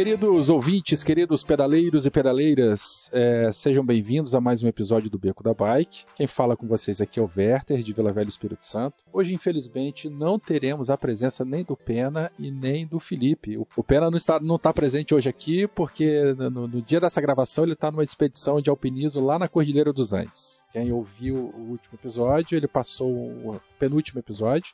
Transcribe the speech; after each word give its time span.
Queridos 0.00 0.48
ouvintes, 0.48 1.04
queridos 1.04 1.44
pedaleiros 1.44 2.06
e 2.06 2.10
pedaleiras, 2.10 3.10
é, 3.12 3.52
sejam 3.52 3.84
bem-vindos 3.84 4.34
a 4.34 4.40
mais 4.40 4.62
um 4.62 4.66
episódio 4.66 5.10
do 5.10 5.18
Beco 5.18 5.44
da 5.44 5.52
Bike. 5.52 6.06
Quem 6.16 6.26
fala 6.26 6.56
com 6.56 6.66
vocês 6.66 7.02
aqui 7.02 7.20
é 7.20 7.22
o 7.22 7.30
Werther, 7.36 7.82
de 7.82 7.92
Vila 7.92 8.10
Velha 8.10 8.30
Espírito 8.30 8.66
Santo. 8.66 8.96
Hoje, 9.12 9.34
infelizmente, 9.34 10.08
não 10.08 10.38
teremos 10.38 10.88
a 10.88 10.96
presença 10.96 11.44
nem 11.44 11.62
do 11.62 11.76
Pena 11.76 12.32
e 12.38 12.50
nem 12.50 12.86
do 12.86 12.98
Felipe. 12.98 13.58
O, 13.58 13.66
o 13.76 13.84
Pena 13.84 14.08
não 14.08 14.16
está, 14.16 14.40
não 14.40 14.56
está 14.56 14.72
presente 14.72 15.14
hoje 15.14 15.28
aqui 15.28 15.68
porque 15.68 16.32
no, 16.32 16.66
no 16.66 16.80
dia 16.80 16.98
dessa 16.98 17.20
gravação 17.20 17.64
ele 17.64 17.74
está 17.74 17.90
numa 17.90 18.02
expedição 18.02 18.58
de 18.58 18.70
alpinismo 18.70 19.22
lá 19.22 19.38
na 19.38 19.48
Cordilheira 19.48 19.92
dos 19.92 20.14
Andes. 20.14 20.58
Quem 20.72 20.90
ouviu 20.90 21.36
o 21.36 21.72
último 21.72 21.98
episódio, 22.00 22.56
ele 22.56 22.66
passou 22.66 23.12
o 23.12 23.60
penúltimo 23.78 24.18
episódio 24.18 24.72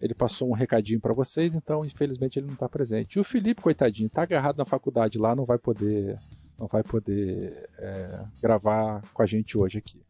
ele 0.00 0.14
passou 0.14 0.48
um 0.48 0.54
recadinho 0.54 1.00
para 1.00 1.12
vocês, 1.12 1.54
então 1.54 1.84
infelizmente 1.84 2.38
ele 2.38 2.46
não 2.46 2.54
está 2.54 2.68
presente. 2.68 3.16
E 3.16 3.20
o 3.20 3.24
Felipe, 3.24 3.62
coitadinho, 3.62 4.06
está 4.06 4.22
agarrado 4.22 4.56
na 4.56 4.64
faculdade 4.64 5.18
lá, 5.18 5.36
não 5.36 5.44
vai 5.44 5.58
poder, 5.58 6.18
não 6.58 6.66
vai 6.66 6.82
poder 6.82 7.68
é, 7.78 8.24
gravar 8.40 9.02
com 9.12 9.22
a 9.22 9.26
gente 9.26 9.58
hoje 9.58 9.78
aqui. 9.78 10.00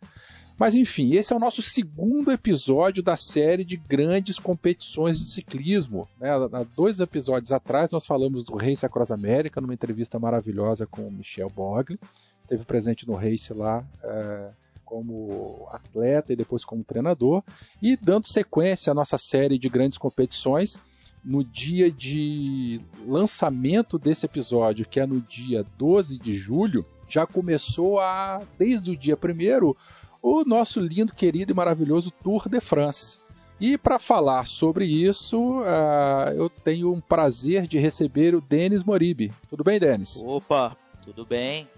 Mas 0.58 0.74
enfim, 0.74 1.14
esse 1.14 1.32
é 1.32 1.36
o 1.36 1.40
nosso 1.40 1.62
segundo 1.62 2.30
episódio 2.30 3.02
da 3.02 3.16
série 3.16 3.64
de 3.64 3.78
grandes 3.78 4.38
competições 4.38 5.19
de 5.19 5.24
ciclismo. 5.24 6.06
Né? 6.20 6.30
Há 6.30 6.64
dois 6.77 7.00
episódios 7.00 7.50
atrás 7.50 7.91
nós 7.91 8.06
falamos 8.06 8.44
do 8.44 8.56
Race 8.56 8.84
Across 8.84 9.10
America, 9.10 9.60
numa 9.60 9.72
entrevista 9.72 10.19
maravilhosa 10.19 10.86
com 10.86 11.08
o 11.08 11.10
Michel 11.10 11.48
Bogli. 11.48 11.98
Esteve 12.42 12.64
presente 12.64 13.08
no 13.08 13.14
Race 13.14 13.52
lá. 13.54 13.82
É 14.04 14.50
como 14.91 15.69
atleta 15.70 16.33
e 16.33 16.36
depois 16.36 16.64
como 16.64 16.83
treinador, 16.83 17.44
e 17.80 17.96
dando 17.96 18.27
sequência 18.27 18.91
à 18.91 18.94
nossa 18.94 19.16
série 19.16 19.56
de 19.56 19.69
grandes 19.69 19.97
competições. 19.97 20.77
No 21.22 21.44
dia 21.44 21.91
de 21.91 22.80
lançamento 23.06 23.98
desse 23.98 24.24
episódio, 24.24 24.86
que 24.86 24.98
é 24.98 25.06
no 25.06 25.20
dia 25.20 25.64
12 25.77 26.19
de 26.19 26.32
julho, 26.32 26.84
já 27.08 27.27
começou 27.27 28.00
a, 28.00 28.42
desde 28.58 28.91
o 28.91 28.97
dia 28.97 29.16
1 29.16 29.74
o 30.22 30.44
nosso 30.44 30.80
lindo, 30.80 31.14
querido 31.14 31.52
e 31.52 31.54
maravilhoso 31.54 32.10
Tour 32.10 32.48
de 32.48 32.58
France. 32.60 33.19
E 33.60 33.77
para 33.77 33.98
falar 33.98 34.47
sobre 34.47 34.86
isso, 34.86 35.60
uh, 35.60 36.32
eu 36.34 36.48
tenho 36.48 36.91
um 36.91 37.00
prazer 37.00 37.66
de 37.66 37.78
receber 37.78 38.34
o 38.34 38.41
Denis 38.41 38.82
Moribe. 38.82 39.30
Tudo 39.50 39.62
bem, 39.62 39.78
Denis? 39.78 40.22
Opa, 40.25 40.75
tudo 41.04 41.27
bem. 41.27 41.69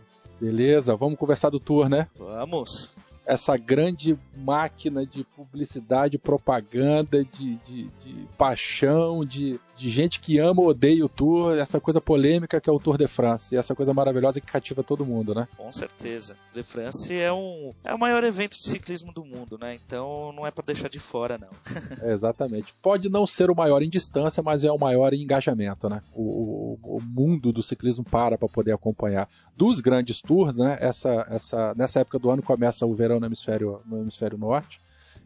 Beleza, 0.41 0.97
vamos 0.97 1.19
conversar 1.19 1.51
do 1.51 1.61
tour, 1.61 1.89
né? 1.89 2.09
Vamos 2.19 2.93
essa 3.27 3.57
grande 3.57 4.19
máquina 4.37 5.07
de 5.07 5.25
publicidade, 5.25 6.19
propaganda, 6.19 7.25
de, 7.25 7.55
de, 7.57 7.85
de 7.85 8.29
paixão, 8.37 9.25
de, 9.25 9.61
de 9.83 9.91
gente 9.91 10.21
que 10.21 10.39
ama 10.39 10.63
ou 10.63 10.69
odeia 10.69 11.05
o 11.05 11.09
Tour, 11.09 11.59
essa 11.59 11.81
coisa 11.81 12.01
polêmica 12.01 12.61
que 12.61 12.71
é 12.71 12.73
o 12.73 12.79
Tour 12.79 12.97
de 12.97 13.09
France, 13.09 13.53
e 13.53 13.59
essa 13.59 13.75
coisa 13.75 13.93
maravilhosa 13.93 14.41
que 14.41 14.47
cativa 14.47 14.85
todo 14.85 15.05
mundo, 15.05 15.35
né? 15.35 15.49
Com 15.57 15.73
certeza. 15.73 16.37
O 16.53 16.55
de 16.55 16.63
France 16.63 17.13
é, 17.13 17.33
um, 17.33 17.75
é 17.83 17.93
o 17.93 17.99
maior 17.99 18.23
evento 18.23 18.57
de 18.57 18.63
ciclismo 18.63 19.13
do 19.13 19.25
mundo, 19.25 19.59
né? 19.61 19.75
Então 19.75 20.33
não 20.33 20.47
é 20.47 20.53
para 20.53 20.67
deixar 20.67 20.89
de 20.89 21.01
fora, 21.01 21.37
não. 21.37 21.49
é, 22.09 22.13
exatamente. 22.13 22.73
Pode 22.81 23.09
não 23.09 23.27
ser 23.27 23.51
o 23.51 23.57
maior 23.57 23.83
em 23.83 23.91
distância, 23.91 24.41
mas 24.41 24.63
é 24.63 24.71
o 24.71 24.79
maior 24.79 25.13
em 25.13 25.23
engajamento, 25.23 25.89
né? 25.89 26.01
O, 26.15 26.79
o, 26.81 26.99
o 26.99 27.01
mundo 27.01 27.53
do 27.53 27.63
ciclismo 27.63 28.05
para 28.05 28.39
para 28.39 28.49
poder 28.49 28.73
acompanhar. 28.73 29.29
Dos 29.57 29.81
grandes 29.81 30.23
tours, 30.23 30.57
né? 30.57 30.79
Essa, 30.81 31.27
essa, 31.29 31.75
nessa 31.75 32.01
época 32.01 32.21
do 32.21 32.31
ano 32.31 32.43
começa 32.43 32.87
o 32.87 32.95
verão 32.95 33.19
no 33.19 33.27
hemisfério, 33.27 33.81
no 33.85 34.01
hemisfério 34.01 34.39
norte. 34.39 34.81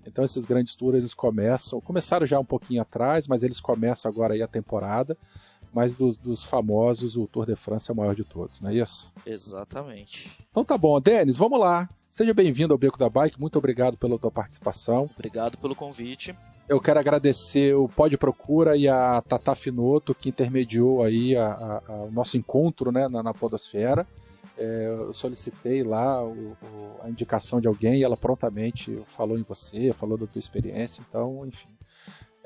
Então 0.06 0.24
esses 0.24 0.44
grandes 0.44 0.74
tours 0.74 0.96
eles 0.96 1.14
começam, 1.14 1.80
começaram 1.80 2.26
já 2.26 2.38
um 2.38 2.44
pouquinho 2.44 2.82
atrás, 2.82 3.26
mas 3.26 3.42
eles 3.42 3.60
começam 3.60 4.10
agora 4.10 4.34
aí 4.34 4.42
a 4.42 4.48
temporada. 4.48 5.16
Mas 5.72 5.94
dos, 5.94 6.16
dos 6.16 6.44
famosos, 6.44 7.16
o 7.16 7.26
Tour 7.26 7.44
de 7.44 7.56
France 7.56 7.90
é 7.90 7.92
o 7.92 7.96
maior 7.96 8.14
de 8.14 8.24
todos, 8.24 8.60
não 8.60 8.70
é 8.70 8.76
isso? 8.76 9.12
Exatamente. 9.26 10.30
Então 10.50 10.64
tá 10.64 10.78
bom, 10.78 10.98
Denis, 11.00 11.36
vamos 11.36 11.60
lá. 11.60 11.88
Seja 12.10 12.32
bem-vindo 12.32 12.72
ao 12.72 12.78
Beco 12.78 12.98
da 12.98 13.10
Bike, 13.10 13.38
muito 13.38 13.58
obrigado 13.58 13.98
pela 13.98 14.18
tua 14.18 14.30
participação. 14.30 15.10
Obrigado 15.14 15.58
pelo 15.58 15.74
convite. 15.74 16.34
Eu 16.66 16.80
quero 16.80 16.98
agradecer 16.98 17.74
o 17.74 17.88
Pode 17.88 18.16
Procura 18.16 18.74
e 18.74 18.88
a 18.88 19.20
Tata 19.20 19.54
Finoto 19.54 20.14
que 20.14 20.30
intermediou 20.30 21.04
aí 21.04 21.36
a, 21.36 21.46
a, 21.46 21.82
a, 21.86 21.92
o 22.04 22.10
nosso 22.10 22.38
encontro 22.38 22.90
né, 22.90 23.06
na, 23.06 23.22
na 23.22 23.34
Podosfera. 23.34 24.06
É, 24.56 24.86
eu 24.86 25.12
solicitei 25.12 25.82
lá 25.82 26.22
o, 26.24 26.56
o, 26.62 27.00
a 27.02 27.08
indicação 27.08 27.60
de 27.60 27.68
alguém 27.68 28.00
e 28.00 28.04
ela 28.04 28.16
prontamente 28.16 29.02
falou 29.16 29.38
em 29.38 29.42
você, 29.42 29.92
falou 29.92 30.16
da 30.16 30.26
tua 30.26 30.38
experiência, 30.38 31.02
então, 31.08 31.46
enfim. 31.46 31.68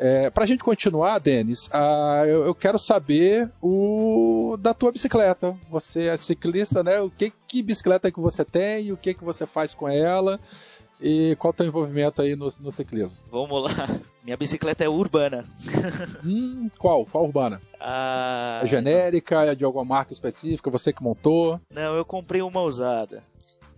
É, 0.03 0.31
para 0.31 0.45
a 0.45 0.47
gente 0.47 0.65
continuar, 0.65 1.19
Denis, 1.19 1.67
uh, 1.67 2.25
eu, 2.25 2.47
eu, 2.47 2.55
quero 2.55 2.79
saber 2.79 3.51
o 3.61 4.57
da 4.59 4.73
tua 4.73 4.91
bicicleta. 4.91 5.55
Você 5.69 6.05
é 6.07 6.17
ciclista, 6.17 6.83
né? 6.83 7.03
O 7.03 7.11
que, 7.11 7.31
que 7.47 7.63
bicicleta 7.63 8.11
que 8.11 8.19
você 8.19 8.43
tem, 8.43 8.91
o 8.93 8.97
que 8.97 9.13
que 9.13 9.23
você 9.23 9.47
faz 9.47 9.75
com 9.75 9.87
ela? 9.87 10.41
E 11.01 11.35
qual 11.37 11.51
é 11.51 11.55
o 11.55 11.57
teu 11.57 11.67
envolvimento 11.67 12.21
aí 12.21 12.37
no, 12.37 12.53
no 12.61 12.71
ciclismo? 12.71 13.17
Vamos 13.31 13.63
lá. 13.63 13.71
Minha 14.23 14.37
bicicleta 14.37 14.85
é 14.85 14.89
urbana. 14.89 15.45
hum, 16.25 16.71
qual? 16.79 17.07
Qual 17.07 17.25
urbana? 17.25 17.61
Ah, 17.81 18.61
é 18.63 18.67
genérica? 18.67 19.45
É 19.47 19.55
de 19.55 19.65
alguma 19.65 19.85
marca 19.85 20.13
específica? 20.13 20.71
Você 20.71 20.93
que 20.93 21.03
montou? 21.03 21.59
Não, 21.71 21.97
eu 21.97 22.05
comprei 22.05 22.43
uma 22.43 22.61
usada. 22.61 23.23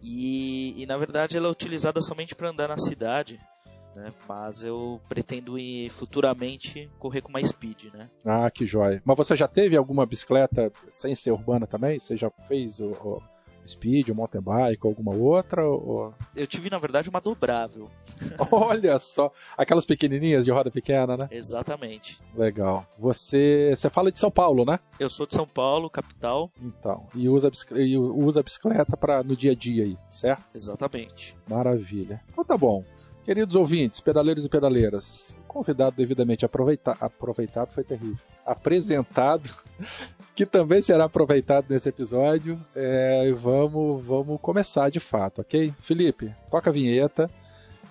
E, 0.02 0.82
e 0.82 0.84
na 0.86 0.98
verdade 0.98 1.36
ela 1.36 1.46
é 1.46 1.50
utilizada 1.50 2.00
somente 2.00 2.34
para 2.34 2.50
andar 2.50 2.68
na 2.68 2.76
cidade. 2.76 3.38
Né? 3.94 4.12
Mas 4.28 4.62
eu 4.62 5.00
pretendo 5.08 5.58
ir 5.58 5.90
futuramente 5.90 6.90
correr 6.98 7.20
com 7.20 7.28
uma 7.28 7.44
speed, 7.44 7.92
né? 7.92 8.08
Ah, 8.24 8.50
que 8.50 8.66
jóia. 8.66 9.02
Mas 9.04 9.16
você 9.16 9.36
já 9.36 9.46
teve 9.46 9.76
alguma 9.76 10.06
bicicleta 10.06 10.72
sem 10.90 11.14
ser 11.14 11.30
urbana 11.30 11.66
também? 11.66 12.00
Você 12.00 12.16
já 12.16 12.30
fez 12.48 12.80
o, 12.80 12.90
o 12.90 13.22
Speed, 13.66 14.08
ou 14.08 14.14
mountain 14.14 14.40
bike, 14.40 14.84
ou 14.84 14.90
alguma 14.90 15.14
outra? 15.14 15.64
Ou... 15.64 16.14
Eu 16.34 16.46
tive, 16.46 16.70
na 16.70 16.78
verdade, 16.78 17.08
uma 17.08 17.20
dobrável. 17.20 17.90
Olha 18.50 18.98
só, 18.98 19.32
aquelas 19.56 19.84
pequenininhas 19.84 20.44
de 20.44 20.50
roda 20.50 20.70
pequena, 20.70 21.16
né? 21.16 21.28
Exatamente. 21.30 22.18
Legal. 22.34 22.86
Você, 22.98 23.72
você 23.74 23.88
fala 23.90 24.10
de 24.10 24.18
São 24.18 24.30
Paulo, 24.30 24.64
né? 24.64 24.78
Eu 24.98 25.08
sou 25.08 25.26
de 25.26 25.34
São 25.34 25.46
Paulo, 25.46 25.90
capital. 25.90 26.50
Então, 26.60 27.06
e 27.14 27.28
usa, 27.28 27.50
e 27.76 27.96
usa 27.96 28.40
a 28.40 28.42
bicicleta 28.42 28.96
para 28.96 29.22
no 29.22 29.36
dia 29.36 29.52
a 29.52 29.54
dia 29.54 29.84
aí, 29.84 29.96
certo? 30.10 30.44
Exatamente. 30.54 31.36
Maravilha. 31.48 32.20
Então 32.30 32.44
tá 32.44 32.56
bom. 32.56 32.84
Queridos 33.24 33.54
ouvintes, 33.54 34.00
pedaleiros 34.00 34.44
e 34.44 34.48
pedaleiras, 34.48 35.36
convidado 35.52 35.96
devidamente 35.96 36.44
aproveitado, 36.44 36.96
aproveitado 37.00 37.72
foi 37.72 37.84
terrível, 37.84 38.16
apresentado, 38.44 39.48
que 40.34 40.46
também 40.46 40.80
será 40.80 41.04
aproveitado 41.04 41.66
nesse 41.68 41.88
episódio. 41.88 42.58
É, 42.74 43.32
vamos, 43.40 44.02
vamos 44.02 44.40
começar 44.40 44.90
de 44.90 45.00
fato, 45.00 45.42
ok? 45.42 45.72
Felipe, 45.80 46.34
toca 46.50 46.70
a 46.70 46.72
vinheta 46.72 47.28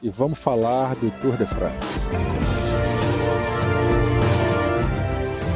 e 0.02 0.10
vamos 0.10 0.40
falar 0.40 0.96
do 0.96 1.12
Tour 1.22 1.38
de 1.38 1.46
France. 1.46 2.06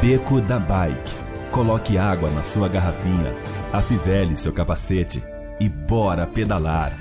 Beco 0.02 0.40
da 0.40 0.60
Bike. 0.60 1.26
Coloque 1.52 1.98
água 1.98 2.30
na 2.30 2.44
sua 2.44 2.68
garrafinha, 2.68 3.34
afivele 3.74 4.36
seu 4.36 4.54
capacete 4.54 5.24
e 5.60 5.70
bora 5.70 6.28
pedalar. 6.28 6.92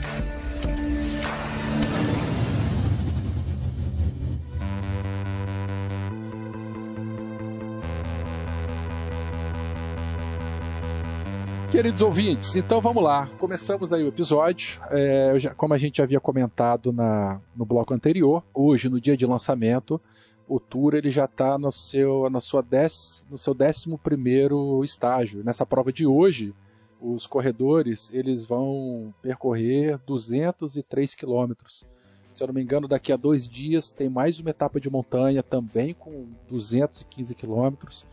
Queridos 11.74 12.02
ouvintes, 12.02 12.54
então 12.54 12.80
vamos 12.80 13.02
lá. 13.02 13.28
Começamos 13.36 13.92
aí 13.92 14.04
o 14.04 14.06
episódio. 14.06 14.80
É, 14.90 15.36
já, 15.40 15.52
como 15.52 15.74
a 15.74 15.78
gente 15.78 16.00
havia 16.00 16.20
comentado 16.20 16.92
na, 16.92 17.40
no 17.56 17.64
bloco 17.64 17.92
anterior, 17.92 18.44
hoje, 18.54 18.88
no 18.88 19.00
dia 19.00 19.16
de 19.16 19.26
lançamento, 19.26 20.00
o 20.48 20.60
Tour 20.60 20.94
ele 20.94 21.10
já 21.10 21.24
está 21.24 21.58
no 21.58 21.72
seu, 21.72 22.30
na 22.30 22.38
sua 22.38 22.62
dez, 22.62 23.24
no 23.28 23.36
seu 23.36 23.52
décimo 23.52 23.98
primeiro 23.98 24.84
estágio. 24.84 25.42
Nessa 25.42 25.66
prova 25.66 25.92
de 25.92 26.06
hoje, 26.06 26.54
os 27.00 27.26
corredores 27.26 28.08
eles 28.14 28.46
vão 28.46 29.12
percorrer 29.20 29.98
203 30.06 31.12
quilômetros. 31.16 31.84
Se 32.30 32.40
eu 32.40 32.46
não 32.46 32.54
me 32.54 32.62
engano, 32.62 32.86
daqui 32.86 33.12
a 33.12 33.16
dois 33.16 33.48
dias 33.48 33.90
tem 33.90 34.08
mais 34.08 34.38
uma 34.38 34.50
etapa 34.50 34.78
de 34.78 34.88
montanha 34.88 35.42
também 35.42 35.92
com 35.92 36.28
215 36.48 37.34
quilômetros. 37.34 38.06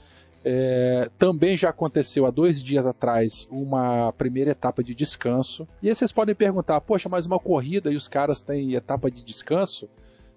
É, 0.43 1.09
também 1.19 1.55
já 1.55 1.69
aconteceu 1.69 2.25
há 2.25 2.31
dois 2.31 2.63
dias 2.63 2.87
atrás 2.87 3.47
uma 3.51 4.11
primeira 4.13 4.51
etapa 4.51 4.83
de 4.83 4.95
descanso. 4.95 5.67
E 5.81 5.87
aí 5.87 5.95
vocês 5.95 6.11
podem 6.11 6.33
perguntar: 6.33 6.81
poxa, 6.81 7.07
mas 7.07 7.25
uma 7.25 7.39
corrida 7.39 7.91
e 7.91 7.95
os 7.95 8.07
caras 8.07 8.41
têm 8.41 8.73
etapa 8.73 9.11
de 9.11 9.23
descanso? 9.23 9.87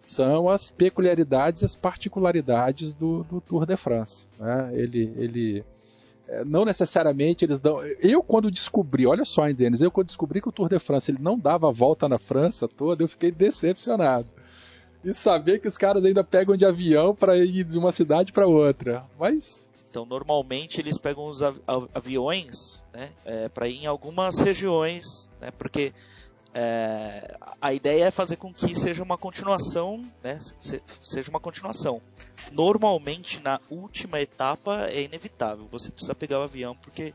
são 0.07 0.51
as 0.51 0.71
peculiaridades 0.71 1.63
e 1.63 1.65
as 1.65 1.75
particularidades 1.75 2.95
do, 2.95 3.25
do 3.25 3.41
Tour 3.41 3.65
de 3.65 3.77
France. 3.77 4.27
Né? 4.39 4.71
Ele, 4.75 5.13
ele 5.17 5.65
é, 6.29 6.45
não 6.45 6.65
necessariamente 6.65 7.45
eles 7.45 7.59
dão. 7.59 7.83
Eu, 8.01 8.23
quando 8.23 8.51
descobri, 8.51 9.07
olha 9.07 9.25
só, 9.25 9.49
hein, 9.49 9.55
Denis, 9.55 9.81
eu 9.81 9.91
quando 9.91 10.09
descobri 10.09 10.41
que 10.41 10.49
o 10.49 10.53
Tour 10.53 10.69
de 10.69 10.79
France 10.79 11.11
ele 11.11 11.19
não 11.21 11.39
dava 11.39 11.69
a 11.69 11.73
volta 11.73 12.09
na 12.09 12.19
França 12.19 12.69
toda, 12.69 13.03
eu 13.03 13.09
fiquei 13.09 13.31
decepcionado. 13.31 14.27
E 15.03 15.13
saber 15.13 15.59
que 15.59 15.69
os 15.69 15.77
caras 15.77 16.05
ainda 16.05 16.23
pegam 16.23 16.57
de 16.57 16.65
avião 16.65 17.15
para 17.15 17.37
ir 17.39 17.65
de 17.65 17.79
uma 17.79 17.93
cidade 17.93 18.33
para 18.33 18.47
outra. 18.47 19.05
Mas. 19.19 19.69
Então, 19.95 20.05
normalmente 20.05 20.81
eles 20.81 20.99
pegam 20.99 21.29
os 21.29 21.41
aviões 21.95 22.83
né, 22.93 23.13
é, 23.25 23.49
para 23.49 23.69
ir 23.69 23.85
em 23.85 23.87
algumas 23.87 24.41
regiões, 24.41 25.31
né, 25.41 25.53
porque 25.53 25.95
é, 26.53 27.39
a 27.61 27.73
ideia 27.73 28.07
é 28.07 28.11
fazer 28.11 28.35
com 28.35 28.53
que 28.53 28.75
seja 28.75 29.05
uma 29.05 29.17
continuação, 29.17 30.05
né, 30.21 30.37
seja 31.01 31.31
uma 31.31 31.39
continuação 31.39 32.03
normalmente 32.51 33.41
na 33.41 33.61
última 33.71 34.21
etapa 34.21 34.89
é 34.89 35.03
inevitável. 35.03 35.69
Você 35.71 35.93
precisa 35.93 36.15
pegar 36.15 36.41
o 36.41 36.43
avião 36.43 36.75
porque 36.75 37.15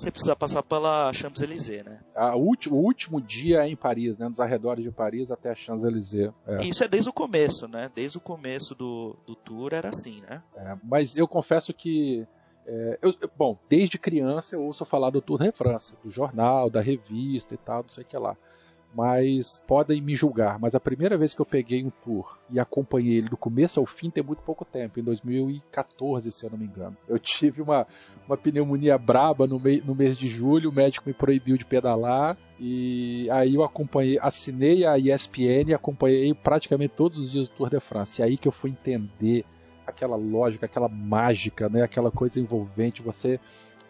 você 0.00 0.10
precisa 0.10 0.34
passar 0.34 0.62
pela 0.62 1.12
Champs-Élysées, 1.12 1.84
né? 1.84 2.00
A 2.14 2.34
ulti, 2.36 2.70
o 2.70 2.74
último 2.74 3.20
dia 3.20 3.64
é 3.64 3.68
em 3.68 3.76
Paris, 3.76 4.16
né? 4.16 4.28
Nos 4.28 4.40
arredores 4.40 4.82
de 4.82 4.90
Paris 4.90 5.30
até 5.30 5.50
a 5.50 5.54
Champs-Élysées. 5.54 6.32
É. 6.46 6.64
Isso 6.64 6.82
é 6.82 6.88
desde 6.88 7.10
o 7.10 7.12
começo, 7.12 7.68
né? 7.68 7.90
Desde 7.94 8.16
o 8.16 8.20
começo 8.20 8.74
do, 8.74 9.14
do 9.26 9.34
tour 9.34 9.74
era 9.74 9.90
assim, 9.90 10.20
né? 10.22 10.42
É, 10.56 10.76
mas 10.82 11.16
eu 11.16 11.28
confesso 11.28 11.74
que 11.74 12.26
é, 12.66 12.98
eu, 13.02 13.14
bom, 13.36 13.58
desde 13.68 13.98
criança 13.98 14.54
eu 14.54 14.62
ouço 14.62 14.84
falar 14.84 15.10
do 15.10 15.20
Tour 15.20 15.40
de 15.40 15.52
France, 15.52 15.94
do 16.02 16.10
jornal, 16.10 16.70
da 16.70 16.80
revista 16.80 17.54
e 17.54 17.58
tal, 17.58 17.82
não 17.82 17.90
sei 17.90 18.04
o 18.04 18.06
que 18.06 18.16
lá 18.16 18.36
mas 18.94 19.62
podem 19.66 20.00
me 20.00 20.16
julgar. 20.16 20.58
Mas 20.58 20.74
a 20.74 20.80
primeira 20.80 21.16
vez 21.16 21.34
que 21.34 21.40
eu 21.40 21.46
peguei 21.46 21.84
um 21.84 21.90
tour 21.90 22.38
e 22.50 22.58
acompanhei 22.58 23.18
ele 23.18 23.28
do 23.28 23.36
começo 23.36 23.78
ao 23.78 23.86
fim 23.86 24.10
tem 24.10 24.22
muito 24.22 24.42
pouco 24.42 24.64
tempo, 24.64 24.98
em 24.98 25.02
2014, 25.02 26.30
se 26.32 26.44
eu 26.44 26.50
não 26.50 26.58
me 26.58 26.66
engano. 26.66 26.96
Eu 27.08 27.18
tive 27.18 27.62
uma, 27.62 27.86
uma 28.26 28.36
pneumonia 28.36 28.98
braba 28.98 29.46
no, 29.46 29.60
mei, 29.60 29.80
no 29.84 29.94
mês 29.94 30.18
de 30.18 30.28
julho, 30.28 30.70
o 30.70 30.74
médico 30.74 31.08
me 31.08 31.14
proibiu 31.14 31.56
de 31.56 31.64
pedalar. 31.64 32.36
E 32.58 33.28
aí 33.30 33.54
eu 33.54 33.62
acompanhei, 33.62 34.18
assinei 34.20 34.84
a 34.84 34.98
ESPN 34.98 35.68
e 35.70 35.74
acompanhei 35.74 36.34
praticamente 36.34 36.94
todos 36.94 37.18
os 37.18 37.30
dias 37.30 37.48
do 37.48 37.54
Tour 37.54 37.70
de 37.70 37.80
France. 37.80 38.20
E 38.20 38.24
aí 38.24 38.36
que 38.36 38.48
eu 38.48 38.52
fui 38.52 38.70
entender 38.70 39.44
aquela 39.86 40.16
lógica, 40.16 40.66
aquela 40.66 40.88
mágica, 40.88 41.68
né? 41.68 41.82
aquela 41.82 42.10
coisa 42.10 42.40
envolvente. 42.40 43.02
Você 43.02 43.40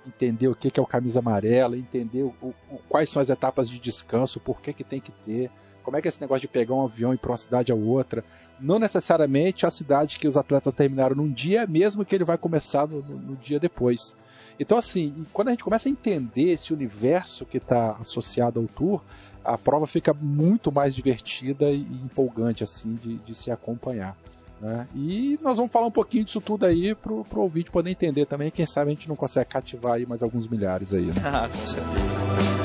entender 0.07 0.49
o 0.49 0.55
que 0.55 0.79
é 0.79 0.83
o 0.83 0.87
camisa 0.87 1.19
amarela, 1.19 1.77
entender 1.77 2.23
o, 2.23 2.35
o, 2.43 2.79
quais 2.89 3.11
são 3.11 3.21
as 3.21 3.29
etapas 3.29 3.69
de 3.69 3.79
descanso, 3.79 4.41
por 4.41 4.61
que, 4.61 4.73
que 4.73 4.85
tem 4.85 5.01
que 5.01 5.13
ter, 5.25 5.51
como 5.83 5.97
é 5.97 6.01
que 6.01 6.09
é 6.09 6.11
esse 6.11 6.21
negócio 6.21 6.43
de 6.43 6.49
pegar 6.49 6.75
um 6.75 6.85
avião 6.85 7.13
e 7.13 7.15
ir 7.15 7.19
para 7.19 7.31
uma 7.31 7.37
cidade 7.37 7.73
a 7.73 7.75
outra. 7.75 8.25
Não 8.61 8.79
necessariamente 8.79 9.67
a 9.67 9.71
cidade 9.71 10.19
que 10.19 10.29
os 10.29 10.37
atletas 10.37 10.75
terminaram 10.75 11.17
num 11.17 11.31
dia, 11.31 11.67
mesmo 11.67 12.05
que 12.05 12.15
ele 12.15 12.25
vai 12.25 12.39
começar 12.39 12.87
no, 12.87 13.03
no, 13.03 13.19
no 13.19 13.37
dia 13.37 13.59
depois. 13.59 14.15
Então, 14.59 14.77
assim, 14.77 15.25
quando 15.33 15.49
a 15.49 15.51
gente 15.53 15.65
começa 15.65 15.89
a 15.89 15.93
entender 15.93 16.51
esse 16.51 16.73
universo 16.73 17.47
que 17.47 17.57
está 17.57 17.93
associado 17.93 18.61
ao 18.61 18.67
tour, 18.67 19.03
a 19.43 19.57
prova 19.57 19.87
fica 19.87 20.13
muito 20.13 20.71
mais 20.71 20.95
divertida 20.95 21.71
e 21.71 21.81
empolgante, 21.81 22.63
assim, 22.63 22.95
de, 22.95 23.17
de 23.17 23.35
se 23.35 23.51
acompanhar. 23.51 24.17
Né? 24.61 24.87
E 24.95 25.39
nós 25.43 25.57
vamos 25.57 25.73
falar 25.73 25.87
um 25.87 25.93
pouquinho 25.93 26.25
disso 26.25 26.41
tudo 26.41 26.67
aí 26.67 26.95
pro, 26.95 27.25
pro 27.25 27.41
ouvinte 27.41 27.71
poder 27.71 27.91
entender 27.91 28.27
também. 28.27 28.51
Quem 28.51 28.67
sabe 28.67 28.91
a 28.91 28.95
gente 28.95 29.09
não 29.09 29.17
consegue 29.17 29.49
cativar 29.49 29.95
aí 29.95 30.07
mais 30.07 30.23
alguns 30.23 30.47
milhares 30.47 30.93
aí. 30.93 31.07
Né? 31.07 31.15
ah, 31.25 31.49
com 31.49 31.67
certeza. 31.67 32.60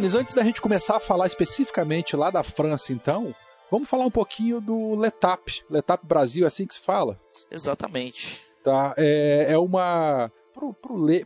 Denis, 0.00 0.14
antes 0.14 0.34
da 0.34 0.42
gente 0.42 0.62
começar 0.62 0.96
a 0.96 1.00
falar 1.00 1.26
especificamente 1.26 2.16
lá 2.16 2.30
da 2.30 2.42
França, 2.42 2.90
então, 2.90 3.34
vamos 3.70 3.86
falar 3.86 4.06
um 4.06 4.10
pouquinho 4.10 4.58
do 4.58 4.94
Letap. 4.94 5.62
Letap 5.68 6.06
Brasil, 6.06 6.44
é 6.44 6.46
assim 6.46 6.66
que 6.66 6.72
se 6.72 6.80
fala? 6.80 7.20
Exatamente. 7.50 8.40
Tá, 8.64 8.94
é, 8.96 9.52
é 9.52 9.58
uma. 9.58 10.32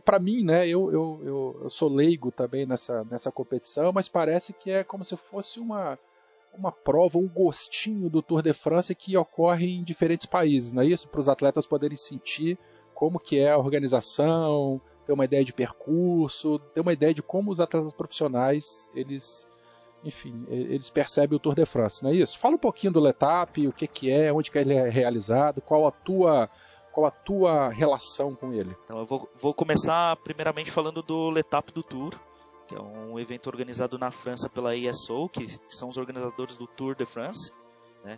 Para 0.03 0.19
mim, 0.19 0.43
né, 0.43 0.67
eu, 0.67 0.91
eu, 0.91 1.21
eu, 1.23 1.59
eu, 1.63 1.69
sou 1.69 1.87
leigo 1.87 2.33
também 2.33 2.65
nessa, 2.65 3.05
nessa 3.05 3.31
competição, 3.31 3.93
mas 3.93 4.09
parece 4.09 4.51
que 4.51 4.69
é 4.69 4.83
como 4.83 5.05
se 5.05 5.15
fosse 5.15 5.57
uma, 5.57 5.97
uma 6.53 6.71
prova, 6.71 7.17
um 7.17 7.29
gostinho 7.29 8.09
do 8.09 8.21
Tour 8.21 8.41
de 8.41 8.53
France 8.53 8.93
que 8.93 9.15
ocorre 9.15 9.67
em 9.67 9.85
diferentes 9.85 10.25
países, 10.25 10.73
não 10.73 10.83
é 10.83 10.87
isso? 10.87 11.07
Para 11.07 11.21
os 11.21 11.29
atletas 11.29 11.65
poderem 11.65 11.95
sentir 11.95 12.57
como 12.93 13.21
que 13.21 13.39
é 13.39 13.51
a 13.51 13.57
organização, 13.57 14.81
ter 15.05 15.13
uma 15.13 15.25
ideia 15.25 15.43
de 15.43 15.53
percurso, 15.53 16.59
ter 16.73 16.81
uma 16.81 16.93
ideia 16.93 17.13
de 17.13 17.21
como 17.21 17.51
os 17.51 17.59
atletas 17.59 17.93
profissionais, 17.93 18.89
eles, 18.95 19.47
enfim, 20.03 20.45
eles 20.49 20.89
percebem 20.89 21.35
o 21.35 21.39
Tour 21.39 21.55
de 21.55 21.65
France, 21.65 22.03
não 22.03 22.09
é 22.09 22.15
isso? 22.15 22.37
Fala 22.37 22.55
um 22.55 22.59
pouquinho 22.59 22.93
do 22.93 22.99
Letap, 22.99 23.67
o 23.67 23.73
que, 23.73 23.87
que 23.87 24.09
é, 24.09 24.31
onde 24.33 24.51
que 24.51 24.57
ele 24.57 24.73
é 24.73 24.89
realizado, 24.89 25.61
qual 25.61 25.87
a 25.87 25.91
tua 25.91 26.49
qual 26.91 27.07
a 27.07 27.11
tua 27.11 27.67
relação 27.67 28.33
com 28.33 28.53
ele? 28.53 28.73
Então 28.85 28.99
eu 28.99 29.05
vou, 29.05 29.29
vou 29.35 29.53
começar 29.53 30.15
primeiramente 30.17 30.71
falando 30.71 31.03
do 31.03 31.29
Letap 31.29 31.73
do 31.73 31.83
Tour, 31.83 32.13
que 32.69 32.73
é 32.73 32.79
um 32.79 33.19
evento 33.19 33.47
organizado 33.47 33.99
na 33.99 34.11
França 34.11 34.49
pela 34.49 34.75
ESO, 34.75 35.27
que 35.27 35.45
são 35.67 35.89
os 35.89 35.97
organizadores 35.97 36.55
do 36.55 36.65
Tour 36.65 36.95
de 36.95 37.05
France, 37.05 37.51
né? 38.01 38.17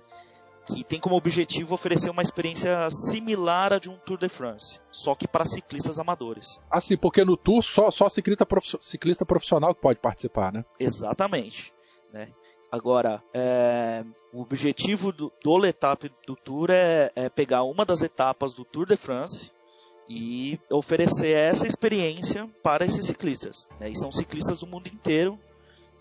Que 0.68 0.84
tem 0.84 1.00
como 1.00 1.16
objetivo 1.16 1.74
oferecer 1.74 2.10
uma 2.10 2.22
experiência 2.22 2.90
similar 2.90 3.74
à 3.74 3.80
de 3.80 3.90
um 3.90 3.96
Tour 3.96 4.18
de 4.18 4.28
France, 4.28 4.80
só 4.92 5.16
que 5.16 5.28
para 5.28 5.46
ciclistas 5.46 5.98
amadores. 5.98 6.62
Assim, 6.70 6.98
porque 6.98 7.24
no 7.24 7.38
Tour 7.38 7.64
só, 7.64 7.90
só 7.90 8.10
ciclista, 8.10 8.46
prof, 8.46 8.78
ciclista 8.82 9.26
profissional 9.26 9.74
pode 9.74 10.00
participar, 10.00 10.52
né? 10.52 10.66
Exatamente. 10.80 11.74
Né? 12.12 12.28
Agora, 12.72 13.24
é, 13.34 14.04
o 14.34 14.42
objetivo 14.42 15.14
do, 15.14 15.32
do 15.42 15.58
Letap 15.58 16.12
do 16.26 16.36
Tour 16.36 16.70
é, 16.70 17.12
é 17.16 17.30
pegar 17.30 17.64
uma 17.64 17.86
das 17.86 18.02
etapas 18.02 18.54
do 18.54 18.66
Tour 18.66 18.86
de 18.86 18.98
France 18.98 19.54
e 20.10 20.60
oferecer 20.70 21.32
essa 21.32 21.66
experiência 21.66 22.50
para 22.62 22.86
esses 22.86 23.06
ciclistas. 23.06 23.68
Né? 23.80 23.90
E 23.90 23.96
são 23.96 24.12
ciclistas 24.12 24.60
do 24.60 24.68
mundo 24.68 24.88
inteiro 24.88 25.40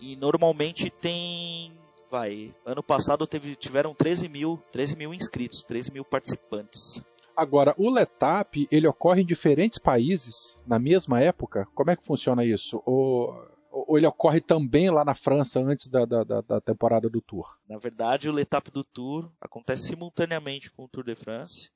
e 0.01 0.17
normalmente 0.17 0.91
tem 0.91 1.73
vai, 2.11 2.55
ano 2.65 2.83
passado 2.83 3.27
teve, 3.27 3.55
tiveram 3.57 3.95
13 3.95 4.29
mil, 4.29 4.63
13 4.73 4.97
mil 4.97 5.15
inscritos, 5.15 5.63
13 5.63 5.93
mil 5.93 6.05
participantes. 6.05 7.03
Agora, 7.37 7.75
o 7.77 7.91
Letap, 7.91 8.67
ele 8.71 8.89
ocorre 8.89 9.21
em 9.21 9.27
diferentes 9.27 9.79
países 9.79 10.57
na 10.67 10.79
mesma 10.79 11.21
época? 11.21 11.69
Como 11.75 11.91
é 11.91 11.97
que 11.97 12.07
funciona 12.07 12.43
isso? 12.45 12.83
Ou, 12.87 13.35
ou 13.71 13.99
ele 13.99 14.07
ocorre 14.07 14.41
também 14.41 14.91
lá 14.91 15.05
na 15.05 15.15
França 15.15 15.61
antes 15.61 15.89
da, 15.89 16.07
da, 16.07 16.25
da, 16.25 16.61
temporada 16.63 17.11
do 17.11 17.21
Tour? 17.21 17.47
Na 17.69 17.77
verdade, 17.77 18.31
o 18.31 18.33
Letap 18.33 18.71
do 18.71 18.83
Tour 18.83 19.31
acontece 19.39 19.89
simultaneamente 19.89 20.71
com 20.71 20.85
o 20.85 20.89
Tour 20.89 21.05
de 21.05 21.15
France. 21.15 21.71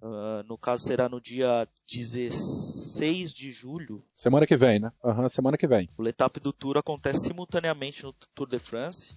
Uh, 0.00 0.42
no 0.48 0.56
caso, 0.56 0.84
será 0.84 1.08
no 1.08 1.20
dia 1.20 1.66
16 1.88 3.32
de 3.32 3.50
julho. 3.50 4.02
Semana 4.14 4.46
que 4.46 4.56
vem, 4.56 4.80
né? 4.80 4.92
Uhum, 5.02 5.28
semana 5.28 5.56
que 5.56 5.66
vem. 5.66 5.88
O 5.96 6.02
Letap 6.02 6.38
do 6.38 6.52
Tour 6.52 6.76
acontece 6.76 7.28
simultaneamente 7.28 8.04
no 8.04 8.12
Tour 8.34 8.48
de 8.48 8.58
France. 8.58 9.16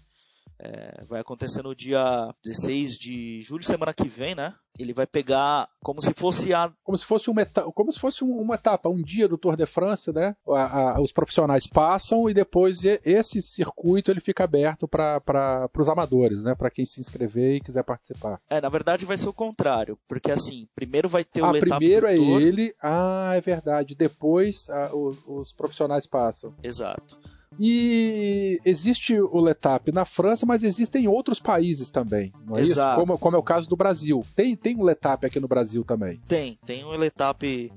É, 0.57 1.03
vai 1.05 1.19
acontecer 1.19 1.61
no 1.61 1.75
dia 1.75 2.33
16 2.43 2.97
de 2.97 3.41
julho, 3.41 3.63
semana 3.63 3.93
que 3.93 4.07
vem, 4.07 4.33
né? 4.35 4.53
Ele 4.77 4.93
vai 4.93 5.07
pegar 5.07 5.69
como 5.81 6.01
se 6.01 6.13
fosse 6.13 6.53
a. 6.53 6.71
Como 6.83 6.97
se 6.97 7.05
fosse 7.05 7.29
uma 7.29 7.41
etapa, 7.41 7.71
como 7.71 7.91
se 7.91 7.99
fosse 7.99 8.23
uma 8.23 8.55
etapa, 8.55 8.89
um 8.89 9.01
dia 9.01 9.27
do 9.27 9.37
Tour 9.37 9.55
de 9.55 9.65
France, 9.65 10.11
né? 10.11 10.35
A, 10.47 10.97
a, 10.97 11.01
os 11.01 11.11
profissionais 11.11 11.65
passam 11.65 12.29
e 12.29 12.33
depois 12.33 12.83
esse 12.83 13.41
circuito 13.41 14.11
ele 14.11 14.19
fica 14.19 14.43
aberto 14.43 14.87
para 14.87 15.69
os 15.77 15.89
amadores, 15.89 16.41
né? 16.41 16.55
Para 16.55 16.69
quem 16.69 16.85
se 16.85 16.99
inscrever 16.99 17.55
e 17.55 17.61
quiser 17.61 17.83
participar. 17.83 18.39
É, 18.49 18.59
na 18.59 18.69
verdade 18.69 19.05
vai 19.05 19.17
ser 19.17 19.29
o 19.29 19.33
contrário, 19.33 19.97
porque 20.07 20.31
assim, 20.31 20.67
primeiro 20.75 21.07
vai 21.07 21.23
ter 21.23 21.41
o 21.41 21.45
ah, 21.45 21.53
primeiro 21.53 22.07
é 22.07 22.17
ele, 22.17 22.75
ah, 22.81 23.31
é 23.33 23.41
verdade. 23.41 23.95
Depois 23.95 24.67
os, 24.93 25.23
os 25.25 25.53
profissionais 25.53 26.05
passam. 26.05 26.53
Exato. 26.61 27.17
E 27.59 28.59
existe 28.65 29.19
o 29.19 29.39
Letap 29.39 29.91
na 29.91 30.05
França, 30.05 30.45
mas 30.45 30.63
existem 30.63 31.07
outros 31.07 31.39
países 31.39 31.89
também, 31.89 32.31
não 32.45 32.57
é 32.57 32.61
Exato. 32.61 32.91
isso? 32.99 32.99
Como, 33.07 33.17
como 33.19 33.35
é 33.35 33.39
o 33.39 33.43
caso 33.43 33.69
do 33.69 33.75
Brasil. 33.75 34.23
Tem, 34.35 34.55
tem 34.55 34.75
um 34.75 34.83
Letap 34.83 35.25
aqui 35.25 35.39
no 35.39 35.47
Brasil 35.47 35.83
também. 35.83 36.19
Tem, 36.27 36.57
tem 36.65 36.83
um 36.85 36.91
Letap. 36.91 37.71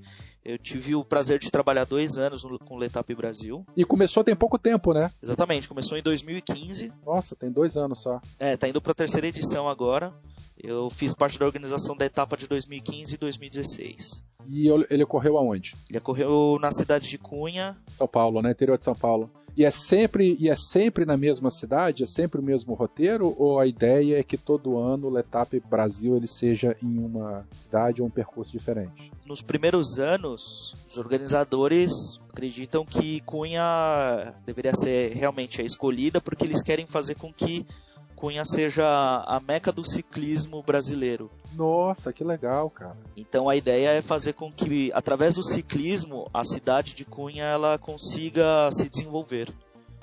Eu 0.44 0.56
tive 0.56 0.94
o 0.94 1.04
prazer 1.04 1.38
de 1.38 1.50
trabalhar 1.50 1.84
dois 1.84 2.16
anos 2.16 2.42
no- 2.42 2.58
com 2.58 2.74
o 2.74 2.78
Letap 2.78 3.14
Brasil. 3.14 3.66
E 3.76 3.84
começou 3.84 4.24
tem 4.24 4.34
pouco 4.34 4.58
tempo, 4.58 4.94
né? 4.94 5.10
Exatamente, 5.22 5.68
começou 5.68 5.98
em 5.98 6.02
2015. 6.02 6.90
Nossa, 7.04 7.36
tem 7.36 7.50
dois 7.50 7.76
anos 7.76 8.00
só. 8.00 8.18
É, 8.38 8.56
tá 8.56 8.66
indo 8.68 8.80
pra 8.80 8.94
terceira 8.94 9.26
edição 9.26 9.68
agora. 9.68 10.14
Eu 10.60 10.88
fiz 10.90 11.14
parte 11.14 11.38
da 11.38 11.44
organização 11.44 11.94
da 11.96 12.06
etapa 12.06 12.36
de 12.36 12.48
2015 12.48 13.14
e 13.14 13.18
2016. 13.18 14.24
E 14.46 14.68
ele 14.88 15.04
ocorreu 15.04 15.36
aonde? 15.36 15.74
Ele 15.88 15.98
ocorreu 15.98 16.56
na 16.60 16.72
cidade 16.72 17.08
de 17.08 17.18
Cunha. 17.18 17.76
São 17.88 18.08
Paulo, 18.08 18.40
né? 18.40 18.50
Interior 18.50 18.78
de 18.78 18.84
São 18.84 18.94
Paulo. 18.94 19.30
E 19.58 19.64
é 19.64 19.72
sempre 19.72 20.36
e 20.38 20.48
é 20.48 20.54
sempre 20.54 21.04
na 21.04 21.16
mesma 21.16 21.50
cidade, 21.50 22.04
é 22.04 22.06
sempre 22.06 22.38
o 22.38 22.42
mesmo 22.44 22.74
roteiro 22.74 23.34
ou 23.36 23.58
a 23.58 23.66
ideia 23.66 24.20
é 24.20 24.22
que 24.22 24.36
todo 24.36 24.78
ano 24.78 25.08
o 25.08 25.10
Letap 25.10 25.58
Brasil 25.68 26.16
ele 26.16 26.28
seja 26.28 26.76
em 26.80 26.96
uma 26.96 27.44
cidade 27.64 28.00
ou 28.00 28.06
um 28.06 28.10
percurso 28.10 28.52
diferente? 28.52 29.10
Nos 29.26 29.42
primeiros 29.42 29.98
anos, 29.98 30.76
os 30.86 30.96
organizadores 30.96 32.20
acreditam 32.30 32.84
que 32.84 33.20
Cunha 33.22 34.32
deveria 34.46 34.76
ser 34.76 35.10
realmente 35.14 35.60
a 35.60 35.64
escolhida 35.64 36.20
porque 36.20 36.44
eles 36.44 36.62
querem 36.62 36.86
fazer 36.86 37.16
com 37.16 37.32
que 37.32 37.66
Cunha 38.18 38.44
seja 38.44 38.84
a 38.84 39.38
meca 39.38 39.70
do 39.70 39.84
ciclismo 39.84 40.60
brasileiro. 40.60 41.30
Nossa, 41.54 42.12
que 42.12 42.24
legal, 42.24 42.68
cara. 42.68 42.96
Então 43.16 43.48
a 43.48 43.54
ideia 43.54 43.90
é 43.90 44.02
fazer 44.02 44.32
com 44.32 44.50
que, 44.50 44.90
através 44.92 45.36
do 45.36 45.42
ciclismo, 45.44 46.28
a 46.34 46.42
cidade 46.42 46.96
de 46.96 47.04
Cunha 47.04 47.44
ela 47.44 47.78
consiga 47.78 48.68
se 48.72 48.88
desenvolver. 48.88 49.48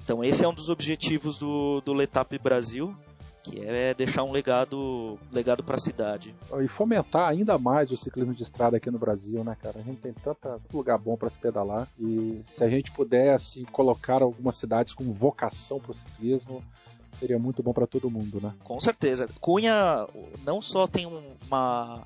Então 0.02 0.24
esse 0.24 0.46
é 0.46 0.48
um 0.48 0.54
dos 0.54 0.70
objetivos 0.70 1.38
do, 1.38 1.82
do 1.82 1.92
Letap 1.92 2.40
Brasil, 2.40 2.96
que 3.44 3.60
é 3.60 3.94
deixar 3.94 4.24
um 4.24 4.32
legado, 4.32 5.20
legado 5.30 5.62
para 5.62 5.76
a 5.76 5.80
cidade. 5.80 6.34
E 6.64 6.70
fomentar 6.70 7.28
ainda 7.28 7.58
mais 7.58 7.92
o 7.92 7.98
ciclismo 7.98 8.34
de 8.34 8.44
estrada 8.44 8.78
aqui 8.78 8.90
no 8.90 8.98
Brasil, 8.98 9.44
né, 9.44 9.58
cara? 9.62 9.80
A 9.80 9.84
gente 9.84 10.00
tem 10.00 10.14
tanto 10.14 10.62
lugar 10.74 10.98
bom 10.98 11.18
para 11.18 11.30
se 11.30 11.38
pedalar 11.38 11.86
e 12.00 12.42
se 12.48 12.64
a 12.64 12.70
gente 12.70 12.92
puder 12.92 13.34
assim 13.34 13.66
colocar 13.66 14.22
algumas 14.22 14.56
cidades 14.56 14.94
com 14.94 15.12
vocação 15.12 15.82
para 15.82 15.92
o 15.92 15.94
ciclismo, 15.94 16.64
seria 17.16 17.40
muito 17.40 17.64
bom 17.64 17.74
para 17.74 17.88
todo 17.88 18.10
mundo, 18.10 18.40
né? 18.42 18.54
Com 18.64 18.80
certeza. 18.80 19.28
Cunha 19.42 20.08
não 20.46 20.62
só 20.62 20.86
tem 20.88 21.06
um- 21.06 21.36
uma, 21.48 22.04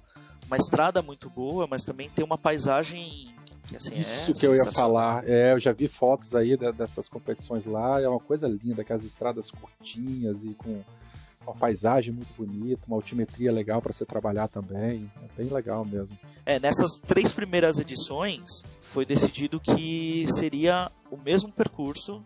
uma 0.47 0.57
estrada 0.57 1.01
muito 1.01 1.29
boa, 1.29 1.67
mas 1.67 1.83
também 1.83 2.09
tem 2.09 2.23
uma 2.23 2.37
paisagem 2.37 3.33
que 3.67 3.75
assim, 3.75 3.95
é 3.95 3.99
Isso 3.99 4.31
que 4.33 4.47
eu 4.47 4.55
ia 4.55 4.71
falar. 4.71 5.23
É, 5.27 5.53
eu 5.53 5.59
já 5.59 5.71
vi 5.71 5.87
fotos 5.87 6.33
aí 6.33 6.57
dessas 6.73 7.07
competições 7.07 7.65
lá, 7.65 8.01
é 8.01 8.07
uma 8.09 8.19
coisa 8.19 8.47
linda, 8.47 8.81
aquelas 8.81 9.03
estradas 9.03 9.51
curtinhas 9.51 10.43
e 10.43 10.55
com 10.55 10.81
uma 11.41 11.55
paisagem 11.55 12.13
muito 12.13 12.33
bonita, 12.37 12.81
uma 12.87 12.97
altimetria 12.97 13.51
legal 13.51 13.81
para 13.81 13.93
você 13.93 14.05
trabalhar 14.05 14.47
também. 14.47 15.09
É 15.23 15.41
bem 15.41 15.51
legal 15.51 15.85
mesmo. 15.85 16.17
É, 16.45 16.59
nessas 16.59 16.99
três 16.99 17.31
primeiras 17.31 17.79
edições 17.79 18.63
foi 18.81 19.05
decidido 19.05 19.59
que 19.59 20.25
seria 20.29 20.91
o 21.09 21.17
mesmo 21.17 21.51
percurso, 21.51 22.23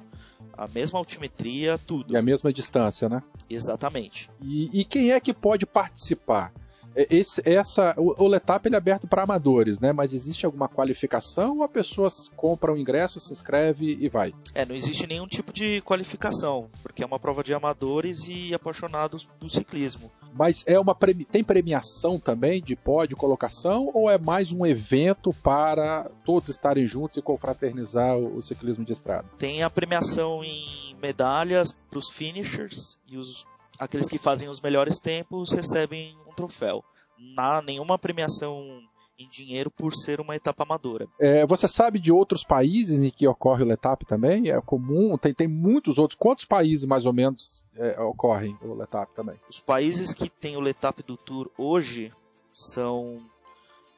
a 0.57 0.67
mesma 0.67 0.99
altimetria, 0.99 1.77
tudo. 1.77 2.13
E 2.13 2.17
a 2.17 2.21
mesma 2.21 2.51
distância, 2.51 3.07
né? 3.07 3.21
Exatamente. 3.49 4.29
E, 4.41 4.81
e 4.81 4.85
quem 4.85 5.11
é 5.11 5.19
que 5.19 5.33
pode 5.33 5.65
participar? 5.65 6.51
É, 6.95 7.07
Esse, 7.09 7.41
essa, 7.45 7.93
o, 7.97 8.23
o 8.23 8.27
Letap 8.27 8.65
ele 8.67 8.75
é 8.75 8.77
aberto 8.77 9.07
para 9.07 9.23
amadores, 9.23 9.79
né? 9.79 9.91
Mas 9.91 10.13
existe 10.13 10.45
alguma 10.45 10.67
qualificação 10.67 11.57
ou 11.57 11.63
a 11.63 11.69
pessoa 11.69 12.07
compra 12.35 12.71
o 12.73 12.77
ingresso, 12.77 13.19
se 13.19 13.31
inscreve 13.31 13.97
e 13.99 14.09
vai? 14.09 14.33
É, 14.53 14.65
não 14.65 14.75
existe 14.75 15.07
nenhum 15.07 15.27
tipo 15.27 15.51
de 15.53 15.81
qualificação, 15.81 16.69
porque 16.81 17.03
é 17.03 17.05
uma 17.05 17.19
prova 17.19 17.43
de 17.43 17.53
amadores 17.53 18.25
e 18.27 18.53
apaixonados 18.53 19.27
do 19.39 19.49
ciclismo. 19.49 20.11
Mas 20.33 20.63
é 20.67 20.79
uma 20.79 20.95
premi- 20.95 21.25
tem 21.25 21.43
premiação 21.43 22.19
também 22.19 22.61
de 22.61 22.75
pódio, 22.75 23.15
colocação 23.17 23.89
ou 23.93 24.09
é 24.09 24.17
mais 24.17 24.51
um 24.51 24.65
evento 24.65 25.33
para 25.43 26.09
todos 26.25 26.49
estarem 26.49 26.87
juntos 26.87 27.17
e 27.17 27.21
confraternizar 27.21 28.17
o, 28.17 28.37
o 28.37 28.41
ciclismo 28.41 28.83
de 28.85 28.93
estrada? 28.93 29.25
Tem 29.37 29.63
a 29.63 29.69
premiação 29.69 30.43
em 30.43 30.95
medalhas 31.01 31.71
para 31.71 31.99
os 31.99 32.09
finishers 32.09 32.97
e 33.07 33.17
os, 33.17 33.45
aqueles 33.83 34.09
que 34.09 34.17
fazem 34.17 34.49
os 34.49 34.61
melhores 34.61 34.99
tempos 34.99 35.51
recebem 35.51 36.17
um 36.27 36.33
troféu. 36.33 36.83
Não 37.17 37.43
há 37.43 37.61
nenhuma 37.61 37.97
premiação 37.97 38.81
em 39.17 39.29
dinheiro 39.29 39.69
por 39.69 39.93
ser 39.93 40.19
uma 40.19 40.35
etapa 40.35 40.63
amadora. 40.63 41.07
É, 41.19 41.45
você 41.45 41.67
sabe 41.67 41.99
de 41.99 42.11
outros 42.11 42.43
países 42.43 43.01
em 43.01 43.11
que 43.11 43.27
ocorre 43.27 43.63
o 43.63 43.67
Letap 43.67 44.05
também? 44.05 44.49
É 44.49 44.59
comum? 44.61 45.17
Tem, 45.17 45.33
tem 45.33 45.47
muitos 45.47 45.97
outros. 45.97 46.17
Quantos 46.19 46.45
países 46.45 46.85
mais 46.85 47.05
ou 47.05 47.13
menos 47.13 47.65
é, 47.75 47.99
ocorrem 48.01 48.57
o 48.61 48.73
Letap 48.73 49.13
também? 49.13 49.39
Os 49.49 49.59
países 49.59 50.13
que 50.13 50.29
têm 50.29 50.57
o 50.57 50.61
Letap 50.61 51.03
do 51.03 51.15
Tour 51.15 51.49
hoje 51.57 52.11
são 52.49 53.19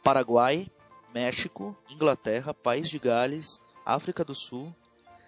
Paraguai, 0.03 0.67
México, 1.13 1.75
Inglaterra, 1.89 2.53
País 2.53 2.89
de 2.89 2.99
Gales, 2.99 3.61
África 3.85 4.23
do 4.23 4.35
Sul, 4.35 4.75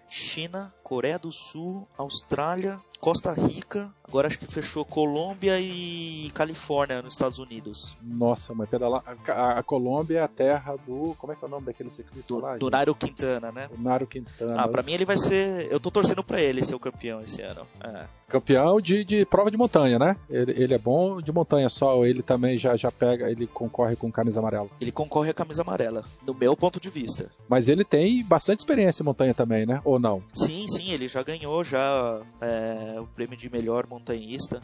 China, 0.10 0.74
Coreia 0.84 1.20
do 1.20 1.32
Sul, 1.32 1.88
Austrália, 1.98 2.80
Costa 3.00 3.32
Rica, 3.32 3.94
agora 4.08 4.28
acho 4.28 4.40
que 4.40 4.48
fechou 4.48 4.84
Colômbia 4.84 5.60
e 5.60 6.32
Califórnia 6.34 7.02
nos 7.02 7.14
Estados 7.14 7.40
Unidos. 7.40 7.96
Nossa, 8.02 8.54
mas 8.54 8.70
pedalar. 8.70 9.04
A, 9.28 9.60
a 9.60 9.64
Colômbia 9.64 10.20
é 10.20 10.22
a 10.22 10.28
terra 10.28 10.76
do. 10.86 11.16
Como 11.20 11.32
é 11.32 11.36
que 11.36 11.44
é 11.44 11.48
o 11.48 11.52
nome 11.52 11.66
daquele 11.68 11.90
ciclista 11.92 12.28
Do, 12.28 12.40
lá? 12.40 12.58
do? 12.58 12.70
Nairo 12.70 12.96
Quintana, 12.96 13.52
né? 13.52 13.70
O 13.78 13.82
Nairo 13.82 14.08
Quintana. 14.08 14.62
Ah, 14.64 14.68
pra 14.68 14.82
mim 14.82 14.94
ele 14.94 15.06
vai 15.06 15.18
ser. 15.18 15.72
Eu 15.72 15.80
tô 15.80 15.92
torcendo 15.92 16.24
pra 16.24 16.42
ele 16.42 16.64
ser 16.64 16.76
o 16.76 16.80
campeão 16.80 17.22
esse 17.22 17.42
ano. 17.42 17.68
É. 17.84 18.06
Campeão 18.28 18.82
de, 18.82 19.06
de 19.06 19.26
prova 19.26 19.50
de 19.50 19.58
montanha, 19.58 19.98
né? 19.98 20.18
Ele, 20.30 20.52
ele 20.52 20.74
é 20.74 20.78
bom 20.78 21.22
de 21.22 21.32
montanha 21.32 21.70
só, 21.70 22.06
ele 22.06 22.22
também 22.22 22.58
já, 22.58 22.76
já 22.76 22.92
pega, 22.92 23.32
ele 23.32 23.48
concorre 23.48 23.96
com 23.96 24.12
camisa 24.12 24.40
amarela. 24.40 24.68
Ele 24.82 24.92
concorre 24.92 25.30
à 25.30 25.34
camisa 25.34 25.62
amarela, 25.62 26.04
no 26.26 26.34
meu 26.34 26.56
ponto 26.56 26.78
de 26.78 26.90
vista. 26.90 27.32
Mas 27.48 27.70
ele 27.70 27.86
tem 27.86 28.24
bastante 28.26 28.60
experiência 28.60 29.02
em 29.02 29.06
montanha 29.06 29.34
também, 29.34 29.66
né? 29.66 29.82
Ou 29.86 29.97
não? 30.00 30.24
Sim, 30.34 30.68
sim, 30.68 30.92
ele 30.92 31.08
já 31.08 31.24
ganhou 31.24 31.64
já 31.64 32.22
é, 32.42 33.00
o 33.00 33.08
prêmio 33.08 33.38
de 33.38 33.50
melhor 33.50 33.86
montanhista 33.88 34.62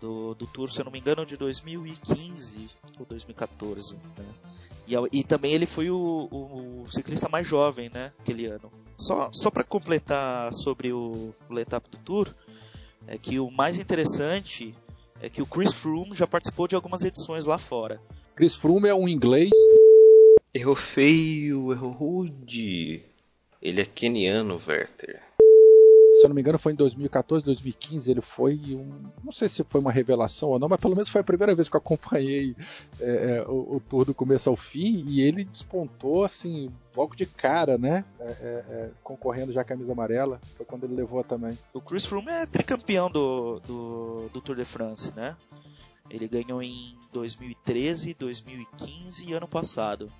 do, 0.00 0.34
do 0.34 0.46
Tour, 0.46 0.70
se 0.70 0.80
eu 0.80 0.84
não 0.84 0.92
me 0.92 0.98
engano, 0.98 1.24
de 1.26 1.36
2015 1.36 2.68
ou 2.98 3.06
2014. 3.06 3.94
Né? 3.94 4.24
E, 4.88 5.18
e 5.20 5.24
também 5.24 5.52
ele 5.52 5.66
foi 5.66 5.90
o, 5.90 6.28
o- 6.30 6.82
o 6.82 6.90
ciclista 6.90 7.28
mais 7.28 7.46
jovem, 7.46 7.90
né, 7.92 8.12
aquele 8.18 8.46
ano. 8.46 8.70
Só, 8.98 9.30
só 9.32 9.50
para 9.50 9.62
completar 9.64 10.52
sobre 10.52 10.92
o, 10.92 11.32
o 11.48 11.52
Letap 11.52 11.88
do 11.90 11.98
Tour, 11.98 12.28
é 13.06 13.16
que 13.16 13.38
o 13.38 13.50
mais 13.50 13.78
interessante 13.78 14.74
é 15.22 15.28
que 15.28 15.42
o 15.42 15.46
Chris 15.46 15.72
Froome 15.72 16.14
já 16.14 16.26
participou 16.26 16.66
de 16.66 16.74
algumas 16.74 17.04
edições 17.04 17.44
lá 17.46 17.58
fora. 17.58 18.00
Chris 18.34 18.54
Froome 18.54 18.88
é 18.88 18.94
um 18.94 19.06
inglês. 19.08 19.50
Errou 20.52 20.74
feio, 20.74 21.72
errou 21.72 21.92
rude. 21.92 23.04
Ele 23.62 23.82
é 23.82 23.84
keniano, 23.84 24.58
Werther. 24.66 25.20
Se 26.12 26.24
eu 26.24 26.28
não 26.28 26.34
me 26.34 26.40
engano, 26.40 26.58
foi 26.58 26.72
em 26.72 26.76
2014, 26.76 27.44
2015. 27.44 28.10
Ele 28.10 28.20
foi 28.20 28.58
um. 28.70 29.10
Não 29.22 29.32
sei 29.32 29.48
se 29.48 29.62
foi 29.62 29.80
uma 29.80 29.92
revelação 29.92 30.48
ou 30.48 30.58
não, 30.58 30.68
mas 30.68 30.80
pelo 30.80 30.94
menos 30.94 31.08
foi 31.08 31.20
a 31.20 31.24
primeira 31.24 31.54
vez 31.54 31.68
que 31.68 31.76
eu 31.76 31.78
acompanhei 31.78 32.56
é, 33.00 33.36
é, 33.38 33.42
o, 33.46 33.76
o 33.76 33.82
tour 33.88 34.04
do 34.04 34.12
começo 34.12 34.50
ao 34.50 34.56
fim. 34.56 35.04
E 35.06 35.20
ele 35.20 35.44
despontou, 35.44 36.24
assim, 36.24 36.70
logo 36.96 37.14
de 37.14 37.26
cara, 37.26 37.78
né? 37.78 38.04
É, 38.18 38.24
é, 38.24 38.64
é, 38.68 38.90
concorrendo 39.04 39.52
já 39.52 39.60
a 39.60 39.64
camisa 39.64 39.92
amarela. 39.92 40.40
Foi 40.56 40.66
quando 40.66 40.84
ele 40.84 40.94
levou 40.94 41.22
também. 41.22 41.56
O 41.72 41.80
Chris 41.80 42.04
Froome 42.04 42.30
é 42.30 42.46
tricampeão 42.46 43.10
do, 43.10 43.60
do, 43.60 44.28
do 44.32 44.40
Tour 44.40 44.56
de 44.56 44.64
France, 44.64 45.14
né? 45.14 45.36
Ele 46.10 46.26
ganhou 46.26 46.60
em 46.60 46.96
2013, 47.12 48.14
2015 48.14 49.30
e 49.30 49.32
ano 49.32 49.46
passado. 49.46 50.12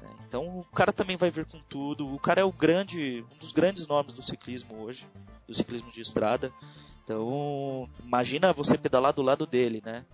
Né? 0.00 0.08
Então 0.26 0.60
o 0.60 0.64
cara 0.74 0.92
também 0.92 1.16
vai 1.16 1.30
vir 1.30 1.44
com 1.44 1.58
tudo. 1.68 2.12
O 2.12 2.18
cara 2.18 2.40
é 2.40 2.44
o 2.44 2.52
grande, 2.52 3.24
um 3.34 3.38
dos 3.38 3.52
grandes 3.52 3.86
nomes 3.86 4.14
do 4.14 4.22
ciclismo 4.22 4.82
hoje, 4.82 5.06
do 5.46 5.54
ciclismo 5.54 5.90
de 5.90 6.00
estrada. 6.00 6.52
Então 7.04 7.88
imagina 8.02 8.52
você 8.52 8.78
pedalar 8.78 9.12
do 9.12 9.22
lado 9.22 9.46
dele, 9.46 9.82
né? 9.84 10.04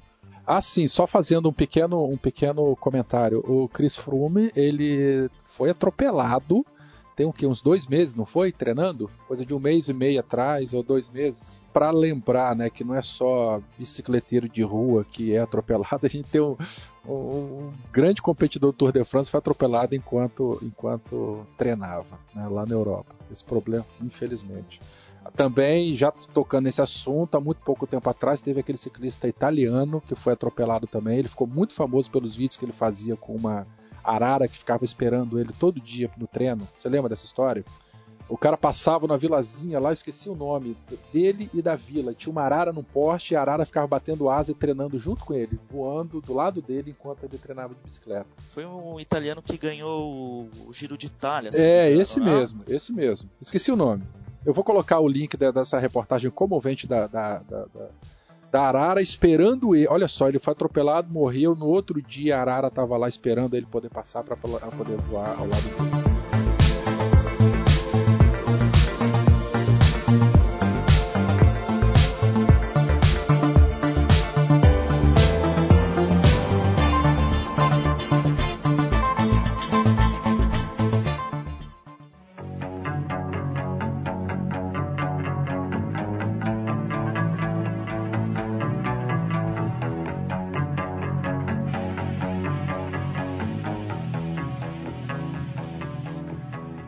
Ah, 0.47 0.61
sim, 0.61 0.87
só 0.89 1.07
fazendo 1.07 1.49
um 1.49 1.53
pequeno, 1.53 2.05
um 2.05 2.17
pequeno 2.17 2.75
comentário. 2.77 3.41
O 3.47 3.69
Chris 3.69 3.97
Froome, 3.97 4.51
ele 4.57 5.29
foi 5.47 5.71
atropelado, 5.71 6.65
tem 7.19 7.27
o 7.27 7.33
quê? 7.33 7.49
Uns 7.49 7.61
dois 7.61 7.85
meses, 7.85 8.15
não 8.15 8.25
foi? 8.25 8.53
Treinando? 8.53 9.11
Coisa 9.27 9.45
de 9.45 9.53
um 9.53 9.59
mês 9.59 9.89
e 9.89 9.93
meio 9.93 10.21
atrás, 10.21 10.73
ou 10.73 10.85
dois 10.85 11.09
meses. 11.09 11.61
Para 11.73 11.91
lembrar, 11.91 12.55
né, 12.55 12.71
que 12.71 12.85
não 12.85 12.95
é 12.95 13.03
só 13.03 13.61
bicicleteiro 13.77 14.49
de 14.49 14.63
rua 14.63 15.05
que 15.05 15.35
é 15.35 15.41
atropelado, 15.41 15.99
a 16.07 16.09
gente 16.09 16.31
tem 16.31 16.41
um, 16.41 16.57
um, 17.05 17.13
um 17.13 17.73
grande 17.93 18.23
competidor 18.23 18.71
do 18.71 18.77
Tour 18.77 18.93
de 18.93 19.03
France 19.05 19.33
foi 19.33 19.39
atropelado 19.39 19.97
enquanto, 19.97 20.61
enquanto 20.63 21.45
treinava, 21.57 22.21
né, 22.33 22.47
lá 22.49 22.65
na 22.65 22.75
Europa. 22.75 23.13
Esse 23.33 23.43
problema, 23.43 23.85
infelizmente. 24.01 24.81
Também, 25.35 25.97
já 25.97 26.13
tocando 26.13 26.67
nesse 26.67 26.81
assunto, 26.81 27.37
há 27.37 27.41
muito 27.41 27.61
pouco 27.63 27.85
tempo 27.85 28.09
atrás, 28.09 28.41
teve 28.41 28.61
aquele 28.61 28.79
ciclista 28.79 29.27
italiano 29.27 30.01
que 30.07 30.15
foi 30.15 30.35
atropelado 30.35 30.87
também. 30.87 31.19
Ele 31.19 31.29
ficou 31.29 31.49
muito 31.49 31.75
famoso 31.75 32.09
pelos 32.13 32.37
vídeos 32.37 32.57
que 32.57 32.65
ele 32.65 32.73
fazia 32.73 33.17
com 33.17 33.35
uma 33.35 33.67
arara 34.09 34.49
que 34.49 34.59
ficava 34.59 34.85
esperando 34.85 35.39
ele 35.39 35.53
todo 35.59 35.81
dia 35.81 36.11
no 36.17 36.27
treino. 36.27 36.69
Você 36.79 36.89
lembra 36.89 37.09
dessa 37.09 37.27
história? 37.27 37.65
O 38.29 38.37
cara 38.37 38.59
passava 38.59 39.07
na 39.07 39.17
vilazinha 39.17 39.81
lá, 39.81 39.91
esqueci 39.91 40.29
o 40.29 40.35
nome 40.35 40.77
dele 41.13 41.49
e 41.55 41.63
da 41.63 41.75
vila. 41.75 42.13
Tinha 42.13 42.31
uma 42.31 42.43
arara 42.43 42.73
num 42.73 42.83
poste 42.83 43.33
e 43.33 43.37
a 43.37 43.41
arara 43.41 43.65
ficava 43.65 43.87
batendo 43.87 44.29
asa 44.29 44.51
e 44.51 44.55
treinando 44.55 44.99
junto 44.99 45.25
com 45.25 45.33
ele, 45.33 45.59
voando 45.71 46.21
do 46.21 46.35
lado 46.35 46.61
dele 46.61 46.91
enquanto 46.91 47.25
ele 47.25 47.39
treinava 47.39 47.75
de 47.75 47.81
bicicleta. 47.81 48.27
Foi 48.37 48.67
um 48.67 49.01
italiano 49.01 49.41
que 49.41 49.57
ganhou 49.57 50.47
o 50.67 50.73
Giro 50.75 50.99
de 50.99 51.07
Itália. 51.07 51.51
É, 51.55 51.91
esse 51.91 52.21
mesmo, 52.21 52.63
esse 52.69 52.93
mesmo. 52.93 53.31
Esqueci 53.41 53.73
o 53.73 53.77
nome. 53.77 54.05
Eu 54.45 54.53
vou 54.53 54.63
colocar 54.63 55.01
o 55.01 55.09
link 55.09 55.35
dessa 55.37 55.79
reportagem 55.79 56.31
comovente 56.31 56.87
da, 56.87 57.07
da, 57.07 57.39
da, 57.39 57.65
da 57.65 57.89
da 58.51 58.63
Arara 58.63 59.01
esperando 59.01 59.75
ele. 59.75 59.89
Olha 59.89 60.09
só, 60.09 60.29
ele 60.29 60.39
foi 60.39 60.53
atropelado, 60.53 61.13
morreu. 61.13 61.55
No 61.55 61.67
outro 61.67 62.01
dia 62.01 62.37
a 62.37 62.41
Arara 62.41 62.69
estava 62.69 62.97
lá 62.97 63.09
esperando 63.09 63.55
ele 63.55 63.67
poder 63.67 63.91
passar 63.91 64.23
para 64.23 64.37
poder 64.37 64.97
voar 65.09 65.37
ao 65.39 65.47
lado 65.47 65.63
dele. 65.63 65.98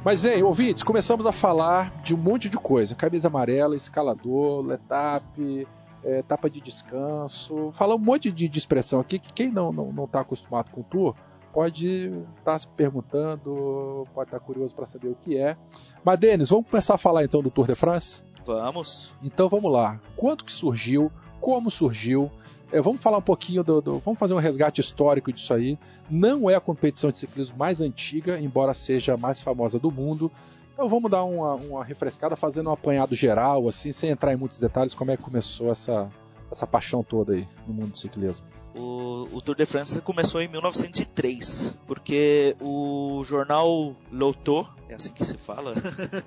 Mas, 0.04 0.24
hein, 0.24 0.42
ouvintes, 0.42 0.82
começamos 0.82 1.26
a 1.26 1.32
falar 1.32 2.02
de 2.02 2.14
um 2.14 2.18
monte 2.18 2.48
de 2.48 2.56
coisa: 2.56 2.94
camisa 2.94 3.28
amarela, 3.28 3.76
escalador, 3.76 4.64
letap, 4.64 5.68
é, 6.02 6.22
tapa 6.22 6.48
de 6.48 6.60
descanso. 6.60 7.70
Falar 7.72 7.96
um 7.96 7.98
monte 7.98 8.32
de, 8.32 8.48
de 8.48 8.58
expressão 8.58 9.00
aqui 9.00 9.18
que 9.18 9.32
quem 9.32 9.50
não 9.50 9.70
está 9.70 9.82
não, 9.82 9.92
não 9.92 10.06
tá 10.06 10.20
acostumado 10.20 10.70
com 10.70 10.80
o 10.80 10.84
tour 10.84 11.14
pode 11.52 12.06
estar 12.38 12.52
tá 12.52 12.58
se 12.58 12.68
perguntando, 12.68 14.06
pode 14.14 14.28
estar 14.28 14.38
tá 14.38 14.44
curioso 14.44 14.74
para 14.74 14.86
saber 14.86 15.08
o 15.08 15.16
que 15.16 15.36
é. 15.36 15.56
Mas, 16.02 16.18
Denis, 16.18 16.48
vamos 16.48 16.66
começar 16.68 16.94
a 16.94 16.98
falar 16.98 17.24
então 17.24 17.42
do 17.42 17.50
Tour 17.50 17.66
de 17.66 17.74
France? 17.74 18.22
Vamos. 18.44 19.14
Então 19.22 19.48
vamos 19.48 19.70
lá. 19.70 20.00
Quando 20.16 20.44
que 20.44 20.52
surgiu? 20.52 21.12
Como 21.40 21.70
surgiu? 21.70 22.30
É, 22.72 22.80
vamos 22.80 23.00
falar 23.00 23.18
um 23.18 23.22
pouquinho 23.22 23.64
do, 23.64 23.80
do, 23.80 23.98
Vamos 23.98 24.18
fazer 24.18 24.34
um 24.34 24.38
resgate 24.38 24.80
histórico 24.80 25.32
disso 25.32 25.52
aí. 25.52 25.78
Não 26.08 26.48
é 26.48 26.54
a 26.54 26.60
competição 26.60 27.10
de 27.10 27.18
ciclismo 27.18 27.56
mais 27.56 27.80
antiga, 27.80 28.38
embora 28.40 28.74
seja 28.74 29.14
a 29.14 29.16
mais 29.16 29.40
famosa 29.40 29.78
do 29.78 29.90
mundo. 29.90 30.30
Então 30.72 30.88
vamos 30.88 31.10
dar 31.10 31.24
uma, 31.24 31.54
uma 31.56 31.84
refrescada, 31.84 32.36
fazendo 32.36 32.70
um 32.70 32.72
apanhado 32.72 33.14
geral, 33.14 33.68
assim, 33.68 33.92
sem 33.92 34.10
entrar 34.10 34.32
em 34.32 34.36
muitos 34.36 34.58
detalhes, 34.58 34.94
como 34.94 35.10
é 35.10 35.16
que 35.16 35.22
começou 35.22 35.70
essa, 35.70 36.08
essa 36.50 36.66
paixão 36.66 37.02
toda 37.02 37.34
aí 37.34 37.46
no 37.66 37.74
mundo 37.74 37.92
do 37.92 37.98
ciclismo. 37.98 38.46
O, 38.74 39.28
o, 39.32 39.40
Tour 39.42 39.56
de 39.56 39.66
France 39.66 40.00
começou 40.00 40.40
em 40.40 40.48
1903, 40.48 41.76
porque 41.86 42.56
o 42.60 43.22
jornal 43.24 43.96
Lotto, 44.12 44.66
é 44.88 44.94
assim 44.94 45.12
que 45.12 45.24
se 45.24 45.36
fala, 45.36 45.74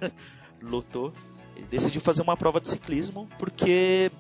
Lotto, 0.61 1.13
decidiu 1.69 2.01
fazer 2.01 2.21
uma 2.21 2.35
prova 2.35 2.59
de 2.59 2.69
ciclismo 2.69 3.27
porque 3.39 4.11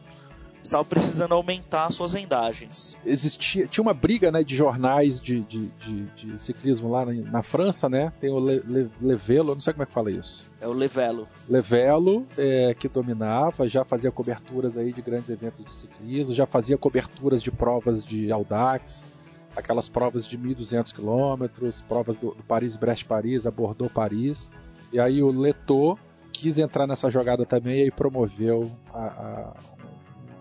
estava 0.63 0.83
precisando 0.85 1.33
aumentar 1.33 1.89
suas 1.91 2.13
vendagens. 2.13 2.97
Existia, 3.05 3.67
tinha 3.67 3.81
uma 3.81 3.93
briga 3.93 4.31
né, 4.31 4.43
de 4.43 4.55
jornais 4.55 5.21
de, 5.21 5.41
de, 5.41 5.67
de, 5.67 6.03
de 6.15 6.41
ciclismo 6.41 6.89
lá 6.89 7.05
na, 7.05 7.13
na, 7.13 7.43
França, 7.43 7.89
né? 7.89 8.11
Tem 8.19 8.31
o 8.31 8.39
Le, 8.39 8.59
Le, 8.65 8.89
Levelo, 9.01 9.53
não 9.53 9.61
sei 9.61 9.73
como 9.73 9.83
é 9.83 9.85
que 9.85 9.91
fala 9.91 10.09
isso. 10.09 10.49
É 10.61 10.67
o 10.67 10.73
Levelo. 10.73 11.27
Levelo, 11.49 12.25
é, 12.37 12.73
que 12.73 12.87
dominava, 12.87 13.67
já 13.67 13.83
fazia 13.83 14.11
coberturas 14.11 14.77
aí 14.77 14.93
de 14.93 15.01
grandes 15.01 15.29
eventos 15.29 15.63
de 15.65 15.73
ciclismo, 15.73 16.33
já 16.33 16.45
fazia 16.45 16.77
coberturas 16.77 17.43
de 17.43 17.51
provas 17.51 18.05
de 18.05 18.31
Audax, 18.31 19.03
aquelas 19.55 19.89
provas 19.89 20.25
de 20.25 20.37
1.200 20.37 20.93
quilômetros, 20.93 21.81
provas 21.81 22.17
do, 22.17 22.33
do 22.33 22.43
Paris-Brest-Paris, 22.43 23.45
a 23.45 23.51
Bordeaux-Paris. 23.51 24.49
E 24.91 24.99
aí 24.99 25.21
o 25.21 25.31
Leto 25.31 25.97
quis 26.31 26.57
entrar 26.57 26.87
nessa 26.87 27.09
jogada 27.09 27.45
também 27.45 27.85
e 27.85 27.91
promoveu 27.91 28.71
a, 28.93 29.05
a, 29.05 29.53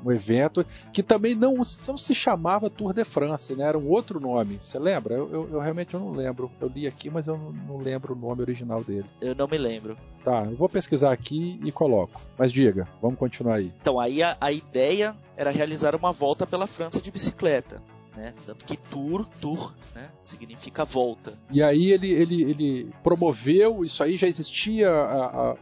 um 0.05 0.13
evento 0.13 0.65
que 0.93 1.03
também 1.03 1.35
não, 1.35 1.55
não 1.57 1.65
se 1.99 2.15
chamava 2.15 2.71
Tour 2.71 2.93
de 2.93 3.05
France, 3.05 3.55
né? 3.55 3.65
Era 3.65 3.79
um 3.79 3.89
outro 3.89 4.21
nome. 4.21 4.61
Você 4.65 4.79
lembra? 4.79 5.15
Eu, 5.15 5.31
eu, 5.31 5.51
eu 5.53 5.61
realmente 5.61 5.95
eu 5.95 6.01
não 6.01 6.13
lembro. 6.13 6.51
Eu 6.61 6.69
li 6.69 6.87
aqui, 6.87 7.11
mas 7.11 7.27
eu 7.27 7.37
não, 7.37 7.53
não, 7.53 7.79
lembro 7.79 8.15
o 8.15 8.17
nome 8.17 8.43
original 8.43 8.83
dele. 8.83 9.07
Eu 9.21 9.35
não 9.35 9.47
me 9.47 9.59
lembro. 9.59 9.97
Tá, 10.25 10.45
eu 10.45 10.57
vou 10.57 10.69
pesquisar 10.69 11.13
aqui 11.13 11.61
e 11.65 11.73
coloco. 11.73 12.21
Mas 12.39 12.53
diga, 12.53 12.87
vamos 13.01 13.19
continuar 13.19 13.57
aí. 13.57 13.73
Então, 13.81 13.99
aí 13.99 14.23
a, 14.23 14.37
a 14.41 14.53
ideia 14.53 15.17
era 15.37 15.51
realizar 15.51 15.95
uma 15.95 16.13
volta 16.13 16.47
pela 16.47 16.67
França 16.67 17.01
de 17.01 17.11
bicicleta. 17.11 17.83
Né? 18.17 18.35
Tanto 18.45 18.65
que 18.65 18.77
tour, 18.77 19.27
tour, 19.41 19.75
né? 19.95 20.11
significa 20.23 20.85
volta. 20.85 21.33
E 21.51 21.63
aí 21.63 21.91
ele, 21.91 22.11
ele, 22.11 22.43
ele 22.43 22.93
promoveu, 23.03 23.85
isso 23.85 24.03
aí 24.03 24.17
já 24.17 24.29
existia 24.29 24.91
a, 24.91 25.51
a, 25.53 25.57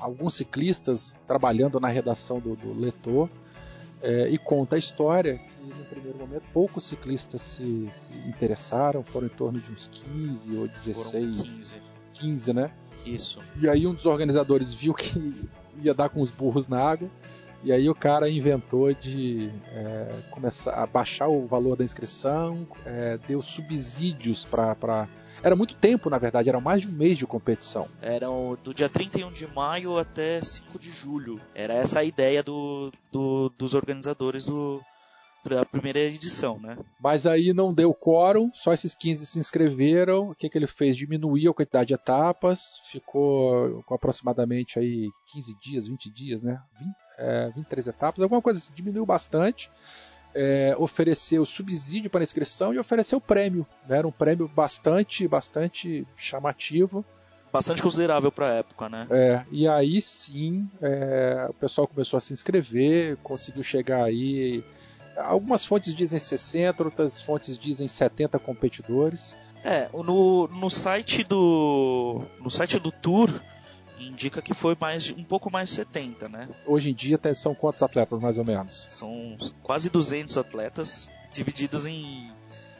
alguns 0.00 0.34
ciclistas 0.34 1.16
trabalhando 1.26 1.78
na 1.78 1.88
redação 1.88 2.40
do, 2.40 2.56
do 2.56 2.78
Letor, 2.78 3.28
é, 4.02 4.28
e 4.28 4.36
conta 4.36 4.76
a 4.76 4.78
história 4.78 5.38
que, 5.38 5.64
no 5.64 5.84
primeiro 5.84 6.18
momento, 6.18 6.42
poucos 6.52 6.86
ciclistas 6.86 7.40
se, 7.42 7.90
se, 7.94 8.28
interessaram, 8.28 9.02
foram 9.04 9.28
em 9.28 9.30
torno 9.30 9.60
de 9.60 9.72
uns 9.72 9.86
15 9.86 10.56
ou 10.56 10.66
16. 10.66 10.96
Foram 11.06 11.22
15. 11.22 11.78
15, 12.14 12.52
né? 12.52 12.70
Isso. 13.06 13.40
E 13.60 13.68
aí 13.68 13.86
um 13.86 13.94
dos 13.94 14.06
organizadores 14.06 14.74
viu 14.74 14.92
que 14.92 15.32
ia 15.82 15.94
dar 15.94 16.08
com 16.08 16.20
os 16.20 16.30
burros 16.30 16.68
na 16.68 16.78
água, 16.78 17.08
e 17.64 17.70
aí 17.70 17.88
o 17.88 17.94
cara 17.94 18.28
inventou 18.28 18.92
de 18.92 19.50
é, 19.68 20.12
começar 20.30 20.74
a 20.74 20.84
baixar 20.84 21.28
o 21.28 21.46
valor 21.46 21.76
da 21.76 21.84
inscrição, 21.84 22.66
é, 22.84 23.18
deu 23.28 23.40
subsídios 23.40 24.44
para 24.44 25.08
era 25.42 25.56
muito 25.56 25.74
tempo, 25.74 26.08
na 26.08 26.18
verdade, 26.18 26.48
era 26.48 26.60
mais 26.60 26.82
de 26.82 26.88
um 26.88 26.92
mês 26.92 27.18
de 27.18 27.26
competição. 27.26 27.88
Eram 28.00 28.56
do 28.62 28.72
dia 28.72 28.88
31 28.88 29.32
de 29.32 29.46
maio 29.48 29.98
até 29.98 30.40
5 30.40 30.78
de 30.78 30.90
julho. 30.90 31.40
Era 31.54 31.74
essa 31.74 32.00
a 32.00 32.04
ideia 32.04 32.42
do, 32.42 32.92
do 33.10 33.50
dos 33.58 33.74
organizadores 33.74 34.44
do, 34.44 34.80
da 35.44 35.64
primeira 35.64 35.98
edição, 35.98 36.58
né? 36.60 36.76
Mas 37.00 37.26
aí 37.26 37.52
não 37.52 37.74
deu 37.74 37.92
quórum, 37.92 38.50
só 38.54 38.72
esses 38.72 38.94
15 38.94 39.26
se 39.26 39.38
inscreveram. 39.38 40.30
O 40.30 40.34
que, 40.34 40.48
que 40.48 40.56
ele 40.56 40.66
fez? 40.68 40.96
Diminuiu 40.96 41.50
a 41.50 41.54
quantidade 41.54 41.88
de 41.88 41.94
etapas, 41.94 42.78
ficou 42.90 43.82
com 43.84 43.94
aproximadamente 43.94 44.78
aí 44.78 45.08
15 45.32 45.58
dias, 45.60 45.88
20 45.88 46.10
dias, 46.10 46.42
né? 46.42 46.60
20, 46.78 46.94
é, 47.18 47.50
23 47.50 47.88
etapas, 47.88 48.22
alguma 48.22 48.40
coisa 48.40 48.58
assim, 48.58 48.72
diminuiu 48.74 49.04
bastante 49.04 49.70
é, 50.34 50.74
ofereceu 50.78 51.44
subsídio 51.44 52.10
para 52.10 52.20
a 52.20 52.24
inscrição 52.24 52.72
e 52.72 52.78
ofereceu 52.78 53.20
prêmio. 53.20 53.66
Né? 53.88 53.98
Era 53.98 54.08
um 54.08 54.12
prêmio 54.12 54.48
bastante, 54.48 55.26
bastante 55.26 56.06
chamativo. 56.16 57.04
Bastante 57.52 57.82
considerável 57.82 58.32
para 58.32 58.50
a 58.50 58.54
época, 58.54 58.88
né? 58.88 59.06
É, 59.10 59.44
e 59.50 59.68
aí 59.68 60.00
sim 60.00 60.70
é, 60.80 61.46
o 61.50 61.54
pessoal 61.54 61.86
começou 61.86 62.16
a 62.16 62.20
se 62.20 62.32
inscrever, 62.32 63.18
conseguiu 63.22 63.62
chegar 63.62 64.04
aí. 64.04 64.64
Algumas 65.18 65.66
fontes 65.66 65.94
dizem 65.94 66.18
60, 66.18 66.82
outras 66.82 67.20
fontes 67.20 67.58
dizem 67.58 67.86
70 67.86 68.38
competidores. 68.38 69.36
É, 69.62 69.88
no, 69.92 70.48
no 70.48 70.70
site 70.70 71.22
do. 71.22 72.22
No 72.40 72.50
site 72.50 72.78
do 72.78 72.90
Tour 72.90 73.28
indica 74.08 74.42
que 74.42 74.54
foi 74.54 74.76
mais 74.80 75.10
um 75.10 75.24
pouco 75.24 75.50
mais 75.50 75.68
de 75.68 75.76
70, 75.76 76.28
né? 76.28 76.48
Hoje 76.66 76.90
em 76.90 76.94
dia 76.94 77.18
são 77.34 77.54
quantos 77.54 77.82
atletas 77.82 78.20
mais 78.20 78.38
ou 78.38 78.44
menos? 78.44 78.86
São 78.90 79.36
quase 79.62 79.90
200 79.90 80.36
atletas 80.36 81.10
divididos 81.32 81.86
em 81.86 82.30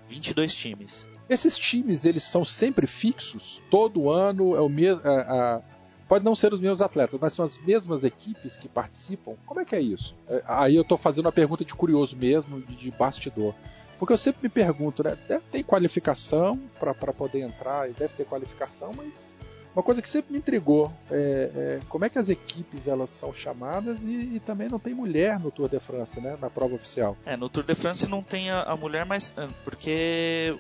22 0.09 0.55
times. 0.55 1.09
Esses 1.29 1.57
times 1.57 2.05
eles 2.05 2.25
são 2.25 2.45
sempre 2.45 2.87
fixos, 2.87 3.61
todo 3.71 4.11
ano 4.11 4.55
é 4.55 4.61
o 4.61 4.69
mesmo. 4.69 5.01
É, 5.05 5.63
pode 6.09 6.25
não 6.25 6.37
ser 6.37 6.53
os 6.53 6.61
mesmos 6.61 6.83
atletas, 6.83 7.19
mas 7.19 7.33
são 7.33 7.45
as 7.45 7.59
mesmas 7.59 8.05
equipes 8.05 8.57
que 8.57 8.69
participam. 8.69 9.35
Como 9.47 9.61
é 9.61 9.65
que 9.65 9.75
é 9.75 9.81
isso? 9.81 10.15
É, 10.29 10.43
aí 10.47 10.77
eu 10.77 10.83
estou 10.83 10.99
fazendo 10.99 11.27
uma 11.27 11.33
pergunta 11.33 11.65
de 11.65 11.75
curioso 11.75 12.17
mesmo, 12.17 12.61
de, 12.61 12.77
de 12.77 12.91
bastidor. 12.91 13.55
Porque 13.99 14.13
eu 14.13 14.19
sempre 14.19 14.43
me 14.43 14.49
pergunto, 14.49 15.03
né? 15.03 15.17
Deve 15.29 15.45
ter 15.51 15.63
qualificação 15.63 16.61
para 16.79 17.13
poder 17.13 17.41
entrar, 17.41 17.89
deve 17.89 18.15
ter 18.15 18.25
qualificação, 18.25 18.91
mas 18.97 19.33
uma 19.75 19.83
coisa 19.83 20.03
que 20.03 20.09
sempre 20.09 20.33
me 20.33 20.39
intrigou 20.39 20.93
é, 21.11 21.51
é, 21.55 21.81
como 21.89 22.05
é 22.05 22.09
que 22.09 22.19
as 22.19 22.29
equipes 22.29 22.87
elas 22.87 23.11
são 23.11 23.33
chamadas 23.33 24.03
e, 24.03 24.35
e, 24.35 24.41
também 24.41 24.69
não 24.69 24.79
tem 24.79 24.95
mulher 24.95 25.39
no 25.39 25.51
Tour 25.51 25.69
de 25.69 25.81
France, 25.81 26.21
né, 26.21 26.37
na 26.41 26.51
prova 26.51 26.75
oficial. 26.75 27.17
É, 27.25 27.37
no 27.37 27.49
Tour 27.49 27.65
de 27.65 27.75
France 27.75 28.09
não 28.09 28.23
tem 28.23 28.51
a, 28.51 28.63
a 28.63 28.77
mulher, 28.77 29.07
mas 29.07 29.33
é, 29.37 29.49
porque 29.65 30.55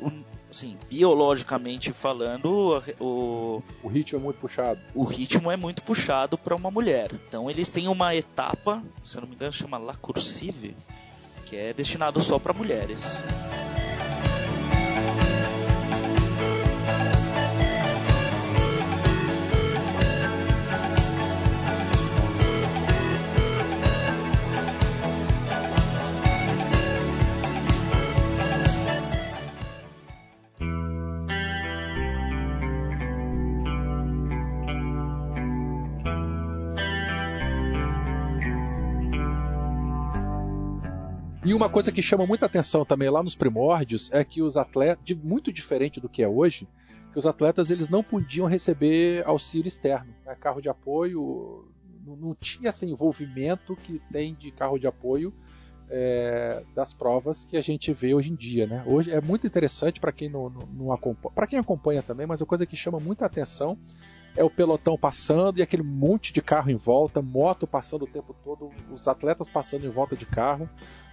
assim, 0.50 0.76
biologicamente 0.88 1.92
falando, 1.92 2.80
o 3.00 3.62
o 3.82 3.88
ritmo 3.88 4.18
é 4.18 4.22
muito 4.22 4.38
puxado. 4.38 4.80
O 4.94 5.04
ritmo 5.04 5.50
é 5.50 5.56
muito 5.56 5.82
puxado 5.82 6.38
para 6.38 6.54
uma 6.54 6.70
mulher. 6.70 7.10
Então 7.28 7.50
eles 7.50 7.70
têm 7.70 7.88
uma 7.88 8.14
etapa, 8.14 8.82
se 9.04 9.16
eu 9.16 9.22
não 9.22 9.28
me 9.28 9.34
engano, 9.34 9.52
chama 9.52 9.78
La 9.78 9.94
Cursive, 9.94 10.76
que 11.46 11.56
é 11.56 11.72
destinado 11.72 12.20
só 12.22 12.38
para 12.38 12.52
mulheres. 12.52 13.18
E 41.52 41.54
uma 41.54 41.68
coisa 41.68 41.92
que 41.92 42.00
chama 42.00 42.26
muita 42.26 42.46
atenção 42.46 42.82
também 42.82 43.10
lá 43.10 43.22
nos 43.22 43.36
primórdios 43.36 44.10
é 44.10 44.24
que 44.24 44.40
os 44.40 44.56
atletas, 44.56 45.04
muito 45.22 45.52
diferente 45.52 46.00
do 46.00 46.08
que 46.08 46.22
é 46.22 46.26
hoje, 46.26 46.66
que 47.12 47.18
os 47.18 47.26
atletas 47.26 47.70
eles 47.70 47.90
não 47.90 48.02
podiam 48.02 48.46
receber 48.46 49.22
auxílio 49.26 49.68
externo. 49.68 50.14
Né? 50.24 50.34
Carro 50.40 50.62
de 50.62 50.70
apoio 50.70 51.68
não, 52.06 52.16
não, 52.16 52.34
tinha 52.34 52.70
esse 52.70 52.86
envolvimento 52.86 53.76
que 53.76 54.00
tem 54.10 54.34
de 54.34 54.50
carro 54.50 54.78
de 54.78 54.86
apoio 54.86 55.30
é, 55.90 56.62
das 56.74 56.94
provas 56.94 57.44
que 57.44 57.58
a 57.58 57.60
gente 57.60 57.92
vê 57.92 58.14
hoje 58.14 58.30
em 58.30 58.34
dia. 58.34 58.66
Né? 58.66 58.82
Hoje 58.86 59.10
é 59.10 59.20
muito 59.20 59.46
interessante 59.46 60.00
para 60.00 60.10
quem 60.10 60.30
não, 60.30 60.48
não, 60.48 60.66
não 60.72 60.90
acompanha, 60.90 61.34
para 61.34 61.46
quem 61.46 61.58
acompanha 61.58 62.02
também, 62.02 62.26
mas 62.26 62.40
a 62.40 62.46
coisa 62.46 62.64
que 62.64 62.78
chama 62.78 62.98
muita 62.98 63.26
atenção 63.26 63.76
é 64.34 64.42
o 64.42 64.48
pelotão 64.48 64.96
passando 64.96 65.58
e 65.58 65.62
aquele 65.62 65.82
monte 65.82 66.32
de 66.32 66.40
carro 66.40 66.70
em 66.70 66.76
volta, 66.76 67.20
moto 67.20 67.66
passando 67.66 68.06
o 68.06 68.08
tempo 68.08 68.34
todo, 68.42 68.70
os 68.90 69.06
atletas 69.06 69.50
passando 69.50 69.84
em 69.84 69.90
volta 69.90 70.16
de 70.16 70.24
carro. 70.24 70.66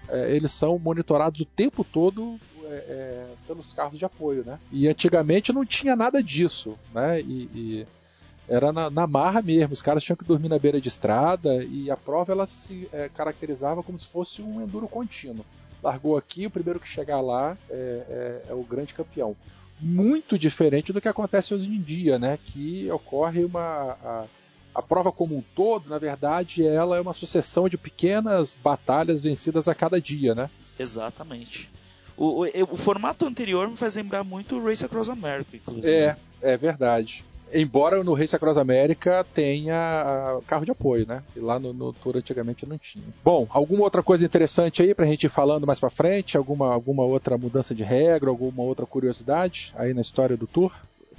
É, 0.09 0.35
eles 0.35 0.51
são 0.51 0.77
monitorados 0.79 1.39
o 1.41 1.45
tempo 1.45 1.83
todo 1.83 2.39
é, 2.65 2.67
é, 2.67 3.27
pelos 3.47 3.73
carros 3.73 3.97
de 3.97 4.05
apoio, 4.05 4.43
né? 4.45 4.59
E 4.71 4.87
antigamente 4.87 5.53
não 5.53 5.65
tinha 5.65 5.95
nada 5.95 6.21
disso, 6.21 6.77
né? 6.93 7.21
E, 7.21 7.49
e 7.53 7.87
era 8.47 8.71
na, 8.71 8.89
na, 8.89 9.05
marra 9.05 9.41
mesmo, 9.41 9.73
os 9.73 9.81
caras 9.81 10.03
tinham 10.03 10.17
que 10.17 10.25
dormir 10.25 10.49
na 10.49 10.57
beira 10.57 10.81
de 10.81 10.87
estrada 10.87 11.63
e 11.63 11.91
a 11.91 11.97
prova 11.97 12.31
ela 12.31 12.47
se 12.47 12.89
é, 12.91 13.07
caracterizava 13.09 13.83
como 13.83 13.99
se 13.99 14.07
fosse 14.07 14.41
um 14.41 14.61
enduro 14.61 14.87
contínuo. 14.87 15.45
Largou 15.81 16.17
aqui, 16.17 16.45
o 16.45 16.51
primeiro 16.51 16.79
que 16.79 16.87
chegar 16.87 17.21
lá 17.21 17.57
é, 17.69 18.41
o 18.49 18.63
grande 18.63 18.93
campeão 18.93 19.35
muito 19.79 20.37
diferente 20.37 20.91
do 20.91 20.99
que 20.99 21.07
acontece 21.07 21.53
hoje 21.53 21.69
em 21.69 21.81
dia, 21.81 22.19
né? 22.19 22.37
Que 22.43 22.91
ocorre 22.91 23.43
uma 23.45 23.97
a, 24.03 24.25
a, 24.73 24.81
prova 24.81 25.11
como 25.11 25.37
um 25.37 25.43
todo, 25.55 25.89
na 25.89 25.97
verdade, 25.97 26.65
ela 26.65 26.97
é 26.97 27.01
uma 27.01 27.13
sucessão 27.13 27.67
de 27.67 27.77
pequenas 27.77 28.55
batalhas 28.55 29.23
vencidas 29.23 29.67
a 29.67 29.75
cada 29.75 30.01
dia, 30.01 30.35
né? 30.35 30.49
Exatamente. 30.77 31.71
O, 32.15 32.43
o, 32.43 32.47
o 32.71 32.77
formato 32.77 33.25
anterior 33.25 33.67
me 33.69 33.77
faz 33.77 33.95
lembrar 33.95 34.23
muito 34.23 34.57
o 34.57 34.63
Race 34.63 34.83
Across 34.83 35.09
America, 35.09 35.55
inclusive. 35.55 35.93
É, 35.93 36.17
é 36.41 36.57
verdade. 36.57 37.23
Embora 37.51 38.03
no 38.03 38.13
Race 38.13 38.35
Across 38.35 38.57
America 38.57 39.25
tenha 39.33 40.39
carro 40.45 40.65
de 40.65 40.71
apoio, 40.71 41.07
né? 41.07 41.23
E 41.35 41.39
lá 41.39 41.59
no, 41.59 41.73
no, 41.73 41.91
Tour 41.91 42.17
antigamente 42.17 42.65
não 42.65 42.77
tinha. 42.77 43.05
Bom, 43.23 43.47
alguma 43.49 43.83
outra 43.83 44.03
coisa 44.03 44.23
interessante 44.23 44.83
aí 44.83 44.93
pra 44.93 45.05
gente 45.05 45.23
ir 45.25 45.29
falando 45.29 45.65
mais 45.65 45.79
pra 45.79 45.89
frente? 45.89 46.37
Alguma, 46.37 46.71
alguma 46.71 47.03
outra 47.03 47.37
mudança 47.37 47.73
de 47.73 47.81
regra? 47.81 48.29
Alguma 48.29 48.61
outra 48.61 48.85
curiosidade 48.85 49.73
aí 49.75 49.93
na 49.93 50.01
história 50.01 50.37
do 50.37 50.45
Tour? 50.45 50.71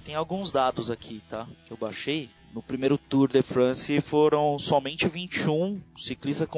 Tem 0.05 0.15
alguns 0.15 0.53
dados 0.53 0.91
aqui, 0.91 1.21
tá? 1.29 1.47
Que 1.67 1.73
eu 1.73 1.77
baixei. 1.77 2.31
No 2.53 2.63
primeiro 2.63 2.99
Tour 2.99 3.29
de 3.29 3.43
France 3.43 4.01
foram 4.01 4.59
somente 4.59 5.07
21 5.07 5.81
ciclistas 5.97 6.49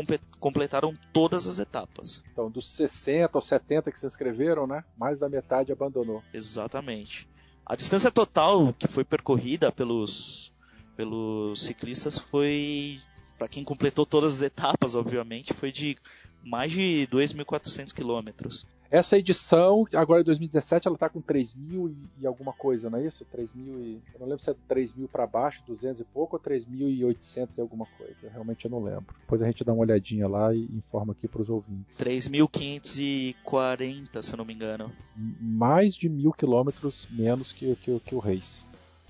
completaram 0.40 0.94
todas 1.12 1.46
as 1.46 1.58
etapas. 1.58 2.22
Então, 2.32 2.50
dos 2.50 2.70
60 2.70 3.30
ou 3.36 3.42
70 3.42 3.92
que 3.92 4.00
se 4.00 4.06
inscreveram, 4.06 4.66
né? 4.66 4.84
Mais 4.96 5.18
da 5.18 5.28
metade 5.28 5.70
abandonou. 5.70 6.22
Exatamente. 6.32 7.28
A 7.64 7.76
distância 7.76 8.10
total 8.10 8.72
que 8.72 8.88
foi 8.88 9.04
percorrida 9.04 9.70
pelos, 9.70 10.52
pelos 10.96 11.62
ciclistas 11.62 12.18
foi, 12.18 12.98
para 13.38 13.48
quem 13.48 13.62
completou 13.62 14.06
todas 14.06 14.36
as 14.36 14.42
etapas, 14.42 14.94
obviamente, 14.94 15.52
foi 15.52 15.70
de 15.70 15.96
mais 16.42 16.72
de 16.72 17.06
2.400 17.12 17.92
quilômetros. 17.94 18.66
Essa 18.92 19.16
edição, 19.16 19.86
agora 19.94 20.20
em 20.20 20.24
2017, 20.24 20.86
ela 20.86 20.96
está 20.96 21.08
com 21.08 21.22
3 21.22 21.54
mil 21.54 21.88
e, 21.88 22.10
e, 22.20 22.26
alguma 22.26 22.52
coisa, 22.52 22.90
não 22.90 22.98
é 22.98 23.06
isso? 23.06 23.24
3 23.32 23.54
mil 23.54 23.80
e. 23.80 24.02
Eu 24.12 24.20
não 24.20 24.26
lembro 24.26 24.44
se 24.44 24.50
é 24.50 24.54
3 24.68 24.92
mil 24.92 25.08
para 25.08 25.26
baixo, 25.26 25.62
200 25.66 26.02
e 26.02 26.04
pouco, 26.04 26.36
ou 26.36 26.42
3.800 26.42 27.48
e 27.56 27.60
alguma 27.62 27.86
coisa. 27.96 28.28
Realmente 28.30 28.66
eu 28.66 28.70
não 28.70 28.84
lembro. 28.84 29.06
Depois 29.20 29.40
a 29.40 29.46
gente 29.46 29.64
dá 29.64 29.72
uma 29.72 29.80
olhadinha 29.80 30.28
lá 30.28 30.54
e 30.54 30.64
informa 30.64 31.14
aqui 31.14 31.26
para 31.26 31.40
os 31.40 31.48
ouvintes. 31.48 31.98
3.540, 31.98 34.20
se 34.20 34.34
eu 34.34 34.36
não 34.36 34.44
me 34.44 34.52
engano. 34.52 34.92
Mais 35.16 35.94
de 35.94 36.10
mil 36.10 36.30
quilômetros 36.30 37.08
menos 37.10 37.50
que, 37.50 37.74
que, 37.76 37.98
que 37.98 38.14
o 38.14 38.18
Race. 38.18 38.66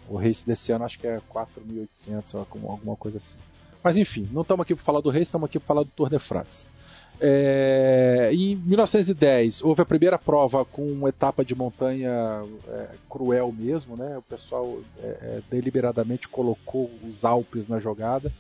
O 0.08 0.16
Race 0.16 0.46
desse 0.46 0.70
ano 0.70 0.84
acho 0.84 0.96
que 0.96 1.08
é 1.08 1.20
4.800 1.28 2.34
ou 2.34 2.46
alguma 2.70 2.94
coisa 2.94 3.18
assim. 3.18 3.36
Mas 3.82 3.96
enfim, 3.96 4.28
não 4.30 4.42
estamos 4.42 4.62
aqui 4.62 4.76
para 4.76 4.84
falar 4.84 5.00
do 5.00 5.10
Race, 5.10 5.22
estamos 5.22 5.46
aqui 5.46 5.58
para 5.58 5.66
falar 5.66 5.82
do 5.82 5.90
Tour 5.90 6.08
de 6.08 6.20
France. 6.20 6.64
É, 7.24 8.30
em 8.32 8.56
1910 8.56 9.62
houve 9.62 9.80
a 9.80 9.84
primeira 9.84 10.18
prova 10.18 10.64
com 10.64 10.82
uma 10.90 11.08
etapa 11.08 11.44
de 11.44 11.54
montanha 11.54 12.10
é, 12.66 12.88
cruel 13.08 13.54
mesmo, 13.56 13.96
né? 13.96 14.18
O 14.18 14.22
pessoal 14.22 14.80
é, 14.98 15.06
é 15.06 15.42
deliberadamente 15.48 16.28
colocou 16.28 16.90
os 17.08 17.24
Alpes 17.24 17.68
na 17.68 17.78
jogada. 17.78 18.32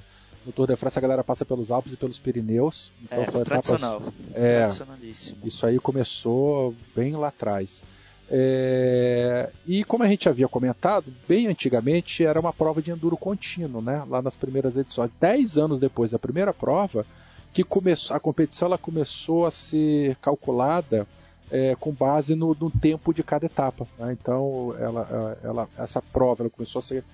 No 0.44 0.50
Tour 0.50 0.66
de 0.66 0.74
France 0.74 0.98
a 0.98 1.02
galera 1.02 1.22
passa 1.22 1.44
pelos 1.44 1.70
Alpes 1.70 1.92
e 1.92 1.96
pelos 1.96 2.18
Pirineus. 2.18 2.90
Então 3.04 3.22
é, 3.22 3.30
são 3.30 3.44
tradicional. 3.44 3.98
Etapas, 3.98 4.34
é, 4.34 4.58
tradicionalíssimo. 4.58 5.38
Isso 5.44 5.64
aí 5.64 5.78
começou 5.78 6.74
bem 6.96 7.14
lá 7.14 7.28
atrás. 7.28 7.84
É, 8.28 9.50
e 9.64 9.84
como 9.84 10.02
a 10.02 10.08
gente 10.08 10.28
havia 10.28 10.48
comentado, 10.48 11.12
bem 11.28 11.46
antigamente 11.46 12.24
era 12.24 12.40
uma 12.40 12.52
prova 12.52 12.82
de 12.82 12.90
enduro 12.90 13.16
contínuo, 13.16 13.80
né? 13.80 14.02
Lá 14.08 14.20
nas 14.20 14.34
primeiras 14.34 14.76
edições. 14.76 15.12
Dez 15.20 15.56
anos 15.56 15.78
depois 15.78 16.10
da 16.10 16.18
primeira 16.18 16.52
prova, 16.52 17.06
que 17.52 17.62
começou, 17.62 18.16
a 18.16 18.20
competição 18.20 18.66
ela 18.66 18.78
começou 18.78 19.46
a 19.46 19.50
ser 19.50 20.16
calculada 20.16 21.06
é, 21.50 21.76
com 21.76 21.92
base 21.92 22.34
no, 22.34 22.56
no, 22.58 22.70
tempo 22.70 23.12
de 23.12 23.22
cada 23.22 23.46
etapa. 23.46 23.86
Né? 23.98 24.16
Então, 24.18 24.74
ela, 24.78 25.38
ela, 25.42 25.68
essa 25.76 26.00
prova 26.00 26.42
ela 26.42 26.50
começou 26.50 26.78
a 26.78 26.82
ser 26.82 27.04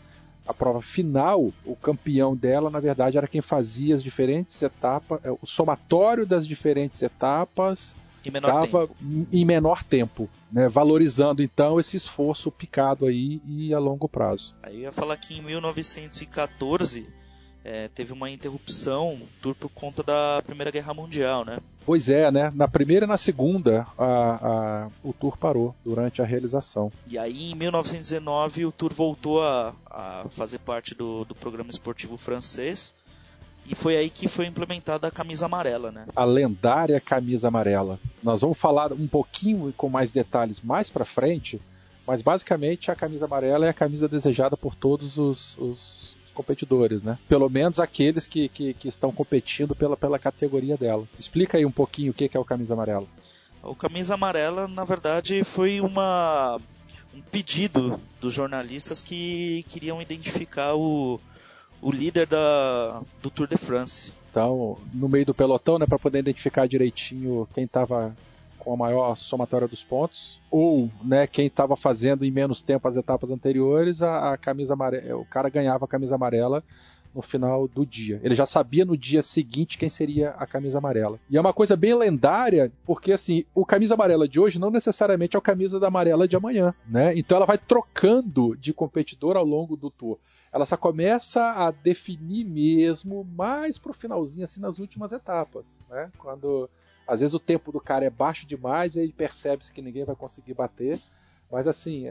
a 0.47 0.55
prova 0.55 0.81
final, 0.81 1.53
o 1.63 1.77
campeão 1.77 2.35
dela, 2.35 2.71
na 2.71 2.81
verdade, 2.81 3.19
era 3.19 3.29
quem 3.29 3.43
fazia 3.43 3.95
as 3.95 4.03
diferentes 4.03 4.63
etapas, 4.63 5.21
é, 5.23 5.31
o 5.31 5.45
somatório 5.45 6.25
das 6.25 6.47
diferentes 6.47 7.03
etapas 7.03 7.95
em 8.25 8.31
menor 8.31 8.63
tempo. 8.63 8.97
em 9.33 9.45
menor 9.45 9.85
tempo, 9.85 10.31
né? 10.51 10.69
valorizando 10.69 11.43
então 11.43 11.79
esse 11.79 11.99
esforço 11.99 12.51
picado 12.51 13.07
aí 13.07 13.43
e 13.47 13.75
a 13.75 13.79
longo 13.79 14.09
prazo. 14.09 14.55
Aí 14.63 14.77
eu 14.77 14.81
ia 14.83 14.93
falar 14.93 15.17
que 15.19 15.39
em 15.39 15.43
1914 15.43 17.07
é, 17.65 17.89
teve 17.89 18.13
uma 18.13 18.31
interrupção 18.31 19.21
tour 19.43 19.55
por 19.55 19.69
conta 19.69 20.03
da 20.03 20.43
Primeira 20.47 20.71
Guerra 20.71 20.95
Mundial, 20.95 21.45
né? 21.45 21.59
Pois 21.85 22.09
é, 22.09 22.31
né? 22.31 22.53
Na 22.55 22.69
primeira 22.69 23.07
e 23.07 23.09
na 23.09 23.17
segunda 23.17 23.87
a, 23.97 24.05
a, 24.07 24.89
o 25.03 25.13
tour 25.13 25.37
parou 25.37 25.75
durante 25.85 26.21
a 26.21 26.25
realização. 26.25 26.93
E 27.07 27.19
aí 27.19 27.51
em 27.51 27.55
1919 27.55 28.67
o 28.67 28.73
tour 28.73 28.93
voltou 28.93 29.43
a, 29.43 29.75
a 29.87 30.27
fazer 30.31 30.59
parte 30.59 30.95
do, 30.95 31.25
do 31.25 31.35
programa 31.35 31.71
esportivo 31.71 32.17
francês. 32.17 32.95
E 33.71 33.75
foi 33.75 33.97
aí 33.97 34.09
que 34.09 34.29
foi 34.29 34.47
implementada 34.47 35.07
a 35.07 35.11
camisa 35.11 35.45
amarela, 35.47 35.93
né? 35.93 36.07
A 36.17 36.25
lendária 36.25 36.99
camisa 37.01 37.49
amarela. 37.49 37.99
Nós 38.23 38.41
vamos 38.41 38.57
falar 38.57 38.93
um 38.93 39.07
pouquinho 39.07 39.73
com 39.77 39.91
mais 39.91 40.11
detalhes 40.11 40.61
mais 40.61 40.89
para 40.89 41.05
frente, 41.05 41.61
mas 42.07 42.23
basicamente 42.23 42.91
a 42.91 42.97
camisa 42.97 43.27
amarela 43.27 43.67
é 43.67 43.69
a 43.69 43.75
camisa 43.75 44.09
desejada 44.09 44.57
por 44.57 44.75
todos 44.75 45.19
os, 45.19 45.57
os 45.59 46.18
competidores, 46.39 47.03
né? 47.03 47.19
Pelo 47.29 47.51
menos 47.51 47.81
aqueles 47.81 48.29
que, 48.29 48.49
que, 48.49 48.73
que 48.73 48.89
estão 48.89 49.11
competindo 49.11 49.75
pela, 49.75 49.97
pela 49.97 50.19
categoria 50.21 50.77
dela. 50.77 51.05
Explica 51.19 51.59
aí 51.59 51.67
um 51.67 51.73
pouquinho 51.73 52.13
o 52.13 52.15
que 52.15 52.31
é 52.33 52.39
o 52.39 52.45
camisa 52.45 52.75
amarela. 52.75 53.07
O 53.61 53.75
camisa 53.75 54.15
amarela, 54.15 54.69
na 54.69 54.85
verdade, 54.85 55.43
foi 55.43 55.81
uma 55.81 56.61
um 57.13 57.21
pedido 57.21 58.01
dos 58.21 58.33
jornalistas 58.33 59.03
que 59.03 59.65
queriam 59.69 60.01
identificar 60.01 60.77
o, 60.77 61.19
o 61.83 61.91
líder 61.91 62.27
da, 62.27 63.03
do 63.21 63.31
Tour 63.31 63.49
de 63.49 63.57
France. 63.57 64.13
Então, 64.31 64.79
no 64.95 65.09
meio 65.09 65.27
do 65.27 65.35
pelotão, 65.35 65.79
né, 65.79 65.87
para 65.87 65.99
poder 65.99 66.21
identificar 66.21 66.69
direitinho 66.69 67.49
quem 67.53 67.65
estava 67.65 68.15
com 68.59 68.73
a 68.73 68.77
maior 68.77 69.17
somatória 69.17 69.69
dos 69.69 69.83
pontos, 69.83 70.41
ou 70.51 70.91
né, 71.03 71.27
quem 71.27 71.47
estava 71.47 71.77
fazendo 71.77 72.25
em 72.25 72.31
menos 72.31 72.63
tempo 72.63 72.87
as 72.89 72.97
etapas 72.97 73.31
anteriores, 73.31 74.03
a, 74.03 74.33
a 74.33 74.37
camisa 74.37 74.75
amarela, 74.75 75.17
o 75.17 75.25
cara 75.25 75.49
ganhava 75.49 75.85
a 75.85 75.89
camisa 75.89 76.15
amarela 76.15 76.63
no 77.15 77.23
final 77.23 77.67
do 77.67 77.85
dia. 77.85 78.21
Ele 78.23 78.35
já 78.35 78.47
sabia 78.47 78.85
no 78.85 78.97
dia 78.97 79.23
seguinte 79.23 79.79
quem 79.79 79.89
seria 79.89 80.31
a 80.31 80.47
camisa 80.47 80.79
amarela. 80.79 81.19
E 81.29 81.37
é 81.37 81.41
uma 81.41 81.53
coisa 81.53 81.77
bem 81.77 81.95
lendária, 81.95 82.71
porque 82.87 83.13
assim, 83.13 83.45
o 83.55 83.65
camisa 83.65 83.95
amarela 83.95 84.29
de 84.29 84.39
hoje 84.39 84.59
não 84.59 84.71
necessariamente 84.71 85.35
é 85.35 85.39
o 85.39 85.43
camisa 85.43 85.81
da 85.81 85.89
amarela 85.89 86.29
de 86.29 86.37
amanhã, 86.37 86.75
né? 86.87 87.17
Então 87.17 87.37
ela 87.37 87.47
vai 87.47 87.59
trocando 87.59 88.57
de 88.57 88.73
competidor 88.73 89.37
ao 89.37 89.45
longo 89.45 89.77
do 89.77 89.91
tour. 89.91 90.19
Ela 90.53 90.65
só 90.65 90.77
começa 90.77 91.43
a 91.43 91.71
definir 91.71 92.45
mesmo 92.45 93.25
mais 93.37 93.79
pro 93.79 93.93
finalzinho 93.93 94.45
assim 94.45 94.61
nas 94.61 94.79
últimas 94.79 95.13
etapas, 95.13 95.65
né? 95.91 96.11
Quando 96.19 96.69
às 97.09 97.21
vezes 97.21 97.35
o 97.35 97.41
tempo 97.41 97.73
do 97.73 97.81
cara 97.81 98.05
é 98.05 98.11
baixo 98.11 98.47
demais 98.47 98.95
e 98.95 99.01
aí 99.01 99.11
percebe-se 99.11 99.73
que 99.73 99.81
ninguém 99.81 100.05
vai 100.05 100.15
conseguir 100.15 100.53
bater. 100.53 101.01
Mas 101.51 101.67
assim, 101.67 102.05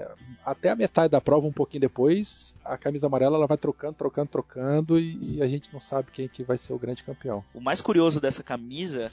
até 0.44 0.72
a 0.72 0.76
metade 0.76 1.12
da 1.12 1.22
prova, 1.22 1.46
um 1.46 1.54
pouquinho 1.54 1.82
depois, 1.82 2.56
a 2.66 2.76
camisa 2.76 3.06
amarela 3.06 3.38
ela 3.38 3.46
vai 3.46 3.58
trocando, 3.58 3.94
trocando, 3.94 4.30
trocando 4.30 5.00
e, 5.00 5.36
e 5.36 5.44
a 5.44 5.48
gente 5.48 5.72
não 5.72 5.80
sabe 5.80 6.10
quem 6.12 6.28
que 6.28 6.42
vai 6.42 6.58
ser 6.58 6.74
o 6.74 6.80
grande 6.80 7.04
campeão. 7.04 7.46
O 7.54 7.62
mais 7.62 7.80
curioso 7.80 8.20
dessa 8.20 8.42
camisa 8.42 9.12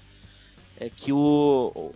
é 0.81 0.88
que 0.88 1.12
o, 1.12 1.92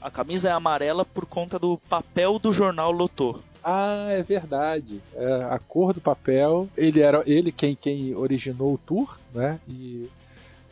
a 0.00 0.10
camisa 0.10 0.48
é 0.48 0.52
amarela 0.52 1.04
por 1.04 1.26
conta 1.26 1.58
do 1.58 1.76
papel 1.76 2.38
do 2.38 2.52
jornal 2.54 2.90
Lotô. 2.90 3.38
Ah, 3.62 4.06
é 4.10 4.22
verdade. 4.22 5.02
É, 5.14 5.44
a 5.50 5.58
cor 5.58 5.92
do 5.92 6.00
papel, 6.00 6.68
ele 6.76 7.00
era 7.00 7.22
ele 7.26 7.52
quem, 7.52 7.76
quem 7.76 8.14
originou 8.14 8.72
o 8.74 8.78
tour, 8.78 9.18
né? 9.34 9.60
E 9.68 10.08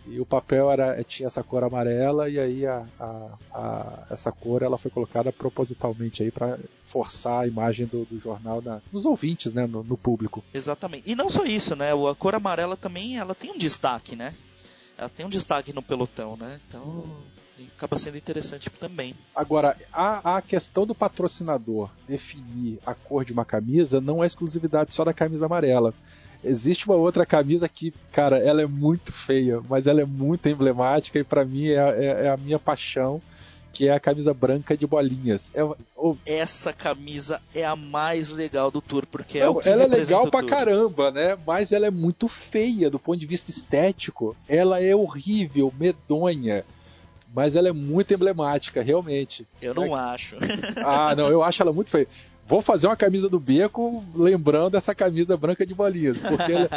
E 0.07 0.21
o 0.21 0.27
papel 0.27 0.71
era 0.71 1.03
tinha 1.05 1.27
essa 1.27 1.43
cor 1.43 1.65
amarela 1.65 2.29
e 2.29 2.39
aí 2.39 2.67
a, 2.67 2.87
a, 3.01 3.39
a 3.53 4.07
essa 4.11 4.31
cor 4.31 4.63
ela 4.63 4.77
foi 4.77 4.91
colocada 4.91 5.33
propositalmente 5.33 6.23
aí 6.23 6.31
para 6.31 6.59
forçar 6.87 7.43
a 7.43 7.47
imagem 7.47 7.87
do, 7.87 8.05
do 8.05 8.21
jornal 8.21 8.61
na, 8.61 8.81
nos 8.93 9.05
ouvintes, 9.05 9.53
né, 9.53 9.67
no, 9.67 9.83
no, 9.83 9.97
público. 9.97 10.45
Exatamente. 10.53 11.11
E 11.11 11.15
não 11.15 11.31
só 11.31 11.45
isso, 11.45 11.75
né? 11.75 11.93
A 11.93 12.15
cor 12.15 12.35
amarela 12.35 12.77
também 12.77 13.19
ela 13.19 13.35
tem 13.35 13.51
um 13.51 13.59
destaque, 13.59 14.15
né? 14.15 14.35
Ela 14.97 15.09
tem 15.09 15.27
um 15.27 15.31
destaque 15.31 15.73
no 15.73 15.83
pelotão, 15.83 16.37
né? 16.37 16.61
Então 16.69 17.05
acaba 17.77 17.97
sendo 17.99 18.17
interessante 18.17 18.71
também. 18.71 19.15
Agora, 19.35 19.77
a, 19.93 20.37
a 20.37 20.43
questão 20.43 20.87
do 20.87 20.95
patrocinador 20.95 21.91
definir 22.07 22.79
a 22.85 22.95
cor 22.95 23.25
de 23.25 23.33
uma 23.33 23.45
camisa 23.45 24.01
não 24.01 24.23
é 24.23 24.27
exclusividade 24.27 24.95
só 24.95 25.05
da 25.05 25.13
camisa 25.13 25.47
amarela. 25.47 25.95
Existe 26.45 26.87
uma 26.87 26.97
outra 26.97 27.25
camisa 27.25 27.69
que, 27.69 27.93
cara, 28.13 28.39
ela 28.39 28.63
é 28.63 28.67
muito 28.67 29.13
feia, 29.13 29.61
mas 29.69 29.87
ela 29.87 30.03
é 30.03 30.05
muito 30.05 30.49
emblemática 30.49 31.19
e 31.19 31.25
para 31.25 31.45
mim 31.45 31.69
é, 31.69 31.75
é, 31.75 32.27
é, 32.27 32.29
a 32.31 32.37
minha 32.37 32.59
paixão, 32.59 33.21
que 33.73 33.89
é 33.89 33.93
a 33.93 34.01
camisa 34.01 34.35
branca 34.35 34.77
de 34.77 34.87
bolinhas. 34.87 35.51
É, 35.55 35.63
oh, 35.97 36.17
Essa 36.27 36.73
camisa 36.73 37.41
é 37.55 37.65
a 37.65 37.75
mais 37.75 38.31
legal 38.31 38.71
do 38.71 38.81
tour, 38.81 39.07
porque 39.07 39.39
é 39.39 39.41
não, 39.41 39.47
é 39.47 39.51
o 39.51 39.61
que 39.61 39.69
Ela 39.69 39.85
é 39.85 39.87
legal 39.87 40.31
pra 40.31 40.45
caramba, 40.45 41.11
né? 41.11 41.37
Mas 41.47 41.73
ela 41.73 41.87
é 41.87 41.91
muito 41.91 42.29
feia 42.29 42.91
do 42.91 42.99
ponto 42.99 43.19
de 43.19 43.27
vista 43.27 43.51
estético. 43.51 44.37
Ela 44.49 44.81
é 44.81 44.95
horrível, 44.95 45.73
medonha 45.79 46.65
mas 47.35 47.57
ela 47.57 47.69
é 47.69 47.73
muito 47.73 48.15
emblemática, 48.15 48.81
realmente. 48.81 49.45
Eu 49.61 49.75
não 49.75 49.97
é... 49.97 50.01
acho. 50.01 50.37
ah, 50.87 51.17
não, 51.17 51.27
eu 51.27 51.43
acho 51.43 51.61
ela 51.61 51.73
muito 51.73 51.91
feia. 51.91 52.07
Vou 52.47 52.61
fazer 52.61 52.87
uma 52.87 52.97
camisa 52.97 53.29
do 53.29 53.41
Beco 53.41 54.05
lembrando 54.15 54.77
essa 54.77 54.95
camisa 54.95 55.37
branca 55.37 55.65
de 55.67 55.75
bolinhas, 55.75 56.19
porque 56.19 56.53
ela, 56.53 56.69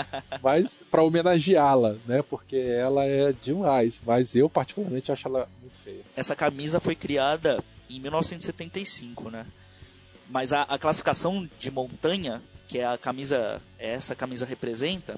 mas 0.41 0.84
para 0.89 1.03
homenageá-la, 1.03 1.97
né? 2.06 2.21
Porque 2.21 2.56
ela 2.56 3.03
é 3.06 3.34
demais, 3.34 4.01
mas 4.06 4.36
eu 4.36 4.49
particularmente 4.49 5.12
acho 5.12 5.27
ela 5.27 5.49
muito 5.62 5.75
feia. 5.84 6.01
Essa 6.15 6.36
camisa 6.36 6.80
foi 6.80 6.95
criada 6.95 7.62
em 7.89 7.99
1975, 7.99 9.30
né? 9.30 9.45
Mas 10.30 10.53
a, 10.53 10.63
a 10.63 10.77
classificação 10.77 11.47
de 11.60 11.71
montanha, 11.71 12.41
que 12.67 12.80
é 12.80 12.86
a 12.86 12.97
camisa, 12.97 13.62
essa 13.77 14.15
camisa 14.15 14.45
representa, 14.45 15.17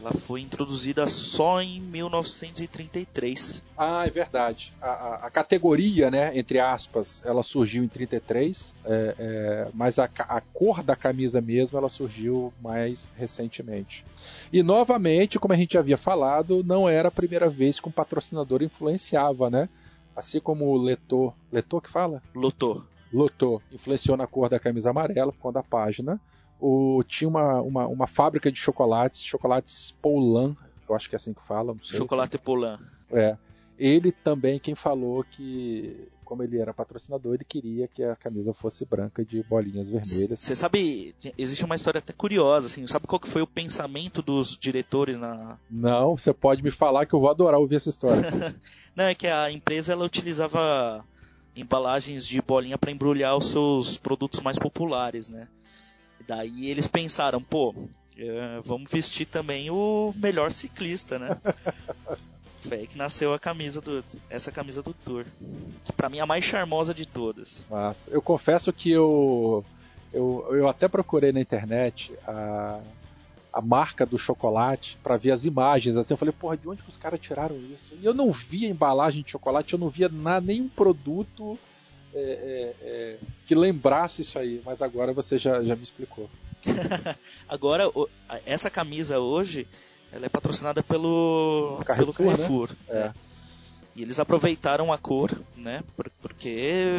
ela 0.00 0.12
foi 0.12 0.40
introduzida 0.40 1.06
só 1.06 1.60
em 1.60 1.78
1933. 1.80 3.62
Ah, 3.76 4.06
é 4.06 4.10
verdade. 4.10 4.72
A, 4.80 4.88
a, 4.88 5.14
a 5.26 5.30
categoria, 5.30 6.10
né, 6.10 6.36
entre 6.36 6.58
aspas, 6.58 7.22
ela 7.24 7.42
surgiu 7.42 7.84
em 7.84 7.88
33, 7.88 8.72
é, 8.84 9.14
é, 9.18 9.68
mas 9.74 9.98
a, 9.98 10.04
a, 10.04 10.40
cor 10.40 10.82
da 10.82 10.96
camisa 10.96 11.40
mesmo 11.40 11.76
ela 11.76 11.90
surgiu 11.90 12.52
mais 12.62 13.12
recentemente. 13.16 14.04
E 14.50 14.62
novamente, 14.62 15.38
como 15.38 15.52
a 15.52 15.56
gente 15.56 15.76
havia 15.76 15.98
falado, 15.98 16.64
não 16.64 16.88
era 16.88 17.08
a 17.08 17.12
primeira 17.12 17.50
vez 17.50 17.78
que 17.78 17.88
um 17.88 17.92
patrocinador 17.92 18.62
influenciava, 18.62 19.50
né? 19.50 19.68
Assim 20.16 20.40
como 20.40 20.64
o 20.66 20.82
Letor, 20.82 21.34
Letor 21.52 21.82
que 21.82 21.90
fala? 21.90 22.22
Lotor. 22.34 22.86
Lotor 23.12 23.60
influenciou 23.70 24.16
na 24.16 24.26
cor 24.26 24.48
da 24.48 24.58
camisa 24.58 24.90
amarela, 24.90 25.32
por 25.32 25.40
conta 25.40 25.58
da 25.60 25.62
página 25.62 26.18
o, 26.60 27.02
tinha 27.04 27.28
uma, 27.28 27.60
uma, 27.60 27.86
uma, 27.86 28.06
fábrica 28.06 28.50
de 28.52 28.58
chocolates, 28.58 29.22
chocolates 29.22 29.94
Poulan, 30.02 30.54
eu 30.88 30.94
acho 30.94 31.08
que 31.08 31.14
é 31.14 31.18
assim 31.18 31.32
que 31.32 31.42
fala. 31.46 31.74
Chocolate 31.82 32.36
assim. 32.36 32.44
Poulan. 32.44 32.78
É. 33.10 33.36
Ele 33.78 34.12
também 34.12 34.58
quem 34.58 34.74
falou 34.74 35.24
que, 35.24 36.06
como 36.24 36.42
ele 36.42 36.58
era 36.58 36.74
patrocinador, 36.74 37.34
ele 37.34 37.44
queria 37.44 37.88
que 37.88 38.04
a 38.04 38.14
camisa 38.14 38.52
fosse 38.52 38.84
branca 38.84 39.24
de 39.24 39.42
bolinhas 39.44 39.88
vermelhas. 39.88 40.42
Você 40.42 40.54
sabe, 40.54 41.14
existe 41.38 41.64
uma 41.64 41.76
história 41.76 41.98
até 41.98 42.12
curiosa, 42.12 42.66
assim, 42.66 42.86
sabe 42.86 43.06
qual 43.06 43.18
que 43.18 43.28
foi 43.28 43.40
o 43.40 43.46
pensamento 43.46 44.20
dos 44.20 44.54
diretores 44.54 45.16
na... 45.16 45.56
Não, 45.70 46.18
você 46.18 46.34
pode 46.34 46.62
me 46.62 46.70
falar 46.70 47.06
que 47.06 47.14
eu 47.14 47.20
vou 47.20 47.30
adorar 47.30 47.58
ouvir 47.58 47.76
essa 47.76 47.88
história. 47.88 48.22
Não, 48.94 49.04
é 49.04 49.14
que 49.14 49.26
a 49.26 49.50
empresa 49.50 49.92
ela 49.92 50.04
utilizava 50.04 51.02
embalagens 51.56 52.26
de 52.26 52.42
bolinha 52.42 52.76
para 52.76 52.90
embrulhar 52.90 53.36
os 53.36 53.50
seus 53.50 53.96
produtos 53.96 54.40
mais 54.40 54.58
populares, 54.58 55.30
né? 55.30 55.48
Daí 56.26 56.68
eles 56.68 56.86
pensaram, 56.86 57.42
pô, 57.42 57.74
é, 58.16 58.60
vamos 58.62 58.90
vestir 58.90 59.26
também 59.26 59.70
o 59.70 60.12
melhor 60.16 60.52
ciclista, 60.52 61.18
né? 61.18 61.36
Foi 62.62 62.78
aí 62.78 62.86
que 62.86 62.98
nasceu 62.98 63.32
a 63.32 63.38
camisa 63.38 63.80
do. 63.80 64.04
Essa 64.28 64.52
camisa 64.52 64.82
do 64.82 64.92
Tour. 64.92 65.24
Que 65.84 65.92
pra 65.92 66.10
mim 66.10 66.18
é 66.18 66.20
a 66.20 66.26
mais 66.26 66.44
charmosa 66.44 66.92
de 66.92 67.06
todas. 67.06 67.66
Mas 67.70 68.06
eu 68.08 68.20
confesso 68.20 68.72
que 68.72 68.90
eu. 68.90 69.64
Eu, 70.12 70.46
eu 70.50 70.68
até 70.68 70.88
procurei 70.88 71.32
na 71.32 71.40
internet 71.40 72.12
a, 72.26 72.80
a 73.52 73.60
marca 73.60 74.04
do 74.04 74.18
chocolate 74.18 74.98
para 75.02 75.16
ver 75.16 75.30
as 75.30 75.44
imagens. 75.44 75.96
Assim, 75.96 76.12
eu 76.12 76.18
falei, 76.18 76.34
porra, 76.38 76.56
de 76.56 76.68
onde 76.68 76.82
que 76.82 76.90
os 76.90 76.98
caras 76.98 77.20
tiraram 77.20 77.56
isso? 77.56 77.94
E 77.98 78.04
eu 78.04 78.12
não 78.12 78.30
via 78.32 78.68
embalagem 78.68 79.22
de 79.22 79.30
chocolate, 79.30 79.72
eu 79.72 79.78
não 79.78 79.88
via 79.88 80.08
nada, 80.08 80.44
nenhum 80.44 80.68
produto 80.68 81.58
é, 82.14 82.20
é, 82.20 82.74
é, 82.82 83.18
que 83.46 83.54
lembrasse 83.54 84.22
isso 84.22 84.38
aí, 84.38 84.60
mas 84.64 84.82
agora 84.82 85.12
você 85.12 85.38
já, 85.38 85.62
já 85.62 85.76
me 85.76 85.82
explicou. 85.82 86.28
agora, 87.48 87.84
essa 88.44 88.68
camisa 88.68 89.18
hoje, 89.18 89.66
ela 90.12 90.26
é 90.26 90.28
patrocinada 90.28 90.82
pelo 90.82 91.80
Carrefour. 91.84 92.14
Pelo 92.14 92.30
Carrefour 92.30 92.70
né? 92.88 92.94
É. 92.98 93.12
E 93.94 94.02
eles 94.02 94.20
aproveitaram 94.20 94.92
a 94.92 94.98
cor, 94.98 95.30
né? 95.56 95.82
Porque 96.22 96.98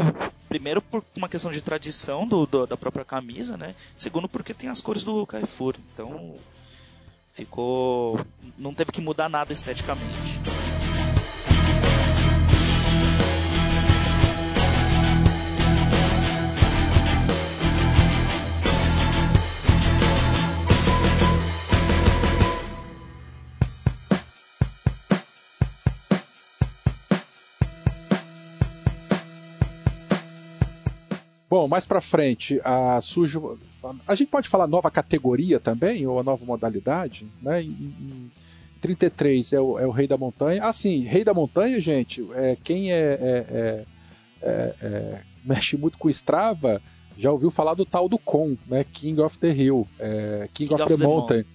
primeiro 0.50 0.82
por 0.82 1.04
uma 1.15 1.30
questão 1.30 1.50
de 1.50 1.62
tradição 1.62 2.28
do, 2.28 2.45
do, 2.45 2.67
da 2.67 2.76
própria 2.76 3.06
camisa, 3.06 3.56
né? 3.56 3.76
Segundo 3.95 4.28
porque 4.28 4.54
tem 4.54 4.69
as 4.69 4.82
cores 4.82 5.04
do 5.04 5.26
Carrefour. 5.26 5.76
Então 5.93 6.36
ficou, 7.34 8.19
não 8.58 8.74
teve 8.74 8.91
que 8.91 9.02
mudar 9.02 9.30
nada 9.30 9.54
esteticamente. 9.54 10.39
Bom, 31.52 31.68
mais 31.68 31.86
para 31.86 32.00
frente, 32.00 32.62
a 32.64 33.02
surge. 33.02 33.38
A 34.08 34.16
gente 34.16 34.30
pode 34.30 34.48
falar 34.48 34.68
nova 34.68 34.90
categoria 34.90 35.60
também, 35.60 36.08
ou 36.08 36.18
a 36.18 36.24
nova 36.24 36.46
modalidade, 36.46 37.28
né? 37.42 37.62
Em, 37.62 37.68
em 37.68 38.32
33 38.80 39.52
é 39.52 39.60
o, 39.60 39.78
é 39.78 39.86
o 39.86 39.92
Rei 39.92 40.08
da 40.08 40.18
Montanha. 40.18 40.64
Ah, 40.64 40.72
sim, 40.72 41.04
Rei 41.04 41.26
da 41.26 41.34
Montanha, 41.34 41.78
gente, 41.82 42.26
é, 42.36 42.56
quem 42.64 42.94
é, 42.94 42.96
é, 42.96 43.46
é, 43.50 43.86
é, 44.42 44.76
é 44.82 45.22
mexe 45.44 45.76
muito 45.76 45.98
com 45.98 46.10
Strava 46.10 46.82
já 47.18 47.30
ouviu 47.30 47.52
falar 47.52 47.74
do 47.74 47.86
tal 47.86 48.08
do 48.08 48.18
Con, 48.18 48.56
né? 48.66 48.86
King 48.86 49.20
of 49.20 49.38
the 49.38 49.50
Hill, 49.50 49.86
King, 50.54 50.70
King, 50.70 50.74
of, 50.74 50.84
of 50.84 50.94
the, 50.94 50.98
the, 50.98 51.06
Mountain. 51.06 51.46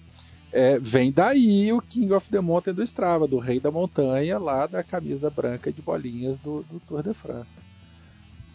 É, 0.51 0.77
vem 0.77 1.11
daí 1.11 1.73
o 1.73 1.81
King 1.81 2.13
of 2.13 2.29
the 2.29 2.39
Mountain 2.39 2.75
do 2.75 2.83
Strava, 2.83 3.27
do 3.27 3.39
Rei 3.39 3.59
da 3.59 3.71
Montanha, 3.71 4.37
lá 4.37 4.67
da 4.67 4.83
camisa 4.83 5.31
branca 5.31 5.73
de 5.73 5.81
bolinhas 5.81 6.37
do, 6.37 6.63
do 6.69 6.79
Tour 6.87 7.01
de 7.01 7.15
France. 7.15 7.65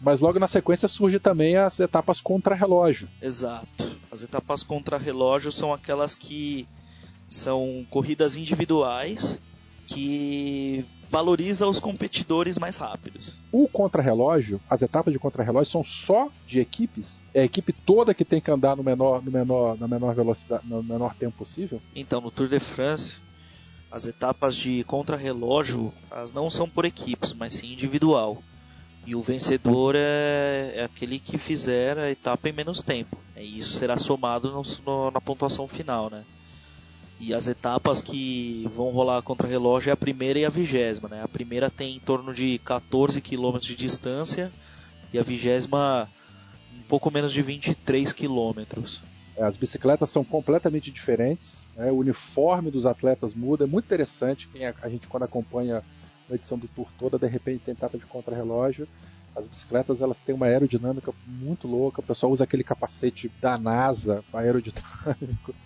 Mas 0.01 0.19
logo 0.19 0.39
na 0.39 0.47
sequência 0.47 0.87
surge 0.87 1.19
também 1.19 1.55
as 1.55 1.79
etapas 1.79 2.19
contra-relógio. 2.19 3.07
Exato. 3.21 3.97
As 4.11 4.21
etapas 4.23 4.63
contra-relógio 4.63 5.51
são 5.51 5.73
aquelas 5.73 6.13
que 6.13 6.67
são 7.29 7.85
corridas 7.89 8.35
individuais 8.35 9.41
que 9.87 10.85
valoriza 11.09 11.67
os 11.67 11.79
competidores 11.79 12.57
mais 12.57 12.77
rápidos. 12.77 13.39
O 13.51 13.67
contrarrelógio, 13.67 14.59
as 14.69 14.81
etapas 14.81 15.13
de 15.13 15.19
contrarrelógio 15.19 15.71
são 15.71 15.83
só 15.83 16.29
de 16.47 16.59
equipes? 16.59 17.23
É 17.33 17.41
a 17.41 17.45
equipe 17.45 17.71
toda 17.71 18.13
que 18.13 18.25
tem 18.25 18.41
que 18.41 18.49
andar 18.49 18.75
no 18.75 18.83
menor, 18.83 19.23
no 19.23 19.31
menor, 19.31 19.77
na 19.77 19.87
menor 19.87 20.15
velocidade, 20.15 20.67
no 20.67 20.81
menor 20.81 21.13
tempo 21.13 21.37
possível? 21.37 21.79
Então, 21.95 22.19
no 22.19 22.31
Tour 22.31 22.47
de 22.47 22.59
France, 22.59 23.19
as 23.91 24.07
etapas 24.07 24.55
de 24.55 24.83
contrarrelógio, 24.85 25.93
elas 26.09 26.31
não 26.31 26.49
são 26.49 26.67
por 26.67 26.83
equipes, 26.83 27.31
mas 27.33 27.53
sim 27.53 27.73
individual. 27.73 28.41
E 29.05 29.15
o 29.15 29.21
vencedor 29.21 29.95
é, 29.95 30.71
é, 30.75 30.83
aquele 30.83 31.19
que 31.19 31.37
fizer 31.37 31.97
a 31.97 32.09
etapa 32.09 32.47
em 32.47 32.53
menos 32.53 32.81
tempo. 32.81 33.17
E 33.35 33.59
isso 33.59 33.73
será 33.73 33.97
somado 33.97 34.49
no, 34.51 34.61
no, 34.85 35.11
na 35.11 35.19
pontuação 35.19 35.67
final, 35.67 36.09
né? 36.09 36.23
E 37.19 37.33
as 37.33 37.47
etapas 37.47 38.01
que 38.01 38.69
vão 38.73 38.89
rolar 38.89 39.21
contra 39.21 39.47
relógio 39.47 39.89
é 39.89 39.93
a 39.93 39.97
primeira 39.97 40.39
e 40.39 40.45
a 40.45 40.49
vigésima, 40.49 41.09
né? 41.09 41.21
A 41.23 41.27
primeira 41.27 41.69
tem 41.69 41.95
em 41.95 41.99
torno 41.99 42.33
de 42.33 42.57
14 42.59 43.21
km 43.21 43.59
de 43.59 43.75
distância 43.75 44.51
e 45.11 45.19
a 45.19 45.23
vigésima 45.23 46.09
um 46.77 46.81
pouco 46.83 47.11
menos 47.11 47.31
de 47.31 47.41
23 47.41 48.11
km. 48.13 48.61
É, 49.35 49.43
as 49.43 49.57
bicicletas 49.57 50.09
são 50.09 50.23
completamente 50.23 50.91
diferentes, 50.91 51.63
né? 51.75 51.91
o 51.91 51.97
uniforme 51.97 52.69
dos 52.69 52.85
atletas 52.85 53.33
muda, 53.33 53.63
é 53.63 53.67
muito 53.67 53.85
interessante 53.85 54.47
quem 54.47 54.65
a 54.65 54.89
gente 54.89 55.07
quando 55.07 55.23
acompanha 55.23 55.83
na 56.27 56.35
edição 56.35 56.57
do 56.57 56.67
Tour 56.67 56.87
toda, 56.97 57.19
de 57.19 57.27
repente 57.27 57.65
tem 57.65 57.73
etapa 57.73 57.97
de 57.97 58.05
contrarrelógio. 58.05 58.87
As 59.35 59.47
bicicletas 59.47 60.01
elas 60.01 60.19
têm 60.19 60.35
uma 60.35 60.45
aerodinâmica 60.45 61.11
muito 61.25 61.67
louca. 61.67 62.01
O 62.01 62.05
pessoal 62.05 62.31
usa 62.31 62.43
aquele 62.43 62.63
capacete 62.63 63.31
da 63.41 63.57
NASA 63.57 64.23
aerodinâmico. 64.31 65.53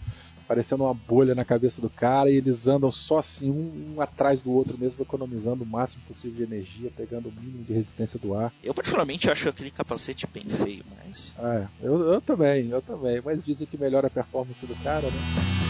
parecendo 0.47 0.85
uma 0.85 0.93
bolha 0.93 1.35
na 1.35 1.43
cabeça 1.43 1.81
do 1.81 1.89
cara, 1.89 2.31
e 2.31 2.37
eles 2.37 2.67
andam 2.67 2.91
só 2.91 3.19
assim, 3.19 3.51
um, 3.51 3.95
um 3.95 4.01
atrás 4.01 4.41
do 4.41 4.51
outro 4.51 4.77
mesmo, 4.77 5.01
economizando 5.01 5.63
o 5.63 5.67
máximo 5.67 6.01
possível 6.07 6.37
de 6.37 6.43
energia, 6.43 6.89
pegando 6.95 7.27
o 7.27 7.31
mínimo 7.31 7.63
de 7.65 7.73
resistência 7.73 8.17
do 8.17 8.33
ar. 8.33 8.53
Eu 8.63 8.73
particularmente 8.73 9.29
acho 9.29 9.49
aquele 9.49 9.69
capacete 9.69 10.25
bem 10.25 10.45
feio, 10.45 10.85
mas. 10.95 11.35
É, 11.37 11.67
eu, 11.81 12.13
eu 12.13 12.21
também, 12.21 12.69
eu 12.69 12.81
também, 12.81 13.21
mas 13.23 13.43
dizem 13.43 13.67
que 13.67 13.77
melhora 13.77 14.07
a 14.07 14.11
performance 14.11 14.65
do 14.65 14.75
cara, 14.77 15.11
né? 15.11 15.66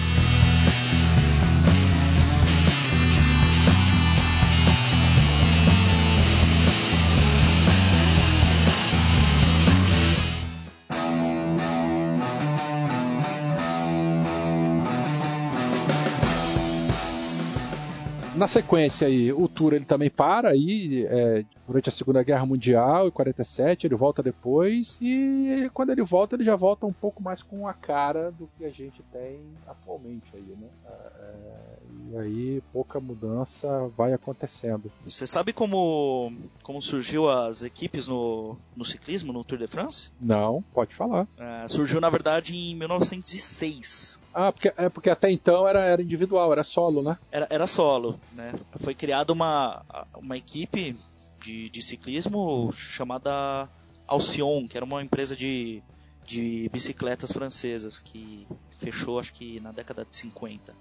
Na 18.47 18.53
sequência 18.53 19.07
aí, 19.07 19.33
o 19.33 19.45
tour 19.49 19.73
ele 19.73 19.83
também 19.83 20.09
para 20.09 20.51
aí 20.51 21.05
é, 21.09 21.43
durante 21.67 21.89
a 21.89 21.91
Segunda 21.91 22.23
Guerra 22.23 22.45
Mundial, 22.45 23.09
em 23.09 23.11
47, 23.11 23.85
ele 23.85 23.95
volta 23.95 24.23
depois 24.23 24.97
e 25.01 25.69
quando 25.73 25.89
ele 25.89 26.01
volta 26.01 26.37
ele 26.37 26.45
já 26.45 26.55
volta 26.55 26.85
um 26.85 26.93
pouco 26.93 27.21
mais 27.21 27.43
com 27.43 27.67
a 27.67 27.73
cara 27.73 28.31
do 28.31 28.49
que 28.57 28.63
a 28.63 28.69
gente 28.69 29.03
tem 29.11 29.41
atualmente 29.67 30.31
aí, 30.33 30.55
né? 30.57 30.69
É, 30.85 31.25
é 31.25 31.77
e 32.09 32.17
aí 32.17 32.63
pouca 32.71 33.01
mudança 33.01 33.67
vai 33.97 34.13
acontecendo. 34.13 34.89
Você 35.03 35.27
sabe 35.27 35.51
como 35.51 36.31
como 36.63 36.81
surgiu 36.81 37.29
as 37.29 37.63
equipes 37.63 38.07
no, 38.07 38.55
no 38.75 38.85
ciclismo, 38.85 39.33
no 39.33 39.43
Tour 39.43 39.57
de 39.57 39.67
France? 39.67 40.09
Não, 40.21 40.63
pode 40.73 40.95
falar. 40.95 41.27
É, 41.37 41.67
surgiu 41.67 41.99
na 41.99 42.09
verdade 42.09 42.55
em 42.55 42.75
1906. 42.75 44.21
Ah, 44.33 44.51
porque, 44.51 44.73
é 44.77 44.89
porque 44.89 45.09
até 45.09 45.31
então 45.31 45.67
era, 45.67 45.79
era 45.83 46.01
individual, 46.01 46.51
era 46.51 46.63
solo, 46.63 47.01
né? 47.01 47.17
Era, 47.31 47.47
era 47.49 47.67
solo, 47.67 48.19
né? 48.33 48.53
Foi 48.77 48.93
criada 48.93 49.33
uma, 49.33 49.83
uma 50.15 50.37
equipe 50.37 50.95
de, 51.41 51.69
de 51.69 51.81
ciclismo 51.81 52.71
chamada 52.71 53.67
Alcyon, 54.07 54.67
que 54.67 54.77
era 54.77 54.85
uma 54.85 55.01
empresa 55.01 55.35
de, 55.35 55.81
de 56.25 56.69
bicicletas 56.71 57.31
francesas 57.31 57.99
que 57.99 58.47
fechou 58.79 59.19
acho 59.19 59.33
que 59.33 59.59
na 59.59 59.71
década 59.71 60.05
de 60.05 60.15
50. 60.15 60.73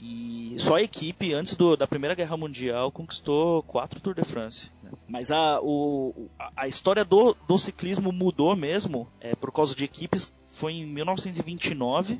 E 0.00 0.56
só 0.58 0.76
a 0.76 0.82
equipe, 0.82 1.32
antes 1.32 1.54
do, 1.54 1.76
da 1.76 1.86
Primeira 1.86 2.14
Guerra 2.14 2.36
Mundial, 2.36 2.90
conquistou 2.90 3.62
quatro 3.62 4.00
Tour 4.00 4.14
de 4.14 4.24
France. 4.24 4.70
Né? 4.82 4.90
Mas 5.08 5.30
a, 5.30 5.60
o, 5.60 6.28
a 6.56 6.68
história 6.68 7.04
do, 7.04 7.36
do 7.46 7.58
ciclismo 7.58 8.12
mudou 8.12 8.54
mesmo 8.54 9.08
é, 9.20 9.34
por 9.34 9.52
causa 9.52 9.74
de 9.74 9.84
equipes 9.84 10.30
foi 10.46 10.72
em 10.72 10.86
1929, 10.86 12.18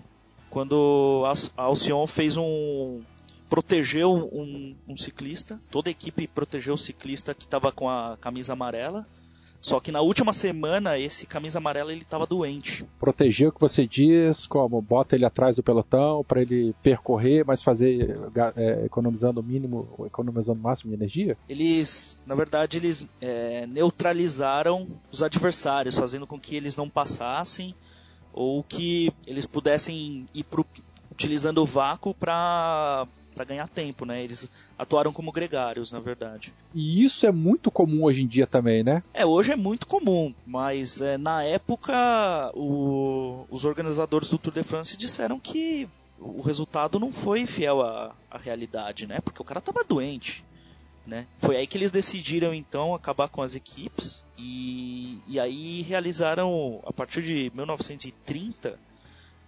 quando 0.50 1.24
a 1.26 1.62
Alcyon 1.62 2.06
fez 2.06 2.36
um 2.36 3.00
protegeu 3.48 4.12
um, 4.12 4.74
um, 4.88 4.96
ciclista, 4.96 5.60
toda 5.70 5.88
a 5.88 5.92
equipe 5.92 6.26
protegeu 6.26 6.74
o 6.74 6.78
ciclista 6.78 7.32
que 7.32 7.44
estava 7.44 7.70
com 7.70 7.88
a 7.88 8.16
camisa 8.20 8.52
amarela. 8.52 9.06
Só 9.66 9.80
que 9.80 9.90
na 9.90 10.00
última 10.00 10.32
semana 10.32 10.96
esse 10.96 11.26
camisa 11.26 11.58
amarela 11.58 11.90
ele 11.90 12.02
estava 12.02 12.24
doente. 12.24 12.84
Protegeu 13.00 13.48
o 13.48 13.52
que 13.52 13.60
você 13.60 13.84
diz, 13.84 14.46
como 14.46 14.80
bota 14.80 15.16
ele 15.16 15.24
atrás 15.24 15.56
do 15.56 15.62
pelotão 15.64 16.22
para 16.22 16.40
ele 16.40 16.72
percorrer, 16.84 17.44
mas 17.44 17.64
fazer 17.64 18.16
é, 18.54 18.84
economizando 18.84 19.40
o 19.40 19.42
mínimo, 19.42 19.88
economizando 20.06 20.60
o 20.60 20.62
máximo 20.62 20.90
de 20.92 20.96
energia? 20.96 21.36
Eles, 21.48 22.16
na 22.24 22.36
verdade, 22.36 22.76
eles 22.76 23.08
é, 23.20 23.66
neutralizaram 23.66 24.86
os 25.10 25.20
adversários, 25.20 25.96
fazendo 25.96 26.28
com 26.28 26.38
que 26.38 26.54
eles 26.54 26.76
não 26.76 26.88
passassem 26.88 27.74
ou 28.32 28.62
que 28.62 29.12
eles 29.26 29.46
pudessem 29.46 30.26
ir 30.32 30.44
pro, 30.44 30.64
utilizando 31.10 31.60
o 31.60 31.66
vácuo 31.66 32.14
para 32.14 33.08
para 33.36 33.44
ganhar 33.44 33.68
tempo, 33.68 34.06
né? 34.06 34.24
Eles 34.24 34.50
atuaram 34.78 35.12
como 35.12 35.30
gregários, 35.30 35.92
na 35.92 36.00
verdade. 36.00 36.54
E 36.74 37.04
isso 37.04 37.26
é 37.26 37.30
muito 37.30 37.70
comum 37.70 38.04
hoje 38.04 38.22
em 38.22 38.26
dia 38.26 38.46
também, 38.46 38.82
né? 38.82 39.02
É, 39.12 39.26
hoje 39.26 39.52
é 39.52 39.56
muito 39.56 39.86
comum, 39.86 40.34
mas 40.46 41.02
é, 41.02 41.18
na 41.18 41.42
época 41.44 41.92
o, 42.54 43.44
os 43.50 43.66
organizadores 43.66 44.30
do 44.30 44.38
Tour 44.38 44.54
de 44.54 44.62
France 44.62 44.96
disseram 44.96 45.38
que 45.38 45.86
o 46.18 46.40
resultado 46.40 46.98
não 46.98 47.12
foi 47.12 47.46
fiel 47.46 47.82
à, 47.82 48.16
à 48.30 48.38
realidade, 48.38 49.06
né? 49.06 49.20
Porque 49.20 49.42
o 49.42 49.44
cara 49.44 49.60
tava 49.60 49.84
doente. 49.84 50.42
Né? 51.06 51.24
Foi 51.38 51.56
aí 51.56 51.68
que 51.68 51.78
eles 51.78 51.92
decidiram 51.92 52.52
então 52.52 52.92
acabar 52.92 53.28
com 53.28 53.40
as 53.40 53.54
equipes 53.54 54.24
e, 54.36 55.20
e 55.28 55.38
aí 55.38 55.82
realizaram 55.82 56.82
a 56.84 56.92
partir 56.92 57.22
de 57.22 57.52
1930 57.54 58.76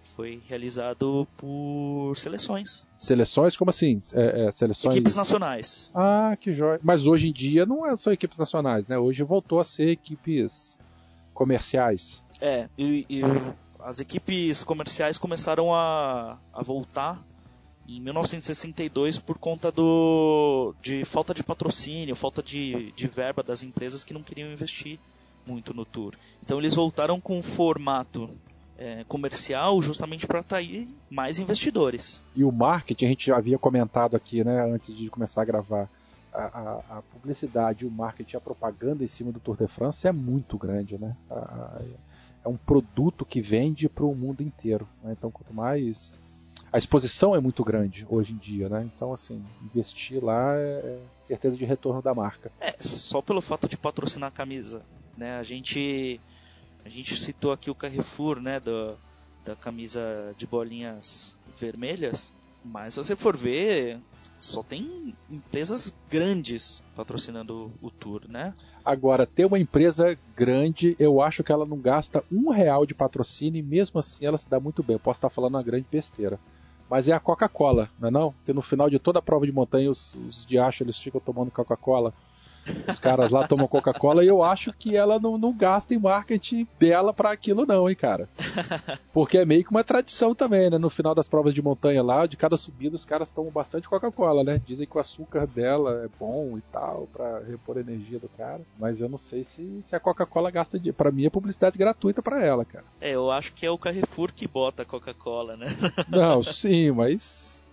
foi 0.02 0.40
realizado 0.48 1.26
por 1.36 2.14
seleções. 2.16 2.84
Seleções? 2.96 3.56
Como 3.56 3.70
assim? 3.70 4.00
É, 4.12 4.46
é, 4.46 4.52
seleções... 4.52 4.94
Equipes 4.94 5.14
nacionais. 5.14 5.90
Ah, 5.94 6.36
que 6.40 6.52
jóia. 6.52 6.80
Mas 6.82 7.06
hoje 7.06 7.28
em 7.28 7.32
dia 7.32 7.64
não 7.64 7.86
é 7.86 7.96
são 7.96 8.12
equipes 8.12 8.38
nacionais, 8.38 8.86
né? 8.88 8.98
Hoje 8.98 9.22
voltou 9.22 9.60
a 9.60 9.64
ser 9.64 9.90
equipes 9.90 10.78
comerciais. 11.32 12.22
É, 12.40 12.68
e, 12.76 13.06
e 13.08 13.22
as 13.78 14.00
equipes 14.00 14.64
comerciais 14.64 15.18
começaram 15.18 15.74
a, 15.74 16.38
a 16.52 16.62
voltar 16.62 17.24
em 17.88 18.00
1962 18.00 19.18
por 19.18 19.38
conta 19.38 19.72
do, 19.72 20.74
de 20.82 21.04
falta 21.04 21.32
de 21.32 21.42
patrocínio, 21.42 22.14
falta 22.14 22.42
de, 22.42 22.92
de 22.92 23.06
verba 23.06 23.42
das 23.42 23.62
empresas 23.62 24.04
que 24.04 24.12
não 24.12 24.22
queriam 24.22 24.52
investir 24.52 24.98
muito 25.46 25.72
no 25.72 25.86
tour. 25.86 26.14
Então 26.42 26.58
eles 26.58 26.74
voltaram 26.74 27.18
com 27.18 27.38
um 27.38 27.42
formato 27.42 28.28
é, 28.78 29.04
comercial 29.04 29.82
justamente 29.82 30.26
para 30.26 30.40
atrair 30.40 30.88
mais 31.10 31.38
investidores. 31.38 32.22
E 32.34 32.44
o 32.44 32.52
marketing, 32.52 33.04
a 33.04 33.08
gente 33.08 33.26
já 33.26 33.36
havia 33.36 33.58
comentado 33.58 34.16
aqui, 34.16 34.44
né, 34.44 34.64
antes 34.72 34.96
de 34.96 35.10
começar 35.10 35.42
a 35.42 35.44
gravar, 35.44 35.88
a, 36.32 36.42
a, 36.42 36.98
a 36.98 37.02
publicidade, 37.12 37.84
o 37.84 37.90
marketing, 37.90 38.36
a 38.36 38.40
propaganda 38.40 39.02
em 39.02 39.08
cima 39.08 39.32
do 39.32 39.40
Tour 39.40 39.56
de 39.56 39.66
France 39.66 40.06
é 40.06 40.12
muito 40.12 40.56
grande, 40.56 40.96
né? 40.96 41.16
A, 41.30 41.80
é 42.44 42.48
um 42.48 42.56
produto 42.56 43.24
que 43.24 43.40
vende 43.40 43.88
para 43.88 44.04
o 44.04 44.14
mundo 44.14 44.42
inteiro. 44.42 44.88
Né? 45.02 45.14
Então, 45.18 45.30
quanto 45.30 45.52
mais 45.52 46.20
a 46.72 46.78
exposição 46.78 47.34
é 47.34 47.40
muito 47.40 47.64
grande 47.64 48.06
hoje 48.08 48.32
em 48.32 48.36
dia, 48.36 48.68
né? 48.68 48.88
Então, 48.94 49.12
assim, 49.12 49.42
investir 49.62 50.22
lá 50.22 50.54
é, 50.54 50.58
é 50.58 50.98
certeza 51.26 51.56
de 51.56 51.64
retorno 51.64 52.02
da 52.02 52.14
marca. 52.14 52.52
É, 52.60 52.74
só 52.78 53.22
pelo 53.22 53.40
fato 53.40 53.68
de 53.68 53.76
patrocinar 53.76 54.28
a 54.28 54.32
camisa, 54.32 54.82
né? 55.16 55.38
A 55.38 55.42
gente, 55.42 56.20
a 56.84 56.88
gente 56.88 57.16
citou 57.16 57.52
aqui 57.52 57.70
o 57.70 57.74
Carrefour, 57.74 58.40
né? 58.40 58.60
Da 59.44 59.56
camisa 59.56 60.34
de 60.36 60.46
bolinhas 60.46 61.36
vermelhas. 61.58 62.32
Mas 62.64 62.94
se 62.94 63.02
você 63.02 63.16
for 63.16 63.36
ver, 63.36 63.98
só 64.40 64.62
tem 64.62 65.14
empresas 65.30 65.94
grandes 66.10 66.82
patrocinando 66.94 67.72
o 67.80 67.90
tour, 67.90 68.22
né? 68.28 68.52
Agora, 68.84 69.26
ter 69.26 69.44
uma 69.44 69.58
empresa 69.58 70.18
grande, 70.36 70.96
eu 70.98 71.22
acho 71.22 71.44
que 71.44 71.52
ela 71.52 71.64
não 71.64 71.78
gasta 71.78 72.22
um 72.30 72.50
real 72.50 72.84
de 72.84 72.94
patrocínio 72.94 73.60
e 73.60 73.62
mesmo 73.62 74.00
assim 74.00 74.26
ela 74.26 74.36
se 74.36 74.50
dá 74.50 74.58
muito 74.58 74.82
bem. 74.82 74.94
Eu 74.94 75.00
posso 75.00 75.18
estar 75.18 75.30
falando 75.30 75.54
uma 75.54 75.62
grande 75.62 75.86
besteira 75.90 76.38
mas 76.88 77.08
é 77.08 77.12
a 77.12 77.20
Coca-Cola, 77.20 77.90
não 77.98 78.08
é 78.08 78.10
não? 78.10 78.32
Porque 78.32 78.52
no 78.52 78.62
final 78.62 78.88
de 78.88 78.98
toda 78.98 79.18
a 79.18 79.22
prova 79.22 79.44
de 79.44 79.52
montanha 79.52 79.90
os, 79.90 80.14
os 80.14 80.46
diachos 80.46 80.80
eles 80.80 80.98
ficam 80.98 81.20
tomando 81.20 81.50
Coca-Cola. 81.50 82.14
Os 82.88 82.98
caras 82.98 83.30
lá 83.30 83.46
tomam 83.46 83.68
Coca-Cola 83.68 84.24
e 84.24 84.28
eu 84.28 84.42
acho 84.42 84.72
que 84.72 84.96
ela 84.96 85.18
não, 85.18 85.36
não 85.38 85.52
gasta 85.52 85.94
em 85.94 85.98
marketing 85.98 86.66
dela 86.78 87.12
para 87.12 87.30
aquilo, 87.30 87.66
não, 87.66 87.88
hein, 87.88 87.96
cara. 87.96 88.28
Porque 89.12 89.38
é 89.38 89.44
meio 89.44 89.64
que 89.64 89.70
uma 89.70 89.84
tradição 89.84 90.34
também, 90.34 90.70
né? 90.70 90.78
No 90.78 90.90
final 90.90 91.14
das 91.14 91.28
provas 91.28 91.54
de 91.54 91.62
montanha 91.62 92.02
lá, 92.02 92.26
de 92.26 92.36
cada 92.36 92.56
subida, 92.56 92.96
os 92.96 93.04
caras 93.04 93.30
tomam 93.30 93.50
bastante 93.50 93.88
Coca-Cola, 93.88 94.44
né? 94.44 94.60
Dizem 94.64 94.86
que 94.86 94.96
o 94.96 95.00
açúcar 95.00 95.46
dela 95.46 96.04
é 96.04 96.08
bom 96.18 96.56
e 96.56 96.60
tal, 96.72 97.08
para 97.12 97.40
repor 97.40 97.76
a 97.76 97.80
energia 97.80 98.18
do 98.18 98.28
cara. 98.28 98.60
Mas 98.78 99.00
eu 99.00 99.08
não 99.08 99.18
sei 99.18 99.44
se, 99.44 99.82
se 99.86 99.96
a 99.96 100.00
Coca-Cola 100.00 100.50
gasta 100.50 100.78
de. 100.78 100.92
Pra 100.92 101.10
mim 101.10 101.26
é 101.26 101.30
publicidade 101.30 101.78
gratuita 101.78 102.22
para 102.22 102.44
ela, 102.44 102.64
cara. 102.64 102.84
É, 103.00 103.14
eu 103.14 103.30
acho 103.30 103.52
que 103.52 103.66
é 103.66 103.70
o 103.70 103.78
Carrefour 103.78 104.32
que 104.32 104.46
bota 104.46 104.82
a 104.82 104.86
Coca-Cola, 104.86 105.56
né? 105.56 105.66
Não, 106.08 106.42
sim, 106.44 106.90
mas 106.90 107.67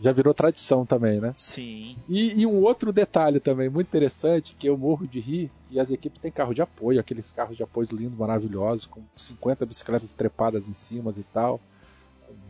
já 0.00 0.12
virou 0.12 0.32
tradição 0.32 0.86
também, 0.86 1.20
né? 1.20 1.32
Sim. 1.36 1.96
E, 2.08 2.40
e, 2.40 2.46
um 2.46 2.62
outro 2.62 2.92
detalhe 2.92 3.40
também 3.40 3.68
muito 3.68 3.88
interessante, 3.88 4.54
que 4.54 4.68
eu 4.68 4.76
morro 4.76 5.06
de 5.06 5.18
rir, 5.20 5.50
e 5.70 5.80
as 5.80 5.90
equipes 5.90 6.20
têm 6.20 6.30
carro 6.30 6.54
de 6.54 6.62
apoio, 6.62 7.00
aqueles 7.00 7.32
carros 7.32 7.56
de 7.56 7.62
apoio 7.62 7.88
lindos, 7.90 8.18
maravilhosos, 8.18 8.86
com 8.86 9.02
50 9.16 9.66
bicicletas 9.66 10.12
trepadas 10.12 10.68
em 10.68 10.72
cima 10.72 11.12
e 11.16 11.22
tal, 11.32 11.60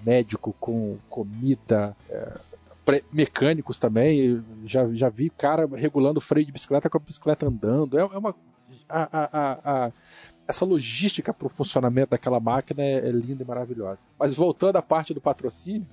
médico, 0.05 0.55
com 0.61 0.99
comida, 1.09 1.97
é, 2.11 2.39
mecânicos 3.12 3.79
também, 3.79 4.43
já, 4.64 4.89
já 4.95 5.09
vi 5.09 5.31
cara 5.31 5.66
regulando 5.66 6.18
o 6.18 6.22
freio 6.22 6.47
de 6.47 6.53
bicicleta 6.53 6.89
com 6.89 6.99
a 6.99 7.01
bicicleta 7.01 7.47
andando, 7.47 7.99
é, 7.99 8.03
é 8.03 8.18
uma... 8.18 8.35
A, 8.87 9.09
a, 9.12 9.87
a, 9.87 9.93
essa 10.47 10.64
logística 10.64 11.33
para 11.33 11.47
o 11.47 11.51
funcionamento 11.51 12.11
daquela 12.11 12.41
máquina 12.41 12.83
é, 12.83 13.07
é 13.07 13.11
linda 13.11 13.43
e 13.43 13.47
maravilhosa. 13.47 13.99
Mas 14.18 14.35
voltando 14.35 14.77
à 14.77 14.83
parte 14.83 15.12
do 15.12 15.20
patrocínio, 15.20 15.87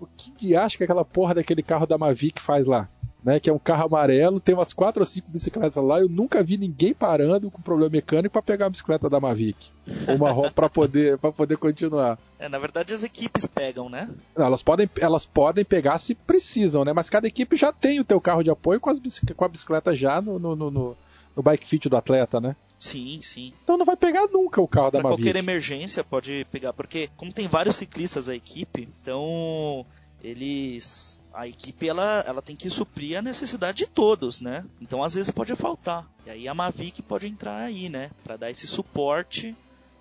o 0.00 0.06
que 0.16 0.30
de 0.32 0.56
acha 0.56 0.76
que 0.76 0.84
aquela 0.84 1.04
porra 1.04 1.34
daquele 1.34 1.62
carro 1.62 1.86
da 1.86 1.98
Mavic 1.98 2.40
faz 2.40 2.66
lá? 2.66 2.88
né? 3.22 3.38
Que 3.38 3.50
é 3.50 3.52
um 3.52 3.58
carro 3.58 3.86
amarelo, 3.86 4.40
tem 4.40 4.54
umas 4.54 4.72
quatro 4.72 5.00
ou 5.00 5.06
cinco 5.06 5.30
bicicletas 5.30 5.76
lá. 5.76 6.00
Eu 6.00 6.08
nunca 6.08 6.42
vi 6.42 6.56
ninguém 6.56 6.94
parando 6.94 7.50
com 7.50 7.60
problema 7.60 7.90
mecânico 7.90 8.32
para 8.32 8.42
pegar 8.42 8.66
a 8.66 8.70
bicicleta 8.70 9.08
da 9.08 9.20
Mavic. 9.20 9.70
Ou 10.08 10.16
uma 10.16 10.50
para 10.50 10.68
poder, 10.68 11.18
pra 11.18 11.32
poder 11.32 11.56
continuar. 11.56 12.18
É, 12.38 12.48
na 12.48 12.58
verdade 12.58 12.94
as 12.94 13.02
equipes 13.02 13.46
pegam, 13.46 13.88
né? 13.88 14.08
Não, 14.36 14.46
elas 14.46 14.62
podem, 14.62 14.88
elas 14.98 15.26
podem 15.26 15.64
pegar 15.64 15.98
se 15.98 16.14
precisam, 16.14 16.84
né? 16.84 16.92
Mas 16.92 17.10
cada 17.10 17.26
equipe 17.26 17.56
já 17.56 17.72
tem 17.72 18.00
o 18.00 18.04
teu 18.04 18.20
carro 18.20 18.42
de 18.42 18.50
apoio 18.50 18.80
com, 18.80 18.90
as 18.90 18.98
com 19.36 19.44
a 19.44 19.48
bicicleta 19.48 19.94
já 19.94 20.20
no, 20.20 20.38
no, 20.38 20.56
no, 20.56 20.70
no, 20.70 20.96
no 21.36 21.42
bike 21.42 21.66
fit 21.66 21.88
do 21.88 21.96
atleta, 21.96 22.40
né? 22.40 22.56
Sim, 22.80 23.20
sim. 23.22 23.52
Então 23.62 23.76
não 23.76 23.84
vai 23.84 23.94
pegar 23.94 24.26
nunca 24.28 24.60
o 24.60 24.66
carro 24.66 24.90
da 24.90 25.00
pra 25.00 25.10
Mavic. 25.10 25.22
qualquer 25.22 25.38
emergência 25.38 26.02
pode 26.02 26.46
pegar, 26.50 26.72
porque 26.72 27.10
como 27.14 27.30
tem 27.30 27.46
vários 27.46 27.76
ciclistas 27.76 28.28
a 28.28 28.34
equipe, 28.34 28.88
então 29.02 29.84
eles 30.24 31.20
a 31.32 31.46
equipe 31.46 31.88
ela, 31.88 32.24
ela 32.26 32.42
tem 32.42 32.56
que 32.56 32.68
suprir 32.70 33.18
a 33.18 33.22
necessidade 33.22 33.84
de 33.84 33.86
todos, 33.86 34.40
né? 34.40 34.64
Então 34.80 35.02
às 35.02 35.14
vezes 35.14 35.30
pode 35.30 35.54
faltar. 35.54 36.10
E 36.26 36.30
aí 36.30 36.48
a 36.48 36.54
Mavic 36.54 37.02
pode 37.02 37.28
entrar 37.28 37.58
aí, 37.58 37.88
né, 37.88 38.10
para 38.24 38.36
dar 38.36 38.50
esse 38.50 38.66
suporte 38.66 39.54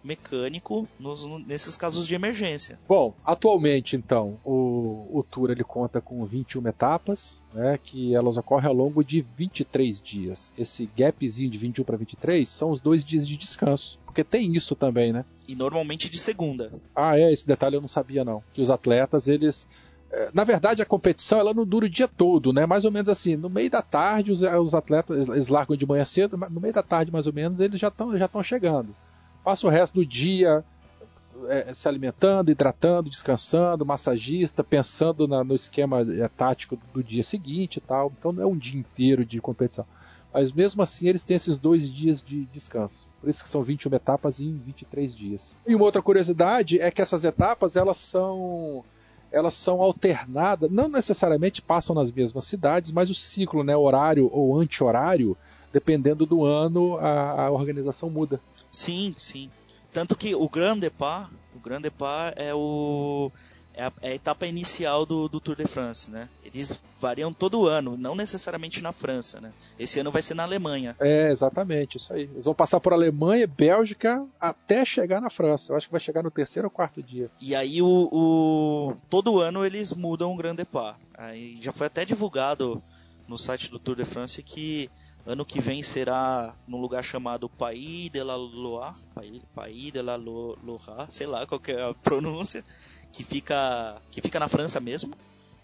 mecânico 0.04 0.88
nos, 1.00 1.26
nesses 1.46 1.76
casos 1.78 2.08
de 2.08 2.16
emergência. 2.16 2.80
Bom, 2.88 3.14
atualmente 3.26 3.96
então 3.96 4.40
o, 4.44 5.08
o 5.12 5.24
Tour 5.24 5.52
ele 5.52 5.64
conta 5.64 6.02
com 6.02 6.26
21 6.26 6.68
etapas, 6.68 7.42
né, 7.54 7.80
que 7.82 8.14
elas 8.14 8.38
ocorrem 8.38 8.68
ao 8.68 8.74
longo 8.74 9.04
de 9.04 9.26
23 9.38 10.02
dias. 10.02 10.54
Esse 10.58 10.90
gapzinho 10.98 11.50
de 11.50 11.58
21 11.58 11.84
para 11.84 11.98
23 11.98 12.48
são 12.48 12.72
os 12.72 12.82
dois 12.82 13.04
dias 13.04 13.28
de 13.28 13.38
descanso, 13.38 14.00
porque 14.06 14.24
tem 14.24 14.56
isso 14.56 14.76
também, 14.76 15.12
né? 15.12 15.26
E 15.48 15.56
normalmente 15.56 16.10
de 16.10 16.18
segunda. 16.18 16.72
Ah, 16.96 17.18
é, 17.18 17.32
esse 17.32 17.48
detalhe 17.48 17.76
eu 17.76 17.82
não 17.82 17.88
sabia 17.88 18.24
não. 18.24 18.44
Que 18.54 18.62
os 18.62 18.70
atletas 18.70 19.28
eles 19.28 19.68
é, 20.12 20.30
na 20.34 20.44
verdade, 20.44 20.82
a 20.82 20.86
competição 20.86 21.40
ela 21.40 21.54
não 21.54 21.66
dura 21.66 21.86
o 21.86 21.90
dia 21.90 22.08
todo, 22.08 22.52
né? 22.52 22.66
Mais 22.66 22.84
ou 22.84 22.92
menos 22.92 23.10
assim, 23.10 23.36
no 23.36 23.50
meio 23.50 23.70
da 23.70 23.82
tarde 23.82 24.32
os, 24.32 24.42
os 24.42 24.74
atletas 24.74 25.30
eles 25.30 25.48
largam 25.48 25.78
de 25.78 25.86
manhã 25.86 26.04
cedo, 26.04 26.38
no 26.38 26.60
meio 26.60 26.74
da 26.74 26.84
tarde 26.84 27.12
mais 27.12 27.28
ou 27.28 27.34
menos 27.34 27.60
eles 27.60 27.80
já 27.80 27.90
estão 27.90 28.18
já 28.18 28.26
estão 28.26 28.42
chegando. 28.44 28.96
Passa 29.44 29.68
o 29.68 29.70
resto 29.70 29.96
do 29.96 30.06
dia 30.06 30.64
é, 31.48 31.74
se 31.74 31.88
alimentando, 31.88 32.52
hidratando, 32.52 33.10
descansando, 33.10 33.86
massagista, 33.86 34.64
pensando 34.64 35.28
na, 35.28 35.44
no 35.44 35.56
esquema 35.56 36.02
é, 36.02 36.28
tático 36.28 36.78
do, 36.94 37.04
dia 37.04 37.24
seguinte 37.24 37.78
e 37.78 37.82
tal. 37.82 38.12
Então 38.18 38.32
não 38.32 38.44
é 38.44 38.46
um 38.46 38.58
dia 38.58 38.80
inteiro 38.80 39.26
de 39.26 39.40
competição. 39.40 39.86
Mas 40.34 40.52
mesmo 40.52 40.82
assim 40.82 41.08
eles 41.08 41.24
têm 41.24 41.36
esses 41.36 41.58
dois 41.58 41.92
dias 41.92 42.22
de 42.22 42.46
descanso. 42.46 43.08
Por 43.20 43.30
isso 43.30 43.44
que 43.44 43.50
são 43.50 43.64
21 43.64 43.96
etapas 43.96 44.40
em 44.40 44.58
23 44.58 45.16
dias. 45.16 45.56
E 45.66 45.74
uma 45.74 45.86
outra 45.86 46.02
curiosidade 46.02 46.80
é 46.80 46.92
que 46.92 47.02
essas 47.02 47.24
etapas 47.24 47.76
elas 47.76 47.98
são 47.98 48.84
elas 49.32 49.54
são 49.54 49.80
alternadas, 49.80 50.72
não 50.72 50.88
necessariamente 50.88 51.62
passam 51.62 51.96
nas 51.96 52.12
mesmas 52.12 52.46
cidades, 52.46 52.92
mas 52.92 53.12
o 53.12 53.14
ciclo, 53.14 53.64
né, 53.64 53.78
horário 53.78 54.28
ou 54.34 54.60
anti-horário, 54.60 55.38
dependendo 55.72 56.26
do 56.26 56.44
ano, 56.44 56.98
a, 56.98 57.44
a, 57.44 57.52
organização 57.52 58.10
muda. 58.10 58.40
Sim, 58.72 59.14
sim. 59.18 59.50
Tanto 59.92 60.16
que 60.16 60.36
o 60.36 60.48
Grand 60.48 60.78
Depart, 60.78 61.32
o 61.56 61.60
Grand 61.60 61.82
Depart 61.82 62.34
é 62.38 62.54
o 62.54 63.32
é 63.74 63.84
a, 63.84 63.92
é 64.02 64.10
a, 64.10 64.16
etapa 64.16 64.46
inicial 64.46 65.06
do, 65.06 65.30
do, 65.30 65.40
Tour 65.40 65.56
de 65.56 65.66
France, 65.66 66.12
né? 66.12 66.28
Eles 66.44 66.82
variam 67.00 67.32
todo 67.32 67.66
ano, 67.66 67.96
não 67.98 68.14
necessariamente 68.14 68.84
na 68.84 68.92
França, 68.92 69.40
né? 69.40 69.54
Esse 69.80 70.00
ano 70.00 70.12
vai 70.12 70.22
ser 70.22 70.34
na 70.34 70.44
Alemanha. 70.44 70.98
É, 71.00 71.32
exatamente, 71.32 71.96
isso 71.96 72.12
aí. 72.12 72.24
Eles 72.24 72.44
vão 72.44 72.54
passar 72.54 72.82
por 72.82 72.92
Alemanha, 72.92 73.48
Bélgica, 73.48 74.26
até 74.40 74.84
chegar 74.84 75.22
na 75.22 75.30
França. 75.30 75.72
Eu 75.72 75.78
acho 75.78 75.88
que 75.88 75.94
vai 75.94 76.02
chegar 76.02 76.22
no 76.22 76.30
terceiro 76.30 76.68
ou 76.68 76.72
quarto 76.72 77.02
dia. 77.02 77.30
E 77.40 77.56
aí, 77.56 77.82
o, 77.82 78.10
o... 78.12 78.96
todo 79.10 79.40
ano 79.40 79.66
eles 79.66 79.94
mudam 79.94 80.34
o 80.34 80.38
Grand 80.38 80.56
Depart. 80.56 80.98
Aí 81.18 81.58
já 81.62 81.72
foi 81.72 81.88
até 81.88 82.04
divulgado 82.04 82.84
no 83.28 83.38
site 83.38 83.72
do 83.72 83.80
Tour 83.80 83.96
de 83.96 84.04
France 84.06 84.44
que 84.44 84.90
ano 85.26 85.46
que 85.46 85.60
vem 85.60 85.84
será 85.84 86.56
num 86.68 86.80
lugar 86.80 87.04
chamado 87.04 87.50
Pays 87.50 88.10
de 88.10 88.24
la 88.24 88.36
Loire, 88.36 88.96
de 89.92 90.02
la 90.02 90.16
Loire, 90.16 91.06
sei 91.10 91.28
lá 91.28 91.46
qual 91.46 91.62
é 91.68 91.90
a 91.90 91.94
pronúncia 92.02 92.64
que 93.12 93.24
fica, 93.24 94.02
que 94.12 94.22
fica 94.22 94.40
na 94.40 94.48
França 94.48 94.80
mesmo. 94.80 95.14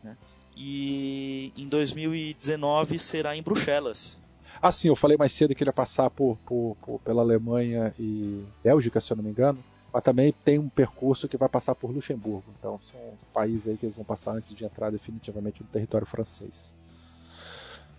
Né? 0.04 0.16
E 0.56 1.52
em 1.58 1.68
2019 1.68 3.00
será 3.00 3.36
em 3.36 3.42
Bruxelas. 3.42 4.18
Ah, 4.62 4.72
sim, 4.72 4.88
eu 4.88 4.96
falei 4.96 5.18
mais 5.18 5.34
cedo 5.34 5.54
que 5.54 5.64
ele 5.64 5.70
ia 5.70 5.74
passar 5.74 6.10
por, 6.10 6.38
por, 6.46 6.78
por, 6.82 7.00
pela 7.02 7.22
Alemanha 7.22 7.94
e 8.00 8.44
Bélgica, 8.64 9.02
se 9.02 9.12
eu 9.12 9.18
não 9.18 9.24
me 9.24 9.30
engano. 9.30 9.60
Mas 9.94 10.04
também 10.04 10.34
tem 10.44 10.60
um 10.60 10.68
percurso 10.70 11.28
que 11.28 11.38
vai 11.38 11.48
passar 11.48 11.76
por 11.76 11.92
Luxemburgo. 11.92 12.44
Então 12.60 12.80
são 12.92 13.00
países 13.34 13.68
aí 13.68 13.78
que 13.78 13.86
eles 13.86 13.96
vão 13.96 14.06
passar 14.06 14.34
antes 14.34 14.54
de 14.56 14.66
entrar 14.66 14.92
definitivamente 14.92 15.62
no 15.62 15.70
território 15.70 16.08
francês. 16.08 16.74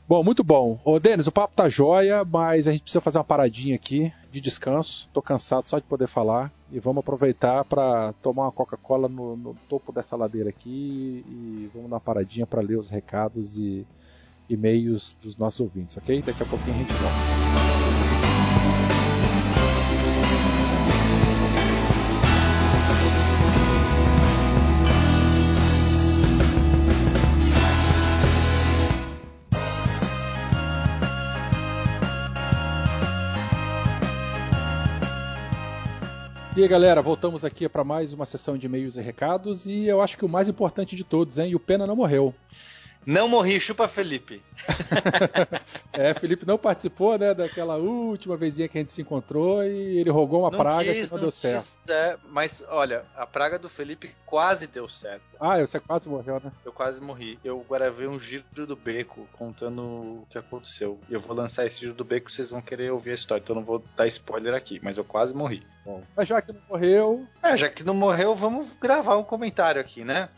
Bom, 0.08 0.22
muito 0.22 0.44
bom. 0.44 0.78
Ô, 0.84 1.00
Denis, 1.00 1.26
o 1.26 1.32
papo 1.32 1.54
tá 1.56 1.68
jóia, 1.68 2.24
mas 2.24 2.68
a 2.68 2.72
gente 2.72 2.82
precisa 2.82 3.00
fazer 3.00 3.18
uma 3.18 3.24
paradinha 3.24 3.74
aqui 3.74 4.12
de 4.30 4.40
descanso. 4.40 5.10
Tô 5.12 5.20
cansado 5.20 5.68
só 5.68 5.80
de 5.80 5.84
poder 5.84 6.06
falar. 6.06 6.52
E 6.70 6.78
vamos 6.78 7.00
aproveitar 7.00 7.64
para 7.64 8.12
tomar 8.22 8.44
uma 8.44 8.52
Coca-Cola 8.52 9.08
no, 9.08 9.36
no, 9.36 9.54
topo 9.68 9.92
dessa 9.92 10.14
ladeira 10.14 10.50
aqui 10.50 11.24
e 11.28 11.68
vamos 11.74 11.90
dar 11.90 11.96
uma 11.96 12.00
paradinha 12.00 12.46
para 12.46 12.60
ler 12.60 12.76
os 12.76 12.88
recados 12.88 13.58
e 13.58 13.84
e-mails 14.48 15.16
dos 15.20 15.36
nossos 15.36 15.58
ouvintes, 15.58 15.96
ok? 15.96 16.22
Daqui 16.22 16.42
a 16.42 16.46
pouquinho 16.46 16.76
a 16.76 16.78
gente 16.78 16.92
volta. 17.02 17.65
E 36.56 36.62
aí, 36.62 36.68
galera, 36.68 37.02
voltamos 37.02 37.44
aqui 37.44 37.68
para 37.68 37.84
mais 37.84 38.14
uma 38.14 38.24
sessão 38.24 38.56
de 38.56 38.64
e-mails 38.64 38.96
e 38.96 39.02
recados 39.02 39.66
e 39.66 39.84
eu 39.84 40.00
acho 40.00 40.16
que 40.16 40.24
o 40.24 40.28
mais 40.28 40.48
importante 40.48 40.96
de 40.96 41.04
todos, 41.04 41.36
hein? 41.36 41.50
E 41.50 41.54
o 41.54 41.60
Pena 41.60 41.86
não 41.86 41.94
morreu. 41.94 42.34
Não 43.06 43.28
morri, 43.28 43.60
chupa 43.60 43.86
Felipe. 43.86 44.42
é, 45.94 46.12
Felipe 46.12 46.44
não 46.44 46.58
participou, 46.58 47.16
né, 47.16 47.32
daquela 47.32 47.76
última 47.76 48.36
vezinha 48.36 48.66
que 48.66 48.76
a 48.76 48.80
gente 48.80 48.92
se 48.92 49.00
encontrou 49.00 49.62
e 49.62 50.00
ele 50.00 50.10
rogou 50.10 50.40
uma 50.40 50.50
não 50.50 50.58
praga 50.58 50.92
quis, 50.92 51.06
que 51.06 51.14
não, 51.14 51.18
não 51.18 51.20
deu 51.20 51.28
quis, 51.28 51.38
certo. 51.38 51.76
É, 51.88 52.16
mas 52.28 52.64
olha, 52.68 53.04
a 53.14 53.24
praga 53.24 53.60
do 53.60 53.68
Felipe 53.68 54.12
quase 54.26 54.66
deu 54.66 54.88
certo. 54.88 55.22
Ah, 55.38 55.56
você 55.58 55.78
quase 55.78 56.08
morreu, 56.08 56.40
né? 56.42 56.50
Eu 56.64 56.72
quase 56.72 57.00
morri. 57.00 57.38
Eu 57.44 57.64
gravei 57.70 58.08
um 58.08 58.18
giro 58.18 58.44
do 58.66 58.74
beco 58.74 59.28
contando 59.34 59.82
o 59.82 60.26
que 60.28 60.36
aconteceu. 60.36 60.98
Eu 61.08 61.20
vou 61.20 61.36
lançar 61.36 61.64
esse 61.64 61.78
giro 61.78 61.94
do 61.94 62.04
beco, 62.04 62.28
vocês 62.28 62.50
vão 62.50 62.60
querer 62.60 62.90
ouvir 62.90 63.12
a 63.12 63.14
história, 63.14 63.40
então 63.40 63.54
eu 63.54 63.60
não 63.60 63.66
vou 63.66 63.84
dar 63.96 64.08
spoiler 64.08 64.52
aqui, 64.52 64.80
mas 64.82 64.98
eu 64.98 65.04
quase 65.04 65.32
morri. 65.32 65.64
Bom, 65.84 66.02
mas 66.16 66.26
já 66.26 66.42
que 66.42 66.52
não 66.52 66.60
morreu. 66.68 67.24
É, 67.40 67.56
já 67.56 67.68
que 67.68 67.84
não 67.84 67.94
morreu, 67.94 68.34
vamos 68.34 68.74
gravar 68.80 69.16
um 69.16 69.22
comentário 69.22 69.80
aqui, 69.80 70.04
né? 70.04 70.28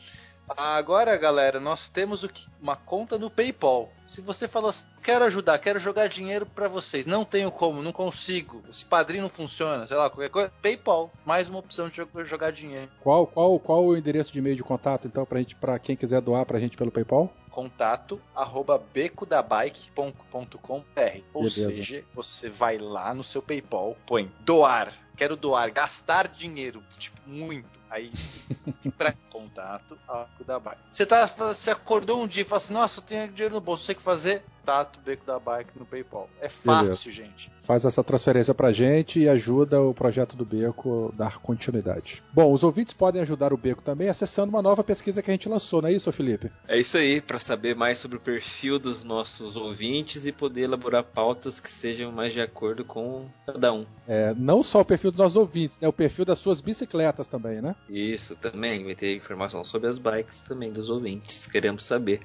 Agora, 0.57 1.16
galera, 1.16 1.61
nós 1.61 1.88
temos 1.88 2.26
uma 2.61 2.76
conta 2.76 3.18
no 3.18 3.30
PayPal. 3.30 3.90
Se 4.07 4.20
você 4.20 4.49
falou 4.49 4.70
assim, 4.70 4.84
quero 5.03 5.24
ajudar, 5.26 5.59
quero 5.59 5.78
jogar 5.78 6.09
dinheiro 6.09 6.46
para 6.46 6.68
vocês, 6.68 7.07
não 7.07 7.24
tenho 7.24 7.51
como, 7.51 7.82
não 7.82 7.92
consigo, 7.92 8.62
esse 8.70 8.84
padrinho 8.84 9.22
não 9.22 9.28
funciona, 9.28 9.86
sei 9.86 9.96
lá, 9.96 10.09
qualquer 10.09 10.30
coisa, 10.30 10.53
PayPal, 10.62 11.11
mais 11.24 11.49
uma 11.49 11.59
opção 11.59 11.88
de 11.88 12.03
jogar 12.24 12.51
dinheiro. 12.51 12.90
Qual, 13.01 13.26
qual, 13.26 13.59
qual 13.59 13.84
o 13.84 13.96
endereço 13.96 14.32
de 14.32 14.38
e-mail 14.38 14.57
de 14.57 14.62
contato, 14.62 15.07
então, 15.07 15.26
pra 15.26 15.38
gente, 15.38 15.55
para 15.55 15.78
quem 15.78 15.96
quiser 15.96 16.20
doar 16.20 16.46
pra 16.46 16.59
gente 16.59 16.76
pelo 16.76 16.90
PayPal? 16.90 17.32
Contato 17.51 18.20
arroba 18.34 18.78
becodabike.com.br. 18.78 21.22
Ou 21.34 21.42
Beleza. 21.42 21.68
seja, 21.68 22.05
você 22.14 22.49
vai 22.49 22.78
lá 22.78 23.12
no 23.12 23.24
seu 23.24 23.42
PayPal, 23.42 23.96
põe 24.07 24.30
doar, 24.40 24.92
quero 25.16 25.36
doar, 25.36 25.70
gastar 25.72 26.28
dinheiro, 26.28 26.82
tipo, 26.99 27.18
muito 27.26 27.78
Aí, 27.91 28.12
pra 28.97 29.14
contato, 29.30 29.99
Arco 30.07 30.45
da 30.45 30.59
Bike. 30.59 30.80
Você, 30.93 31.07
tá, 31.07 31.26
você 31.26 31.70
acordou 31.70 32.22
um 32.22 32.26
dia 32.26 32.43
e 32.43 32.45
falou 32.45 32.59
assim: 32.59 32.72
Nossa, 32.72 33.01
eu 33.01 33.05
tenho 33.05 33.32
dinheiro 33.32 33.55
no 33.55 33.61
bolso, 33.61 33.84
sei 33.84 33.95
que 33.95 34.03
fazer? 34.03 34.43
Tato 34.68 35.01
Beco 35.01 35.24
da 35.24 35.39
Bike 35.39 35.78
no 35.78 35.86
PayPal. 35.86 36.28
É 36.43 36.51
fácil, 36.51 37.11
Beleza. 37.11 37.11
gente. 37.11 37.51
Faz 37.62 37.86
essa 37.86 38.05
transferência 38.05 38.53
pra 38.53 38.70
gente 38.70 39.18
e 39.18 39.26
ajuda 39.26 39.80
o 39.80 39.95
projeto 39.95 40.36
do 40.36 40.45
Beco 40.45 41.11
a 41.11 41.16
dar 41.16 41.39
continuidade. 41.39 42.22
Bom, 42.34 42.53
os 42.53 42.62
ouvintes 42.62 42.93
podem 42.93 43.22
ajudar 43.22 43.51
o 43.51 43.57
Beco 43.57 43.82
também 43.82 44.11
acessando 44.11 44.51
uma 44.51 44.61
nova 44.61 44.84
pesquisa 44.84 45.22
que 45.22 45.30
a 45.30 45.32
gente 45.32 45.49
lançou, 45.49 45.80
não 45.80 45.89
é 45.89 45.93
isso, 45.95 46.12
Felipe? 46.12 46.51
É 46.66 46.78
isso 46.78 46.99
aí, 46.99 47.18
para 47.18 47.39
saber 47.39 47.74
mais 47.74 47.99
sobre 47.99 48.18
o 48.18 48.20
perfil 48.20 48.78
dos 48.78 49.03
nossos 49.03 49.57
ouvintes 49.57 50.26
e 50.26 50.32
poder 50.32 50.64
elaborar 50.64 51.03
pautas 51.03 51.61
que 51.61 51.70
sejam 51.70 52.12
mais 52.12 52.34
de 52.34 52.41
acordo 52.43 52.84
com 52.84 53.26
cada 53.47 53.72
um. 53.72 53.86
É, 54.07 54.34
não 54.34 54.62
só 54.62 54.80
o 54.80 54.84
perfil 54.84 55.11
dos 55.11 55.18
nossos 55.18 55.36
ouvintes, 55.36 55.80
né? 55.80 55.89
O 55.89 55.93
perfil 55.95 56.26
das 56.26 56.39
suas 56.39 56.61
bicicletas 56.61 57.26
também, 57.26 57.62
né? 57.62 57.74
Isso, 57.89 58.37
também. 58.37 58.85
Vai 58.85 58.95
ter 58.95 59.16
informação 59.16 59.64
sobre 59.64 59.89
as 59.89 59.99
bikes 59.99 60.43
também 60.43 60.72
dos 60.72 60.89
ouvintes. 60.89 61.47
Queremos 61.47 61.85
saber. 61.85 62.20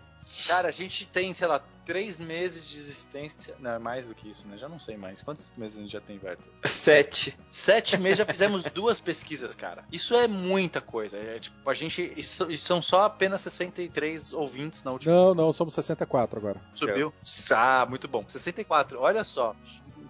Cara, 0.47 0.69
a 0.69 0.71
gente 0.71 1.05
tem, 1.05 1.33
sei 1.33 1.47
lá, 1.47 1.61
três 1.85 2.17
meses 2.17 2.65
de 2.65 2.79
existência. 2.79 3.55
Não, 3.59 3.71
é 3.71 3.79
mais 3.79 4.07
do 4.07 4.15
que 4.15 4.29
isso, 4.29 4.47
né? 4.47 4.57
Já 4.57 4.67
não 4.67 4.79
sei 4.79 4.97
mais. 4.97 5.21
Quantos 5.21 5.49
meses 5.55 5.77
a 5.77 5.81
gente 5.81 5.91
já 5.91 6.01
tem, 6.01 6.17
Verto? 6.17 6.49
Sete. 6.63 7.37
Sete 7.51 7.97
meses 7.97 8.17
já 8.17 8.25
fizemos 8.25 8.63
duas 8.63 8.99
pesquisas, 8.99 9.53
cara. 9.53 9.83
Isso 9.91 10.15
é 10.15 10.27
muita 10.27 10.81
coisa. 10.81 11.17
É, 11.17 11.39
tipo, 11.39 11.69
a 11.69 11.73
gente. 11.73 12.13
Isso, 12.17 12.55
são 12.57 12.81
só 12.81 13.03
apenas 13.03 13.41
63 13.41 14.33
ouvintes 14.33 14.83
na 14.83 14.91
última. 14.91 15.13
Não, 15.13 15.35
não, 15.35 15.53
somos 15.53 15.73
64 15.73 16.39
agora. 16.39 16.61
Subiu? 16.73 17.13
Ah, 17.51 17.85
muito 17.87 18.07
bom. 18.07 18.23
64, 18.27 18.99
olha 18.99 19.23
só. 19.23 19.55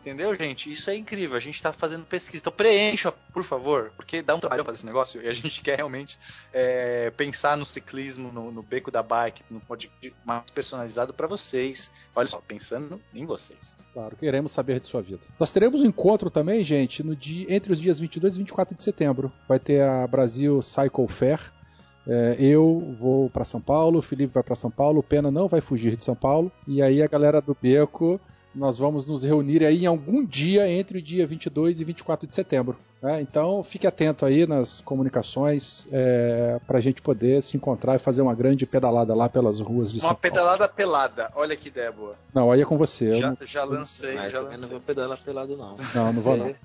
Entendeu, 0.03 0.35
gente? 0.35 0.69
Isso 0.69 0.89
é 0.89 0.97
incrível. 0.97 1.37
A 1.37 1.39
gente 1.39 1.61
tá 1.61 1.71
fazendo 1.71 2.03
pesquisa. 2.03 2.41
Então 2.41 2.51
preencha, 2.51 3.09
por 3.31 3.41
favor, 3.41 3.93
porque 3.95 4.21
dá 4.21 4.35
um 4.35 4.39
trabalho 4.39 4.65
fazer 4.65 4.75
esse 4.75 4.85
negócio 4.85 5.21
e 5.21 5.29
a 5.29 5.33
gente 5.33 5.61
quer 5.63 5.77
realmente 5.77 6.19
é, 6.51 7.09
pensar 7.11 7.55
no 7.55 7.65
ciclismo, 7.65 8.29
no, 8.29 8.51
no, 8.51 8.61
beco 8.61 8.91
da 8.91 9.01
bike, 9.01 9.43
no 9.49 9.61
podcast 9.61 10.13
mais 10.25 10.43
personalizado 10.51 11.13
para 11.13 11.25
vocês. 11.25 11.89
Olha 12.13 12.27
só, 12.27 12.41
pensando 12.45 12.99
em 13.13 13.25
vocês. 13.25 13.77
Claro, 13.93 14.17
queremos 14.17 14.51
saber 14.51 14.81
de 14.81 14.89
sua 14.89 15.01
vida. 15.01 15.21
Nós 15.39 15.53
teremos 15.53 15.81
um 15.81 15.87
encontro 15.87 16.29
também, 16.29 16.65
gente, 16.65 17.01
no 17.01 17.15
dia, 17.15 17.45
entre 17.47 17.71
os 17.71 17.79
dias 17.79 17.97
22 17.97 18.35
e 18.35 18.39
24 18.39 18.75
de 18.75 18.83
setembro. 18.83 19.31
Vai 19.47 19.57
ter 19.59 19.81
a 19.83 20.05
Brasil 20.05 20.61
Cycle 20.61 21.07
Fair. 21.07 21.39
É, 22.05 22.35
eu 22.37 22.93
vou 22.99 23.29
para 23.29 23.45
São 23.45 23.61
Paulo, 23.61 23.99
o 23.99 24.01
Felipe 24.01 24.33
vai 24.33 24.43
para 24.43 24.55
São 24.55 24.69
Paulo, 24.69 24.99
o 24.99 25.03
Pena 25.03 25.31
não 25.31 25.47
vai 25.47 25.61
fugir 25.61 25.95
de 25.95 26.03
São 26.03 26.15
Paulo. 26.15 26.51
E 26.67 26.81
aí 26.81 27.01
a 27.01 27.07
galera 27.07 27.39
do 27.39 27.55
Beco 27.59 28.19
nós 28.53 28.77
vamos 28.77 29.07
nos 29.07 29.23
reunir 29.23 29.65
aí 29.65 29.83
em 29.83 29.87
algum 29.87 30.23
dia 30.25 30.67
entre 30.67 30.99
o 30.99 31.01
dia 31.01 31.25
22 31.25 31.81
e 31.81 31.83
24 31.83 32.27
de 32.27 32.35
setembro. 32.35 32.77
Né? 33.01 33.21
Então 33.21 33.63
fique 33.63 33.85
atento 33.85 34.25
aí 34.25 34.47
nas 34.47 34.79
comunicações 34.79 35.87
é, 35.91 36.59
para 36.65 36.77
a 36.77 36.81
gente 36.81 37.01
poder 37.01 37.43
se 37.43 37.57
encontrar 37.57 37.95
e 37.95 37.99
fazer 37.99 38.21
uma 38.21 38.33
grande 38.33 38.65
pedalada 38.65 39.13
lá 39.13 39.27
pelas 39.27 39.59
ruas 39.59 39.91
de 39.91 39.97
uma 39.97 40.01
São 40.01 40.09
Paulo. 40.09 40.15
Uma 40.15 40.21
pedalada 40.21 40.67
pelada, 40.69 41.31
olha 41.35 41.55
que 41.55 41.67
ideia 41.67 41.91
boa. 41.91 42.15
Não, 42.33 42.51
aí 42.51 42.61
é 42.61 42.65
com 42.65 42.77
você. 42.77 43.15
Já, 43.17 43.29
não... 43.29 43.37
já 43.41 43.63
lancei, 43.63 44.15
Mas 44.15 44.31
já 44.31 44.41
também 44.41 44.59
não 44.59 44.69
vou 44.69 44.79
pedalar 44.79 45.17
pelado 45.17 45.57
não. 45.57 45.75
Não, 45.93 46.13
não 46.13 46.21
vou 46.21 46.37
não. 46.37 46.55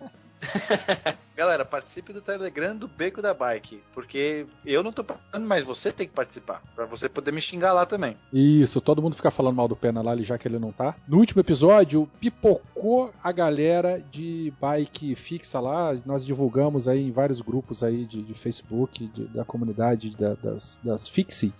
Galera, 1.36 1.64
participe 1.64 2.12
do 2.12 2.20
Telegram 2.20 2.74
do 2.74 2.88
Beco 2.88 3.22
da 3.22 3.32
Bike, 3.32 3.80
porque 3.94 4.46
eu 4.64 4.82
não 4.82 4.92
tô 4.92 5.04
participando, 5.04 5.46
mas 5.46 5.64
você 5.64 5.92
tem 5.92 6.06
que 6.06 6.12
participar, 6.12 6.62
para 6.74 6.84
você 6.84 7.08
poder 7.08 7.32
me 7.32 7.40
xingar 7.40 7.72
lá 7.72 7.86
também. 7.86 8.16
Isso, 8.32 8.80
todo 8.80 9.00
mundo 9.00 9.14
fica 9.14 9.30
falando 9.30 9.54
mal 9.54 9.68
do 9.68 9.76
Pena 9.76 10.02
lá, 10.02 10.16
já 10.16 10.36
que 10.36 10.48
ele 10.48 10.58
não 10.58 10.72
tá. 10.72 10.96
No 11.06 11.18
último 11.18 11.40
episódio, 11.40 12.08
pipocou 12.20 13.12
a 13.22 13.30
galera 13.30 14.02
de 14.10 14.52
bike 14.60 15.14
fixa 15.14 15.60
lá, 15.60 15.96
nós 16.04 16.24
divulgamos 16.24 16.88
aí 16.88 17.06
em 17.06 17.12
vários 17.12 17.40
grupos 17.40 17.84
aí 17.84 18.04
de, 18.04 18.22
de 18.22 18.34
Facebook, 18.34 19.06
de, 19.06 19.24
da 19.26 19.44
comunidade 19.44 20.10
da, 20.16 20.34
das, 20.34 20.80
das 20.82 21.08
Fixie, 21.08 21.52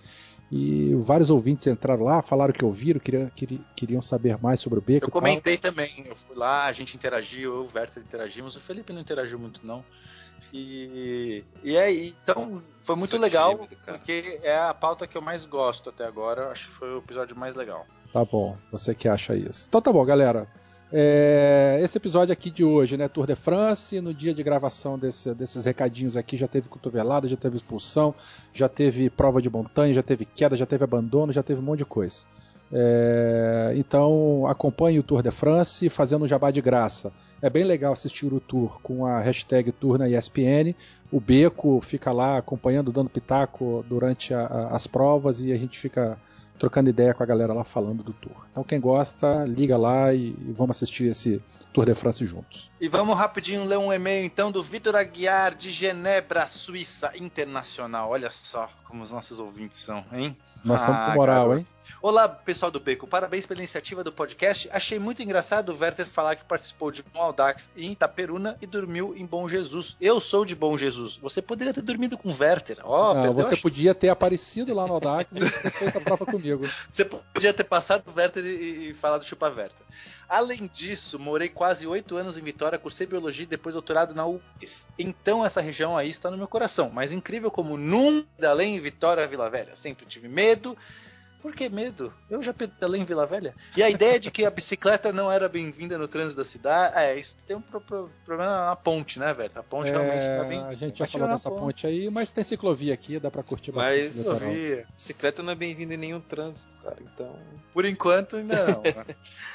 e 0.51 0.95
vários 0.95 1.29
ouvintes 1.29 1.67
entraram 1.67 2.03
lá, 2.03 2.21
falaram 2.21 2.53
que 2.53 2.65
ouviram, 2.65 2.99
queriam, 2.99 3.31
queriam 3.75 4.01
saber 4.01 4.37
mais 4.41 4.59
sobre 4.59 4.79
o 4.79 4.81
beco. 4.81 5.05
Eu 5.05 5.11
comentei 5.11 5.57
também, 5.57 6.03
eu 6.07 6.15
fui 6.15 6.35
lá, 6.35 6.65
a 6.65 6.71
gente 6.71 6.95
interagiu, 6.95 7.53
eu 7.53 7.65
e 7.65 7.67
o 7.67 7.77
Werther 7.77 8.03
interagimos, 8.03 8.55
o 8.55 8.61
Felipe 8.61 8.91
não 8.91 9.01
interagiu 9.01 9.37
muito 9.37 9.65
não. 9.65 9.85
E, 10.53 11.43
e 11.63 11.77
aí, 11.77 12.15
então 12.23 12.63
foi 12.81 12.95
muito 12.95 13.11
Sou 13.11 13.19
legal, 13.19 13.55
tímido, 13.55 13.75
porque 13.85 14.39
é 14.41 14.57
a 14.57 14.73
pauta 14.73 15.05
que 15.05 15.17
eu 15.17 15.21
mais 15.21 15.45
gosto 15.45 15.89
até 15.89 16.05
agora, 16.05 16.49
acho 16.49 16.67
que 16.67 16.73
foi 16.73 16.93
o 16.93 16.99
episódio 16.99 17.35
mais 17.35 17.53
legal. 17.53 17.85
Tá 18.11 18.25
bom, 18.25 18.57
você 18.71 18.95
que 18.95 19.07
acha 19.07 19.35
isso. 19.35 19.67
Então 19.67 19.81
tá 19.81 19.91
bom, 19.91 20.03
galera. 20.03 20.47
É, 20.91 21.79
esse 21.83 21.97
episódio 21.97 22.33
aqui 22.33 22.49
de 22.49 22.63
hoje, 22.63 22.97
né? 22.97 23.07
Tour 23.07 23.27
de 23.27 23.35
France, 23.35 24.01
no 24.01 24.13
dia 24.13 24.33
de 24.33 24.41
gravação 24.41 24.97
desse, 24.97 25.33
desses 25.35 25.63
recadinhos 25.65 26.17
aqui, 26.17 26.35
já 26.35 26.47
teve 26.47 26.67
cotovelada, 26.67 27.27
já 27.27 27.37
teve 27.37 27.57
expulsão, 27.57 28.15
já 28.51 28.67
teve 28.67 29.09
prova 29.09 29.41
de 29.41 29.49
montanha, 29.49 29.93
já 29.93 30.01
teve 30.01 30.25
queda, 30.25 30.55
já 30.55 30.65
teve 30.65 30.83
abandono, 30.83 31.31
já 31.31 31.43
teve 31.43 31.59
um 31.59 31.63
monte 31.63 31.79
de 31.79 31.85
coisa. 31.85 32.23
É, 32.71 33.73
então 33.75 34.45
acompanhe 34.47 34.99
o 34.99 35.03
Tour 35.03 35.23
de 35.23 35.31
France 35.31 35.89
fazendo 35.89 36.25
um 36.25 36.27
jabá 36.27 36.49
de 36.49 36.61
graça. 36.61 37.11
É 37.41 37.49
bem 37.49 37.63
legal 37.63 37.93
assistir 37.93 38.31
o 38.31 38.39
tour 38.39 38.79
com 38.81 39.05
a 39.05 39.19
hashtag 39.19 39.71
Tour 39.71 39.97
na 39.97 40.09
ESPN. 40.09 40.75
O 41.11 41.19
Beco 41.19 41.79
fica 41.81 42.11
lá 42.11 42.37
acompanhando, 42.37 42.91
dando 42.91 43.09
pitaco 43.09 43.83
durante 43.87 44.33
a, 44.33 44.41
a, 44.41 44.75
as 44.75 44.85
provas 44.85 45.41
e 45.41 45.51
a 45.51 45.57
gente 45.57 45.79
fica 45.79 46.17
trocando 46.59 46.89
ideia 46.89 47.13
com 47.13 47.23
a 47.23 47.25
galera 47.25 47.53
lá 47.53 47.63
falando 47.63 48.03
do 48.03 48.13
tour. 48.13 48.45
Então 48.51 48.63
quem 48.63 48.79
gosta, 48.79 49.45
liga 49.45 49.77
lá 49.77 50.13
e, 50.13 50.29
e 50.29 50.53
vamos 50.53 50.77
assistir 50.77 51.09
esse 51.09 51.41
Tour 51.71 51.85
de 51.85 51.93
France 51.93 52.25
juntos. 52.25 52.71
E 52.81 52.87
vamos 52.87 53.15
rapidinho 53.15 53.63
ler 53.63 53.77
um 53.77 53.93
e-mail 53.93 54.25
então 54.25 54.51
do 54.51 54.63
Vitor 54.63 54.95
Aguiar 54.95 55.53
de 55.53 55.71
Genebra, 55.71 56.47
Suíça 56.47 57.11
Internacional. 57.15 58.09
Olha 58.09 58.29
só 58.31 58.67
como 58.85 59.03
os 59.03 59.11
nossos 59.11 59.39
ouvintes 59.39 59.77
são, 59.77 60.03
hein? 60.11 60.35
Nós 60.65 60.81
estamos 60.81 61.01
ah, 61.01 61.05
com 61.05 61.13
moral, 61.13 61.49
garoto. 61.49 61.59
hein? 61.59 61.65
Olá, 62.01 62.29
pessoal 62.29 62.71
do 62.71 62.79
Beco. 62.79 63.05
Parabéns 63.05 63.45
pela 63.45 63.59
iniciativa 63.59 64.03
do 64.03 64.11
podcast. 64.11 64.69
Achei 64.71 64.97
muito 64.97 65.21
engraçado 65.21 65.69
o 65.69 65.77
Werther 65.77 66.05
falar 66.05 66.37
que 66.37 66.45
participou 66.45 66.91
de 66.91 67.03
um 67.13 67.21
Audax 67.21 67.69
em 67.75 67.91
Itaperuna 67.91 68.57
e 68.61 68.65
dormiu 68.65 69.13
em 69.17 69.25
Bom 69.25 69.49
Jesus. 69.49 69.97
Eu 69.99 70.21
sou 70.21 70.45
de 70.45 70.55
Bom 70.55 70.77
Jesus. 70.77 71.17
Você 71.17 71.41
poderia 71.41 71.73
ter 71.73 71.81
dormido 71.81 72.17
com 72.17 72.29
o 72.29 72.35
Werther. 72.37 72.77
Oh, 72.85 73.13
Não, 73.13 73.33
você 73.33 73.57
podia 73.57 73.93
ter 73.93 74.09
aparecido 74.09 74.73
lá 74.73 74.87
no 74.87 74.93
Audax 74.93 75.35
e 75.35 75.71
feito 75.71 75.97
a 75.97 76.01
prova 76.01 76.25
comigo. 76.25 76.65
Você 76.89 77.05
podia 77.05 77.53
ter 77.53 77.63
passado 77.63 78.03
o 78.07 78.17
Werther 78.17 78.45
e, 78.45 78.89
e 78.89 78.93
falado 78.93 79.23
chupa 79.23 79.47
Werther. 79.47 79.85
Além 80.27 80.69
disso, 80.73 81.19
morei 81.19 81.49
quase 81.49 81.85
oito 81.87 82.15
anos 82.15 82.37
em 82.37 82.41
Vitória, 82.41 82.79
cursei 82.79 83.05
biologia 83.05 83.43
e 83.43 83.47
depois 83.47 83.73
doutorado 83.73 84.13
na 84.13 84.25
UFES. 84.25 84.87
Então 84.97 85.45
essa 85.45 85.59
região 85.61 85.97
aí 85.97 86.09
está 86.09 86.29
no 86.31 86.37
meu 86.37 86.47
coração. 86.47 86.89
Mas 86.93 87.11
incrível 87.11 87.51
como 87.51 87.77
nunca 87.77 88.49
além 88.49 88.75
em 88.75 88.79
Vitória 88.79 89.27
Vila 89.27 89.49
Velha. 89.49 89.75
Sempre 89.75 90.05
tive 90.05 90.27
medo 90.27 90.77
por 91.41 91.55
que 91.55 91.69
medo? 91.69 92.13
Eu 92.29 92.43
já 92.43 92.53
pedalei 92.53 93.01
em 93.01 93.05
Vila 93.05 93.25
Velha. 93.25 93.55
E 93.75 93.81
a 93.81 93.89
ideia 93.89 94.19
de 94.19 94.29
que 94.29 94.45
a 94.45 94.51
bicicleta 94.51 95.13
não 95.13 95.31
era 95.31 95.47
bem-vinda 95.47 95.97
no 95.97 96.07
trânsito 96.07 96.37
da 96.37 96.45
cidade. 96.45 96.97
É, 96.97 97.17
isso 97.17 97.35
tem 97.47 97.55
um 97.55 97.61
pro 97.61 97.79
pro 97.79 98.09
problema 98.25 98.67
na 98.67 98.75
ponte, 98.75 99.17
né, 99.17 99.33
velho? 99.33 99.51
A 99.55 99.63
ponte 99.63 99.89
é, 99.89 99.91
realmente 99.91 100.25
tá 100.25 100.43
bem. 100.43 100.59
A 100.65 100.73
gente 100.73 100.99
já 100.99 101.07
falou 101.07 101.29
dessa 101.29 101.49
ponte. 101.49 101.61
ponte. 101.61 101.87
aí, 101.87 102.09
mas 102.09 102.33
tem 102.33 102.43
ciclovia 102.43 102.93
aqui, 102.93 103.19
dá 103.19 103.31
pra 103.31 103.41
curtir 103.41 103.71
bastante. 103.71 104.05
Mas 104.05 104.15
ciclovia. 104.15 104.87
bicicleta 104.95 105.41
não 105.41 105.53
é 105.53 105.55
bem-vinda 105.55 105.93
em 105.93 105.97
nenhum 105.97 106.19
trânsito, 106.19 106.75
cara. 106.83 106.97
Então. 107.01 107.33
Por 107.73 107.85
enquanto, 107.85 108.35
ainda 108.35 108.67
não. 108.67 108.81
né? 108.83 109.05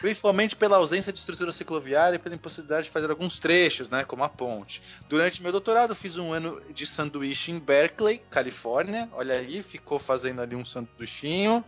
Principalmente 0.01 0.57
pela 0.57 0.79
ausência 0.79 1.13
de 1.13 1.19
estrutura 1.19 1.53
cicloviária 1.53 2.17
e 2.17 2.19
pela 2.19 2.35
impossibilidade 2.35 2.87
de 2.87 2.91
fazer 2.91 3.11
alguns 3.11 3.39
trechos, 3.39 3.91
né? 3.91 4.05
Como 4.05 4.25
a 4.25 4.29
ponte. 4.29 4.83
Durante 5.07 5.43
meu 5.43 5.53
doutorado, 5.53 5.95
fiz 5.95 6.17
um 6.17 6.33
ano 6.33 6.63
de 6.71 6.87
sanduíche 6.87 7.53
em 7.53 7.59
Berkeley, 7.59 8.23
Califórnia. 8.31 9.07
Olha 9.13 9.35
aí, 9.35 9.63
ficou 9.63 9.99
fazendo 9.99 10.41
ali 10.41 10.57
um 10.57 10.65
sanduichinho 10.65 11.63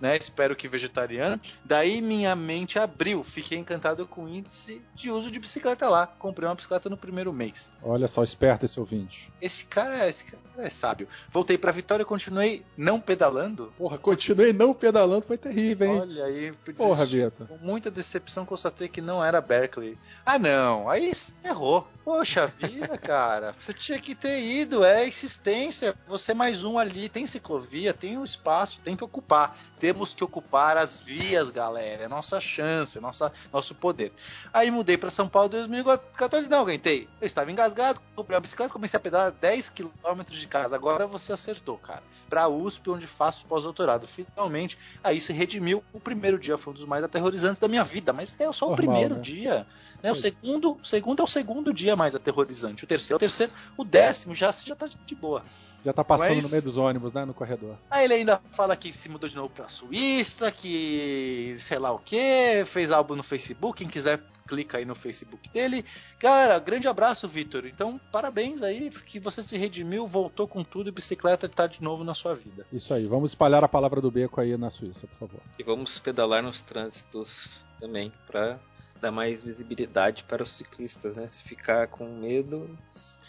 né? 0.00 0.16
Espero 0.16 0.56
que 0.56 0.68
vegetariano. 0.68 1.40
Daí 1.64 2.00
minha 2.00 2.34
mente 2.34 2.78
abriu, 2.78 3.22
fiquei 3.24 3.58
encantado 3.58 4.06
com 4.06 4.24
o 4.24 4.28
índice 4.28 4.82
de 4.94 5.10
uso 5.10 5.30
de 5.30 5.38
bicicleta 5.38 5.88
lá. 5.88 6.06
Comprei 6.06 6.48
uma 6.48 6.54
bicicleta 6.54 6.88
no 6.88 6.96
primeiro 6.96 7.32
mês. 7.32 7.72
Olha 7.82 8.08
só, 8.08 8.22
esperto 8.22 8.64
esse 8.64 8.78
ouvinte. 8.78 9.30
Esse 9.40 9.64
cara, 9.64 10.08
esse 10.08 10.24
cara 10.24 10.42
é 10.58 10.70
sábio. 10.70 11.08
Voltei 11.30 11.56
pra 11.56 11.72
Vitória 11.72 12.04
continuei 12.04 12.64
não 12.76 13.00
pedalando. 13.00 13.72
Porra, 13.76 13.98
continuei 13.98 14.52
não 14.52 14.74
pedalando, 14.74 15.26
foi 15.26 15.38
terrível, 15.38 15.86
hein? 15.86 16.00
Olha 16.00 16.24
aí, 16.24 16.52
Porra, 16.76 17.04
Vieta. 17.04 17.44
Com 17.46 17.58
muita 17.58 17.90
decepção 17.90 18.44
constatei 18.44 18.88
que 18.88 19.00
não 19.00 19.24
era 19.24 19.40
Berkeley. 19.40 19.96
Ah, 20.24 20.38
não, 20.38 20.88
aí 20.88 21.12
errou. 21.44 21.86
Poxa 22.04 22.46
vida, 22.46 22.96
cara. 22.98 23.54
Você 23.60 23.72
tinha 23.72 23.98
que 23.98 24.14
ter 24.14 24.42
ido, 24.42 24.84
é 24.84 25.06
insistência. 25.06 25.94
Você 26.06 26.32
mais 26.32 26.64
um 26.64 26.78
ali, 26.78 27.08
tem 27.08 27.26
ciclovia, 27.26 27.92
tem 27.92 28.16
o 28.16 28.20
um 28.20 28.24
espaço, 28.24 28.80
tem 28.82 28.96
que 28.96 29.04
ocupar. 29.04 29.58
Temos 29.88 30.14
que 30.14 30.22
ocupar 30.22 30.76
as 30.76 31.00
vias, 31.00 31.48
galera. 31.48 32.04
É 32.04 32.08
nossa 32.08 32.38
chance, 32.42 32.98
é 32.98 33.00
nossa, 33.00 33.32
nosso 33.50 33.74
poder. 33.74 34.12
Aí 34.52 34.70
mudei 34.70 34.98
para 34.98 35.08
São 35.08 35.26
Paulo 35.26 35.48
em 35.48 35.52
2014. 35.52 36.46
Não, 36.46 36.60
aguentei. 36.60 37.08
Eu 37.18 37.26
estava 37.26 37.50
engasgado, 37.50 37.98
comprei 38.14 38.36
uma 38.36 38.42
bicicleta, 38.42 38.70
comecei 38.70 38.98
a 38.98 39.00
pedalar 39.00 39.32
10 39.32 39.70
km 39.70 40.22
de 40.28 40.46
casa. 40.46 40.76
Agora 40.76 41.06
você 41.06 41.32
acertou, 41.32 41.78
cara. 41.78 42.02
Para 42.28 42.42
a 42.42 42.48
USP, 42.48 42.90
onde 42.90 43.06
faço 43.06 43.46
pós-doutorado. 43.46 44.06
Finalmente, 44.06 44.76
aí 45.02 45.22
se 45.22 45.32
redimiu. 45.32 45.82
O 45.90 45.98
primeiro 45.98 46.38
dia 46.38 46.58
foi 46.58 46.74
um 46.74 46.76
dos 46.76 46.84
mais 46.86 47.02
aterrorizantes 47.02 47.58
da 47.58 47.66
minha 47.66 47.82
vida, 47.82 48.12
mas 48.12 48.38
é 48.38 48.52
só 48.52 48.66
o 48.66 48.70
Normal, 48.72 48.76
primeiro 48.76 49.14
né? 49.14 49.22
dia. 49.22 49.66
Né? 50.02 50.12
O 50.12 50.14
segundo, 50.14 50.72
o 50.82 50.84
segundo 50.84 51.22
é 51.22 51.24
o 51.24 51.26
segundo 51.26 51.72
dia 51.72 51.96
mais 51.96 52.14
aterrorizante. 52.14 52.84
O 52.84 52.86
terceiro, 52.86 53.16
o 53.16 53.18
terceiro, 53.18 53.52
o 53.74 53.84
décimo 53.84 54.34
já 54.34 54.52
já 54.52 54.76
tá 54.76 54.86
de 54.86 55.14
boa. 55.14 55.42
Já 55.84 55.92
tá 55.92 56.04
passando 56.04 56.36
Mas... 56.36 56.44
no 56.44 56.50
meio 56.50 56.62
dos 56.62 56.76
ônibus, 56.76 57.12
né? 57.12 57.24
No 57.24 57.34
corredor. 57.34 57.76
Aí 57.90 58.04
ele 58.04 58.14
ainda 58.14 58.40
fala 58.52 58.76
que 58.76 58.92
se 58.92 59.08
mudou 59.08 59.28
de 59.28 59.36
novo 59.36 59.50
pra 59.50 59.68
Suíça, 59.68 60.50
que 60.50 61.54
sei 61.58 61.78
lá 61.78 61.92
o 61.92 61.98
que, 61.98 62.64
fez 62.66 62.90
álbum 62.90 63.14
no 63.14 63.22
Facebook. 63.22 63.78
Quem 63.78 63.88
quiser, 63.88 64.20
clica 64.46 64.78
aí 64.78 64.84
no 64.84 64.94
Facebook 64.94 65.48
dele. 65.50 65.84
Galera, 66.18 66.58
grande 66.58 66.88
abraço, 66.88 67.28
Vitor. 67.28 67.66
Então, 67.66 68.00
parabéns 68.10 68.62
aí, 68.62 68.90
que 68.90 69.20
você 69.20 69.42
se 69.42 69.56
redimiu, 69.56 70.06
voltou 70.06 70.48
com 70.48 70.64
tudo 70.64 70.88
e 70.88 70.92
bicicleta 70.92 71.48
tá 71.48 71.66
de 71.66 71.82
novo 71.82 72.02
na 72.02 72.14
sua 72.14 72.34
vida. 72.34 72.66
Isso 72.72 72.92
aí, 72.92 73.06
vamos 73.06 73.30
espalhar 73.30 73.62
a 73.62 73.68
palavra 73.68 74.00
do 74.00 74.10
beco 74.10 74.40
aí 74.40 74.56
na 74.56 74.70
Suíça, 74.70 75.06
por 75.06 75.18
favor. 75.18 75.40
E 75.58 75.62
vamos 75.62 75.98
pedalar 75.98 76.42
nos 76.42 76.62
trânsitos 76.62 77.64
também, 77.78 78.12
pra 78.26 78.58
dar 79.00 79.12
mais 79.12 79.42
visibilidade 79.42 80.24
para 80.24 80.42
os 80.42 80.50
ciclistas, 80.50 81.16
né? 81.16 81.28
Se 81.28 81.40
ficar 81.42 81.86
com 81.86 82.06
medo, 82.08 82.76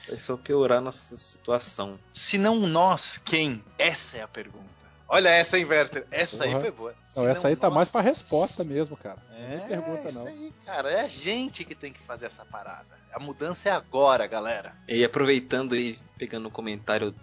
vai 0.07 0.17
só 0.17 0.37
piorar 0.37 0.81
nossa 0.81 1.17
situação. 1.17 1.99
Se 2.13 2.37
não 2.37 2.55
nós, 2.67 3.17
quem? 3.17 3.63
Essa 3.77 4.17
é 4.17 4.21
a 4.21 4.27
pergunta. 4.27 4.79
Olha 5.11 5.29
essa, 5.29 5.57
hein, 5.57 5.65
Werther? 5.65 6.05
Essa 6.11 6.43
aí 6.43 6.51
Porra. 6.51 6.61
foi 6.61 6.71
boa. 6.71 6.95
Não, 7.15 7.27
essa 7.27 7.47
aí 7.47 7.55
tá 7.55 7.67
nossa. 7.67 7.75
mais 7.75 7.89
pra 7.89 8.01
resposta 8.01 8.63
mesmo, 8.63 8.95
cara. 8.95 9.17
É, 9.31 9.57
Nem 9.57 9.67
pergunta, 9.67 10.11
não. 10.11 10.27
aí, 10.27 10.53
cara. 10.63 10.91
É 10.91 11.01
a 11.01 11.07
gente 11.07 11.65
que 11.65 11.73
tem 11.73 11.91
que 11.91 11.99
fazer 12.01 12.27
essa 12.27 12.45
parada. 12.45 12.85
A 13.11 13.19
mudança 13.19 13.69
é 13.69 13.71
agora, 13.71 14.27
galera. 14.27 14.75
E 14.87 15.03
aproveitando 15.03 15.75
e 15.75 15.97
pegando 16.15 16.47
um 16.47 16.51
comentário 16.51 17.15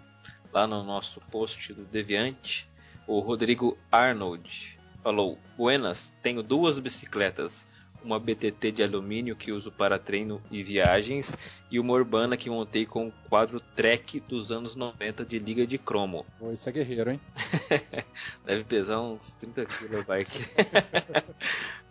lá 0.51 0.67
no 0.67 0.83
nosso 0.83 1.21
post 1.31 1.73
do 1.73 1.85
Deviante, 1.85 2.69
o 3.07 3.19
Rodrigo 3.21 3.77
Arnold 3.89 4.77
falou: 5.01 5.39
Buenas, 5.55 6.13
tenho 6.21 6.43
duas 6.43 6.77
bicicletas. 6.79 7.65
Uma 8.07 8.21
BTT 8.21 8.71
de 8.71 8.81
alumínio 8.81 9.35
que 9.35 9.51
uso 9.51 9.69
para 9.69 9.99
treino 9.99 10.41
e 10.49 10.63
viagens, 10.63 11.37
e 11.69 11.77
uma 11.77 11.91
urbana 11.91 12.37
que 12.37 12.49
montei 12.49 12.85
com 12.85 13.07
um 13.07 13.11
quadro 13.27 13.59
Trek 13.59 14.21
dos 14.21 14.49
anos 14.49 14.75
90 14.75 15.25
de 15.25 15.37
liga 15.37 15.67
de 15.67 15.77
cromo. 15.77 16.25
Isso 16.53 16.69
é 16.69 16.71
guerreiro, 16.71 17.11
hein? 17.11 17.19
Deve 18.47 18.63
pesar 18.63 19.01
uns 19.01 19.33
30 19.33 19.65
kg 19.65 19.97
a 19.97 20.03
bike. 20.03 20.39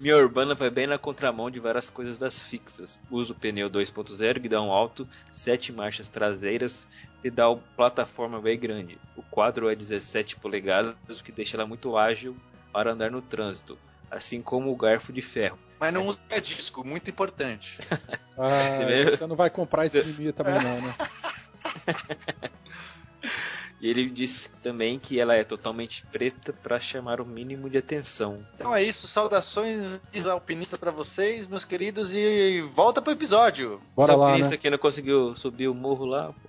Minha 0.01 0.17
urbana 0.17 0.55
vai 0.55 0.71
bem 0.71 0.87
na 0.87 0.97
contramão 0.97 1.51
de 1.51 1.61
várias 1.61 1.91
coisas 1.91 2.17
das 2.17 2.41
fixas. 2.41 2.99
Uso 3.11 3.35
pneu 3.35 3.69
2.0, 3.69 4.39
guidão 4.39 4.73
alto, 4.73 5.07
7 5.31 5.71
marchas 5.71 6.09
traseiras, 6.09 6.89
pedal 7.21 7.63
plataforma 7.77 8.41
bem 8.41 8.59
grande. 8.59 8.99
O 9.15 9.23
quadro 9.23 9.69
é 9.69 9.75
17 9.75 10.37
polegadas, 10.37 10.95
o 11.11 11.23
que 11.23 11.31
deixa 11.31 11.59
ela 11.59 11.67
muito 11.67 11.95
ágil 11.95 12.35
para 12.73 12.93
andar 12.93 13.11
no 13.11 13.21
trânsito, 13.21 13.79
assim 14.11 14.41
como 14.41 14.71
o 14.71 14.77
garfo 14.77 15.13
de 15.13 15.23
ferro. 15.23 15.59
Mas 15.79 15.93
não 15.93 16.07
usa 16.07 16.19
disco, 16.43 16.85
muito 16.85 17.11
importante. 17.11 17.79
Ah, 18.39 18.85
você 19.17 19.27
não 19.27 19.35
vai 19.35 19.49
comprar 19.49 19.87
esse 19.87 20.05
mimimi 20.05 20.31
também 20.31 20.63
não, 20.63 20.83
né? 20.83 20.95
E 23.81 23.91
ele 23.91 24.09
disse 24.09 24.49
também 24.63 24.99
que 24.99 25.21
ela 25.21 25.35
é 25.35 25.45
totalmente 25.45 26.05
preta 26.07 26.53
para 26.53 26.81
chamar 26.81 27.21
o 27.21 27.27
mínimo 27.27 27.69
de 27.69 27.77
atenção. 27.77 28.43
Então 28.55 28.75
é 28.75 28.83
isso, 28.83 29.07
saudações 29.07 30.01
alpinista 30.27 30.79
pra 30.79 30.91
vocês, 30.91 31.47
meus 31.47 31.65
queridos, 31.65 32.15
e 32.15 32.63
volta 32.73 33.03
pro 33.03 33.13
episódio. 33.13 33.81
Bora 33.95 34.15
Os 34.15 34.19
lá, 34.19 34.27
alpinistas 34.27 34.53
né? 34.53 34.57
que 34.59 34.71
não 34.71 34.79
conseguiu 34.79 35.37
subir 35.37 35.69
o 35.69 35.75
morro 35.75 36.07
lá, 36.07 36.33
pô. 36.33 36.49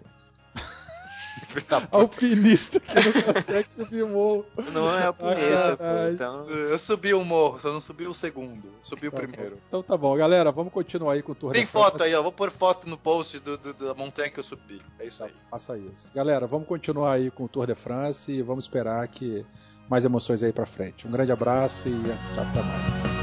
Alpinista 1.92 2.80
que 2.80 2.94
não 2.96 3.34
consegue 3.34 3.72
subir 3.72 4.04
o 4.04 4.08
morro. 4.10 4.46
Não 4.72 4.94
é 4.96 5.04
alpinista, 5.06 5.72
pô. 5.72 5.78
caralho. 5.78 6.14
Então, 6.14 6.48
Eu 6.50 6.78
subi 6.80 7.14
o 7.14 7.24
morro, 7.24 7.60
só 7.60 7.72
não 7.72 7.82
subi 7.82 8.06
o 8.08 8.14
segundo. 8.14 8.70
Subi 8.84 9.08
o 9.08 9.12
primeiro. 9.12 9.58
Então 9.68 9.82
tá 9.82 9.96
bom, 9.98 10.16
galera, 10.16 10.52
vamos 10.52 10.72
continuar 10.74 11.14
aí 11.14 11.22
com 11.22 11.32
o 11.32 11.36
Tour 11.36 11.52
Tem 11.54 11.66
de 11.66 11.72
France. 11.72 11.92
foto 11.92 12.04
aí, 12.04 12.14
ó. 12.14 12.22
Vou 12.22 12.32
pôr 12.32 12.52
foto 12.52 12.88
no 12.90 12.98
post 12.98 13.40
do, 13.40 13.58
do- 13.58 13.74
da 13.74 13.94
montanha 13.94 14.30
que 14.30 14.40
eu 14.40 14.44
subi. 14.44 14.82
É 15.00 15.06
isso 15.06 15.24
aí. 15.24 15.34
Faça 15.50 15.78
isso. 15.78 16.12
Galera, 16.14 16.46
vamos 16.48 16.68
continuar 16.68 17.14
aí 17.14 17.32
com 17.32 17.46
o 17.46 17.48
Tour 17.48 17.66
de 17.68 17.76
France 17.76 18.32
e 18.32 18.42
vamos 18.42 18.66
esperar 18.66 19.08
que 19.08 19.46
mais 19.90 20.04
emoções 20.06 20.44
aí 20.44 20.52
pra 20.52 20.66
frente. 20.66 21.08
Um 21.08 21.12
grande 21.12 21.32
abraço 21.32 21.88
e 21.88 21.94
até 22.40 22.62
mais. 22.62 23.17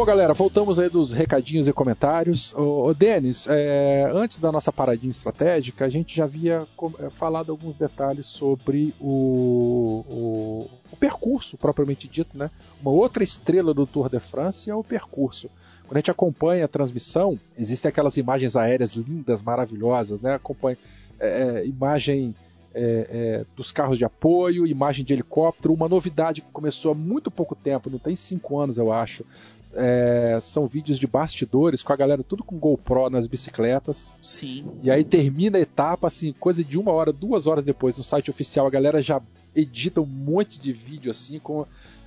Bom, 0.00 0.06
galera, 0.06 0.32
voltamos 0.32 0.78
aí 0.78 0.88
dos 0.88 1.12
recadinhos 1.12 1.68
e 1.68 1.74
comentários. 1.74 2.54
Ô, 2.54 2.86
ô 2.86 2.94
Denis, 2.94 3.46
é, 3.46 4.10
antes 4.14 4.38
da 4.38 4.50
nossa 4.50 4.72
paradinha 4.72 5.10
estratégica, 5.10 5.84
a 5.84 5.90
gente 5.90 6.16
já 6.16 6.24
havia 6.24 6.66
é, 7.00 7.10
falado 7.10 7.52
alguns 7.52 7.76
detalhes 7.76 8.24
sobre 8.24 8.94
o, 8.98 10.02
o- 10.08 10.70
o 10.90 10.96
percurso 10.96 11.58
propriamente 11.58 12.08
dito, 12.08 12.30
né? 12.38 12.50
Uma 12.80 12.90
outra 12.92 13.22
estrela 13.22 13.74
do 13.74 13.86
Tour 13.86 14.08
de 14.08 14.20
France 14.20 14.70
é 14.70 14.74
o 14.74 14.82
percurso. 14.82 15.50
Quando 15.86 15.96
a 15.96 16.00
gente 16.00 16.10
acompanha 16.10 16.64
a 16.64 16.68
transmissão, 16.68 17.38
existem 17.58 17.90
aquelas 17.90 18.16
imagens 18.16 18.56
aéreas 18.56 18.94
lindas, 18.94 19.42
maravilhosas, 19.42 20.18
né? 20.22 20.32
Acompanha 20.36 20.78
é, 21.20 21.58
é, 21.58 21.66
imagem 21.66 22.34
é, 22.72 23.06
é, 23.10 23.44
dos 23.56 23.70
carros 23.70 23.98
de 23.98 24.04
apoio, 24.06 24.66
imagem 24.66 25.04
de 25.04 25.12
helicóptero. 25.12 25.74
Uma 25.74 25.88
novidade 25.90 26.40
que 26.40 26.50
começou 26.52 26.92
há 26.92 26.94
muito 26.94 27.30
pouco 27.30 27.54
tempo, 27.54 27.90
não 27.90 27.98
tem 27.98 28.16
cinco 28.16 28.58
anos, 28.58 28.78
eu 28.78 28.90
acho. 28.92 29.26
É, 29.74 30.38
são 30.42 30.66
vídeos 30.66 30.98
de 30.98 31.06
bastidores 31.06 31.82
com 31.82 31.92
a 31.92 31.96
galera 31.96 32.24
tudo 32.24 32.42
com 32.42 32.58
GoPro 32.58 33.08
nas 33.08 33.26
bicicletas. 33.26 34.14
Sim. 34.20 34.68
E 34.82 34.90
aí 34.90 35.04
termina 35.04 35.58
a 35.58 35.60
etapa, 35.60 36.08
assim, 36.08 36.32
coisa 36.32 36.64
de 36.64 36.78
uma 36.78 36.92
hora, 36.92 37.12
duas 37.12 37.46
horas 37.46 37.64
depois, 37.64 37.96
no 37.96 38.02
site 38.02 38.30
oficial, 38.30 38.66
a 38.66 38.70
galera 38.70 39.00
já 39.00 39.20
edita 39.54 40.00
um 40.00 40.06
monte 40.06 40.60
de 40.60 40.72
vídeo 40.72 41.10
assim 41.10 41.38
com. 41.38 41.66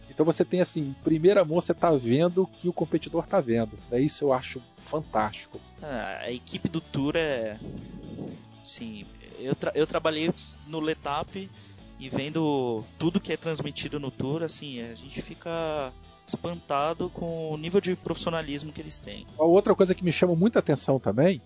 Então 0.10 0.26
você 0.26 0.46
tem 0.46 0.62
assim, 0.62 0.82
em 0.82 0.94
primeira 1.04 1.44
mão 1.44 1.60
você 1.60 1.74
tá 1.74 1.92
vendo 1.92 2.44
o 2.44 2.48
que 2.48 2.70
o 2.70 2.74
competidor 2.74 3.26
tá 3.26 3.40
vendo. 3.40 3.72
É 3.92 4.00
isso 4.00 4.26
eu 4.26 4.34
acho 4.34 4.62
fantástico. 4.78 5.60
Ah, 5.82 6.20
a 6.24 6.32
equipe 6.32 6.68
do 6.68 6.80
Tour 6.82 7.16
é. 7.16 7.58
Sim, 8.64 9.06
eu, 9.40 9.56
tra- 9.56 9.72
eu 9.74 9.88
trabalhei 9.88 10.30
no 10.68 10.80
Letap 10.80 11.50
e 12.00 12.10
vendo 12.10 12.84
tudo 13.00 13.20
que 13.20 13.34
é 13.34 13.38
transmitido 13.38 14.00
no 14.00 14.12
Tour, 14.12 14.44
assim, 14.44 14.82
a 14.82 14.94
gente 14.94 15.22
fica 15.22 15.92
espantado 16.26 17.10
com 17.10 17.52
o 17.52 17.58
nível 17.58 17.82
de 17.82 17.96
profissionalismo 17.96 18.72
que 18.72 18.82
eles 18.82 19.00
têm. 19.00 19.26
Outra 19.38 19.76
coisa 19.76 19.94
que 19.94 20.04
me 20.04 20.12
chama 20.12 20.36
muita 20.36 20.60
atenção 20.60 21.00
também 21.00 21.42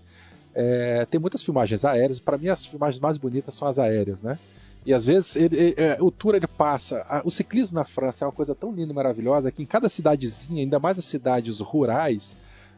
é, 0.54 1.06
tem 1.10 1.20
muitas 1.20 1.44
filmagens 1.44 1.86
aéreas. 1.86 2.20
Para 2.20 2.38
mim, 2.38 2.48
as 2.50 2.66
filmagens 2.66 3.00
mais 3.00 3.18
bonitas 3.18 3.54
são 3.56 3.68
as 3.68 3.78
aéreas, 3.78 4.22
né? 4.22 4.38
E 4.86 4.94
às 4.94 5.06
vezes 5.06 5.36
ele- 5.36 5.56
ele- 5.58 5.74
é, 5.78 5.98
o 6.00 6.10
tour 6.10 6.34
ele 6.36 6.48
passa. 6.48 7.06
a- 7.10 7.22
o 7.26 7.30
ciclismo 7.30 7.76
na 7.76 7.84
França 7.84 8.24
é 8.24 8.28
uma 8.28 8.32
coisa 8.32 8.56
tão 8.56 8.72
linda 8.72 8.92
e 8.92 8.96
maravilhosa 8.96 9.52
que 9.52 9.62
em 9.62 9.66
cada 9.66 9.90
cidadezinha, 9.90 10.62
ainda 10.64 10.80
mais 10.80 10.98
as 10.98 11.06
cidades 11.06 11.60
rurais, 11.60 12.38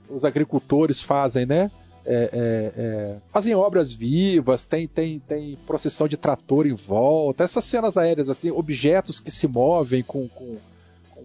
os 0.09 0.25
agricultores 0.25 1.01
fazem, 1.01 1.45
né? 1.45 1.69
é, 2.05 2.13
é, 2.33 2.81
é, 2.81 3.15
fazem 3.31 3.53
obras 3.53 3.93
vivas, 3.93 4.65
tem, 4.65 4.87
tem, 4.87 5.19
tem 5.19 5.57
procissão 5.67 6.07
de 6.07 6.17
trator 6.17 6.65
em 6.65 6.73
volta, 6.73 7.43
essas 7.43 7.63
cenas 7.65 7.97
aéreas, 7.97 8.29
assim, 8.29 8.49
objetos 8.49 9.19
que 9.19 9.29
se 9.29 9.47
movem 9.47 10.01
com, 10.01 10.27
com 10.29 10.57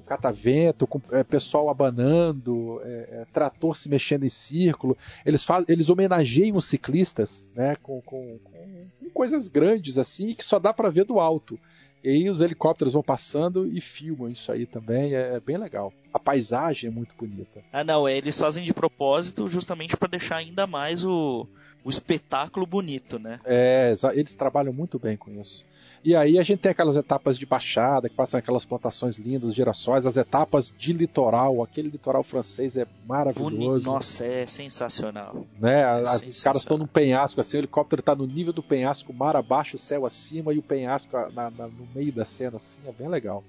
catavento, 0.05 0.87
com 0.87 1.01
é, 1.11 1.23
pessoal 1.25 1.69
abanando, 1.69 2.81
é, 2.85 2.89
é, 2.89 3.27
trator 3.33 3.77
se 3.77 3.89
mexendo 3.89 4.25
em 4.25 4.29
círculo. 4.29 4.97
Eles, 5.25 5.47
eles 5.69 5.89
homenageiam 5.89 6.57
os 6.57 6.67
ciclistas 6.67 7.43
né, 7.55 7.77
com, 7.83 8.01
com, 8.03 8.39
com- 8.45 8.89
coisas 9.13 9.49
grandes 9.49 9.97
assim 9.97 10.35
que 10.35 10.45
só 10.45 10.59
dá 10.59 10.73
para 10.73 10.91
ver 10.91 11.05
do 11.05 11.21
alto. 11.21 11.59
E 12.03 12.09
aí 12.11 12.29
os 12.29 12.43
helicópteros 12.43 12.93
vão 12.93 13.03
passando 13.03 13.67
e 13.67 13.81
filmam 13.81 14.29
isso 14.29 14.53
aí 14.53 14.67
também, 14.67 15.15
é, 15.15 15.37
é 15.37 15.41
bem 15.41 15.57
legal. 15.57 15.91
A 16.13 16.19
paisagem 16.19 16.91
é 16.91 16.93
muito 16.93 17.15
bonita. 17.17 17.63
Ah, 17.73 17.83
não, 17.83 18.07
é, 18.07 18.19
eles 18.19 18.39
fazem 18.39 18.63
de 18.63 18.75
propósito 18.75 19.49
justamente 19.49 19.97
para 19.97 20.09
deixar 20.09 20.37
ainda 20.37 20.67
mais 20.67 21.03
o, 21.03 21.49
o 21.83 21.89
espetáculo 21.89 22.67
bonito, 22.67 23.19
né? 23.19 23.41
É, 23.47 23.95
eles 24.13 24.35
trabalham 24.35 24.73
muito 24.73 24.99
bem 24.99 25.17
com 25.17 25.31
isso. 25.41 25.65
E 26.05 26.15
aí 26.15 26.39
a 26.39 26.43
gente 26.43 26.59
tem 26.61 26.71
aquelas 26.71 26.97
etapas 26.97 27.39
de 27.39 27.47
baixada, 27.47 28.11
que 28.11 28.15
passam 28.15 28.39
aquelas 28.39 28.65
plantações 28.67 29.17
lindas, 29.17 29.55
girassóis, 29.55 30.05
as 30.07 30.19
etapas 30.19 30.71
de 30.79 30.93
litoral, 30.93 31.63
aquele 31.63 31.89
litoral 31.89 32.23
francês 32.23 32.77
é 32.77 32.87
maravilhoso. 33.09 33.87
Nossa, 33.87 34.27
é 34.27 34.47
sensacional. 34.47 35.47
né? 35.59 35.83
As, 35.83 36.03
os 36.03 36.07
Sensacional. 36.19 36.43
caras 36.45 36.61
estão 36.63 36.77
num 36.77 36.87
penhasco, 36.87 37.41
assim, 37.41 37.57
o 37.57 37.61
helicóptero 37.61 38.01
está 38.01 38.15
no 38.15 38.27
nível 38.27 38.53
do 38.53 38.63
penhasco, 38.63 39.13
o 39.13 39.15
mar 39.15 39.35
abaixo, 39.35 39.77
o 39.77 39.79
céu 39.79 40.05
acima 40.05 40.53
e 40.53 40.59
o 40.59 40.63
penhasco 40.63 41.17
na- 41.35 41.51
na- 41.51 41.69
no 41.69 41.89
meio 41.95 42.13
da 42.13 42.27
cena, 42.27 42.59
assim, 42.59 42.81
é 42.87 42.93
bem 42.93 43.09
legal. 43.09 43.43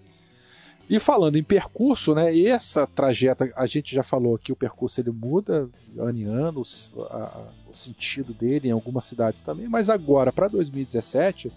E 0.90 0.98
falando 1.00 1.36
em 1.36 1.44
percurso, 1.44 2.16
né? 2.16 2.40
Essa 2.40 2.88
trajeta, 2.88 3.52
a 3.58 3.66
gente 3.66 3.94
já 3.94 4.04
falou 4.04 4.38
que 4.38 4.54
o 4.54 4.56
percurso 4.56 5.02
ele 5.02 5.12
muda 5.12 5.68
ano 5.98 6.18
em 6.20 6.24
ano, 6.26 6.62
os- 6.62 6.90
a- 7.10 7.16
a- 7.18 7.48
o 7.70 7.76
sentido 7.76 8.34
dele 8.34 8.70
em 8.70 8.72
algumas 8.72 9.04
cidades 9.04 9.42
também, 9.42 9.68
mas 9.68 9.90
agora 9.90 10.32
para 10.32 10.48
2017 10.48 11.52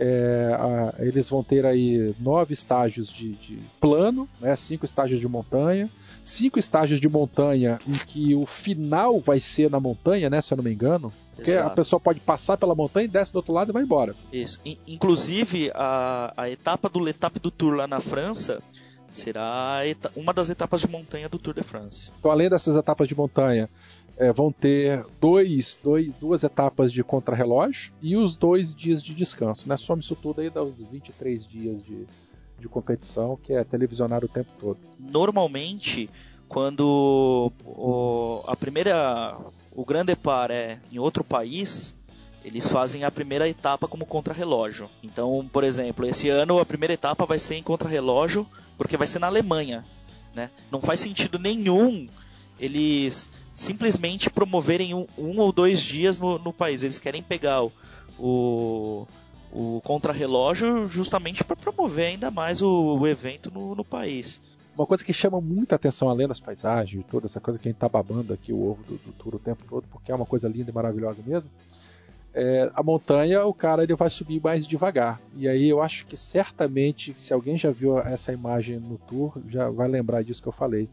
é, 0.00 0.56
a- 0.58 0.94
eles 0.98 1.28
vão 1.28 1.44
ter 1.44 1.64
aí 1.66 2.14
nove 2.18 2.54
estágios 2.54 3.08
de, 3.08 3.34
de 3.34 3.58
plano, 3.80 4.26
né, 4.40 4.56
cinco 4.56 4.84
estágios 4.86 5.20
de 5.20 5.28
montanha, 5.28 5.90
cinco 6.24 6.58
estágios 6.58 6.98
de 7.00 7.08
montanha 7.08 7.78
em 7.86 7.92
que 7.92 8.34
o 8.34 8.46
final 8.46 9.20
vai 9.20 9.38
ser 9.40 9.70
na 9.70 9.78
montanha, 9.78 10.30
né, 10.30 10.40
se 10.40 10.52
eu 10.52 10.56
não 10.56 10.64
me 10.64 10.72
engano. 10.72 11.12
Porque 11.36 11.50
a 11.50 11.54
Exato. 11.60 11.76
pessoa 11.76 12.00
pode 12.00 12.18
passar 12.20 12.56
pela 12.56 12.74
montanha, 12.74 13.06
desce 13.08 13.32
do 13.32 13.36
outro 13.36 13.52
lado 13.52 13.70
e 13.70 13.72
vai 13.72 13.82
embora. 13.82 14.14
Isso. 14.32 14.58
In- 14.64 14.76
Inclusive, 14.88 15.70
a, 15.74 16.32
a 16.36 16.50
etapa 16.50 16.88
do 16.88 16.98
Letap 16.98 17.38
do 17.38 17.50
Tour 17.50 17.74
lá 17.74 17.86
na 17.86 18.00
França 18.00 18.62
será 19.08 19.80
a 19.82 20.10
uma 20.14 20.32
das 20.32 20.50
etapas 20.50 20.80
de 20.82 20.88
montanha 20.88 21.28
do 21.28 21.38
Tour 21.38 21.54
de 21.54 21.62
France. 21.62 22.12
Então, 22.18 22.30
além 22.30 22.48
dessas 22.48 22.76
etapas 22.76 23.08
de 23.08 23.14
montanha, 23.14 23.68
é, 24.20 24.30
vão 24.34 24.52
ter 24.52 25.02
dois, 25.18 25.78
dois, 25.82 26.12
duas 26.20 26.44
etapas 26.44 26.92
de 26.92 27.02
contrarrelógio 27.02 27.90
e 28.02 28.18
os 28.18 28.36
dois 28.36 28.74
dias 28.74 29.02
de 29.02 29.14
descanso. 29.14 29.66
Né? 29.66 29.78
Soma 29.78 30.00
isso 30.00 30.14
tudo 30.14 30.42
aí, 30.42 30.52
uns 30.54 30.82
23 30.90 31.46
dias 31.46 31.82
de, 31.82 32.06
de 32.58 32.68
competição, 32.68 33.38
que 33.42 33.54
é 33.54 33.64
televisionar 33.64 34.22
o 34.22 34.28
tempo 34.28 34.50
todo. 34.60 34.78
Normalmente, 34.98 36.10
quando 36.46 37.50
o, 37.64 38.44
a 38.46 38.54
primeira, 38.54 39.38
o 39.74 39.86
grande 39.86 40.14
par 40.14 40.50
é 40.50 40.78
em 40.92 40.98
outro 40.98 41.24
país, 41.24 41.96
eles 42.44 42.68
fazem 42.68 43.04
a 43.04 43.10
primeira 43.10 43.48
etapa 43.48 43.88
como 43.88 44.04
contrarrelógio. 44.04 44.90
Então, 45.02 45.48
por 45.50 45.64
exemplo, 45.64 46.04
esse 46.04 46.28
ano 46.28 46.58
a 46.58 46.66
primeira 46.66 46.92
etapa 46.92 47.24
vai 47.24 47.38
ser 47.38 47.54
em 47.54 47.62
contrarrelógio, 47.62 48.46
porque 48.76 48.98
vai 48.98 49.06
ser 49.06 49.18
na 49.18 49.28
Alemanha. 49.28 49.82
Né? 50.34 50.50
Não 50.70 50.82
faz 50.82 51.00
sentido 51.00 51.38
nenhum 51.38 52.06
eles 52.60 53.30
simplesmente 53.54 54.30
promoverem 54.30 54.94
um, 54.94 55.06
um 55.18 55.38
ou 55.38 55.52
dois 55.52 55.80
dias 55.80 56.18
no, 56.18 56.38
no, 56.38 56.52
país. 56.52 56.82
Eles 56.82 56.98
querem 56.98 57.22
pegar 57.22 57.62
o, 57.62 57.72
o, 58.18 59.06
o 59.52 59.80
contrarrelógio 59.82 60.86
justamente 60.86 61.44
para 61.44 61.56
promover 61.56 62.06
ainda 62.06 62.30
mais 62.30 62.62
o, 62.62 62.98
o 62.98 63.06
evento 63.06 63.50
no, 63.50 63.74
no, 63.74 63.84
país. 63.84 64.40
Uma 64.74 64.86
coisa 64.86 65.04
que 65.04 65.12
chama 65.12 65.40
muita 65.40 65.74
atenção, 65.74 66.08
além 66.08 66.26
das 66.26 66.40
paisagens, 66.40 67.04
toda 67.10 67.26
essa 67.26 67.40
coisa 67.40 67.58
que 67.58 67.68
a 67.68 67.70
gente 67.70 67.80
tá 67.80 67.88
babando 67.88 68.32
aqui 68.32 68.52
o 68.52 68.70
ovo 68.70 68.82
do, 68.84 68.94
do 68.94 69.12
tour 69.12 69.34
o 69.34 69.38
tempo 69.38 69.64
todo, 69.68 69.84
porque 69.90 70.10
é 70.10 70.14
uma 70.14 70.26
coisa 70.26 70.48
linda 70.48 70.70
e 70.70 70.74
maravilhosa 70.74 71.18
mesmo, 71.26 71.50
é, 72.32 72.70
a 72.74 72.82
montanha, 72.82 73.44
o 73.44 73.52
cara 73.52 73.82
ele 73.82 73.94
vai 73.94 74.08
subir 74.08 74.40
mais 74.40 74.66
devagar. 74.66 75.20
E 75.36 75.48
aí 75.48 75.68
eu 75.68 75.82
acho 75.82 76.06
que 76.06 76.16
certamente, 76.16 77.14
se 77.18 77.32
alguém 77.32 77.58
já 77.58 77.70
viu 77.70 77.98
essa 77.98 78.32
imagem 78.32 78.78
no 78.78 78.98
tour, 78.98 79.36
já 79.48 79.68
vai 79.68 79.88
lembrar 79.88 80.22
disso 80.22 80.42
que 80.42 80.48
eu 80.48 80.52
falei. 80.52 80.88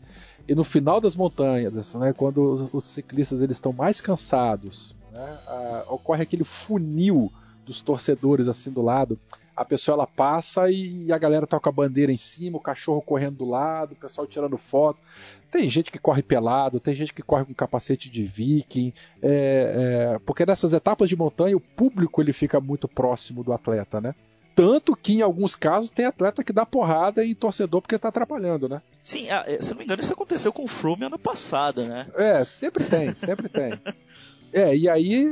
E 0.48 0.56
no 0.56 0.64
final 0.64 1.02
das 1.02 1.16
montanhas, 1.16 1.94
né, 1.96 2.14
quando 2.14 2.70
os, 2.72 2.86
ciclistas 2.86 3.42
eles 3.42 3.58
estão 3.58 3.74
mais 3.74 4.00
cansados, 4.00 4.96
né, 5.12 5.40
a, 5.46 5.86
ocorre 5.90 6.24
aquele 6.24 6.46
funil 6.46 7.32
dos 7.66 7.82
torcedores 7.82 8.48
assim 8.48 8.72
do 8.72 8.82
lado. 8.82 9.20
A 9.54 9.66
pessoa 9.66 9.96
ela 9.96 10.08
passa 10.08 10.70
e 10.70 11.12
a 11.12 11.18
galera 11.18 11.48
toca 11.48 11.70
a 11.70 11.74
bandeira 11.74 12.12
em 12.12 12.18
cima, 12.18 12.58
o 12.58 12.62
cachorro 12.62 13.02
correndo 13.02 13.38
do 13.38 13.50
lado, 13.50 13.94
o 13.94 13.96
pessoal 13.96 14.26
tirando 14.26 14.56
foto. 14.58 15.00
Tem 15.52 15.70
gente 15.70 15.92
que 15.92 16.00
corre 16.00 16.22
pelado, 16.22 16.80
tem 16.80 16.94
gente 16.94 17.14
que 17.14 17.24
corre 17.24 17.44
com 17.44 17.54
capacete 17.54 18.10
de 18.10 18.24
viking, 18.24 18.94
é, 19.22 20.14
é, 20.14 20.20
porque 20.20 20.46
nessas 20.46 20.74
etapas 20.74 21.10
de 21.10 21.16
montanha 21.16 21.58
o 21.58 21.60
público 21.60 22.22
ele 22.22 22.32
fica 22.34 22.62
muito 22.62 22.88
próximo 22.88 23.44
do 23.44 23.52
atleta, 23.52 24.00
né? 24.00 24.14
Tanto 24.58 24.96
que 24.96 25.14
em 25.14 25.22
alguns 25.22 25.56
casos 25.56 25.92
tem 25.92 26.08
atleta 26.08 26.44
que 26.44 26.52
dá 26.52 26.66
porrada 26.66 27.24
em 27.24 27.36
torcedor 27.36 27.80
porque 27.80 28.00
tá 28.00 28.10
atrapalhando, 28.10 28.68
né? 28.68 28.82
Sim, 29.04 29.30
ah, 29.30 29.44
é, 29.46 29.62
se 29.62 29.70
não 29.70 29.78
me 29.78 29.84
engano, 29.84 30.02
isso 30.02 30.14
aconteceu 30.14 30.52
com 30.52 30.64
o 30.64 30.68
Froome 30.68 31.06
ano 31.06 31.20
passado, 31.20 31.84
né? 31.84 32.08
É, 32.16 32.44
sempre 32.44 32.84
tem, 32.84 33.12
sempre 33.12 33.50
tem. 33.50 33.72
É, 34.54 34.74
e 34.74 34.88
aí 34.88 35.30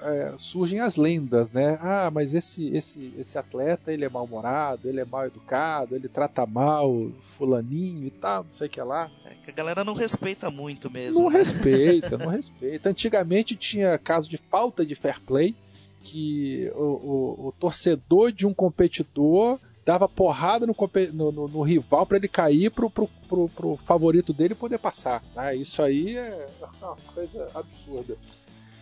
é, 0.00 0.32
surgem 0.38 0.80
as 0.80 0.96
lendas, 0.96 1.50
né? 1.50 1.78
Ah, 1.82 2.10
mas 2.10 2.34
esse, 2.34 2.74
esse, 2.74 3.12
esse 3.18 3.36
atleta, 3.36 3.92
ele 3.92 4.06
é 4.06 4.08
mal-humorado, 4.08 4.88
ele 4.88 5.00
é 5.00 5.04
mal 5.04 5.26
educado, 5.26 5.94
ele 5.94 6.08
trata 6.08 6.46
mal 6.46 7.10
fulaninho 7.36 8.06
e 8.06 8.10
tal, 8.10 8.44
não 8.44 8.50
sei 8.50 8.68
o 8.68 8.70
que 8.70 8.80
lá. 8.80 9.10
É 9.26 9.34
que 9.34 9.50
a 9.50 9.54
galera 9.54 9.84
não 9.84 9.92
respeita 9.92 10.50
muito 10.50 10.90
mesmo. 10.90 11.24
Não 11.24 11.30
né? 11.30 11.40
respeita, 11.40 12.16
não 12.16 12.30
respeita. 12.32 12.88
Antigamente 12.88 13.54
tinha 13.54 13.98
caso 13.98 14.30
de 14.30 14.38
falta 14.38 14.84
de 14.84 14.94
fair 14.94 15.20
play, 15.20 15.54
que 16.02 16.70
o, 16.74 16.80
o, 16.80 17.48
o 17.48 17.52
torcedor 17.52 18.32
de 18.32 18.46
um 18.46 18.52
competidor 18.52 19.58
dava 19.84 20.08
porrada 20.08 20.66
no, 20.66 20.74
no, 21.12 21.32
no, 21.32 21.48
no 21.48 21.62
rival 21.62 22.06
para 22.06 22.16
ele 22.16 22.28
cair 22.28 22.70
pro, 22.70 22.88
pro, 22.88 23.08
pro, 23.28 23.48
pro, 23.48 23.76
favorito 23.78 24.32
dele 24.32 24.54
poder 24.54 24.78
passar. 24.78 25.22
Né? 25.34 25.56
Isso 25.56 25.82
aí 25.82 26.16
é 26.16 26.48
uma 26.80 26.96
coisa 27.14 27.50
absurda. 27.54 28.16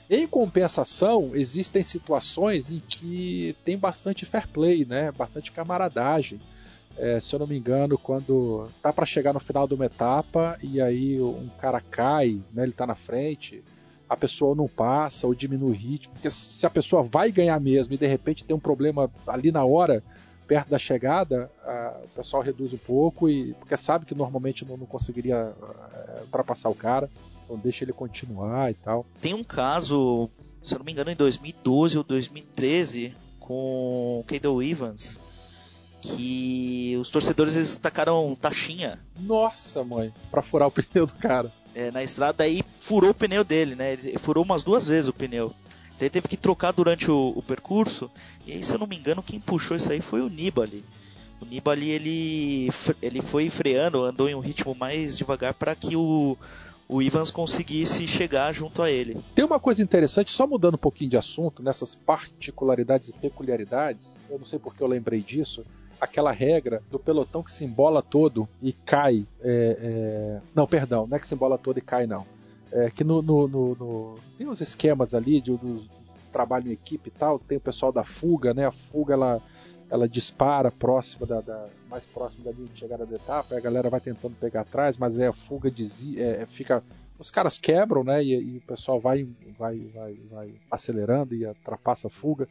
Em 0.08 0.26
compensação, 0.26 1.30
existem 1.34 1.82
situações 1.82 2.70
em 2.70 2.80
que 2.80 3.54
tem 3.64 3.78
bastante 3.78 4.26
fair 4.26 4.48
play, 4.48 4.84
né? 4.84 5.12
bastante 5.12 5.52
camaradagem. 5.52 6.40
É, 6.98 7.20
se 7.20 7.34
eu 7.34 7.38
não 7.38 7.46
me 7.46 7.56
engano, 7.56 7.96
quando 7.96 8.68
tá 8.82 8.92
para 8.92 9.06
chegar 9.06 9.32
no 9.32 9.40
final 9.40 9.66
de 9.66 9.74
uma 9.74 9.86
etapa 9.86 10.58
e 10.62 10.80
aí 10.80 11.20
um 11.20 11.48
cara 11.60 11.80
cai, 11.80 12.42
né, 12.52 12.64
ele 12.64 12.72
tá 12.72 12.86
na 12.86 12.96
frente, 12.96 13.62
a 14.10 14.16
pessoa 14.16 14.56
não 14.56 14.66
passa 14.66 15.24
ou 15.24 15.34
diminui 15.36 15.70
o 15.70 15.72
ritmo, 15.72 16.12
porque 16.14 16.28
se 16.28 16.66
a 16.66 16.70
pessoa 16.70 17.04
vai 17.04 17.30
ganhar 17.30 17.60
mesmo 17.60 17.94
e 17.94 17.96
de 17.96 18.08
repente 18.08 18.42
tem 18.42 18.56
um 18.56 18.60
problema 18.60 19.08
ali 19.24 19.52
na 19.52 19.64
hora, 19.64 20.02
perto 20.48 20.68
da 20.68 20.78
chegada, 20.80 21.48
a, 21.62 22.00
o 22.02 22.08
pessoal 22.08 22.42
reduz 22.42 22.72
um 22.72 22.78
pouco, 22.78 23.28
e 23.28 23.54
porque 23.54 23.76
sabe 23.76 24.04
que 24.04 24.14
normalmente 24.14 24.64
não, 24.64 24.76
não 24.76 24.84
conseguiria 24.84 25.54
é, 26.16 26.22
ultrapassar 26.22 26.68
o 26.68 26.74
cara, 26.74 27.08
então 27.44 27.56
deixa 27.56 27.84
ele 27.84 27.92
continuar 27.92 28.72
e 28.72 28.74
tal. 28.74 29.06
Tem 29.20 29.32
um 29.32 29.44
caso, 29.44 30.28
se 30.60 30.74
eu 30.74 30.80
não 30.80 30.84
me 30.84 30.90
engano, 30.90 31.12
em 31.12 31.16
2012 31.16 31.96
ou 31.96 32.02
2013, 32.02 33.14
com 33.38 34.18
o 34.18 34.24
Kendall 34.26 34.60
Evans, 34.60 35.20
que 36.02 36.96
os 37.00 37.10
torcedores 37.10 37.54
eles 37.54 37.78
tacaram 37.78 38.34
taxinha. 38.34 38.98
Nossa, 39.16 39.84
mãe, 39.84 40.12
para 40.32 40.42
furar 40.42 40.66
o 40.66 40.72
pneu 40.72 41.06
do 41.06 41.14
cara. 41.14 41.52
É, 41.74 41.90
na 41.90 42.02
estrada 42.02 42.44
aí 42.44 42.62
furou 42.78 43.10
o 43.10 43.14
pneu 43.14 43.44
dele, 43.44 43.74
né? 43.74 43.92
Ele 43.92 44.18
furou 44.18 44.44
umas 44.44 44.62
duas 44.64 44.88
vezes 44.88 45.08
o 45.08 45.12
pneu. 45.12 45.54
Então 46.00 46.06
ele 46.06 46.10
teve 46.10 46.28
que 46.28 46.36
trocar 46.36 46.72
durante 46.72 47.10
o, 47.10 47.32
o, 47.36 47.42
percurso. 47.42 48.10
E 48.46 48.52
aí, 48.52 48.64
se 48.64 48.74
eu 48.74 48.78
não 48.78 48.86
me 48.86 48.96
engano, 48.96 49.22
quem 49.22 49.38
puxou 49.38 49.76
isso 49.76 49.92
aí 49.92 50.00
foi 50.00 50.20
o 50.22 50.28
Nibali. 50.28 50.84
O 51.40 51.44
Nibali 51.44 51.90
ele, 51.90 52.70
ele 53.00 53.20
foi 53.20 53.50
freando, 53.50 54.04
andou 54.04 54.28
em 54.28 54.34
um 54.34 54.40
ritmo 54.40 54.74
mais 54.74 55.16
devagar 55.16 55.54
para 55.54 55.74
que 55.74 55.96
o, 55.96 56.36
o 56.88 57.00
Evans 57.00 57.30
conseguisse 57.30 58.06
chegar 58.06 58.52
junto 58.52 58.82
a 58.82 58.90
ele. 58.90 59.16
Tem 59.34 59.44
uma 59.44 59.60
coisa 59.60 59.82
interessante, 59.82 60.32
só 60.32 60.46
mudando 60.46 60.74
um 60.74 60.78
pouquinho 60.78 61.10
de 61.10 61.16
assunto, 61.16 61.62
nessas 61.62 61.94
particularidades 61.94 63.10
e 63.10 63.12
peculiaridades, 63.12 64.18
eu 64.28 64.38
não 64.38 64.44
sei 64.44 64.58
porque 64.58 64.82
eu 64.82 64.88
lembrei 64.88 65.20
disso, 65.20 65.64
aquela 66.00 66.32
regra 66.32 66.82
do 66.90 66.98
pelotão 66.98 67.42
que 67.42 67.52
se 67.52 67.64
embola 67.64 68.02
todo 68.02 68.48
e 68.62 68.72
cai. 68.72 69.26
É, 69.40 69.76
é... 69.80 70.40
Não, 70.54 70.66
perdão, 70.66 71.06
não 71.06 71.16
é 71.16 71.20
que 71.20 71.28
se 71.28 71.34
embola 71.34 71.58
todo 71.58 71.78
e 71.78 71.82
cai, 71.82 72.06
não. 72.06 72.26
É 72.72 72.90
que 72.90 73.04
no, 73.04 73.20
no, 73.20 73.48
no, 73.48 73.74
no 73.74 74.14
tem 74.38 74.48
uns 74.48 74.60
esquemas 74.60 75.14
ali 75.14 75.40
de, 75.40 75.56
de, 75.56 75.90
trabalho 76.32 76.68
em 76.68 76.72
equipe 76.72 77.08
e 77.08 77.10
tal, 77.10 77.38
tem 77.38 77.58
o 77.58 77.60
pessoal 77.60 77.92
da 77.92 78.04
fuga, 78.04 78.54
né? 78.54 78.66
A 78.66 78.70
fuga 78.70 79.14
ela, 79.14 79.42
ela 79.90 80.08
dispara 80.08 80.70
próxima 80.70 81.26
da, 81.26 81.40
da 81.40 81.66
mais 81.88 82.06
próximo 82.06 82.44
da 82.44 82.52
linha 82.52 82.68
de 82.68 82.78
chegada 82.78 83.04
da 83.04 83.16
etapa, 83.16 83.56
a 83.56 83.60
galera 83.60 83.90
vai 83.90 84.00
tentando 84.00 84.36
pegar 84.36 84.60
atrás, 84.60 84.96
mas 84.96 85.18
é 85.18 85.26
a 85.26 85.32
fuga 85.32 85.68
de, 85.70 86.22
é, 86.22 86.46
fica 86.46 86.82
os 87.20 87.30
caras 87.30 87.58
quebram, 87.58 88.02
né? 88.02 88.24
E, 88.24 88.32
e, 88.32 88.56
o 88.56 88.62
pessoal 88.62 88.98
vai, 88.98 89.28
vai, 89.58 89.78
vai, 89.94 90.14
vai 90.30 90.54
acelerando 90.70 91.34
e 91.34 91.44
ultrapassa 91.44 92.06
a 92.06 92.10
fuga. 92.10 92.48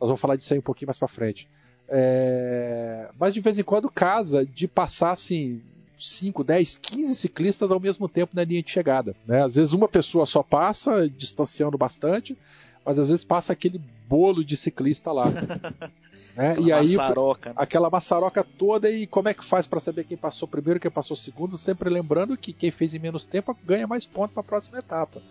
Nós 0.00 0.08
vamos 0.08 0.20
falar 0.20 0.36
disso 0.36 0.52
aí 0.54 0.58
um 0.58 0.62
pouquinho 0.62 0.88
mais 0.88 0.98
para 0.98 1.06
frente. 1.06 1.46
É... 1.88 3.08
Mas 3.18 3.34
de 3.34 3.40
vez 3.40 3.58
em 3.58 3.62
quando 3.62 3.90
casa 3.90 4.44
de 4.44 4.66
passar 4.66 5.12
assim 5.12 5.60
5, 5.98 6.44
10, 6.44 6.76
15 6.76 7.14
ciclistas 7.14 7.70
ao 7.70 7.80
mesmo 7.80 8.08
tempo 8.08 8.34
na 8.34 8.44
linha 8.44 8.62
de 8.62 8.70
chegada. 8.70 9.14
Né? 9.26 9.44
Às 9.44 9.54
vezes 9.54 9.72
uma 9.72 9.88
pessoa 9.88 10.26
só 10.26 10.42
passa, 10.42 11.08
distanciando 11.08 11.78
bastante, 11.78 12.36
mas 12.84 12.98
às 12.98 13.08
vezes 13.08 13.24
passa 13.24 13.52
aquele 13.52 13.80
bolo 14.08 14.44
de 14.44 14.56
ciclista 14.56 15.10
lá. 15.10 15.24
né? 16.36 16.54
e 16.60 16.70
aí 16.70 16.96
maçaroca, 16.96 17.50
né? 17.50 17.54
aquela 17.58 17.90
maçaroca 17.90 18.44
toda 18.58 18.90
e 18.90 19.06
como 19.06 19.28
é 19.28 19.34
que 19.34 19.44
faz 19.44 19.66
para 19.66 19.80
saber 19.80 20.04
quem 20.04 20.16
passou 20.16 20.46
primeiro, 20.46 20.78
quem 20.78 20.90
passou 20.90 21.16
segundo, 21.16 21.56
sempre 21.56 21.88
lembrando 21.88 22.36
que 22.36 22.52
quem 22.52 22.70
fez 22.70 22.92
em 22.94 22.98
menos 22.98 23.24
tempo 23.24 23.56
ganha 23.64 23.86
mais 23.86 24.04
pontos 24.04 24.34
para 24.34 24.42
a 24.42 24.44
próxima 24.44 24.78
etapa. 24.78 25.22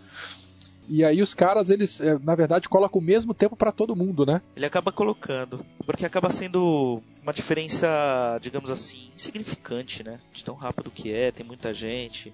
E 0.88 1.04
aí 1.04 1.20
os 1.20 1.34
caras, 1.34 1.70
eles, 1.70 2.00
é, 2.00 2.18
na 2.18 2.34
verdade, 2.34 2.68
colocam 2.68 3.00
o 3.00 3.04
mesmo 3.04 3.34
tempo 3.34 3.56
para 3.56 3.72
todo 3.72 3.96
mundo, 3.96 4.24
né? 4.24 4.40
Ele 4.54 4.66
acaba 4.66 4.92
colocando. 4.92 5.64
Porque 5.84 6.06
acaba 6.06 6.30
sendo 6.30 7.02
uma 7.22 7.32
diferença, 7.32 8.38
digamos 8.40 8.70
assim, 8.70 9.10
insignificante, 9.14 10.04
né? 10.04 10.20
De 10.32 10.44
tão 10.44 10.54
rápido 10.54 10.90
que 10.90 11.12
é, 11.12 11.30
tem 11.30 11.44
muita 11.44 11.74
gente. 11.74 12.32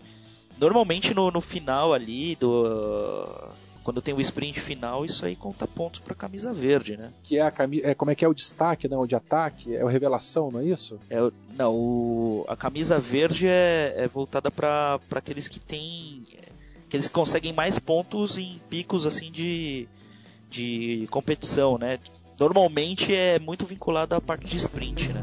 Normalmente 0.58 1.14
no, 1.14 1.30
no 1.30 1.40
final 1.40 1.92
ali 1.92 2.36
do. 2.36 3.50
Quando 3.82 4.00
tem 4.00 4.14
o 4.14 4.20
sprint 4.20 4.60
final, 4.60 5.04
isso 5.04 5.26
aí 5.26 5.34
conta 5.34 5.66
pontos 5.66 5.98
para 5.98 6.14
camisa 6.14 6.52
verde, 6.52 6.96
né? 6.96 7.12
Que 7.24 7.38
é 7.38 7.42
a 7.42 7.50
camisa, 7.50 7.88
é, 7.88 7.94
como 7.96 8.12
é 8.12 8.14
que 8.14 8.24
é 8.24 8.28
o 8.28 8.34
destaque, 8.34 8.86
não? 8.86 9.00
O 9.00 9.06
de 9.08 9.16
ataque, 9.16 9.74
é 9.74 9.84
o 9.84 9.88
revelação, 9.88 10.52
não 10.52 10.60
é 10.60 10.66
isso? 10.66 11.00
É, 11.10 11.18
não, 11.58 11.74
o, 11.74 12.44
a 12.46 12.56
camisa 12.56 13.00
verde 13.00 13.48
é, 13.48 13.92
é 13.96 14.06
voltada 14.06 14.52
para 14.52 15.00
aqueles 15.16 15.48
que 15.48 15.58
têm 15.58 16.24
que 16.92 16.96
eles 16.98 17.08
conseguem 17.08 17.54
mais 17.54 17.78
pontos 17.78 18.36
em 18.36 18.60
picos 18.68 19.06
assim 19.06 19.30
de, 19.32 19.88
de 20.50 21.08
competição, 21.10 21.78
né? 21.78 21.98
Normalmente 22.38 23.14
é 23.14 23.38
muito 23.38 23.64
vinculado 23.64 24.14
à 24.14 24.20
parte 24.20 24.46
de 24.46 24.58
sprint, 24.58 25.10
né? 25.10 25.22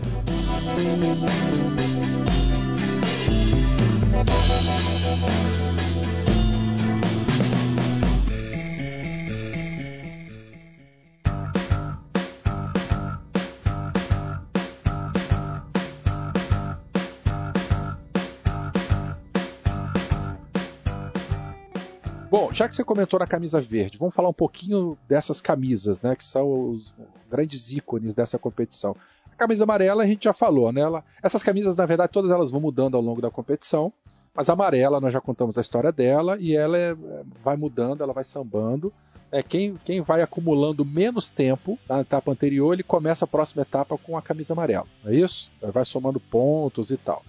Já 22.53 22.67
que 22.67 22.75
você 22.75 22.83
comentou 22.83 23.19
na 23.19 23.27
camisa 23.27 23.61
verde, 23.61 23.97
vamos 23.97 24.13
falar 24.13 24.29
um 24.29 24.33
pouquinho 24.33 24.97
dessas 25.07 25.39
camisas, 25.39 26.01
né? 26.01 26.15
Que 26.15 26.25
são 26.25 26.71
os 26.71 26.93
grandes 27.29 27.71
ícones 27.71 28.13
dessa 28.13 28.37
competição. 28.37 28.95
A 29.31 29.35
camisa 29.35 29.63
amarela 29.63 30.03
a 30.03 30.07
gente 30.07 30.23
já 30.25 30.33
falou, 30.33 30.71
né? 30.71 30.81
Ela, 30.81 31.03
essas 31.23 31.43
camisas, 31.43 31.75
na 31.75 31.85
verdade, 31.85 32.11
todas 32.11 32.31
elas 32.31 32.51
vão 32.51 32.59
mudando 32.59 32.95
ao 32.95 33.01
longo 33.01 33.21
da 33.21 33.31
competição. 33.31 33.93
Mas 34.33 34.49
a 34.49 34.53
amarela, 34.53 35.01
nós 35.01 35.13
já 35.13 35.19
contamos 35.19 35.57
a 35.57 35.61
história 35.61 35.91
dela 35.91 36.37
e 36.39 36.55
ela 36.55 36.77
é, 36.77 36.95
vai 37.43 37.57
mudando, 37.57 38.01
ela 38.01 38.13
vai 38.13 38.23
sambando. 38.23 38.93
É, 39.31 39.43
quem, 39.43 39.75
quem 39.85 40.01
vai 40.01 40.21
acumulando 40.21 40.83
menos 40.83 41.29
tempo 41.29 41.77
na 41.87 42.01
etapa 42.01 42.31
anterior, 42.31 42.73
ele 42.73 42.83
começa 42.83 43.25
a 43.25 43.27
próxima 43.27 43.61
etapa 43.61 43.97
com 43.97 44.17
a 44.17 44.21
camisa 44.21 44.53
amarela. 44.53 44.87
É 45.05 45.13
isso? 45.13 45.51
Vai 45.61 45.85
somando 45.85 46.19
pontos 46.19 46.89
e 46.89 46.97
tal. 46.97 47.23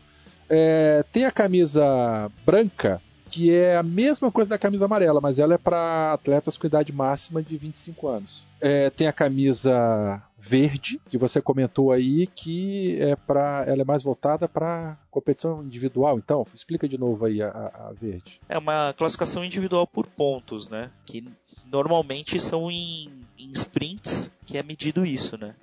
É, 0.48 1.04
tem 1.12 1.26
a 1.26 1.30
camisa 1.30 2.30
branca, 2.44 3.00
que 3.30 3.50
é 3.50 3.76
a 3.76 3.82
mesma 3.82 4.30
coisa 4.30 4.50
da 4.50 4.58
camisa 4.58 4.84
amarela, 4.84 5.20
mas 5.20 5.38
ela 5.38 5.54
é 5.54 5.58
para 5.58 6.12
atletas 6.12 6.56
com 6.58 6.66
idade 6.66 6.92
máxima 6.92 7.42
de 7.42 7.56
25 7.56 8.08
anos. 8.08 8.44
É, 8.60 8.90
tem 8.90 9.06
a 9.06 9.12
camisa 9.12 10.22
verde, 10.38 11.00
que 11.08 11.18
você 11.18 11.40
comentou 11.40 11.92
aí, 11.92 12.26
que 12.26 12.98
é 13.00 13.14
para 13.14 13.64
ela 13.66 13.82
é 13.82 13.84
mais 13.84 14.02
voltada 14.02 14.48
para 14.48 14.98
competição 15.10 15.62
individual. 15.62 16.18
Então, 16.18 16.46
explica 16.54 16.88
de 16.88 16.98
novo 16.98 17.24
aí 17.24 17.42
a, 17.42 17.48
a, 17.48 17.92
verde. 17.92 18.40
É 18.48 18.58
uma 18.58 18.92
classificação 18.94 19.44
individual 19.44 19.86
por 19.86 20.06
pontos, 20.06 20.68
né? 20.68 20.90
Que 21.04 21.24
normalmente 21.66 22.40
são 22.40 22.70
em, 22.70 23.10
em 23.38 23.50
sprints 23.52 24.30
que 24.44 24.58
é 24.58 24.62
medido 24.62 25.04
isso, 25.04 25.38
né? 25.38 25.54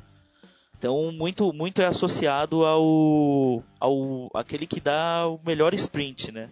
Então, 0.78 1.12
muito, 1.12 1.52
muito 1.52 1.82
é 1.82 1.86
associado 1.86 2.64
ao, 2.64 3.64
ao 3.80 4.30
aquele 4.34 4.68
que 4.68 4.80
dá 4.80 5.28
o 5.28 5.40
melhor 5.44 5.74
sprint, 5.74 6.32
né? 6.32 6.50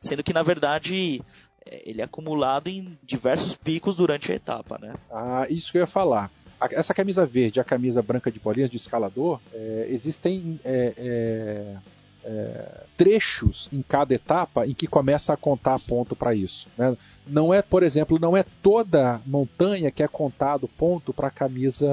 Sendo 0.00 0.22
que, 0.22 0.32
na 0.32 0.42
verdade, 0.42 1.22
é, 1.66 1.88
ele 1.88 2.00
é 2.00 2.04
acumulado 2.04 2.68
em 2.68 2.98
diversos 3.02 3.54
picos 3.54 3.96
durante 3.96 4.32
a 4.32 4.34
etapa, 4.34 4.78
né? 4.78 4.94
Ah, 5.10 5.46
isso 5.48 5.70
que 5.70 5.78
eu 5.78 5.82
ia 5.82 5.86
falar. 5.86 6.30
Essa 6.72 6.92
camisa 6.92 7.24
verde 7.24 7.58
a 7.58 7.64
camisa 7.64 8.02
branca 8.02 8.30
de 8.30 8.38
bolinhas 8.38 8.70
de 8.70 8.76
escalador, 8.76 9.40
é, 9.52 9.86
existem 9.88 10.60
é, 10.62 10.92
é, 10.96 11.76
é, 12.22 12.84
trechos 12.98 13.68
em 13.72 13.80
cada 13.80 14.12
etapa 14.12 14.66
em 14.66 14.74
que 14.74 14.86
começa 14.86 15.32
a 15.32 15.36
contar 15.38 15.78
ponto 15.80 16.14
para 16.14 16.34
isso. 16.34 16.68
Né? 16.76 16.94
Não 17.26 17.52
é, 17.52 17.62
por 17.62 17.82
exemplo, 17.82 18.18
não 18.18 18.36
é 18.36 18.44
toda 18.62 19.20
montanha 19.26 19.90
que 19.90 20.02
é 20.02 20.08
contado 20.08 20.68
ponto 20.68 21.14
para 21.14 21.28
a 21.28 21.30
camisa 21.30 21.88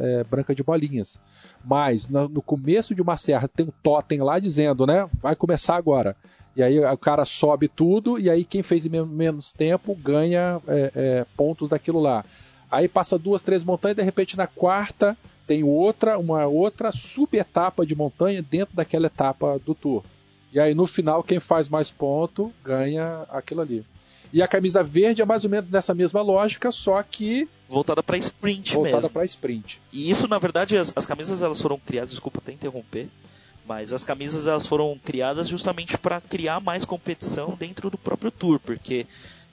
é, 0.00 0.24
branca 0.24 0.52
de 0.52 0.64
bolinhas. 0.64 1.18
Mas 1.64 2.08
no, 2.08 2.28
no, 2.28 2.42
começo 2.42 2.94
de 2.94 3.02
uma 3.02 3.16
serra 3.16 3.48
tem 3.48 3.66
um 3.66 3.72
totem 3.82 4.20
lá 4.20 4.38
dizendo, 4.38 4.86
né? 4.86 5.08
Vai 5.20 5.36
começar 5.36 5.76
agora. 5.76 6.16
E 6.58 6.62
aí 6.62 6.80
o 6.80 6.98
cara 6.98 7.24
sobe 7.24 7.68
tudo, 7.68 8.18
e 8.18 8.28
aí 8.28 8.44
quem 8.44 8.64
fez 8.64 8.84
em 8.84 8.90
menos 9.06 9.52
tempo 9.52 9.94
ganha 9.94 10.60
é, 10.66 10.92
é, 10.92 11.26
pontos 11.36 11.68
daquilo 11.68 12.00
lá. 12.00 12.24
Aí 12.68 12.88
passa 12.88 13.16
duas, 13.16 13.42
três 13.42 13.62
montanhas, 13.62 13.96
e 13.96 14.00
de 14.00 14.04
repente 14.04 14.36
na 14.36 14.48
quarta 14.48 15.16
tem 15.46 15.62
outra, 15.62 16.18
uma 16.18 16.46
outra 16.46 16.90
subetapa 16.90 17.86
de 17.86 17.94
montanha 17.94 18.42
dentro 18.42 18.74
daquela 18.74 19.06
etapa 19.06 19.56
do 19.64 19.72
tour. 19.72 20.02
E 20.52 20.58
aí 20.58 20.74
no 20.74 20.88
final 20.88 21.22
quem 21.22 21.38
faz 21.38 21.68
mais 21.68 21.92
ponto 21.92 22.52
ganha 22.64 23.24
aquilo 23.30 23.60
ali. 23.60 23.86
E 24.32 24.42
a 24.42 24.48
camisa 24.48 24.82
verde 24.82 25.22
é 25.22 25.24
mais 25.24 25.44
ou 25.44 25.50
menos 25.50 25.70
nessa 25.70 25.94
mesma 25.94 26.22
lógica, 26.22 26.72
só 26.72 27.00
que 27.04 27.48
voltada 27.68 28.02
para 28.02 28.18
sprint 28.18 28.74
voltada 28.74 28.96
mesmo. 28.96 29.10
para 29.10 29.24
sprint. 29.26 29.80
E 29.92 30.10
isso 30.10 30.26
na 30.26 30.38
verdade 30.38 30.76
as, 30.76 30.92
as 30.96 31.06
camisas 31.06 31.40
elas 31.40 31.62
foram 31.62 31.78
criadas, 31.78 32.10
desculpa 32.10 32.40
até 32.40 32.50
interromper, 32.50 33.08
mas 33.68 33.92
as 33.92 34.02
camisas 34.02 34.46
elas 34.46 34.66
foram 34.66 34.98
criadas 35.04 35.46
justamente 35.46 35.98
para 35.98 36.20
criar 36.20 36.58
mais 36.58 36.86
competição 36.86 37.54
dentro 37.54 37.90
do 37.90 37.98
próprio 37.98 38.30
tour, 38.30 38.58
porque 38.58 39.06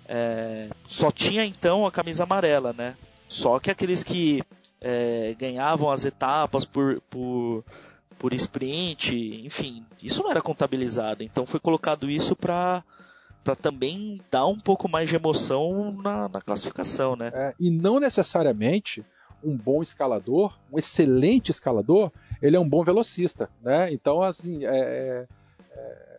é, 0.07 0.69
só 0.87 1.11
tinha 1.11 1.45
então 1.45 1.85
a 1.85 1.91
camisa 1.91 2.23
amarela, 2.23 2.71
né? 2.71 2.95
Só 3.27 3.59
que 3.59 3.69
aqueles 3.69 4.03
que 4.03 4.41
é, 4.79 5.35
ganhavam 5.37 5.91
as 5.91 6.05
etapas 6.05 6.63
por, 6.63 7.01
por, 7.09 7.65
por 8.17 8.33
sprint, 8.33 9.41
enfim, 9.43 9.85
isso 10.01 10.23
não 10.23 10.31
era 10.31 10.41
contabilizado. 10.41 11.21
Então 11.21 11.45
foi 11.45 11.59
colocado 11.59 12.09
isso 12.09 12.35
para 12.35 12.83
para 13.43 13.55
também 13.55 14.19
dar 14.31 14.47
um 14.47 14.57
pouco 14.57 14.89
mais 14.89 15.07
de 15.07 15.15
emoção 15.15 15.91
na, 16.01 16.27
na 16.27 16.41
classificação, 16.41 17.15
né? 17.15 17.29
É, 17.31 17.53
e 17.59 17.69
não 17.69 17.99
necessariamente 17.99 19.05
um 19.43 19.55
bom 19.55 19.81
escalador, 19.81 20.57
um 20.71 20.77
excelente 20.77 21.51
escalador, 21.51 22.11
ele 22.41 22.55
é 22.55 22.59
um 22.59 22.67
bom 22.67 22.83
velocista, 22.83 23.49
né? 23.61 23.91
Então, 23.91 24.21
assim, 24.21 24.65
é, 24.65 24.69
é, 24.69 25.27
é 25.71 26.15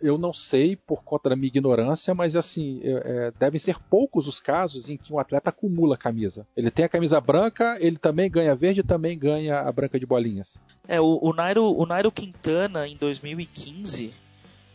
eu 0.00 0.18
não 0.18 0.32
sei 0.32 0.76
por 0.76 1.02
conta 1.02 1.30
da 1.30 1.36
minha 1.36 1.48
ignorância, 1.48 2.14
mas 2.14 2.36
assim, 2.36 2.80
é, 2.82 3.32
devem 3.38 3.58
ser 3.58 3.78
poucos 3.88 4.26
os 4.26 4.40
casos 4.40 4.88
em 4.88 4.96
que 4.96 5.12
um 5.12 5.18
atleta 5.18 5.50
acumula 5.50 5.96
camisa. 5.96 6.46
Ele 6.56 6.70
tem 6.70 6.84
a 6.84 6.88
camisa 6.88 7.20
branca, 7.20 7.76
ele 7.80 7.96
também 7.96 8.30
ganha 8.30 8.54
verde 8.54 8.82
também 8.82 9.18
ganha 9.18 9.60
a 9.60 9.72
branca 9.72 9.98
de 9.98 10.06
bolinhas. 10.06 10.58
É, 10.86 11.00
o, 11.00 11.18
o, 11.22 11.32
Nairo, 11.32 11.64
o 11.64 11.86
Nairo 11.86 12.12
Quintana, 12.12 12.86
em 12.86 12.96
2015, 12.96 14.12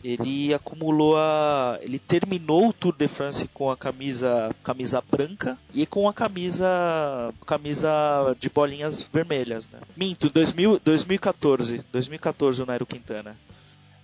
ele 0.06 0.54
acumulou 0.54 1.18
a. 1.18 1.80
Ele 1.82 1.98
terminou 1.98 2.70
o 2.70 2.74
Tour 2.74 2.94
de 2.96 3.08
France 3.08 3.50
com 3.52 3.72
a 3.72 3.76
camisa, 3.76 4.54
camisa 4.64 5.02
branca 5.02 5.58
e 5.74 5.86
com 5.88 6.08
a 6.08 6.14
camisa 6.14 7.34
camisa 7.46 7.90
de 8.40 8.48
bolinhas 8.48 9.02
vermelhas. 9.12 9.68
Né? 9.68 9.80
Minto, 9.98 10.30
2000, 10.30 10.80
2014. 10.84 11.84
2014 11.92 12.62
o 12.62 12.66
Nairo 12.68 12.86
Quintana. 12.86 13.36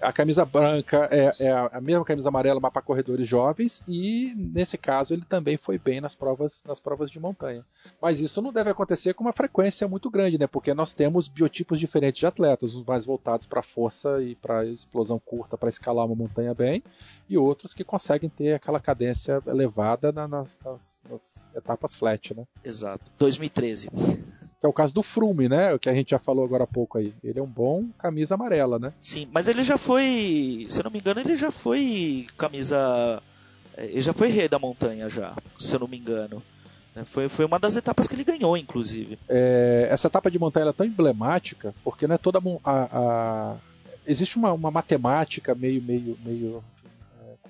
A 0.02 0.12
camisa 0.12 0.43
branca 0.43 1.08
é, 1.12 1.32
é 1.39 1.52
a 1.52 1.80
mesma 1.80 2.04
camisa 2.04 2.30
amarela, 2.30 2.60
mas 2.60 2.74
para 2.74 2.82
corredores 2.82 3.28
jovens, 3.28 3.84
e 3.88 4.34
nesse 4.36 4.78
caso 4.78 5.14
ele 5.14 5.24
também 5.24 5.58
foi 5.58 5.78
bem 5.78 6.02
nas 6.02 6.16
provas, 6.16 6.64
nas 6.68 6.80
provas 6.80 7.12
de 7.12 7.20
montanha. 7.20 7.64
Mas 8.02 8.20
isso 8.20 8.41
não 8.41 8.52
deve 8.52 8.70
acontecer 8.70 9.14
com 9.14 9.24
uma 9.24 9.34
frequência 9.34 9.88
muito 9.88 10.10
grande, 10.10 10.38
né? 10.38 10.47
Porque 10.47 10.74
nós 10.74 10.93
temos 10.93 11.28
biotipos 11.28 11.80
diferentes 11.80 12.20
de 12.20 12.26
atletas, 12.26 12.76
uns 12.76 12.86
mais 12.86 13.06
voltados 13.06 13.45
para 13.45 13.62
força 13.62 14.22
e 14.22 14.36
para 14.36 14.66
explosão 14.66 15.20
curta, 15.20 15.58
para 15.58 15.70
escalar 15.70 16.06
uma 16.06 16.16
montanha 16.16 16.54
bem, 16.54 16.84
e 17.30 17.38
outros 17.38 17.74
que 17.74 17.84
conseguem 17.84 18.30
ter 18.30 18.54
aquela 18.54 18.80
cadência 18.80 19.41
elevada 19.45 20.12
nas, 20.12 20.58
nas, 20.66 20.99
nas 21.10 21.56
etapas 21.56 21.93
flat, 21.93 22.34
né? 22.34 22.45
Exato. 22.64 23.12
2013 23.20 23.89
que 24.62 24.68
é 24.68 24.70
o 24.70 24.74
caso 24.74 24.93
do 24.93 25.01
Frume, 25.01 25.49
né? 25.49 25.74
O 25.74 25.80
que 25.80 25.89
a 25.89 25.93
gente 25.93 26.12
já 26.12 26.20
falou 26.20 26.45
agora 26.45 26.66
há 26.66 26.68
pouco 26.68 26.99
aí. 26.99 27.12
Ele 27.24 27.39
é 27.39 27.41
um 27.41 27.47
bom 27.47 27.88
camisa 27.97 28.36
amarela, 28.36 28.78
né? 28.78 28.93
Sim, 29.01 29.28
mas 29.34 29.47
ele 29.47 29.64
já 29.64 29.76
foi, 29.76 30.68
se 30.70 30.80
eu 30.80 30.84
não 30.84 30.91
me 30.91 30.99
engano, 30.99 31.20
ele 31.20 31.36
já 31.36 31.49
foi 31.49 32.28
camisa. 32.38 33.24
Eh, 33.76 33.88
ele 33.88 34.01
já 34.01 34.14
foi 34.14 34.28
rei 34.28 34.47
da 34.47 34.59
montanha 34.59 35.09
já, 35.09 35.36
se 35.57 35.74
eu 35.74 35.80
não 35.80 35.88
me 35.88 35.97
engano. 35.97 36.43
É, 36.95 37.03
foi, 37.03 37.28
foi 37.28 37.43
uma 37.43 37.57
das 37.57 37.76
etapas 37.76 38.07
que 38.07 38.14
ele 38.14 38.24
ganhou, 38.24 38.55
inclusive. 38.55 39.18
É, 39.28 39.88
essa 39.89 40.05
etapa 40.05 40.30
de 40.30 40.38
montanha 40.38 40.70
é 40.70 40.74
tão 40.74 40.86
emblemática 40.86 41.74
porque 41.84 42.05
não 42.05 42.14
é 42.14 42.20
toda 42.20 42.39
a, 42.64 42.88
a 42.91 43.55
existe 44.05 44.38
uma, 44.38 44.53
uma 44.53 44.70
matemática 44.70 45.55
meio 45.55 45.82
meio 45.82 46.18
meio 46.24 46.64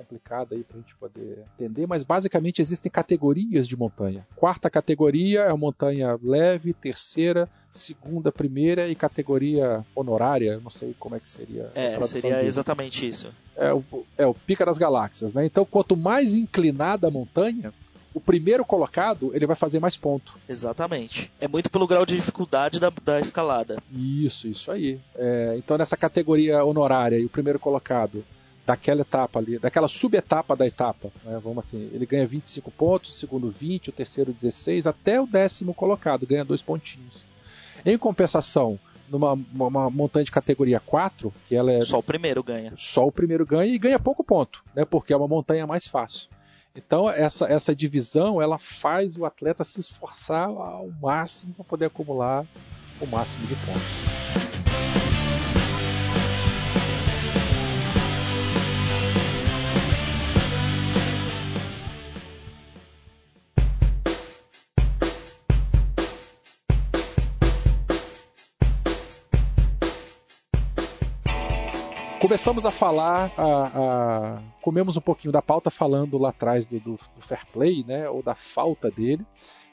complicada 0.02 0.56
aí 0.56 0.64
para 0.64 0.78
a 0.78 0.82
gente 0.82 0.96
poder 0.96 1.44
entender, 1.56 1.88
mas 1.88 2.04
basicamente 2.04 2.62
existem 2.62 2.92
categorias 2.92 3.68
de 3.68 3.78
montanha. 3.78 4.26
Quarta 4.36 4.70
categoria 4.70 5.42
é 5.42 5.50
a 5.50 5.58
montanha 5.58 6.18
leve, 6.22 6.74
terceira, 6.74 7.48
segunda, 7.72 8.32
primeira 8.32 8.88
e 8.88 8.96
categoria 8.96 9.86
honorária, 9.96 10.60
não 10.60 10.70
sei 10.72 10.96
como 11.00 11.16
é 11.16 11.20
que 11.20 11.30
seria. 11.30 11.72
É, 11.76 12.00
seria 12.02 12.36
dele. 12.36 12.48
exatamente 12.48 13.08
isso. 13.08 13.32
É 13.56 13.74
o, 13.74 13.84
é 14.18 14.26
o 14.26 14.34
pica 14.34 14.66
das 14.66 14.78
galáxias, 14.78 15.34
né? 15.34 15.46
Então, 15.46 15.66
quanto 15.66 15.96
mais 15.96 16.36
inclinada 16.36 17.08
a 17.08 17.12
montanha, 17.12 17.74
o 18.14 18.20
primeiro 18.20 18.66
colocado 18.66 19.32
ele 19.34 19.46
vai 19.46 19.56
fazer 19.56 19.80
mais 19.80 19.96
ponto. 19.96 20.38
Exatamente. 20.48 21.32
É 21.40 21.48
muito 21.48 21.70
pelo 21.70 21.88
grau 21.88 22.06
de 22.06 22.16
dificuldade 22.16 22.80
da, 22.80 22.92
da 23.04 23.20
escalada. 23.20 23.82
Isso, 23.92 24.48
isso 24.48 24.72
aí. 24.72 25.00
É, 25.16 25.56
então 25.58 25.78
nessa 25.78 25.96
categoria 25.96 26.64
honorária 26.64 27.18
e 27.18 27.26
o 27.26 27.30
primeiro 27.30 27.60
colocado 27.60 28.24
daquela 28.66 29.02
etapa 29.02 29.40
ali, 29.40 29.58
daquela 29.58 29.88
subetapa 29.88 30.56
da 30.56 30.68
etapa, 30.68 31.12
né? 31.24 31.40
vamos 31.44 31.60
assim, 31.60 31.90
ele 31.94 32.06
ganha 32.06 32.28
25 32.28 32.70
pontos, 32.72 33.10
o 33.10 33.14
segundo 33.14 33.50
20, 33.50 33.90
o 33.90 33.94
terceiro 33.94 34.34
16, 34.34 34.88
até 34.88 35.20
o 35.20 35.26
décimo 35.26 35.74
colocado 35.74 36.28
ganha 36.28 36.46
dois 36.46 36.62
pontinhos. 36.62 37.26
Em 37.86 37.98
compensação, 37.98 38.80
numa 39.10 39.34
uma 39.34 39.90
montanha 39.90 40.24
de 40.24 40.32
categoria 40.32 40.80
4, 40.80 41.34
que 41.48 41.56
ela 41.56 41.72
é 41.72 41.82
só 41.82 42.00
o 42.00 42.04
primeiro 42.04 42.44
ganha. 42.44 42.74
Só 42.78 43.06
o 43.06 43.12
primeiro 43.12 43.46
ganha 43.46 43.74
e 43.74 43.80
ganha 43.80 44.00
pouco 44.00 44.24
ponto, 44.24 44.64
né? 44.76 44.86
Porque 44.86 45.12
é 45.12 45.18
uma 45.18 45.28
montanha 45.28 45.66
mais 45.66 45.88
fácil. 45.88 46.30
Então 46.76 47.10
essa, 47.10 47.48
essa 47.48 47.76
divisão 47.76 48.42
ela 48.42 48.58
faz 48.58 49.18
o 49.18 49.26
atleta 49.26 49.64
se 49.64 49.82
esforçar 49.82 50.48
ao 50.48 50.90
máximo 51.02 51.54
para 51.54 51.66
poder 51.66 51.86
acumular 51.86 52.46
o 53.02 53.06
máximo 53.08 53.46
de 53.48 53.56
pontos. 53.56 54.91
Começamos 72.22 72.68
a 72.68 72.72
falar, 72.72 73.32
a, 73.36 74.36
a, 74.36 74.42
comemos 74.62 74.96
um 74.96 75.02
pouquinho 75.02 75.32
da 75.32 75.42
pauta 75.42 75.72
falando 75.72 76.20
lá 76.20 76.30
atrás 76.30 76.68
do, 76.68 76.80
do, 76.80 76.92
do, 77.16 77.22
fair 77.22 77.44
play, 77.52 77.84
né, 77.84 78.08
ou 78.08 78.22
da 78.22 78.36
falta 78.36 78.92
dele, 78.92 79.26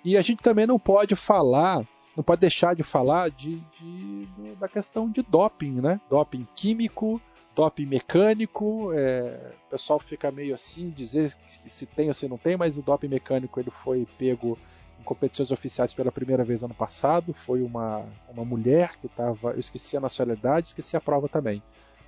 e 0.03 0.17
a 0.17 0.23
gente 0.23 0.43
também 0.43 0.67
não 0.67 0.79
pode 0.79 1.15
falar, 1.15 1.87
não 2.17 2.25
pode 2.25 2.41
deixar 2.41 2.75
de 2.75 2.83
falar 2.83 3.31
de, 3.31 3.61
de 3.79 4.27
da 4.59 4.67
questão 4.67 5.11
de 5.11 5.21
doping, 5.21 5.83
né, 5.83 6.01
doping 6.09 6.49
químico, 6.57 7.21
doping 7.55 7.85
mecânico, 7.85 8.93
é, 8.95 9.53
o 9.67 9.71
pessoal 9.71 9.99
fica 9.99 10.31
meio 10.31 10.55
assim, 10.55 10.89
dizer 10.89 11.37
se 11.47 11.85
tem 11.85 12.09
ou 12.09 12.15
se 12.15 12.27
não 12.29 12.39
tem, 12.39 12.57
mas 12.57 12.79
o 12.79 12.83
doping 12.83 13.09
mecânico 13.09 13.61
ele 13.61 13.71
foi 13.71 14.07
pego 14.17 14.57
em 14.99 15.03
competições 15.03 15.51
oficiais 15.51 15.93
pela 15.93 16.11
primeira 16.11 16.45
vez 16.45 16.63
ano 16.63 16.75
passado. 16.75 17.33
Foi 17.33 17.63
uma, 17.63 18.05
uma 18.29 18.45
mulher 18.45 18.97
que 18.97 19.07
estava. 19.07 19.51
Eu 19.51 19.61
esqueci 19.61 19.97
a 19.97 20.01
nacionalidade, 20.01 20.69
esqueci 20.69 20.97
a 20.97 21.01
prova 21.01 21.29
também. 21.29 21.63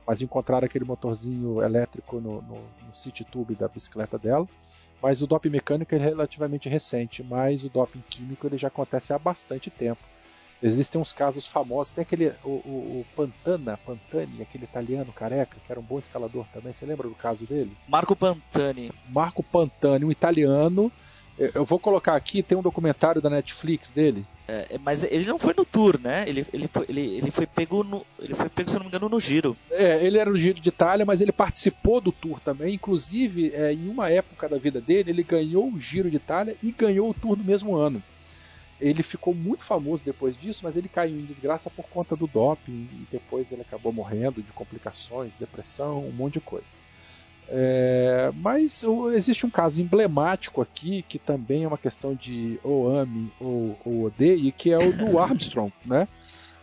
Mas 0.07 0.21
encontraram 0.21 0.67
aquele 0.67 0.85
motorzinho 0.85 1.63
elétrico 1.63 2.21
no, 2.21 2.43
no, 2.43 2.57
no 2.57 2.95
city 2.95 3.25
tube 3.25 3.55
da 3.55 3.69
bicicleta 3.69 4.19
dela. 4.19 4.49
Mas 5.03 5.23
o 5.23 5.27
doping 5.27 5.51
mecânico 5.51 5.95
é 5.95 5.99
relativamente 5.99 6.69
recente, 6.69 7.23
mas 7.23 7.65
o 7.65 7.71
doping 7.71 8.03
químico 8.09 8.47
ele 8.47 8.59
já 8.59 8.69
acontece 8.69 9.13
há 9.13 9.19
bastante 9.19 9.71
tempo. 9.71 10.03
Existem 10.63 11.01
uns 11.01 11.11
casos 11.11 11.47
famosos, 11.47 11.93
tem 11.95 12.03
aquele 12.03 12.35
o, 12.45 12.51
o, 12.51 13.01
o, 13.01 13.07
Pantana, 13.17 13.79
Pantani, 13.79 14.43
aquele 14.43 14.65
italiano 14.65 15.11
careca, 15.11 15.57
que 15.65 15.73
era 15.73 15.81
um 15.81 15.85
bom 15.85 15.99
escalador 15.99 16.45
também. 16.53 16.75
Você 16.75 16.85
lembra 16.85 17.09
do 17.09 17.15
caso 17.15 17.47
dele? 17.47 17.75
Marco 17.89 18.15
Pantani. 18.15 18.93
Marco 19.09 19.43
Pantani, 19.43 20.05
um 20.05 20.11
italiano. 20.11 20.93
Eu 21.39 21.65
vou 21.65 21.79
colocar 21.79 22.15
aqui, 22.15 22.43
tem 22.43 22.59
um 22.59 22.63
documentário 22.63 23.23
da 23.23 23.31
Netflix 23.31 23.91
dele. 23.91 24.27
É, 24.53 24.79
mas 24.79 25.05
ele 25.05 25.27
não 25.27 25.39
foi 25.39 25.55
no 25.57 25.65
Tour, 25.65 25.97
né? 26.01 26.25
Ele, 26.27 26.45
ele, 26.53 26.67
foi, 26.67 26.85
ele, 26.89 27.19
ele 27.19 27.31
foi 27.31 27.47
pego 27.47 27.85
no. 27.85 28.05
Ele 28.19 28.35
foi 28.35 28.49
pego, 28.49 28.69
se 28.69 28.75
não 28.75 28.83
me 28.83 28.89
engano, 28.89 29.09
no 29.09 29.21
Giro. 29.21 29.57
É, 29.71 30.05
ele 30.05 30.19
era 30.19 30.29
no 30.29 30.37
Giro 30.37 30.59
de 30.59 30.69
Itália, 30.69 31.07
mas 31.07 31.21
ele 31.21 31.31
participou 31.31 32.01
do 32.01 32.11
Tour 32.11 32.41
também. 32.41 32.75
Inclusive, 32.75 33.53
é, 33.55 33.73
em 33.73 33.89
uma 33.89 34.11
época 34.11 34.49
da 34.49 34.59
vida 34.59 34.81
dele, 34.81 35.11
ele 35.11 35.23
ganhou 35.23 35.71
o 35.71 35.79
Giro 35.79 36.11
de 36.11 36.17
Itália 36.17 36.57
e 36.61 36.73
ganhou 36.73 37.09
o 37.09 37.15
Tour 37.15 37.37
no 37.37 37.45
mesmo 37.45 37.77
ano. 37.77 38.03
Ele 38.81 39.05
ficou 39.05 39.33
muito 39.33 39.65
famoso 39.65 40.03
depois 40.05 40.37
disso, 40.37 40.61
mas 40.65 40.77
ele 40.77 40.89
caiu 40.89 41.21
em 41.21 41.27
desgraça 41.27 41.71
por 41.71 41.85
conta 41.85 42.17
do 42.17 42.27
doping 42.27 42.89
e 42.93 43.07
depois 43.13 43.47
ele 43.53 43.63
acabou 43.63 43.93
morrendo 43.93 44.43
de 44.43 44.51
complicações, 44.53 45.33
depressão, 45.39 46.05
um 46.05 46.13
monte 46.13 46.35
de 46.35 46.41
coisa. 46.41 46.67
É, 47.53 48.31
mas 48.37 48.85
existe 49.13 49.45
um 49.45 49.51
caso 49.51 49.83
emblemático 49.83 50.63
aqui 50.63 51.03
que 51.09 51.19
também 51.19 51.65
é 51.65 51.69
uma 51.69 51.79
questão 51.79 52.15
de 52.15 52.61
ou 52.63 52.89
ame 52.97 53.33
ou, 53.41 53.77
ou 53.85 54.05
odeie, 54.05 54.53
que 54.53 54.71
é 54.71 54.79
o 54.79 54.93
do 54.93 55.19
Armstrong, 55.21 55.73
né? 55.85 56.07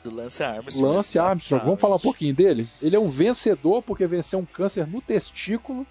Do 0.02 0.12
Lance 0.12 0.44
Armstrong. 0.44 0.94
Lance 0.94 1.20
Armstrong, 1.20 1.66
vamos 1.66 1.82
falar 1.82 1.96
um 1.96 2.00
pouquinho 2.00 2.34
dele? 2.34 2.68
Ele 2.82 2.96
é 2.96 3.00
um 3.00 3.10
vencedor 3.10 3.82
porque 3.82 4.08
venceu 4.08 4.40
um 4.40 4.46
câncer 4.46 4.88
no 4.88 5.02
testículo 5.02 5.86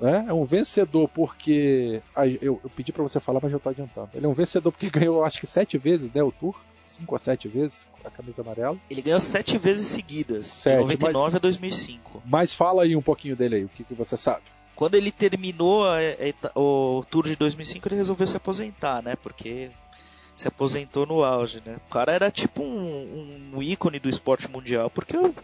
né? 0.00 0.26
É 0.28 0.32
um 0.32 0.44
vencedor 0.44 1.08
porque. 1.08 2.02
eu, 2.40 2.60
eu, 2.62 2.70
pedi 2.74 2.92
para 2.92 3.02
você 3.02 3.18
falar, 3.20 3.40
mas 3.42 3.50
já 3.50 3.56
estou 3.56 3.70
adiantando. 3.70 4.10
Ele 4.14 4.26
é 4.26 4.28
um 4.28 4.34
vencedor 4.34 4.70
porque 4.70 4.90
ganhou, 4.90 5.24
acho 5.24 5.40
que 5.40 5.46
sete 5.46 5.76
vezes 5.76 6.12
né, 6.12 6.22
o 6.22 6.32
Tour. 6.32 6.54
Cinco 6.88 7.14
ou 7.14 7.18
sete 7.18 7.48
vezes 7.48 7.86
a 8.02 8.10
camisa 8.10 8.40
amarela. 8.40 8.78
Ele 8.88 9.02
ganhou 9.02 9.20
sete 9.20 9.58
vezes 9.58 9.86
seguidas, 9.88 10.46
sete, 10.46 10.74
de 10.74 10.80
99 10.80 11.24
mas, 11.26 11.34
a 11.34 11.38
2005. 11.38 12.22
Mas 12.24 12.54
fala 12.54 12.82
aí 12.82 12.96
um 12.96 13.02
pouquinho 13.02 13.36
dele 13.36 13.56
aí, 13.56 13.64
o 13.64 13.68
que, 13.68 13.84
que 13.84 13.94
você 13.94 14.16
sabe. 14.16 14.42
Quando 14.74 14.94
ele 14.94 15.12
terminou 15.12 15.84
a, 15.84 15.98
a, 15.98 16.58
o 16.58 17.04
Tour 17.10 17.24
de 17.24 17.36
2005, 17.36 17.88
ele 17.88 17.96
resolveu 17.96 18.26
se 18.26 18.36
aposentar, 18.36 19.02
né? 19.02 19.16
Porque 19.16 19.70
se 20.34 20.48
aposentou 20.48 21.04
no 21.04 21.24
auge, 21.24 21.60
né? 21.66 21.76
O 21.76 21.90
cara 21.90 22.12
era 22.12 22.30
tipo 22.30 22.62
um, 22.62 23.50
um 23.54 23.62
ícone 23.62 23.98
do 23.98 24.08
esporte 24.08 24.48
mundial, 24.48 24.88
porque 24.88 25.16
o, 25.16 25.34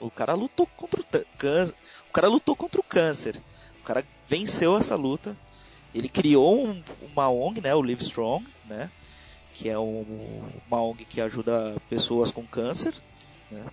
o 0.00 0.10
cara 0.10 0.32
lutou 0.34 0.66
contra 0.76 1.00
o 1.00 1.04
câncer. 1.36 1.74
O 2.08 2.12
cara 2.12 2.28
lutou 2.28 2.56
contra 2.56 2.80
o 2.80 2.84
câncer. 2.84 3.42
O 3.80 3.84
cara 3.84 4.04
venceu 4.28 4.76
essa 4.76 4.94
luta. 4.94 5.36
Ele 5.92 6.08
criou 6.08 6.66
um, 6.66 6.82
uma 7.12 7.28
ONG, 7.28 7.60
né, 7.60 7.74
o 7.74 7.82
Live 7.82 8.02
Strong, 8.02 8.46
né, 8.64 8.90
que 9.54 9.70
é 9.70 9.78
um, 9.78 10.42
uma 10.66 10.82
ONG 10.82 11.04
que 11.04 11.20
ajuda 11.20 11.76
pessoas 11.88 12.30
com 12.30 12.44
câncer. 12.44 12.92
Né. 13.50 13.64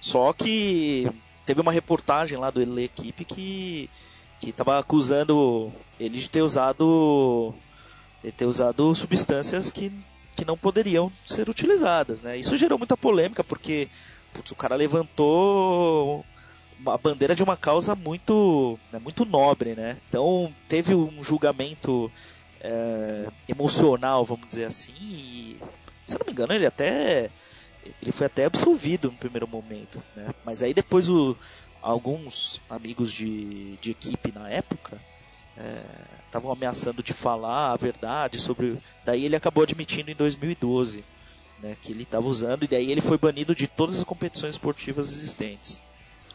Só 0.00 0.32
que 0.32 1.10
teve 1.44 1.60
uma 1.60 1.72
reportagem 1.72 2.38
lá 2.38 2.50
do 2.50 2.80
Equipe 2.80 3.24
que 3.24 3.90
que 4.38 4.50
estava 4.50 4.78
acusando 4.78 5.70
ele 5.98 6.18
de 6.18 6.30
ter 6.30 6.40
usado 6.40 7.54
de 8.22 8.32
ter 8.32 8.46
usado 8.46 8.94
substâncias 8.94 9.70
que, 9.70 9.92
que 10.34 10.44
não 10.44 10.56
poderiam 10.56 11.12
ser 11.26 11.48
utilizadas, 11.48 12.22
né? 12.22 12.36
Isso 12.38 12.56
gerou 12.56 12.78
muita 12.78 12.96
polêmica 12.96 13.44
porque 13.44 13.88
putz, 14.32 14.50
o 14.50 14.56
cara 14.56 14.76
levantou 14.76 16.24
a 16.86 16.96
bandeira 16.96 17.34
de 17.34 17.42
uma 17.42 17.56
causa 17.56 17.94
muito, 17.94 18.78
né, 18.90 18.98
muito 18.98 19.26
nobre, 19.26 19.74
né? 19.74 19.98
Então 20.08 20.54
teve 20.68 20.94
um 20.94 21.22
julgamento 21.22 22.10
é, 22.60 23.26
emocional, 23.48 24.24
vamos 24.24 24.46
dizer 24.46 24.66
assim, 24.66 24.92
e 25.00 25.58
se 26.06 26.14
eu 26.14 26.18
não 26.18 26.26
me 26.26 26.32
engano 26.32 26.52
ele 26.52 26.66
até 26.66 27.30
ele 28.02 28.12
foi 28.12 28.26
até 28.26 28.44
absolvido 28.44 29.10
no 29.10 29.16
primeiro 29.16 29.48
momento, 29.48 30.02
né? 30.14 30.34
Mas 30.44 30.62
aí 30.62 30.74
depois 30.74 31.08
o, 31.08 31.36
alguns 31.80 32.60
amigos 32.68 33.12
de, 33.12 33.76
de 33.78 33.90
equipe 33.92 34.32
na 34.32 34.50
época 34.50 35.00
estavam 36.26 36.50
é, 36.50 36.54
ameaçando 36.54 37.02
de 37.02 37.12
falar 37.12 37.72
a 37.72 37.76
verdade 37.76 38.38
sobre. 38.38 38.78
Daí 39.04 39.24
ele 39.24 39.36
acabou 39.36 39.62
admitindo 39.62 40.10
em 40.10 40.14
2012 40.14 41.04
né, 41.60 41.76
que 41.82 41.92
ele 41.92 42.02
estava 42.02 42.26
usando 42.26 42.64
e 42.64 42.68
daí 42.68 42.90
ele 42.90 43.00
foi 43.00 43.18
banido 43.18 43.54
de 43.54 43.66
todas 43.66 43.98
as 43.98 44.04
competições 44.04 44.54
esportivas 44.54 45.12
existentes. 45.12 45.82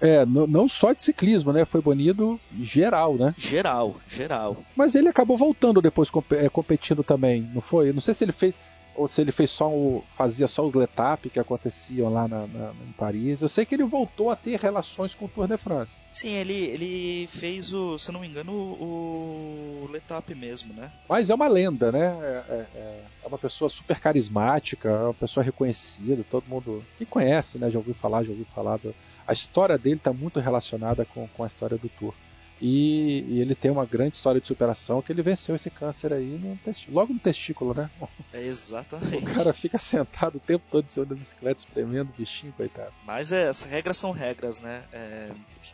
É, 0.02 0.26
não 0.26 0.68
só 0.68 0.94
de 0.94 1.02
ciclismo, 1.02 1.54
né? 1.54 1.66
Foi 1.66 1.82
banido 1.82 2.40
geral, 2.62 3.16
né? 3.16 3.30
Geral, 3.38 3.96
geral. 4.08 4.58
Mas 4.76 4.96
ele 4.96 5.08
acabou 5.08 5.38
voltando 5.38 5.82
depois 5.82 6.10
é, 6.32 6.50
competindo 6.50 7.04
também, 7.04 7.50
não 7.54 7.62
foi? 7.62 7.94
Não 7.94 8.02
sei 8.02 8.14
se 8.14 8.24
ele 8.24 8.32
fez 8.32 8.58
ou 8.96 9.08
se 9.08 9.22
ele 9.22 9.32
fez 9.32 9.52
só 9.52 9.70
o, 9.70 10.04
fazia 10.16 10.48
só 10.48 10.66
os 10.66 10.74
letap 10.74 11.30
que 11.30 11.40
aconteciam 11.40 12.12
lá 12.12 12.28
na, 12.28 12.48
na, 12.48 12.72
em 12.88 12.92
Paris. 12.94 13.42
Eu 13.42 13.50
sei 13.50 13.66
que 13.66 13.76
ele 13.76 13.84
voltou 13.84 14.32
a 14.32 14.36
ter 14.36 14.58
relações 14.60 15.14
com 15.14 15.26
o 15.26 15.28
Tour 15.28 15.48
de 15.48 15.58
France. 15.58 15.92
Sim, 16.14 16.30
ele, 16.30 16.54
ele 16.54 17.28
fez 17.28 17.74
o, 17.74 17.98
se 17.98 18.10
eu 18.10 18.14
não 18.14 18.22
me 18.22 18.28
engano, 18.28 18.54
o, 18.54 19.84
o 19.84 19.90
letap 19.92 20.34
mesmo, 20.34 20.74
né? 20.74 20.92
Mas 21.10 21.30
é 21.30 21.36
uma 21.36 21.48
lenda, 21.48 21.92
né? 21.92 22.06
É, 22.22 22.54
é, 22.54 22.66
é, 22.76 23.04
é 23.24 23.28
uma 23.28 23.38
pessoa 23.38 23.70
super 23.70 24.00
carismática, 24.00 24.90
é 24.90 25.04
uma 25.04 25.14
pessoa 25.14 25.44
reconhecida, 25.44 26.24
todo 26.30 26.48
mundo 26.48 26.84
que 26.98 27.06
conhece, 27.06 27.58
né? 27.58 27.70
Já 27.70 27.80
ouviu 27.80 27.94
falar, 27.94 28.24
já 28.24 28.30
ouviu 28.30 28.46
falar 28.46 28.78
do, 28.78 28.96
a 29.28 29.34
história 29.34 29.78
dele 29.78 29.98
está 29.98 30.14
muito 30.14 30.40
relacionada 30.40 31.06
com, 31.06 31.28
com 31.28 31.44
a 31.44 31.48
história 31.48 31.78
do 31.78 31.90
Tour. 31.90 32.14
E, 32.62 33.26
e, 33.28 33.42
ele 33.42 33.54
tem 33.54 33.70
uma 33.70 33.86
grande 33.86 34.16
história 34.16 34.40
de 34.40 34.48
superação 34.48 35.02
que 35.02 35.12
ele 35.12 35.22
venceu 35.22 35.56
esse 35.56 35.70
câncer 35.70 36.14
aí 36.14 36.40
no 36.40 36.58
logo 36.90 37.12
no 37.12 37.20
testículo, 37.20 37.74
né? 37.74 37.90
É 38.32 38.42
exatamente. 38.42 39.26
O 39.30 39.34
cara 39.34 39.54
fica 39.54 39.78
sentado 39.78 40.38
o 40.38 40.40
tempo 40.40 40.64
todo 40.72 40.86
em 40.86 40.88
cima 40.88 41.06
da 41.06 41.16
bicicleta, 41.16 41.60
espremendo 41.60 42.12
o 42.12 42.18
bichinho, 42.18 42.54
coitado. 42.54 42.94
Mas 43.06 43.34
é, 43.34 43.50
as 43.50 43.64
regras 43.64 43.98
são 43.98 44.12
regras, 44.12 44.62
né? 44.62 44.84
É, 44.94 45.32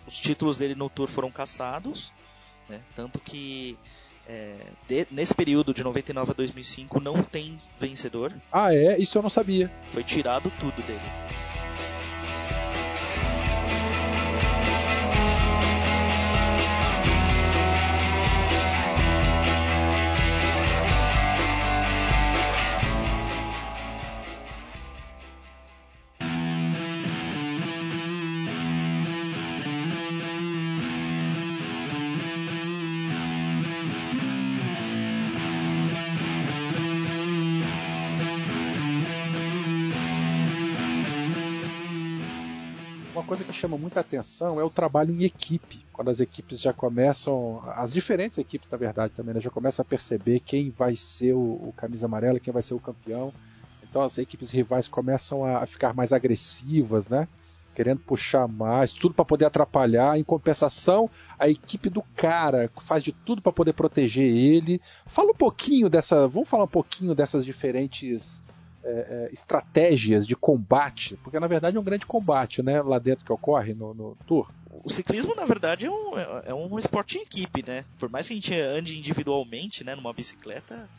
os 0.08 0.20
títulos 0.20 0.58
dele 0.58 0.74
no 0.74 0.90
Tour 0.90 1.08
foram 1.08 1.30
caçados, 1.30 2.12
né? 2.68 2.82
Tanto 2.96 3.20
que 3.20 3.78
é, 4.28 4.56
de, 4.88 5.08
nesse 5.12 5.36
período 5.36 5.74
de 5.76 5.84
99 5.84 6.32
a 6.32 6.34
2005 6.34 7.00
não 7.00 7.22
tem 7.22 7.60
vencedor. 7.78 8.34
Ah, 8.52 8.74
é? 8.74 8.98
Isso 8.98 9.18
eu 9.18 9.22
não 9.22 9.30
sabia. 9.30 9.72
Foi 9.86 10.04
tirado 10.04 10.52
tudo 10.60 10.82
dele. 10.82 11.51
Chama 43.62 43.78
muita 43.78 44.00
atenção 44.00 44.60
é 44.60 44.64
o 44.64 44.70
trabalho 44.72 45.14
em 45.14 45.24
equipe. 45.24 45.86
Quando 45.94 46.10
as 46.10 46.20
equipes 46.20 46.60
já 46.60 46.74
começam, 46.74 47.62
as 47.76 47.94
diferentes 47.94 48.40
equipes, 48.40 48.68
na 48.70 48.78
verdade, 48.78 49.14
também, 49.16 49.36
né, 49.36 49.40
já 49.40 49.52
começam 49.52 49.84
a 49.84 49.86
perceber 49.86 50.40
quem 50.40 50.72
vai 50.72 50.96
ser 50.96 51.34
o, 51.34 51.40
o 51.40 51.74
camisa 51.78 52.08
amarela, 52.08 52.40
quem 52.40 52.52
vai 52.52 52.64
ser 52.64 52.74
o 52.74 52.80
campeão. 52.80 53.32
Então 53.84 54.02
as 54.02 54.18
equipes 54.18 54.50
rivais 54.50 54.88
começam 54.88 55.46
a, 55.46 55.66
ficar 55.68 55.94
mais 55.94 56.12
agressivas, 56.12 57.08
né? 57.08 57.28
Querendo 57.76 58.00
puxar 58.00 58.48
mais, 58.48 58.94
tudo 58.94 59.14
para 59.14 59.24
poder 59.24 59.46
atrapalhar. 59.46 60.18
Em 60.18 60.24
compensação, 60.24 61.10
a 61.38 61.48
equipe 61.48 61.90
do 61.90 62.02
cara 62.16 62.70
faz 62.82 63.04
de 63.04 63.12
tudo 63.12 63.42
para 63.42 63.52
poder 63.52 63.74
proteger 63.74 64.26
ele. 64.26 64.82
Fala 65.06 65.32
um 65.32 65.36
pouquinho 65.36 65.88
dessa. 65.88 66.28
Vamos 66.28 66.50
falar 66.50 66.64
um 66.64 66.68
pouquinho 66.68 67.14
dessas 67.14 67.46
diferentes 67.46 68.42
é, 68.84 68.90
é, 69.30 69.34
estratégias 69.34 70.26
de 70.26 70.36
combate, 70.36 71.18
porque 71.24 71.40
na 71.40 71.48
verdade 71.48 71.78
é 71.78 71.80
um 71.80 71.84
grande 71.84 72.06
combate, 72.06 72.64
né, 72.64 72.82
lá 72.82 73.00
dentro 73.00 73.26
que 73.26 73.32
ocorre 73.32 73.74
no, 73.74 73.94
no 73.94 74.18
Tour. 74.26 74.50
O 74.84 74.90
ciclismo, 74.90 75.36
na 75.36 75.46
verdade, 75.46 75.86
é 75.86 75.92
um, 75.92 76.18
é 76.46 76.54
um 76.54 76.80
esporte 76.80 77.18
em 77.18 77.22
equipe, 77.22 77.64
né? 77.68 77.84
Por 78.00 78.10
mais 78.10 78.26
que 78.26 78.34
a 78.34 78.36
gente 78.36 78.56
ande 78.56 78.98
individualmente, 78.98 79.84
né, 79.84 79.96
numa 79.96 80.14
bicicleta, 80.14 80.90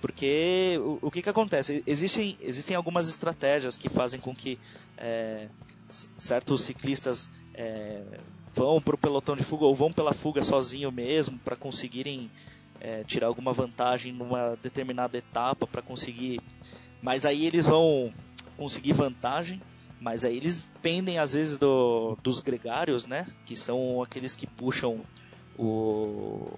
Porque 0.00 0.78
o, 0.80 1.08
o 1.08 1.10
que, 1.10 1.22
que 1.22 1.28
acontece? 1.28 1.82
Existem, 1.86 2.36
existem 2.40 2.76
algumas 2.76 3.08
estratégias 3.08 3.76
que 3.76 3.88
fazem 3.88 4.20
com 4.20 4.34
que 4.34 4.58
é, 4.96 5.48
certos 6.16 6.62
ciclistas 6.62 7.30
é, 7.54 8.02
vão 8.54 8.80
para 8.80 8.94
o 8.94 8.98
pelotão 8.98 9.34
de 9.34 9.44
fuga 9.44 9.64
ou 9.64 9.74
vão 9.74 9.92
pela 9.92 10.12
fuga 10.12 10.42
sozinho 10.42 10.92
mesmo 10.92 11.38
para 11.40 11.56
conseguirem 11.56 12.30
é, 12.80 13.04
tirar 13.04 13.26
alguma 13.26 13.52
vantagem 13.52 14.12
numa 14.12 14.56
determinada 14.56 15.16
etapa 15.16 15.66
para 15.66 15.82
conseguir. 15.82 16.40
Mas 17.02 17.24
aí 17.24 17.46
eles 17.46 17.66
vão 17.66 18.12
conseguir 18.56 18.92
vantagem, 18.92 19.60
mas 20.00 20.24
aí 20.24 20.36
eles 20.36 20.72
pendem 20.82 21.18
às 21.18 21.32
vezes 21.32 21.58
do, 21.58 22.16
dos 22.22 22.40
gregários, 22.40 23.06
né? 23.06 23.26
Que 23.44 23.56
são 23.56 24.02
aqueles 24.02 24.34
que 24.34 24.46
puxam 24.46 25.00
o 25.58 26.48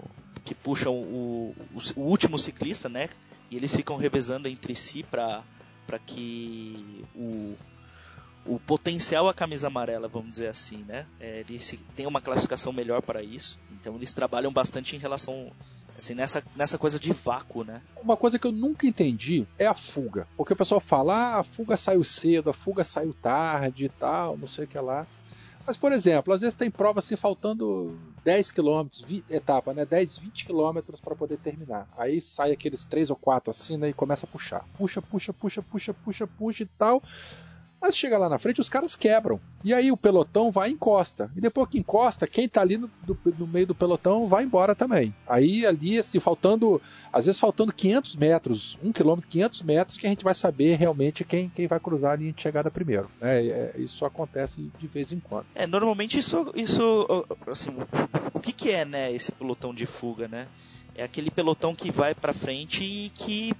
que 0.44 0.54
puxam 0.54 0.94
o, 0.94 1.54
o, 1.74 2.00
o 2.00 2.02
último 2.02 2.38
ciclista, 2.38 2.88
né? 2.88 3.08
E 3.50 3.56
eles 3.56 3.74
ficam 3.74 3.96
revezando 3.96 4.48
entre 4.48 4.74
si 4.74 5.02
para 5.02 5.42
para 5.86 5.98
que 5.98 7.04
o 7.14 7.56
o 8.48 8.58
potencial 8.58 9.28
a 9.28 9.34
camisa 9.34 9.66
amarela, 9.66 10.08
vamos 10.08 10.30
dizer 10.30 10.48
assim, 10.48 10.82
né? 10.84 11.06
É, 11.20 11.44
têm 11.94 12.06
uma 12.06 12.20
classificação 12.20 12.72
melhor 12.72 13.02
para 13.02 13.22
isso. 13.22 13.58
Então 13.70 13.94
eles 13.94 14.12
trabalham 14.12 14.50
bastante 14.50 14.96
em 14.96 14.98
relação 14.98 15.52
assim 15.98 16.14
nessa 16.14 16.42
nessa 16.56 16.78
coisa 16.78 16.98
de 16.98 17.12
vácuo, 17.12 17.64
né? 17.64 17.82
Uma 18.00 18.16
coisa 18.16 18.38
que 18.38 18.46
eu 18.46 18.52
nunca 18.52 18.86
entendi 18.86 19.46
é 19.58 19.66
a 19.66 19.74
fuga, 19.74 20.26
porque 20.36 20.52
o 20.52 20.56
pessoal 20.56 20.80
fala, 20.80 21.14
ah, 21.14 21.40
a 21.40 21.44
fuga 21.44 21.76
saiu 21.76 22.04
cedo, 22.04 22.50
a 22.50 22.54
fuga 22.54 22.84
saiu 22.84 23.14
tarde 23.14 23.86
e 23.86 23.88
tal, 23.88 24.36
não 24.36 24.48
sei 24.48 24.64
o 24.64 24.68
que 24.68 24.78
lá. 24.78 25.06
Mas, 25.68 25.76
por 25.76 25.92
exemplo, 25.92 26.32
às 26.32 26.40
vezes 26.40 26.54
tem 26.54 26.70
prova 26.70 27.00
assim 27.00 27.14
faltando 27.14 27.98
10 28.24 28.52
km, 28.52 28.88
etapa, 29.28 29.74
né? 29.74 29.84
10, 29.84 30.16
20 30.16 30.46
km 30.46 30.78
para 31.02 31.14
poder 31.14 31.36
terminar. 31.36 31.86
Aí 31.98 32.22
sai 32.22 32.52
aqueles 32.52 32.86
3 32.86 33.10
ou 33.10 33.16
4 33.16 33.50
assim, 33.50 33.76
né? 33.76 33.90
E 33.90 33.92
começa 33.92 34.24
a 34.24 34.28
puxar. 34.30 34.64
Puxa, 34.78 35.02
puxa, 35.02 35.30
puxa, 35.30 35.62
puxa, 35.62 35.92
puxa, 35.92 36.26
puxa 36.26 36.62
e 36.62 36.66
tal. 36.78 37.02
Mas 37.80 37.96
chega 37.96 38.18
lá 38.18 38.28
na 38.28 38.38
frente, 38.38 38.60
os 38.60 38.68
caras 38.68 38.96
quebram. 38.96 39.40
E 39.62 39.72
aí 39.72 39.92
o 39.92 39.96
pelotão 39.96 40.50
vai 40.50 40.68
e 40.68 40.72
encosta. 40.72 41.30
E 41.36 41.40
depois 41.40 41.68
que 41.68 41.78
encosta, 41.78 42.26
quem 42.26 42.48
tá 42.48 42.60
ali 42.60 42.76
no, 42.76 42.90
do, 43.02 43.16
no, 43.38 43.46
meio 43.46 43.66
do 43.66 43.74
pelotão 43.74 44.26
vai 44.26 44.44
embora 44.44 44.74
também. 44.74 45.14
Aí 45.26 45.64
ali, 45.64 45.98
assim, 45.98 46.18
faltando, 46.18 46.80
às 47.12 47.26
vezes 47.26 47.40
faltando 47.40 47.72
500 47.72 48.16
metros, 48.16 48.78
1 48.82 48.92
km, 48.92 49.20
500 49.28 49.62
metros, 49.62 49.98
que 49.98 50.06
a 50.06 50.10
gente 50.10 50.24
vai 50.24 50.34
saber 50.34 50.76
realmente 50.76 51.24
quem, 51.24 51.48
quem 51.48 51.66
vai 51.66 51.78
cruzar 51.78 52.12
a 52.12 52.16
linha 52.16 52.32
de 52.32 52.42
chegada 52.42 52.70
primeiro. 52.70 53.08
É, 53.20 53.74
é, 53.76 53.80
isso 53.80 54.04
acontece 54.04 54.70
de 54.78 54.86
vez 54.86 55.12
em 55.12 55.20
quando. 55.20 55.46
É, 55.54 55.66
normalmente 55.66 56.18
isso, 56.18 56.50
isso 56.56 57.26
assim, 57.46 57.70
o 58.34 58.40
que, 58.40 58.52
que 58.52 58.70
é, 58.70 58.84
né, 58.84 59.12
esse 59.12 59.30
pelotão 59.30 59.72
de 59.72 59.86
fuga, 59.86 60.26
né? 60.26 60.48
É 60.96 61.04
aquele 61.04 61.30
pelotão 61.30 61.76
que 61.76 61.92
vai 61.92 62.12
para 62.12 62.32
frente 62.32 62.82
e 62.82 63.10
que 63.10 63.52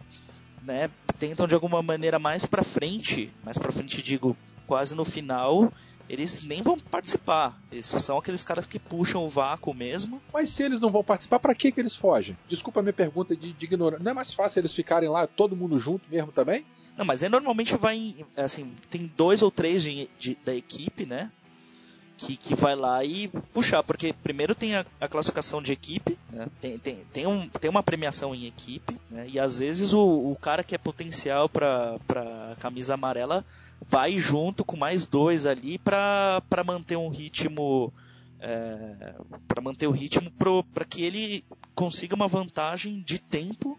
né, 0.63 0.91
tentam 1.19 1.47
de 1.47 1.55
alguma 1.55 1.83
maneira 1.83 2.19
mais 2.19 2.45
para 2.45 2.63
frente, 2.63 3.33
mais 3.45 3.59
para 3.59 3.73
frente 3.73 4.03
digo, 4.03 4.37
quase 4.67 4.95
no 4.95 5.05
final, 5.05 5.73
eles 6.09 6.43
nem 6.43 6.63
vão 6.63 6.79
participar. 6.79 7.61
Eles 7.71 7.87
são 7.87 8.19
aqueles 8.19 8.43
caras 8.43 8.67
que 8.67 8.79
puxam 8.79 9.25
o 9.25 9.29
vácuo 9.29 9.75
mesmo. 9.75 10.21
Mas 10.33 10.51
se 10.51 10.63
eles 10.63 10.81
não 10.81 10.91
vão 10.91 11.05
participar, 11.05 11.39
para 11.39 11.55
que 11.55 11.71
que 11.71 11.81
eles 11.81 11.95
fogem? 11.95 12.37
Desculpa 12.49 12.81
a 12.81 12.83
minha 12.83 12.93
pergunta 12.93 13.37
de, 13.37 13.53
de 13.53 13.65
ignorância. 13.65 14.03
Não 14.03 14.11
é 14.13 14.15
mais 14.15 14.33
fácil 14.33 14.61
eles 14.61 14.73
ficarem 14.73 15.09
lá 15.09 15.27
todo 15.27 15.57
mundo 15.57 15.79
junto 15.79 16.09
mesmo 16.11 16.33
também? 16.33 16.65
Não, 16.97 17.05
mas 17.05 17.23
aí 17.23 17.29
normalmente 17.29 17.77
vai 17.77 18.27
assim, 18.37 18.73
tem 18.91 19.11
dois 19.17 19.43
ou 19.43 19.51
três 19.51 19.83
de, 19.83 20.09
de, 20.19 20.37
da 20.45 20.55
equipe, 20.55 21.07
né? 21.07 21.31
Que, 22.19 22.37
que 22.37 22.55
vai 22.55 22.75
lá 22.75 23.05
e 23.05 23.29
puxar, 23.55 23.83
porque 23.85 24.13
primeiro 24.13 24.55
tem 24.55 24.75
a, 24.75 24.85
a 25.01 25.07
classificação 25.07 25.63
de 25.63 25.73
equipe, 25.73 26.19
né? 26.31 26.49
tem, 26.61 26.79
tem, 26.79 26.97
tem, 27.13 27.27
um, 27.27 27.49
tem 27.49 27.71
uma 27.71 27.83
premiação 27.83 28.35
em 28.35 28.47
equipe, 28.47 28.97
né? 29.09 29.27
e 29.29 29.39
às 29.39 29.61
vezes 29.61 29.95
o, 29.95 30.01
o 30.01 30.37
cara 30.37 30.65
que 30.65 30.75
é 30.75 30.79
potencial 30.79 31.49
para 31.49 31.99
camisa 32.59 32.95
amarela 32.95 33.45
vai 33.89 34.19
junto 34.19 34.65
com 34.65 34.77
mais 34.77 35.07
dois 35.07 35.47
ali 35.47 35.79
para 35.79 36.43
manter 36.67 36.97
um 36.97 37.09
ritmo. 37.09 37.93
É, 38.41 39.15
para 39.49 39.61
manter 39.61 39.89
o 39.89 39.91
ritmo 39.91 40.31
para 40.73 40.85
que 40.85 41.03
ele 41.03 41.45
consiga 41.75 42.15
uma 42.15 42.29
vantagem 42.29 43.01
de 43.01 43.19
tempo 43.19 43.77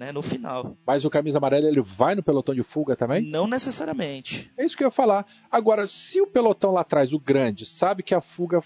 né, 0.00 0.10
no 0.12 0.22
final. 0.22 0.74
Mas 0.86 1.04
o 1.04 1.10
camisa 1.10 1.36
amarela 1.36 1.68
ele 1.68 1.82
vai 1.82 2.14
no 2.14 2.22
pelotão 2.22 2.54
de 2.54 2.62
fuga 2.62 2.96
também? 2.96 3.22
Não 3.22 3.46
necessariamente. 3.46 4.50
É 4.56 4.64
isso 4.64 4.74
que 4.74 4.82
eu 4.82 4.88
ia 4.88 4.90
falar. 4.90 5.26
Agora, 5.50 5.86
se 5.86 6.22
o 6.22 6.26
pelotão 6.26 6.72
lá 6.72 6.80
atrás, 6.80 7.12
o 7.12 7.18
grande, 7.18 7.66
sabe 7.66 8.02
que 8.02 8.14
a 8.14 8.22
fuga 8.22 8.62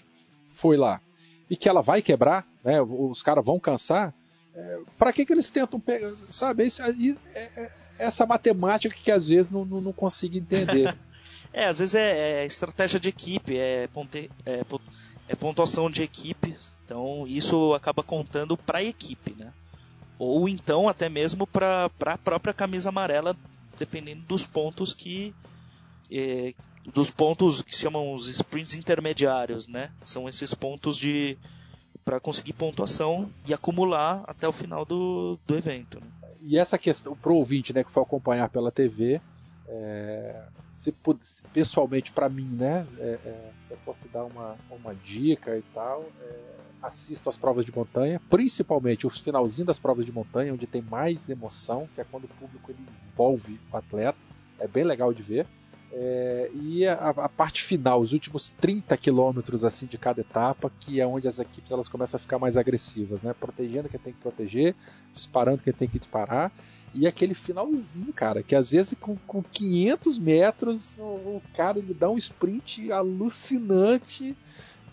foi 0.53 0.77
lá 0.77 1.01
e 1.49 1.57
que 1.57 1.67
ela 1.67 1.81
vai 1.81 2.01
quebrar, 2.01 2.47
né, 2.63 2.81
os 2.81 3.21
caras 3.21 3.43
vão 3.43 3.59
cansar, 3.59 4.13
é, 4.55 4.79
para 4.97 5.11
que, 5.11 5.25
que 5.25 5.33
eles 5.33 5.49
tentam 5.49 5.77
pegar? 5.77 6.13
Sabe, 6.29 6.65
esse, 6.65 6.81
é, 6.81 6.87
é, 7.33 7.71
essa 7.99 8.25
matemática 8.25 8.95
que 8.95 9.11
às 9.11 9.27
vezes 9.27 9.51
não, 9.51 9.65
não, 9.65 9.81
não 9.81 9.91
consigo 9.91 10.37
entender. 10.37 10.95
é, 11.51 11.65
às 11.65 11.79
vezes 11.79 11.95
é, 11.95 12.43
é, 12.43 12.45
estratégia 12.45 12.97
de 12.97 13.09
equipe, 13.09 13.57
é, 13.57 13.87
ponte, 13.87 14.31
é, 14.45 14.61
é 15.27 15.35
pontuação 15.35 15.91
de 15.91 16.01
equipe. 16.01 16.55
Então 16.85 17.25
isso 17.27 17.73
acaba 17.73 18.01
contando 18.01 18.55
para 18.55 18.77
a 18.77 18.83
equipe, 18.83 19.35
né? 19.37 19.51
Ou 20.17 20.47
então 20.47 20.87
até 20.87 21.09
mesmo 21.09 21.45
para 21.45 21.89
a 22.05 22.17
própria 22.17 22.53
camisa 22.53 22.89
amarela, 22.89 23.35
dependendo 23.77 24.21
dos 24.21 24.45
pontos 24.45 24.93
que 24.93 25.33
é, 26.11 26.53
dos 26.93 27.09
pontos 27.09 27.61
que 27.61 27.75
chamam 27.75 28.13
os 28.13 28.27
sprints 28.27 28.75
intermediários, 28.75 29.67
né? 29.67 29.91
São 30.03 30.29
esses 30.29 30.53
pontos 30.53 30.97
de 30.97 31.37
para 32.03 32.19
conseguir 32.19 32.53
pontuação 32.53 33.29
e 33.47 33.53
acumular 33.53 34.23
até 34.27 34.47
o 34.47 34.51
final 34.51 34.85
do, 34.85 35.39
do 35.47 35.57
evento. 35.57 35.99
Né? 35.99 36.07
E 36.41 36.59
essa 36.59 36.77
questão 36.77 37.15
pro 37.15 37.33
ouvinte, 37.33 37.73
né, 37.73 37.83
que 37.83 37.89
foi 37.89 38.03
acompanhar 38.03 38.47
pela 38.49 38.71
TV, 38.71 39.19
é, 39.67 40.43
se, 40.71 40.93
pessoalmente 41.51 42.11
para 42.11 42.29
mim, 42.29 42.45
né, 42.45 42.85
é, 42.99 43.17
é, 43.25 43.51
se 43.67 43.73
eu 43.73 43.77
fosse 43.77 44.07
dar 44.09 44.23
uma, 44.23 44.55
uma 44.69 44.93
dica 44.93 45.57
e 45.57 45.63
tal, 45.73 46.05
é, 46.21 46.64
assisto 46.87 47.29
as 47.29 47.37
provas 47.37 47.65
de 47.65 47.75
montanha, 47.75 48.21
principalmente 48.29 49.07
os 49.07 49.19
finalzinhos 49.19 49.67
das 49.67 49.79
provas 49.79 50.05
de 50.05 50.11
montanha, 50.11 50.53
onde 50.53 50.67
tem 50.67 50.81
mais 50.81 51.29
emoção, 51.29 51.89
que 51.93 52.01
é 52.01 52.03
quando 52.03 52.25
o 52.25 52.27
público 52.27 52.71
ele 52.71 52.79
envolve 53.11 53.59
o 53.71 53.77
atleta. 53.77 54.17
É 54.59 54.67
bem 54.67 54.83
legal 54.83 55.13
de 55.13 55.23
ver. 55.23 55.47
É, 55.91 56.51
e 56.53 56.85
a, 56.85 57.09
a, 57.09 57.29
parte 57.29 57.63
final, 57.63 58.01
os 58.01 58.11
últimos 58.11 58.49
30 58.49 58.97
quilômetros 58.97 59.63
assim 59.63 59.85
de 59.85 59.97
cada 59.97 60.21
etapa, 60.21 60.71
que 60.79 60.99
é 60.99 61.07
onde 61.07 61.27
as 61.27 61.39
equipes 61.39 61.71
elas 61.71 61.87
começam 61.87 62.17
a 62.17 62.19
ficar 62.19 62.37
mais 62.37 62.57
agressivas, 62.57 63.21
né? 63.21 63.33
Protegendo 63.33 63.87
quem 63.87 63.99
tem 63.99 64.13
que 64.13 64.19
proteger, 64.19 64.75
disparando 65.13 65.61
quem 65.63 65.73
tem 65.73 65.87
que 65.87 65.99
disparar. 65.99 66.51
E 66.93 67.07
aquele 67.07 67.33
finalzinho, 67.33 68.11
cara, 68.13 68.43
que 68.43 68.55
às 68.55 68.71
vezes 68.71 68.95
com, 68.99 69.15
com 69.27 69.41
500 69.41 70.19
metros 70.19 70.97
o, 70.97 71.03
o 71.03 71.41
cara 71.55 71.77
ele 71.79 71.93
dá 71.93 72.09
um 72.09 72.17
sprint 72.17 72.91
alucinante 72.91 74.35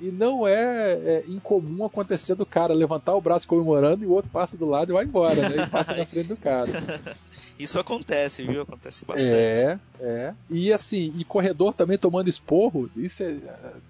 e 0.03 0.11
não 0.11 0.49
é, 0.49 0.95
é, 0.95 1.25
incomum 1.29 1.85
acontecer 1.85 2.35
do 2.35 2.45
cara 2.45 2.75
levantar 2.75 3.15
o 3.15 3.21
braço 3.21 3.47
comemorando 3.47 4.03
e 4.03 4.07
o 4.09 4.11
outro 4.11 4.29
passa 4.33 4.57
do 4.57 4.67
lado 4.67 4.91
e 4.91 4.95
vai 4.95 5.05
embora, 5.05 5.49
né? 5.49 5.63
E 5.65 5.71
passa 5.71 5.95
na 5.95 6.05
frente 6.05 6.27
do 6.27 6.37
cara. 6.37 6.67
Isso 7.57 7.79
acontece, 7.79 8.43
viu? 8.43 8.63
Acontece 8.63 9.05
bastante. 9.05 9.31
É, 9.33 9.79
é. 10.01 10.35
E 10.51 10.73
assim, 10.73 11.15
e 11.17 11.25
corredor 11.25 11.73
também 11.73 11.97
tomando 11.97 12.29
esporro, 12.29 12.91
isso 12.97 13.23
é, 13.23 13.37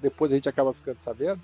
depois 0.03 0.31
a 0.31 0.35
gente 0.35 0.49
acaba 0.49 0.75
ficando 0.75 0.99
sabendo. 1.03 1.41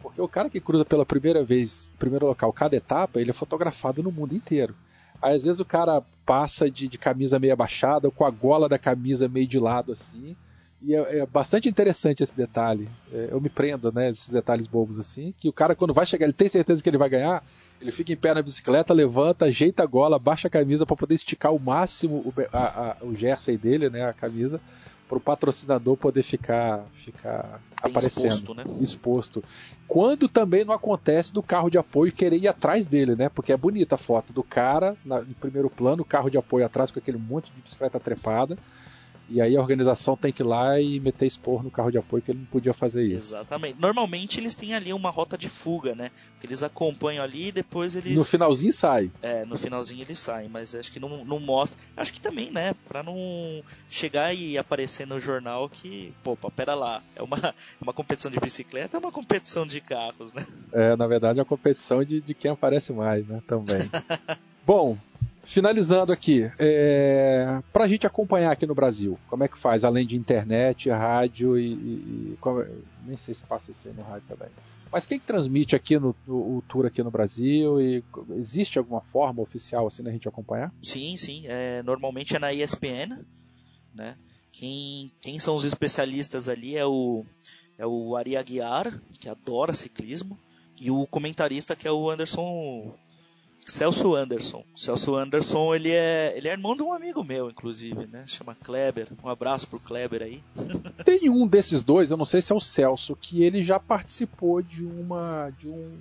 Porque 0.00 0.22
o 0.22 0.28
cara 0.28 0.48
que 0.48 0.60
cruza 0.60 0.86
pela 0.86 1.04
primeira 1.04 1.44
vez, 1.44 1.90
primeiro 1.98 2.26
local, 2.26 2.50
cada 2.52 2.76
etapa, 2.76 3.20
ele 3.20 3.30
é 3.30 3.34
fotografado 3.34 4.02
no 4.02 4.10
mundo 4.10 4.34
inteiro. 4.34 4.74
Aí 5.20 5.36
às 5.36 5.44
vezes 5.44 5.60
o 5.60 5.64
cara 5.64 6.00
passa 6.24 6.70
de, 6.70 6.88
de 6.88 6.96
camisa 6.96 7.38
meio 7.38 7.52
abaixada, 7.52 8.06
ou 8.06 8.12
com 8.12 8.24
a 8.24 8.30
gola 8.30 8.68
da 8.68 8.78
camisa 8.78 9.28
meio 9.28 9.46
de 9.46 9.58
lado 9.58 9.92
assim 9.92 10.34
e 10.80 10.94
é, 10.94 11.18
é, 11.18 11.26
bastante 11.26 11.68
interessante 11.68 12.22
esse 12.22 12.36
detalhe. 12.36 12.88
É, 13.12 13.28
eu 13.32 13.40
me 13.40 13.48
prendo, 13.48 13.90
né? 13.90 14.10
Esses 14.10 14.30
detalhes 14.30 14.66
bobos 14.66 14.98
assim. 14.98 15.34
Que 15.38 15.48
o 15.48 15.52
cara, 15.52 15.74
quando 15.74 15.92
vai 15.92 16.06
chegar, 16.06 16.24
ele 16.24 16.32
tem 16.32 16.48
certeza 16.48 16.82
que 16.82 16.88
ele 16.88 16.98
vai 16.98 17.08
ganhar. 17.08 17.42
Ele 17.80 17.90
fica 17.90 18.12
em 18.12 18.16
pé 18.16 18.34
na 18.34 18.42
bicicleta, 18.42 18.92
levanta, 18.92 19.46
ajeita 19.46 19.82
a 19.82 19.86
gola, 19.86 20.18
baixa 20.18 20.48
a 20.48 20.50
camisa 20.50 20.86
para 20.86 20.96
poder 20.96 21.14
esticar 21.14 21.52
o 21.52 21.60
máximo 21.60 22.16
o, 22.16 22.34
a, 22.52 22.58
a, 23.00 23.04
o 23.04 23.14
jersey 23.14 23.56
dele, 23.56 23.90
né? 23.90 24.08
A 24.08 24.12
camisa, 24.12 24.60
para 25.08 25.18
o 25.18 25.20
patrocinador 25.20 25.96
poder 25.96 26.22
ficar, 26.22 26.84
ficar 26.94 27.60
aparecendo. 27.82 28.26
Exposto, 28.26 28.54
né? 28.54 28.64
Exposto. 28.80 29.44
Quando 29.88 30.28
também 30.28 30.64
não 30.64 30.74
acontece 30.74 31.34
do 31.34 31.42
carro 31.42 31.70
de 31.70 31.78
apoio 31.78 32.12
querer 32.12 32.36
ir 32.36 32.46
atrás 32.46 32.86
dele, 32.86 33.16
né? 33.16 33.28
Porque 33.28 33.52
é 33.52 33.56
bonita 33.56 33.96
a 33.96 33.98
foto 33.98 34.32
do 34.32 34.44
cara 34.44 34.96
na, 35.04 35.20
em 35.22 35.34
primeiro 35.40 35.68
plano, 35.68 36.02
o 36.02 36.06
carro 36.06 36.30
de 36.30 36.38
apoio 36.38 36.64
atrás 36.64 36.92
com 36.92 37.00
aquele 37.00 37.18
monte 37.18 37.50
de 37.52 37.62
bicicleta 37.62 37.98
trepada 37.98 38.56
e 39.28 39.40
aí 39.40 39.56
a 39.56 39.60
organização 39.60 40.16
tem 40.16 40.32
que 40.32 40.42
ir 40.42 40.46
lá 40.46 40.80
e 40.80 40.98
meter 41.00 41.26
expor 41.26 41.62
no 41.62 41.70
carro 41.70 41.90
de 41.90 41.98
apoio 41.98 42.22
que 42.22 42.30
ele 42.30 42.40
não 42.40 42.46
podia 42.46 42.72
fazer 42.72 43.04
isso. 43.04 43.34
Exatamente. 43.34 43.80
Normalmente 43.80 44.40
eles 44.40 44.54
têm 44.54 44.74
ali 44.74 44.92
uma 44.92 45.10
rota 45.10 45.36
de 45.36 45.48
fuga, 45.48 45.94
né? 45.94 46.10
Que 46.40 46.46
eles 46.46 46.62
acompanham 46.62 47.22
ali 47.22 47.48
e 47.48 47.52
depois 47.52 47.94
eles. 47.94 48.14
No 48.14 48.24
finalzinho 48.24 48.72
sai. 48.72 49.10
É, 49.22 49.44
no 49.44 49.56
finalzinho 49.56 50.02
eles 50.02 50.18
saem, 50.18 50.48
mas 50.48 50.74
acho 50.74 50.90
que 50.90 51.00
não, 51.00 51.24
não 51.24 51.38
mostra. 51.38 51.80
Acho 51.96 52.12
que 52.12 52.20
também, 52.20 52.50
né? 52.50 52.74
Pra 52.88 53.02
não 53.02 53.16
chegar 53.88 54.34
e 54.34 54.56
aparecer 54.56 55.06
no 55.06 55.18
jornal 55.18 55.68
que, 55.68 56.12
pô, 56.22 56.36
pera 56.50 56.74
lá, 56.74 57.02
é 57.14 57.22
uma, 57.22 57.38
é 57.38 57.82
uma 57.82 57.92
competição 57.92 58.30
de 58.30 58.40
bicicleta 58.40 58.96
é 58.96 59.00
uma 59.00 59.12
competição 59.12 59.66
de 59.66 59.80
carros, 59.80 60.32
né? 60.32 60.44
É, 60.72 60.96
na 60.96 61.06
verdade 61.06 61.38
é 61.38 61.42
uma 61.42 61.48
competição 61.48 62.04
de, 62.04 62.20
de 62.20 62.34
quem 62.34 62.50
aparece 62.50 62.92
mais, 62.92 63.26
né? 63.26 63.42
Também. 63.46 63.78
Bom, 64.68 64.98
finalizando 65.44 66.12
aqui, 66.12 66.42
é, 66.58 67.62
para 67.72 67.84
a 67.84 67.88
gente 67.88 68.06
acompanhar 68.06 68.52
aqui 68.52 68.66
no 68.66 68.74
Brasil, 68.74 69.18
como 69.26 69.42
é 69.42 69.48
que 69.48 69.58
faz, 69.58 69.82
além 69.82 70.06
de 70.06 70.14
internet, 70.14 70.90
rádio 70.90 71.58
e. 71.58 71.72
e, 71.72 72.38
como, 72.38 72.62
nem 73.06 73.16
sei 73.16 73.32
se 73.32 73.46
passa 73.46 73.70
isso 73.70 73.88
aí 73.88 73.94
no 73.94 74.02
rádio 74.02 74.28
também. 74.28 74.50
Mas 74.92 75.06
quem 75.06 75.18
que 75.18 75.26
transmite 75.26 75.74
aqui 75.74 75.98
no, 75.98 76.14
no, 76.26 76.58
o 76.58 76.62
tour 76.68 76.84
aqui 76.84 77.02
no 77.02 77.10
Brasil 77.10 77.80
e 77.80 78.04
existe 78.36 78.78
alguma 78.78 79.00
forma 79.00 79.40
oficial 79.40 79.86
assim 79.86 80.02
da 80.02 80.12
gente 80.12 80.28
acompanhar? 80.28 80.70
Sim, 80.82 81.16
sim. 81.16 81.44
É, 81.46 81.82
normalmente 81.82 82.36
é 82.36 82.38
na 82.38 82.52
ESPN, 82.52 83.24
né? 83.94 84.18
Quem, 84.52 85.10
quem 85.22 85.38
são 85.38 85.54
os 85.54 85.64
especialistas 85.64 86.46
ali 86.46 86.76
é 86.76 86.84
o 86.84 87.24
é 87.78 87.86
o 87.86 88.14
Ari 88.16 88.36
Aguiar, 88.36 89.00
que 89.18 89.30
adora 89.30 89.72
ciclismo, 89.72 90.38
e 90.78 90.90
o 90.90 91.06
comentarista 91.06 91.74
que 91.74 91.88
é 91.88 91.90
o 91.90 92.10
Anderson 92.10 92.94
Celso 93.66 94.14
Anderson. 94.14 94.64
Celso 94.74 95.14
Anderson, 95.14 95.74
ele 95.74 95.90
é, 95.90 96.32
ele 96.36 96.48
é 96.48 96.52
irmão 96.52 96.74
de 96.74 96.82
um 96.82 96.92
amigo 96.92 97.22
meu, 97.22 97.50
inclusive, 97.50 98.06
né? 98.06 98.24
Chama 98.26 98.54
Kleber. 98.54 99.08
Um 99.22 99.28
abraço 99.28 99.66
pro 99.66 99.78
Kleber 99.78 100.22
aí. 100.22 100.42
Tem 101.04 101.28
um 101.28 101.46
desses 101.46 101.82
dois, 101.82 102.10
eu 102.10 102.16
não 102.16 102.24
sei 102.24 102.40
se 102.40 102.52
é 102.52 102.54
o 102.54 102.60
Celso, 102.60 103.14
que 103.14 103.42
ele 103.42 103.62
já 103.62 103.78
participou 103.78 104.62
de 104.62 104.84
uma. 104.84 105.50
de 105.58 105.68
um. 105.68 105.96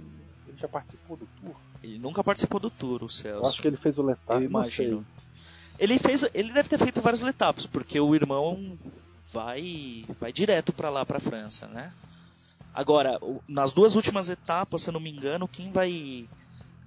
Ele 0.48 0.58
já 0.58 0.68
participou 0.68 1.18
do 1.18 1.28
tour? 1.42 1.56
Ele 1.84 2.00
nunca 2.00 2.24
participou 2.24 2.60
do 2.60 2.70
tour, 2.70 3.04
o 3.04 3.10
Celso. 3.10 3.44
Eu 3.44 3.50
acho 3.50 3.62
que 3.62 3.68
ele 3.68 3.78
fez 3.78 3.98
o 3.98 4.04
Letap, 4.04 4.44
imagino. 4.44 5.06
Ele 5.78 6.00
fez, 6.00 6.26
ele 6.34 6.52
deve 6.52 6.70
ter 6.70 6.80
feito 6.80 7.02
vários 7.02 7.22
Letaps, 7.22 7.66
porque 7.66 8.00
o 8.00 8.16
irmão 8.16 8.78
vai 9.32 10.06
vai 10.20 10.32
direto 10.32 10.72
para 10.74 10.90
lá, 10.90 11.06
para 11.06 11.20
França, 11.20 11.68
né? 11.68 11.92
Agora, 12.74 13.20
nas 13.48 13.74
duas 13.74 13.96
últimas 13.96 14.30
etapas, 14.30 14.84
se 14.84 14.90
eu 14.90 14.94
não 14.94 15.00
me 15.00 15.12
engano, 15.12 15.48
quem 15.48 15.72
vai 15.72 16.28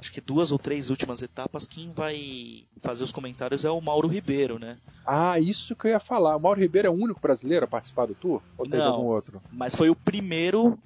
acho 0.00 0.12
que 0.12 0.20
duas 0.20 0.50
ou 0.50 0.58
três 0.58 0.88
últimas 0.88 1.20
etapas, 1.20 1.66
quem 1.66 1.92
vai 1.92 2.64
fazer 2.80 3.04
os 3.04 3.12
comentários 3.12 3.66
é 3.66 3.70
o 3.70 3.80
Mauro 3.80 4.08
Ribeiro, 4.08 4.58
né? 4.58 4.78
Ah, 5.06 5.38
isso 5.38 5.76
que 5.76 5.86
eu 5.86 5.90
ia 5.90 6.00
falar. 6.00 6.36
O 6.36 6.40
Mauro 6.40 6.60
Ribeiro 6.60 6.88
é 6.88 6.90
o 6.90 6.94
único 6.94 7.20
brasileiro 7.20 7.66
a 7.66 7.68
participar 7.68 8.06
do 8.06 8.14
Tour? 8.14 8.40
Ou 8.56 8.64
teve 8.64 8.78
Não, 8.78 8.94
algum 8.94 9.06
outro? 9.06 9.42
Mas 9.52 9.76
foi 9.76 9.90
o 9.90 9.94
primeiro, 9.94 10.78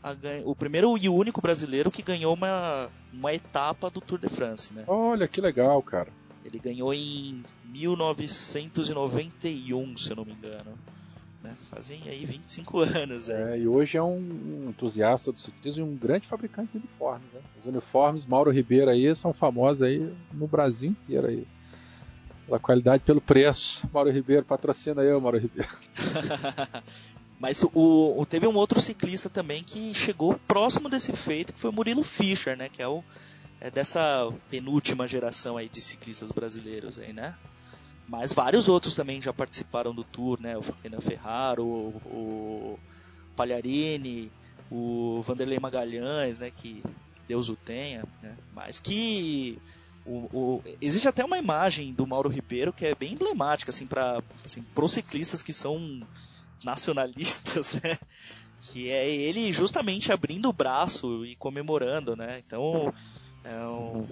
o 0.45 0.57
primeiro 0.57 0.99
e 0.99 1.09
único 1.09 1.41
brasileiro 1.41 1.93
que 1.93 2.03
ganhou 2.03 2.35
uma, 2.35 2.91
uma 3.12 3.32
etapa 3.32 3.89
do 3.89 4.01
Tour 4.01 4.19
de 4.19 4.28
France, 4.28 4.74
né? 4.74 4.82
Olha 4.89 5.28
que 5.28 5.41
legal, 5.41 5.81
cara. 5.82 6.11
Ele 6.45 6.59
ganhou 6.59 6.93
em 6.93 7.41
1991, 7.73 9.97
se 9.97 10.11
eu 10.11 10.16
não 10.16 10.24
me 10.24 10.32
engano. 10.32 10.77
Né? 11.44 11.54
Fazem 11.70 12.00
aí 12.06 12.24
25 12.24 12.80
anos. 12.96 13.28
Aí. 13.28 13.36
É, 13.36 13.58
e 13.58 13.68
hoje 13.68 13.98
é 13.98 14.02
um 14.02 14.68
entusiasta 14.70 15.30
do 15.30 15.38
ciclismo 15.38 15.80
e 15.80 15.88
um 15.88 15.94
grande 15.94 16.26
fabricante 16.26 16.72
de 16.72 16.78
uniformes. 16.78 17.26
Né? 17.34 17.40
Os 17.60 17.66
uniformes 17.66 18.24
Mauro 18.24 18.50
Ribeiro 18.50 18.90
aí 18.90 19.14
são 19.14 19.34
famosos 19.34 19.82
aí 19.82 20.10
no 20.32 20.46
Brasil 20.48 20.90
inteiro 20.90 21.26
aí. 21.26 21.46
Pela 22.46 22.58
qualidade 22.58 23.02
pelo 23.04 23.20
preço. 23.20 23.86
Mauro 23.92 24.10
Ribeiro, 24.10 24.44
patrocina 24.44 25.02
eu, 25.02 25.20
Mauro 25.20 25.38
Ribeiro. 25.38 25.68
Mas 27.38 27.62
o, 27.62 28.14
o, 28.16 28.24
teve 28.24 28.46
um 28.46 28.54
outro 28.54 28.80
ciclista 28.80 29.28
também 29.28 29.62
que 29.62 29.92
chegou 29.92 30.38
próximo 30.46 30.88
desse 30.88 31.12
feito, 31.12 31.52
que 31.52 31.60
foi 31.60 31.70
o 31.70 31.72
Murilo 31.72 32.02
Fischer, 32.02 32.56
né? 32.56 32.70
Que 32.70 32.80
é 32.80 32.88
o 32.88 33.04
é 33.60 33.70
dessa 33.70 34.30
penúltima 34.50 35.06
geração 35.06 35.56
aí 35.56 35.68
de 35.68 35.80
ciclistas 35.80 36.30
brasileiros 36.30 36.98
aí, 36.98 37.12
né? 37.12 37.34
Mas 38.09 38.32
vários 38.32 38.68
outros 38.68 38.94
também 38.94 39.20
já 39.20 39.32
participaram 39.32 39.94
do 39.94 40.05
tour, 40.05 40.40
né? 40.40 40.56
O 40.56 40.62
Renan 40.82 41.01
Ferraro, 41.01 41.64
o, 41.64 41.97
o 42.05 42.78
Palharini, 43.35 44.31
o 44.70 45.22
Vanderlei 45.22 45.59
Magalhães, 45.59 46.39
né? 46.39 46.51
Que 46.51 46.82
Deus 47.26 47.48
o 47.48 47.56
tenha, 47.56 48.05
né? 48.22 48.36
Mas 48.52 48.78
que 48.78 49.59
o, 50.05 50.28
o, 50.32 50.62
existe 50.81 51.09
até 51.09 51.24
uma 51.24 51.39
imagem 51.39 51.94
do 51.94 52.06
Mauro 52.06 52.28
Ribeiro 52.28 52.72
que 52.72 52.85
é 52.85 52.94
bem 52.94 53.14
emblemática 53.14 53.70
assim 53.70 53.86
para 53.86 54.22
assim, 54.44 54.62
ciclistas 54.89 55.43
que 55.43 55.52
são 55.52 56.06
nacionalistas, 56.62 57.81
né? 57.82 57.97
Que 58.60 58.90
é 58.90 59.10
ele 59.10 59.52
justamente 59.52 60.12
abrindo 60.12 60.48
o 60.48 60.52
braço 60.52 61.24
e 61.24 61.35
comemorando, 61.36 62.14
né? 62.14 62.43
Então, 62.47 62.93
é 63.43 63.66
um, 63.66 64.06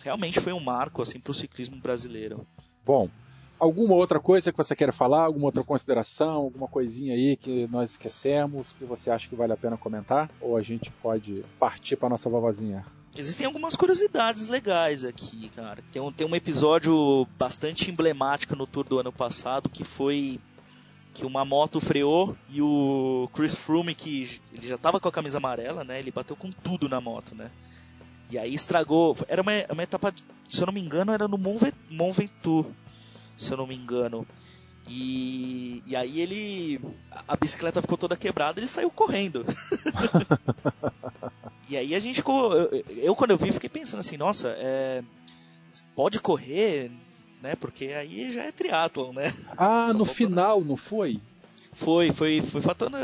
realmente 0.00 0.40
foi 0.40 0.52
um 0.52 0.60
marco 0.60 1.02
assim 1.02 1.18
para 1.18 1.30
o 1.30 1.34
ciclismo 1.34 1.76
brasileiro. 1.76 2.46
Bom, 2.84 3.10
alguma 3.58 3.94
outra 3.94 4.20
coisa 4.20 4.50
que 4.50 4.58
você 4.58 4.74
quer 4.74 4.92
falar? 4.92 5.24
Alguma 5.24 5.46
outra 5.46 5.64
consideração? 5.64 6.32
Alguma 6.32 6.68
coisinha 6.68 7.14
aí 7.14 7.36
que 7.36 7.66
nós 7.68 7.92
esquecemos 7.92 8.72
que 8.72 8.84
você 8.84 9.10
acha 9.10 9.28
que 9.28 9.36
vale 9.36 9.52
a 9.52 9.56
pena 9.56 9.76
comentar? 9.76 10.30
Ou 10.40 10.56
a 10.56 10.62
gente 10.62 10.90
pode 11.02 11.44
partir 11.58 11.96
para 11.96 12.08
nossa 12.08 12.28
vovozinha? 12.28 12.84
Existem 13.16 13.46
algumas 13.46 13.74
curiosidades 13.74 14.48
legais 14.48 15.04
aqui, 15.04 15.48
cara. 15.48 15.82
Tem 15.90 16.02
um, 16.02 16.12
tem 16.12 16.26
um 16.26 16.36
episódio 16.36 17.26
bastante 17.38 17.90
emblemático 17.90 18.54
no 18.54 18.66
tour 18.66 18.84
do 18.84 18.98
ano 18.98 19.10
passado 19.10 19.70
que 19.70 19.84
foi 19.84 20.38
que 21.14 21.24
uma 21.24 21.46
moto 21.46 21.80
freou 21.80 22.36
e 22.50 22.60
o 22.60 23.26
Chris 23.32 23.54
Froome, 23.54 23.94
que 23.94 24.38
ele 24.52 24.68
já 24.68 24.74
estava 24.74 25.00
com 25.00 25.08
a 25.08 25.12
camisa 25.12 25.38
amarela, 25.38 25.82
né? 25.82 25.98
Ele 25.98 26.10
bateu 26.10 26.36
com 26.36 26.52
tudo 26.52 26.90
na 26.90 27.00
moto, 27.00 27.34
né? 27.34 27.50
E 28.30 28.38
aí 28.38 28.54
estragou. 28.54 29.16
Era 29.26 29.40
uma, 29.40 29.52
uma 29.70 29.82
etapa, 29.82 30.12
se 30.46 30.60
eu 30.60 30.66
não 30.66 30.74
me 30.74 30.82
engano, 30.82 31.12
era 31.12 31.26
no 31.26 31.38
Mont 31.38 31.58
Ventoux, 32.14 32.70
se 33.36 33.52
eu 33.52 33.56
não 33.56 33.66
me 33.66 33.76
engano. 33.76 34.26
E, 34.88 35.82
e 35.84 35.96
aí 35.96 36.20
ele. 36.20 36.80
A 37.26 37.36
bicicleta 37.36 37.82
ficou 37.82 37.98
toda 37.98 38.16
quebrada 38.16 38.60
ele 38.60 38.68
saiu 38.68 38.90
correndo. 38.90 39.44
e 41.68 41.76
aí 41.76 41.94
a 41.94 41.98
gente 41.98 42.16
ficou. 42.16 42.52
Eu, 42.52 42.84
eu, 42.88 43.16
quando 43.16 43.32
eu 43.32 43.36
vi, 43.36 43.50
fiquei 43.50 43.68
pensando 43.68 44.00
assim: 44.00 44.16
nossa, 44.16 44.54
é, 44.56 45.02
pode 45.94 46.20
correr, 46.20 46.90
né? 47.42 47.56
Porque 47.56 47.86
aí 47.86 48.30
já 48.30 48.44
é 48.44 48.52
triatlon, 48.52 49.12
né? 49.12 49.26
Ah, 49.56 49.88
Só 49.88 49.98
no 49.98 50.04
final, 50.04 50.60
não 50.60 50.76
foi? 50.76 51.20
Foi, 51.72 52.12
foi, 52.12 52.40
foi 52.40 52.60
faltando, 52.60 52.96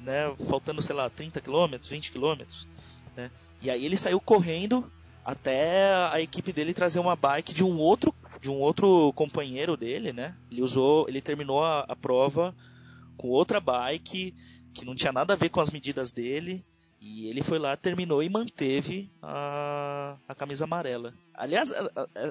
né? 0.00 0.34
Faltando, 0.48 0.82
sei 0.82 0.94
lá, 0.96 1.08
30 1.08 1.40
km, 1.40 1.76
20 1.88 2.12
km, 2.12 2.42
né? 3.16 3.30
E 3.62 3.70
aí 3.70 3.84
ele 3.84 3.96
saiu 3.96 4.20
correndo 4.20 4.90
até 5.24 5.94
a 6.12 6.20
equipe 6.20 6.52
dele 6.52 6.74
trazer 6.74 6.98
uma 6.98 7.16
bike 7.16 7.54
de 7.54 7.64
um 7.64 7.78
outro 7.78 8.14
de 8.40 8.50
um 8.50 8.58
outro 8.58 9.12
companheiro 9.14 9.76
dele, 9.76 10.12
né? 10.12 10.34
Ele 10.50 10.62
usou, 10.62 11.08
ele 11.08 11.20
terminou 11.20 11.64
a, 11.64 11.80
a 11.80 11.96
prova 11.96 12.54
com 13.16 13.28
outra 13.28 13.60
bike 13.60 14.34
que 14.74 14.84
não 14.84 14.94
tinha 14.94 15.12
nada 15.12 15.32
a 15.32 15.36
ver 15.36 15.48
com 15.48 15.60
as 15.60 15.70
medidas 15.70 16.10
dele. 16.10 16.64
E 17.00 17.28
ele 17.28 17.42
foi 17.42 17.58
lá, 17.58 17.76
terminou 17.76 18.22
e 18.22 18.28
manteve 18.28 19.10
a, 19.22 20.16
a 20.26 20.34
camisa 20.34 20.64
amarela. 20.64 21.14
Aliás, 21.34 21.72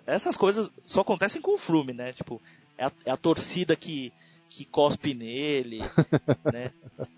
essas 0.06 0.36
coisas 0.36 0.72
só 0.86 1.02
acontecem 1.02 1.41
com 1.41 1.53
o 1.53 1.57
Flume, 1.57 1.94
né? 1.94 2.11
Tipo, 2.14 2.41
é 2.77 2.86
a, 2.86 2.91
é 3.06 3.11
a 3.11 3.18
torcida 3.18 3.76
que, 3.76 4.11
que 4.49 4.65
cospe 4.65 5.14
nele, 5.14 5.80
né? 6.52 6.72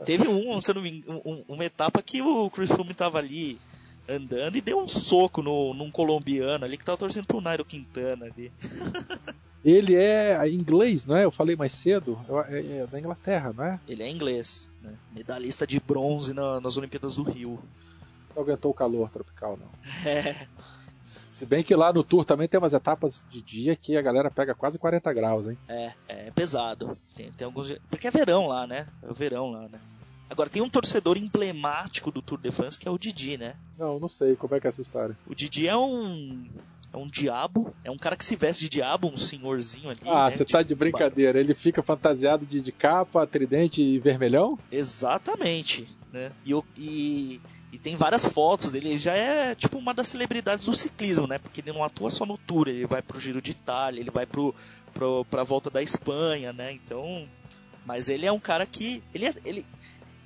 Teve 0.05 0.27
um, 0.27 0.59
se 0.59 0.73
não 0.73 0.81
me 0.81 0.91
engano, 0.91 1.21
um, 1.25 1.43
uma 1.47 1.65
etapa 1.65 2.01
que 2.01 2.21
o 2.21 2.49
Chris 2.49 2.71
Flume 2.71 2.93
tava 2.93 3.17
ali 3.17 3.59
andando 4.07 4.55
e 4.55 4.61
deu 4.61 4.79
um 4.79 4.87
soco 4.87 5.41
no, 5.41 5.73
num 5.73 5.91
colombiano 5.91 6.65
ali 6.65 6.77
que 6.77 6.85
tava 6.85 6.97
torcendo 6.97 7.25
pro 7.25 7.41
Nairo 7.41 7.65
Quintana 7.65 8.25
ali. 8.25 8.51
Ele 9.65 9.95
é 9.95 10.47
inglês, 10.47 11.05
não 11.05 11.17
é? 11.17 11.25
Eu 11.25 11.31
falei 11.31 11.55
mais 11.55 11.73
cedo. 11.73 12.17
É, 12.47 12.77
é 12.77 12.87
da 12.87 12.99
Inglaterra, 12.99 13.51
não 13.53 13.65
é? 13.65 13.79
Ele 13.87 14.01
é 14.01 14.09
inglês, 14.09 14.71
né? 14.81 14.93
Medalhista 15.13 15.67
de 15.67 15.77
bronze 15.79 16.33
na, 16.33 16.61
nas 16.61 16.77
Olimpíadas 16.77 17.17
do 17.17 17.23
Rio. 17.23 17.59
Não 18.33 18.43
aguentou 18.43 18.71
o 18.71 18.73
calor 18.73 19.09
tropical, 19.09 19.57
não. 19.57 19.67
É. 20.09 20.47
Se 21.33 21.45
bem 21.45 21.63
que 21.63 21.75
lá 21.75 21.93
no 21.93 22.03
Tour 22.03 22.25
também 22.25 22.47
tem 22.47 22.59
umas 22.59 22.73
etapas 22.73 23.23
de 23.29 23.43
dia 23.43 23.75
que 23.75 23.95
a 23.95 24.01
galera 24.01 24.31
pega 24.31 24.55
quase 24.55 24.79
40 24.79 25.13
graus, 25.13 25.47
hein? 25.47 25.55
É, 25.67 25.91
é 26.07 26.31
pesado. 26.31 26.97
Tem, 27.15 27.31
tem 27.31 27.45
alguns. 27.45 27.77
Porque 27.91 28.07
é 28.07 28.11
verão 28.11 28.47
lá, 28.47 28.65
né? 28.65 28.87
É 29.03 29.11
o 29.11 29.13
verão 29.13 29.51
lá, 29.51 29.67
né? 29.69 29.79
Agora, 30.29 30.49
tem 30.49 30.61
um 30.61 30.69
torcedor 30.69 31.17
emblemático 31.17 32.11
do 32.11 32.21
Tour 32.21 32.39
de 32.39 32.51
France 32.51 32.77
que 32.77 32.87
é 32.87 32.91
o 32.91 32.97
Didi, 32.97 33.37
né? 33.37 33.55
Não, 33.77 33.99
não 33.99 34.09
sei. 34.09 34.35
Como 34.35 34.53
é 34.55 34.59
que 34.59 34.67
é 34.67 34.69
essa 34.69 34.81
história? 34.81 35.17
O 35.25 35.33
Didi 35.33 35.67
é 35.67 35.77
um. 35.77 36.47
É 36.93 36.97
um 36.97 37.07
diabo. 37.07 37.73
É 37.83 37.91
um 37.91 37.97
cara 37.97 38.15
que 38.15 38.23
se 38.23 38.35
veste 38.35 38.63
de 38.63 38.69
diabo, 38.69 39.07
um 39.07 39.17
senhorzinho 39.17 39.89
ali. 39.89 39.99
Ah, 40.05 40.29
né? 40.29 40.35
você 40.35 40.45
tá 40.45 40.61
de 40.61 40.73
brincadeira. 40.73 41.39
Ele 41.39 41.53
fica 41.53 41.83
fantasiado 41.83 42.45
de, 42.45 42.61
de 42.61 42.71
capa, 42.71 43.27
tridente 43.27 43.81
e 43.81 43.99
vermelhão? 43.99 44.57
Exatamente. 44.71 45.87
Né? 46.11 46.31
E, 46.45 46.53
e, 46.77 47.41
e, 47.73 47.77
tem 47.77 47.95
várias 47.95 48.25
fotos. 48.25 48.73
Ele 48.73 48.97
já 48.97 49.13
é 49.13 49.53
tipo 49.53 49.77
uma 49.77 49.93
das 49.93 50.07
celebridades 50.07 50.65
do 50.65 50.73
ciclismo, 50.73 51.27
né? 51.27 51.37
Porque 51.37 51.61
ele 51.61 51.73
não 51.73 51.83
atua 51.83 52.09
só 52.09 52.25
no 52.25 52.37
Tour. 52.37 52.67
Ele 52.69 52.85
vai 52.85 53.01
pro 53.01 53.19
Giro 53.19 53.41
de 53.41 53.51
Itália, 53.51 53.99
ele 53.99 54.11
vai 54.11 54.25
pro, 54.25 54.55
pro, 54.93 55.25
pra 55.25 55.43
volta 55.43 55.69
da 55.69 55.81
Espanha, 55.81 56.53
né? 56.53 56.71
Então. 56.71 57.27
Mas 57.85 58.09
ele 58.09 58.25
é 58.25 58.31
um 58.31 58.39
cara 58.39 58.65
que. 58.65 59.01
Ele, 59.13 59.27
é, 59.27 59.33
ele, 59.45 59.65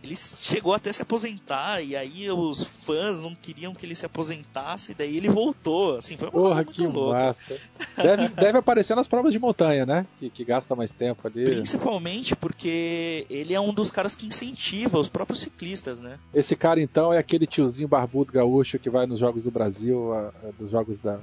ele 0.04 0.16
chegou 0.16 0.74
até 0.74 0.92
se 0.92 1.02
aposentar 1.02 1.82
e 1.82 1.96
aí 1.96 2.30
os 2.32 2.64
fãs 2.64 3.22
não 3.22 3.36
queriam 3.36 3.74
que 3.74 3.86
ele 3.86 3.96
se 3.96 4.06
aposentasse, 4.06 4.96
daí 4.96 5.16
ele 5.16 5.30
voltou, 5.30 5.98
assim, 5.98 6.18
foi 6.18 6.28
uma 6.28 6.32
Porra, 6.32 6.44
coisa 6.44 6.64
muito 6.64 6.74
que 6.74 6.88
louca. 6.88 7.20
massa. 7.20 7.58
Deve, 7.98 8.28
deve 8.36 8.58
aparecer 8.58 8.96
nas 8.96 9.08
provas 9.08 9.32
de 9.32 9.40
montanha, 9.40 9.86
né? 9.86 10.08
Que, 10.20 10.30
que 10.30 10.44
gasta 10.44 10.76
mais 10.76 10.92
tempo 10.92 11.28
ali. 11.28 11.44
Principalmente 11.44 12.36
porque 12.36 13.28
ele 13.30 13.54
é 13.54 13.60
um 13.60 13.74
dos 13.74 13.92
caras 13.92 14.16
que 14.16 14.26
incentiva 14.26 14.98
os 14.98 15.08
próprios 15.08 15.40
ciclistas, 15.40 16.02
né? 16.02 16.18
Esse 16.34 16.56
cara 16.56 16.82
então 16.82 17.14
é 17.14 17.20
aquele 17.20 17.46
tiozinho 17.46 17.88
barbudo 17.88 18.32
gaúcho 18.32 18.80
que 18.80 18.90
vai 18.90 19.06
nos 19.06 19.20
Jogos 19.20 19.44
do 19.44 19.52
Brasil, 19.52 20.14
a, 20.14 20.30
a, 20.30 20.52
dos 20.60 20.72
Jogos 20.72 21.00
da 21.00 21.20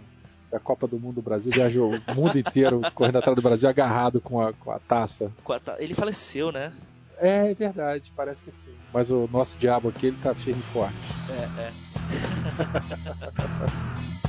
da 0.51 0.59
Copa 0.59 0.87
do 0.87 0.99
Mundo 0.99 1.17
do 1.17 1.23
Brasil, 1.23 1.51
viaja 1.53 1.79
o 1.79 1.91
mundo 2.17 2.39
inteiro 2.41 2.81
correndo 2.95 3.19
atrás 3.19 3.37
do 3.37 3.43
Brasil 3.43 3.69
agarrado 3.69 4.19
com 4.19 4.41
a, 4.41 4.53
com 4.55 4.71
a 4.71 4.79
taça. 4.79 5.31
Ele 5.79 5.93
faleceu, 5.93 6.51
né? 6.51 6.73
É, 7.20 7.51
é 7.51 7.55
verdade, 7.55 8.12
parece 8.15 8.45
que 8.45 8.53
sim. 8.53 8.77
Mas 8.93 9.11
o 9.11 9.27
nosso 9.28 9.59
diabo 9.59 9.89
aqui, 9.89 10.07
ele 10.07 10.16
tá 10.16 10.35
firme 10.35 10.61
e 10.61 10.65
forte. 10.65 11.09
É, 11.28 11.62
é. 11.62 11.73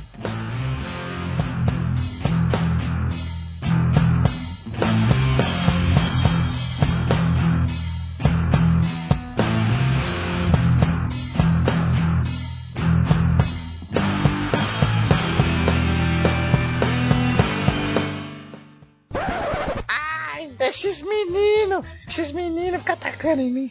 esses 20.70 21.02
meninos, 21.02 21.84
esses 22.08 22.30
meninos 22.30 22.80
ficam 22.80 22.94
atacando 22.94 23.42
em 23.42 23.50
mim. 23.50 23.70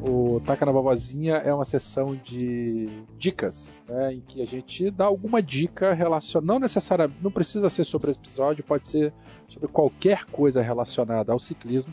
O 0.00 0.40
Taca 0.40 0.64
na 0.64 0.70
Vovozinha 0.70 1.36
é 1.36 1.52
uma 1.52 1.64
sessão 1.64 2.14
de 2.14 2.88
dicas, 3.18 3.74
né, 3.88 4.14
em 4.14 4.20
que 4.20 4.40
a 4.40 4.46
gente 4.46 4.90
dá 4.92 5.06
alguma 5.06 5.42
dica 5.42 5.92
relacionada, 5.92 6.52
não 6.52 6.60
necessariamente, 6.60 7.18
não 7.20 7.30
precisa 7.30 7.68
ser 7.68 7.84
sobre 7.84 8.10
esse 8.10 8.20
episódio, 8.20 8.62
pode 8.62 8.88
ser 8.88 9.12
sobre 9.48 9.66
qualquer 9.66 10.24
coisa 10.26 10.62
relacionada 10.62 11.32
ao 11.32 11.40
ciclismo. 11.40 11.92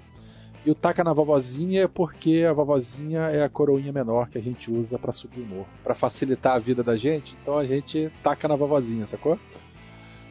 E 0.65 0.72
o 0.72 0.76
Taca 0.76 1.03
na 1.03 1.11
Vovozinha 1.11 1.84
é 1.84 1.88
porque 1.88 2.45
a 2.49 2.53
vovozinha 2.53 3.22
é 3.23 3.44
a 3.44 3.49
coroinha 3.49 3.91
menor 3.91 4.30
que 4.30 4.38
a 4.38 4.41
gente 4.41 4.72
usa 4.72 4.98
para 4.98 5.11
subir 5.11 5.41
o 5.41 5.45
morro, 5.45 5.68
para 5.84 5.94
facilitar 5.94 6.56
a 6.56 6.60
vida 6.60 6.81
da 6.81 6.95
gente, 6.95 7.35
então 7.41 7.57
a 7.57 7.65
gente 7.65 8.10
taca 8.23 8.48
na 8.48 8.56
vovozinha, 8.56 9.06
sacou? 9.06 9.38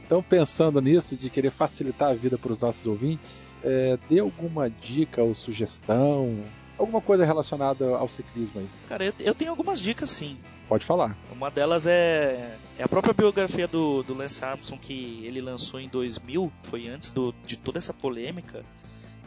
Então, 0.06 0.22
pensando 0.22 0.80
nisso, 0.80 1.16
de 1.16 1.28
querer 1.30 1.50
facilitar 1.50 2.10
a 2.10 2.14
vida 2.14 2.36
para 2.38 2.52
os 2.52 2.58
nossos 2.58 2.86
ouvintes, 2.86 3.56
é, 3.62 3.98
dê 4.08 4.20
alguma 4.20 4.68
dica 4.68 5.22
ou 5.22 5.34
sugestão, 5.34 6.38
alguma 6.78 7.00
coisa 7.00 7.24
relacionada 7.24 7.96
ao 7.96 8.08
ciclismo 8.08 8.60
aí. 8.60 8.68
Cara, 8.88 9.04
eu, 9.04 9.12
eu 9.20 9.34
tenho 9.34 9.50
algumas 9.50 9.80
dicas 9.80 10.10
sim. 10.10 10.36
Pode 10.68 10.84
falar. 10.84 11.16
Uma 11.30 11.50
delas 11.50 11.86
é, 11.86 12.56
é 12.78 12.82
a 12.82 12.88
própria 12.88 13.12
biografia 13.12 13.68
do, 13.68 14.02
do 14.02 14.14
Lance 14.14 14.44
Armstrong 14.44 14.80
que 14.80 15.24
ele 15.26 15.40
lançou 15.40 15.78
em 15.78 15.88
2000, 15.88 16.50
foi 16.62 16.88
antes 16.88 17.10
do, 17.10 17.34
de 17.46 17.56
toda 17.56 17.78
essa 17.78 17.92
polêmica. 17.92 18.64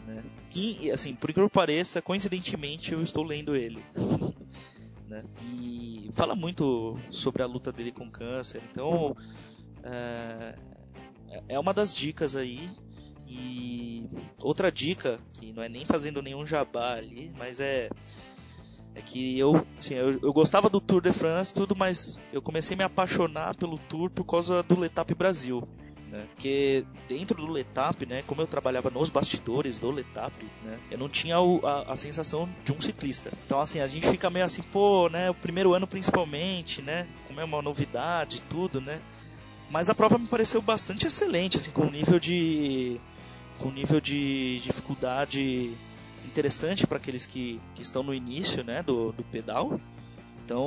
Né? 0.06 0.22
Que, 0.50 0.90
assim, 0.90 1.14
por 1.14 1.30
incrível 1.30 1.48
que 1.48 1.54
pareça, 1.54 2.00
coincidentemente 2.00 2.92
eu 2.92 3.02
estou 3.02 3.24
lendo 3.24 3.56
ele. 3.56 3.82
né? 5.08 5.24
E 5.42 6.08
fala 6.12 6.34
muito 6.34 6.96
sobre 7.10 7.42
a 7.42 7.46
luta 7.46 7.72
dele 7.72 7.92
com 7.92 8.10
câncer. 8.10 8.62
Então, 8.70 9.16
é, 9.82 10.54
é 11.48 11.58
uma 11.58 11.74
das 11.74 11.94
dicas 11.94 12.36
aí. 12.36 12.68
E 13.28 14.08
outra 14.40 14.70
dica, 14.70 15.18
que 15.34 15.52
não 15.52 15.62
é 15.62 15.68
nem 15.68 15.84
fazendo 15.84 16.22
nenhum 16.22 16.46
jabá 16.46 16.94
ali, 16.94 17.32
mas 17.36 17.58
é 17.58 17.90
é 18.96 19.02
que 19.02 19.38
eu, 19.38 19.66
assim, 19.78 19.92
eu, 19.92 20.10
eu 20.22 20.32
gostava 20.32 20.70
do 20.70 20.80
Tour 20.80 21.02
de 21.02 21.12
France 21.12 21.52
tudo, 21.52 21.76
mas 21.76 22.18
eu 22.32 22.40
comecei 22.40 22.74
a 22.74 22.78
me 22.78 22.84
apaixonar 22.84 23.54
pelo 23.54 23.76
Tour 23.76 24.08
por 24.08 24.24
causa 24.24 24.62
do 24.62 24.80
Letap 24.80 25.14
Brasil. 25.14 25.68
Né? 26.10 26.24
Porque 26.34 26.84
dentro 27.08 27.36
do 27.36 27.50
Letap, 27.50 28.06
né, 28.06 28.22
como 28.26 28.40
eu 28.40 28.46
trabalhava 28.46 28.90
nos 28.90 29.10
bastidores 29.10 29.76
do 29.76 29.90
Letap, 29.90 30.32
né, 30.62 30.78
eu 30.90 30.98
não 30.98 31.08
tinha 31.08 31.40
o, 31.40 31.64
a, 31.66 31.92
a, 31.92 31.96
sensação 31.96 32.48
de 32.64 32.72
um 32.72 32.80
ciclista. 32.80 33.32
Então 33.44 33.60
assim, 33.60 33.80
a 33.80 33.86
gente 33.86 34.08
fica 34.08 34.30
meio 34.30 34.44
assim, 34.44 34.62
pô, 34.62 35.08
né, 35.08 35.30
o 35.30 35.34
primeiro 35.34 35.74
ano 35.74 35.86
principalmente, 35.86 36.80
né, 36.80 37.08
como 37.26 37.40
é 37.40 37.44
uma 37.44 37.60
novidade 37.60 38.40
tudo, 38.42 38.80
né. 38.80 39.00
Mas 39.68 39.90
a 39.90 39.94
prova 39.94 40.16
me 40.16 40.28
pareceu 40.28 40.62
bastante 40.62 41.08
excelente, 41.08 41.56
assim, 41.56 41.72
com 41.72 41.82
um 41.82 41.90
nível 41.90 42.20
de 42.20 43.00
com 43.58 43.68
um 43.68 43.72
nível 43.72 44.00
de 44.00 44.60
dificuldade 44.60 45.76
interessante 46.24 46.86
para 46.86 46.98
aqueles 46.98 47.24
que, 47.24 47.60
que 47.74 47.82
estão 47.82 48.02
no 48.02 48.12
início 48.12 48.62
né, 48.62 48.82
do, 48.82 49.12
do 49.12 49.24
pedal. 49.24 49.80
Então, 50.44 50.62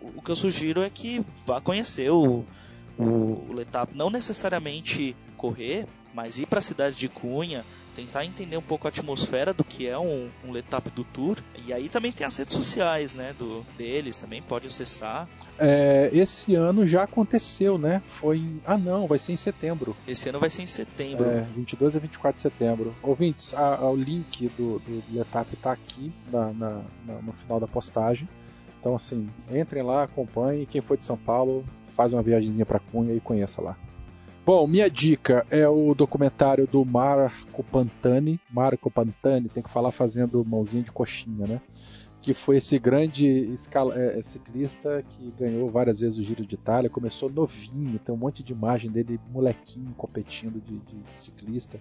o 0.00 0.22
que 0.24 0.30
eu 0.30 0.36
sugiro 0.36 0.82
é 0.82 0.88
que 0.88 1.24
vá 1.44 1.60
conhecer 1.60 2.10
o, 2.10 2.44
o, 2.98 3.46
o 3.48 3.52
Letap, 3.52 3.94
não 3.94 4.10
necessariamente 4.10 5.14
correr, 5.36 5.86
mas 6.14 6.38
ir 6.38 6.46
para 6.46 6.60
a 6.60 6.62
cidade 6.62 6.96
de 6.96 7.08
Cunha, 7.10 7.62
tentar 7.94 8.24
entender 8.24 8.56
um 8.56 8.62
pouco 8.62 8.86
a 8.86 8.88
atmosfera 8.88 9.52
do 9.52 9.62
que 9.62 9.86
é 9.86 9.98
um, 9.98 10.30
um 10.42 10.50
Letap 10.50 10.90
do 10.90 11.04
Tour. 11.04 11.36
E 11.66 11.74
aí 11.74 11.90
também 11.90 12.10
tem 12.10 12.26
as 12.26 12.36
redes 12.38 12.54
sociais 12.54 13.14
né, 13.14 13.34
do, 13.38 13.64
deles, 13.76 14.16
também 14.16 14.40
pode 14.40 14.66
acessar. 14.66 15.28
É, 15.58 16.10
esse 16.12 16.54
ano 16.54 16.86
já 16.86 17.02
aconteceu, 17.02 17.76
né? 17.76 18.02
Foi 18.18 18.38
em... 18.38 18.62
Ah, 18.64 18.78
não, 18.78 19.06
vai 19.06 19.18
ser 19.18 19.32
em 19.32 19.36
setembro. 19.36 19.94
Esse 20.08 20.30
ano 20.30 20.40
vai 20.40 20.48
ser 20.48 20.62
em 20.62 20.66
setembro. 20.66 21.28
É, 21.28 21.42
22 21.54 21.96
a 21.96 21.98
24 21.98 22.36
de 22.36 22.42
setembro. 22.42 22.94
Ouvintes, 23.02 23.52
a, 23.52 23.76
a, 23.76 23.90
o 23.90 23.96
link 23.96 24.48
do, 24.56 24.78
do, 24.78 25.02
Letap 25.12 25.52
está 25.52 25.72
aqui 25.72 26.10
na, 26.32 26.52
na, 26.52 26.82
na, 27.04 27.14
no 27.20 27.32
final 27.34 27.60
da 27.60 27.66
postagem. 27.66 28.26
Então, 28.80 28.94
assim, 28.96 29.28
entrem 29.50 29.82
lá, 29.82 30.04
acompanhem. 30.04 30.64
Quem 30.64 30.80
for 30.80 30.96
de 30.96 31.04
São 31.04 31.16
Paulo, 31.16 31.64
faz 31.96 32.12
uma 32.12 32.22
viagemzinha 32.22 32.66
para 32.66 32.78
Cunha 32.78 33.14
e 33.14 33.20
conheça 33.20 33.62
lá. 33.62 33.76
Bom, 34.44 34.64
minha 34.68 34.88
dica 34.88 35.44
é 35.50 35.68
o 35.68 35.92
documentário 35.92 36.68
do 36.68 36.84
Marco 36.84 37.64
Pantani. 37.64 38.38
Marco 38.48 38.88
Pantani, 38.88 39.48
tem 39.48 39.60
que 39.60 39.70
falar 39.70 39.90
fazendo 39.90 40.44
mãozinha 40.44 40.84
de 40.84 40.92
coxinha, 40.92 41.48
né? 41.48 41.60
Que 42.22 42.32
foi 42.32 42.58
esse 42.58 42.78
grande 42.78 43.26
escala, 43.52 43.98
é, 43.98 44.22
ciclista 44.22 45.04
que 45.08 45.32
ganhou 45.36 45.66
várias 45.66 45.98
vezes 45.98 46.18
o 46.18 46.22
Giro 46.22 46.46
de 46.46 46.54
Itália. 46.54 46.88
Começou 46.88 47.28
novinho, 47.28 47.98
tem 47.98 48.14
um 48.14 48.18
monte 48.18 48.44
de 48.44 48.52
imagem 48.52 48.88
dele, 48.88 49.18
molequinho, 49.32 49.92
competindo 49.96 50.62
de, 50.64 50.78
de 50.78 51.20
ciclista. 51.20 51.80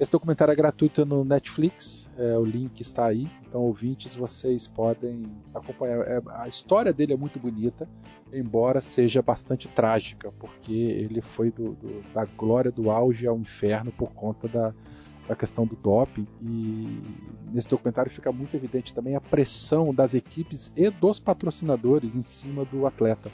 Esse 0.00 0.10
documentário 0.10 0.50
é 0.50 0.56
gratuito 0.56 1.04
no 1.04 1.26
Netflix, 1.26 2.08
é, 2.16 2.34
o 2.38 2.42
link 2.42 2.80
está 2.80 3.04
aí. 3.04 3.28
Então, 3.46 3.60
ouvintes, 3.60 4.14
vocês 4.14 4.66
podem 4.66 5.30
acompanhar. 5.54 6.00
É, 6.08 6.22
a 6.38 6.48
história 6.48 6.90
dele 6.90 7.12
é 7.12 7.16
muito 7.18 7.38
bonita, 7.38 7.86
embora 8.32 8.80
seja 8.80 9.20
bastante 9.20 9.68
trágica, 9.68 10.32
porque 10.38 10.72
ele 10.72 11.20
foi 11.20 11.50
do, 11.50 11.74
do, 11.74 12.02
da 12.14 12.24
glória 12.24 12.70
do 12.70 12.90
auge 12.90 13.26
ao 13.26 13.36
inferno 13.36 13.92
por 13.92 14.10
conta 14.14 14.48
da, 14.48 14.72
da 15.28 15.36
questão 15.36 15.66
do 15.66 15.76
doping. 15.76 16.26
E 16.40 17.02
nesse 17.52 17.68
documentário 17.68 18.10
fica 18.10 18.32
muito 18.32 18.56
evidente 18.56 18.94
também 18.94 19.16
a 19.16 19.20
pressão 19.20 19.92
das 19.92 20.14
equipes 20.14 20.72
e 20.74 20.88
dos 20.88 21.20
patrocinadores 21.20 22.16
em 22.16 22.22
cima 22.22 22.64
do 22.64 22.86
atleta. 22.86 23.30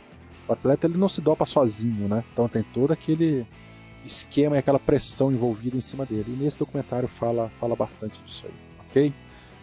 O 0.49 0.53
atleta 0.53 0.89
ele 0.89 0.99
não 0.99 1.09
se 1.09 1.21
dopa 1.21 1.47
sozinho, 1.47 2.09
né? 2.09 2.25
Então 2.33 2.49
tem 2.49 2.65
todo 2.65 2.91
aquele 2.93 3.47
esquema 4.07 4.57
e 4.57 4.59
aquela 4.59 4.79
pressão 4.79 5.33
envolvida 5.33 5.77
em 5.77 5.81
cima 5.81 6.05
dele. 6.07 6.27
E 6.29 6.45
nesse 6.45 6.59
documentário 6.59 7.09
fala, 7.09 7.51
fala 7.61 7.75
bastante 7.75 8.21
disso 8.25 8.47
aí, 8.47 8.55
ok? 8.89 9.13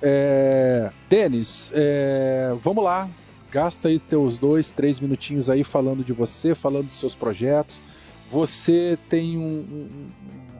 É, 0.02 0.92
Denis, 1.10 1.72
é, 1.74 2.54
vamos 2.62 2.84
lá. 2.84 3.10
Gasta 3.52 3.88
aí 3.88 4.00
teus 4.00 4.40
dois, 4.40 4.70
três 4.70 5.00
minutinhos 5.00 5.50
aí 5.50 5.64
falando 5.64 6.04
de 6.04 6.12
você, 6.12 6.56
falando 6.56 6.88
dos 6.88 7.00
seus 7.00 7.16
projetos. 7.16 7.80
Você 8.32 8.98
tem 9.10 9.38
um, 9.38 9.60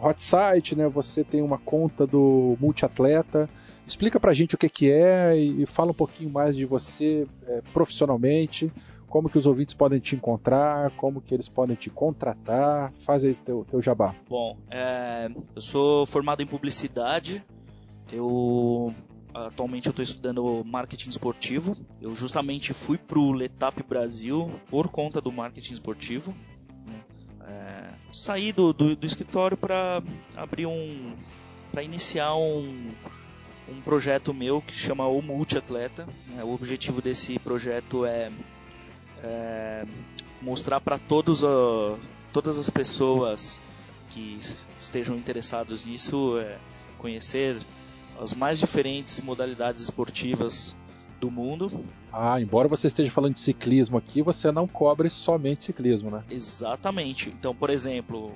um, 0.02 0.08
hot 0.08 0.22
site, 0.22 0.76
né? 0.76 0.88
Você 0.88 1.24
tem 1.24 1.42
uma 1.42 1.58
conta 1.58 2.06
do 2.06 2.56
multiatleta. 2.62 3.50
Explica 3.86 4.20
pra 4.20 4.34
gente 4.34 4.56
o 4.56 4.58
que, 4.58 4.70
que 4.70 4.92
é 4.92 5.36
e, 5.36 5.64
e 5.64 5.66
fala 5.66 5.92
um 5.92 5.96
pouquinho 5.96 6.30
mais 6.30 6.56
de 6.56 6.66
você 6.66 7.28
é, 7.48 7.62
profissionalmente 7.74 8.72
como 9.14 9.30
que 9.30 9.38
os 9.38 9.46
ouvintes 9.46 9.76
podem 9.76 10.00
te 10.00 10.16
encontrar, 10.16 10.90
como 10.98 11.22
que 11.22 11.36
eles 11.36 11.48
podem 11.48 11.76
te 11.76 11.88
contratar, 11.88 12.92
faz 13.06 13.24
aí 13.24 13.36
teu, 13.36 13.64
teu 13.70 13.80
jabá. 13.80 14.16
Bom, 14.28 14.58
é, 14.72 15.30
eu 15.56 15.62
sou 15.62 16.04
formado 16.08 16.42
em 16.42 16.48
publicidade, 16.48 17.46
eu 18.12 18.92
atualmente 19.32 19.86
eu 19.86 19.92
estou 19.92 20.02
estudando 20.02 20.64
marketing 20.66 21.10
esportivo, 21.10 21.78
eu 22.02 22.16
justamente 22.16 22.74
fui 22.74 22.98
para 22.98 23.20
o 23.20 23.32
Letap 23.32 23.84
Brasil 23.84 24.50
por 24.68 24.88
conta 24.88 25.22
do 25.22 25.32
marketing 25.32 25.74
esportivo, 25.74 26.34
é, 27.42 27.94
saí 28.12 28.52
do, 28.52 28.74
do, 28.74 28.96
do 28.96 29.06
escritório 29.06 29.56
para 29.56 30.02
abrir 30.36 30.66
um, 30.66 31.16
para 31.72 31.84
iniciar 31.84 32.34
um 32.36 32.90
um 33.66 33.80
projeto 33.80 34.34
meu 34.34 34.62
que 34.62 34.74
chama 34.74 35.08
o 35.08 35.22
Multiatleta. 35.22 36.06
Né? 36.28 36.44
O 36.44 36.54
objetivo 36.54 37.02
desse 37.02 37.40
projeto 37.40 38.06
é 38.06 38.30
é, 39.24 39.86
mostrar 40.42 40.82
para 40.82 41.00
todos 41.00 41.44
a, 41.44 41.98
todas 42.32 42.60
as 42.60 42.70
pessoas 42.70 43.62
que 44.10 44.38
estejam 44.78 45.16
interessados 45.16 45.86
nisso 45.86 46.38
é, 46.38 46.58
conhecer 46.98 47.58
as 48.22 48.34
mais 48.34 48.60
diferentes 48.60 49.20
modalidades 49.22 49.82
esportivas 49.82 50.76
do 51.20 51.32
mundo. 51.32 51.86
Ah, 52.12 52.40
embora 52.40 52.68
você 52.68 52.88
esteja 52.88 53.10
falando 53.10 53.36
de 53.36 53.40
ciclismo 53.40 53.98
aqui, 53.98 54.22
você 54.22 54.52
não 54.52 54.68
cobre 54.68 55.10
somente 55.10 55.66
ciclismo, 55.66 56.12
né? 56.12 56.24
Exatamente. 56.30 57.30
Então, 57.30 57.56
por 57.56 57.70
exemplo, 57.70 58.32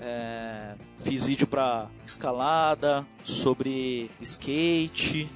é, 0.00 0.74
fiz 0.98 1.24
vídeo 1.24 1.46
para 1.46 1.88
escalada, 2.04 3.06
sobre 3.24 4.10
skate, 4.20 5.28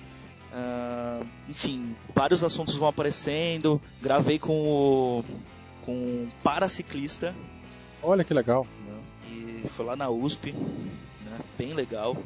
Uh, 0.53 1.27
enfim, 1.49 1.95
vários 2.15 2.43
assuntos 2.43 2.75
vão 2.77 2.89
aparecendo. 2.89 3.81
Gravei 4.01 4.39
com 4.39 4.53
o 4.53 5.25
com 5.83 5.93
um 5.93 6.29
paraciclista. 6.43 7.35
Olha 8.03 8.23
que 8.23 8.35
legal. 8.35 8.67
E 9.27 9.67
foi 9.69 9.87
lá 9.87 9.97
na 9.97 10.11
USP, 10.11 10.53
né? 10.53 11.39
bem 11.57 11.73
legal. 11.73 12.17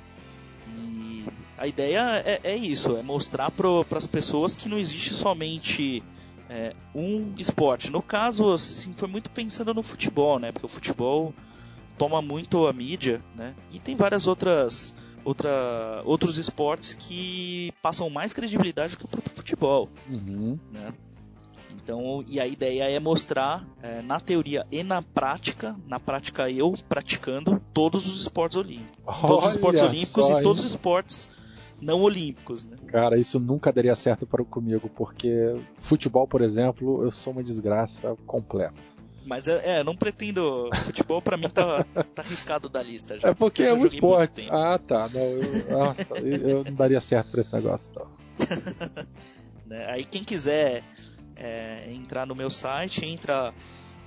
E 0.68 1.24
a 1.56 1.66
ideia 1.66 2.22
é, 2.24 2.40
é 2.42 2.56
isso, 2.56 2.96
é 2.96 3.02
mostrar 3.02 3.50
para 3.50 3.68
as 3.96 4.06
pessoas 4.06 4.56
que 4.56 4.68
não 4.68 4.78
existe 4.78 5.14
somente 5.14 6.02
é, 6.50 6.74
um 6.94 7.32
esporte. 7.38 7.90
No 7.90 8.02
caso, 8.02 8.52
assim, 8.52 8.92
foi 8.94 9.08
muito 9.08 9.30
pensando 9.30 9.72
no 9.72 9.82
futebol, 9.82 10.38
né? 10.38 10.52
Porque 10.52 10.66
o 10.66 10.68
futebol 10.68 11.32
toma 11.96 12.20
muito 12.20 12.66
a 12.66 12.72
mídia, 12.72 13.22
né? 13.34 13.54
E 13.72 13.78
tem 13.78 13.94
várias 13.94 14.26
outras 14.26 14.94
outra, 15.24 16.02
outros 16.04 16.38
esportes 16.38 16.94
que 16.94 17.72
passam 17.82 18.08
mais 18.10 18.32
credibilidade 18.32 18.94
do 18.94 18.98
que 18.98 19.04
o 19.04 19.08
próprio 19.08 19.34
futebol, 19.34 19.88
uhum. 20.08 20.58
né? 20.70 20.92
Então, 21.74 22.22
e 22.28 22.38
a 22.38 22.46
ideia 22.46 22.84
é 22.84 23.00
mostrar 23.00 23.64
é, 23.82 24.02
na 24.02 24.20
teoria 24.20 24.64
e 24.70 24.84
na 24.84 25.02
prática, 25.02 25.74
na 25.88 25.98
prática 25.98 26.48
eu 26.48 26.74
praticando 26.88 27.60
todos 27.72 28.06
os 28.06 28.22
esportes 28.22 28.56
olímpicos, 28.56 28.98
Olha 29.04 29.28
todos 29.28 29.46
os 29.46 29.50
esportes 29.52 29.82
olímpicos 29.82 30.28
e 30.28 30.42
todos 30.42 30.60
os 30.60 30.70
esportes 30.70 31.28
não 31.80 32.00
olímpicos, 32.02 32.64
né? 32.64 32.76
Cara, 32.86 33.18
isso 33.18 33.40
nunca 33.40 33.72
daria 33.72 33.96
certo 33.96 34.24
para 34.24 34.44
comigo, 34.44 34.88
porque 34.94 35.56
futebol, 35.80 36.28
por 36.28 36.40
exemplo, 36.40 37.02
eu 37.02 37.10
sou 37.10 37.32
uma 37.32 37.42
desgraça 37.42 38.16
completa. 38.24 38.80
Mas 39.24 39.48
é, 39.48 39.78
é 39.78 39.84
não 39.84 39.96
pretendo. 39.96 40.68
Futebol 40.84 41.22
para 41.22 41.36
mim 41.36 41.48
tá, 41.48 41.84
tá 42.14 42.22
arriscado 42.22 42.68
da 42.68 42.82
lista 42.82 43.18
já. 43.18 43.28
É 43.28 43.34
porque 43.34 43.62
é 43.62 43.72
um 43.72 43.86
esporte. 43.86 44.48
Ah, 44.50 44.78
tá. 44.78 45.08
Não, 45.08 45.20
eu, 45.20 45.40
nossa, 45.70 46.18
eu 46.18 46.64
não 46.64 46.74
daria 46.74 47.00
certo 47.00 47.30
pra 47.30 47.40
esse 47.40 47.54
negócio, 47.54 47.92
não. 47.94 48.10
Né, 49.64 49.86
Aí 49.88 50.04
quem 50.04 50.22
quiser 50.22 50.82
é, 51.34 51.90
entrar 51.90 52.26
no 52.26 52.34
meu 52.34 52.50
site, 52.50 53.06
entra 53.06 53.54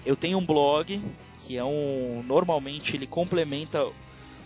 Eu 0.05 0.17
tenho 0.17 0.39
um 0.39 0.47
blog 0.47 1.01
que 1.39 1.57
é 1.57 1.65
um. 1.65 2.25
Normalmente 2.27 2.97
ele 2.97 3.07
complementa 3.07 3.87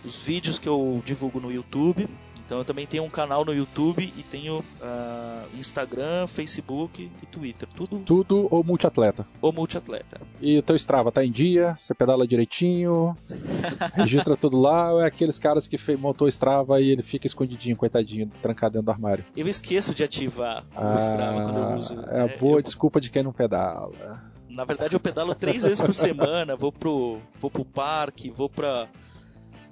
os 0.03 0.23
vídeos 0.23 0.59
que 0.59 0.67
eu 0.67 1.01
divulgo 1.05 1.39
no 1.39 1.51
YouTube. 1.51 2.09
Então 2.49 2.57
eu 2.57 2.65
também 2.65 2.87
tenho 2.87 3.03
um 3.03 3.09
canal 3.11 3.45
no 3.45 3.53
YouTube 3.53 4.01
e 4.17 4.23
tenho 4.23 4.65
ah, 4.81 5.45
Instagram, 5.53 6.25
Facebook 6.25 7.07
e 7.21 7.25
Twitter. 7.27 7.69
Tudo 7.75 7.99
Tudo 7.99 8.47
ou 8.49 8.63
multiatleta. 8.63 9.27
o 9.39 9.51
multiatleta. 9.51 10.19
E 10.41 10.57
o 10.57 10.63
teu 10.63 10.75
Strava 10.75 11.11
tá 11.11 11.23
em 11.23 11.31
dia, 11.31 11.75
você 11.77 11.93
pedala 11.93 12.27
direitinho, 12.27 13.15
registra 13.93 14.35
tudo 14.35 14.59
lá, 14.59 14.91
ou 14.93 14.99
é 14.99 15.05
aqueles 15.05 15.37
caras 15.37 15.67
que 15.67 15.77
montou 15.95 16.25
o 16.25 16.27
Strava 16.27 16.81
e 16.81 16.89
ele 16.89 17.03
fica 17.03 17.27
escondidinho, 17.27 17.75
coitadinho, 17.75 18.31
trancado 18.41 18.73
dentro 18.73 18.85
do 18.87 18.91
armário. 18.91 19.23
Eu 19.37 19.47
esqueço 19.47 19.93
de 19.93 20.03
ativar 20.03 20.63
o 20.75 20.97
Strava 20.97 21.43
quando 21.43 21.57
eu 21.59 21.77
uso. 21.77 21.99
é 22.09 22.21
a 22.21 22.25
né? 22.25 22.37
boa 22.39 22.57
Eu- 22.57 22.63
desculpa 22.63 22.99
de 22.99 23.11
quem 23.11 23.21
não 23.21 23.31
pedala. 23.31 24.23
Na 24.49 24.65
verdade, 24.65 24.95
eu 24.95 24.99
pedalo 24.99 25.35
três 25.35 25.61
vezes 25.61 25.79
por 25.79 25.93
semana. 25.93 26.55
Vou 26.55 26.71
pro, 26.71 27.19
vou 27.39 27.51
pro 27.51 27.63
parque, 27.63 28.31
vou 28.31 28.49
pra. 28.49 28.87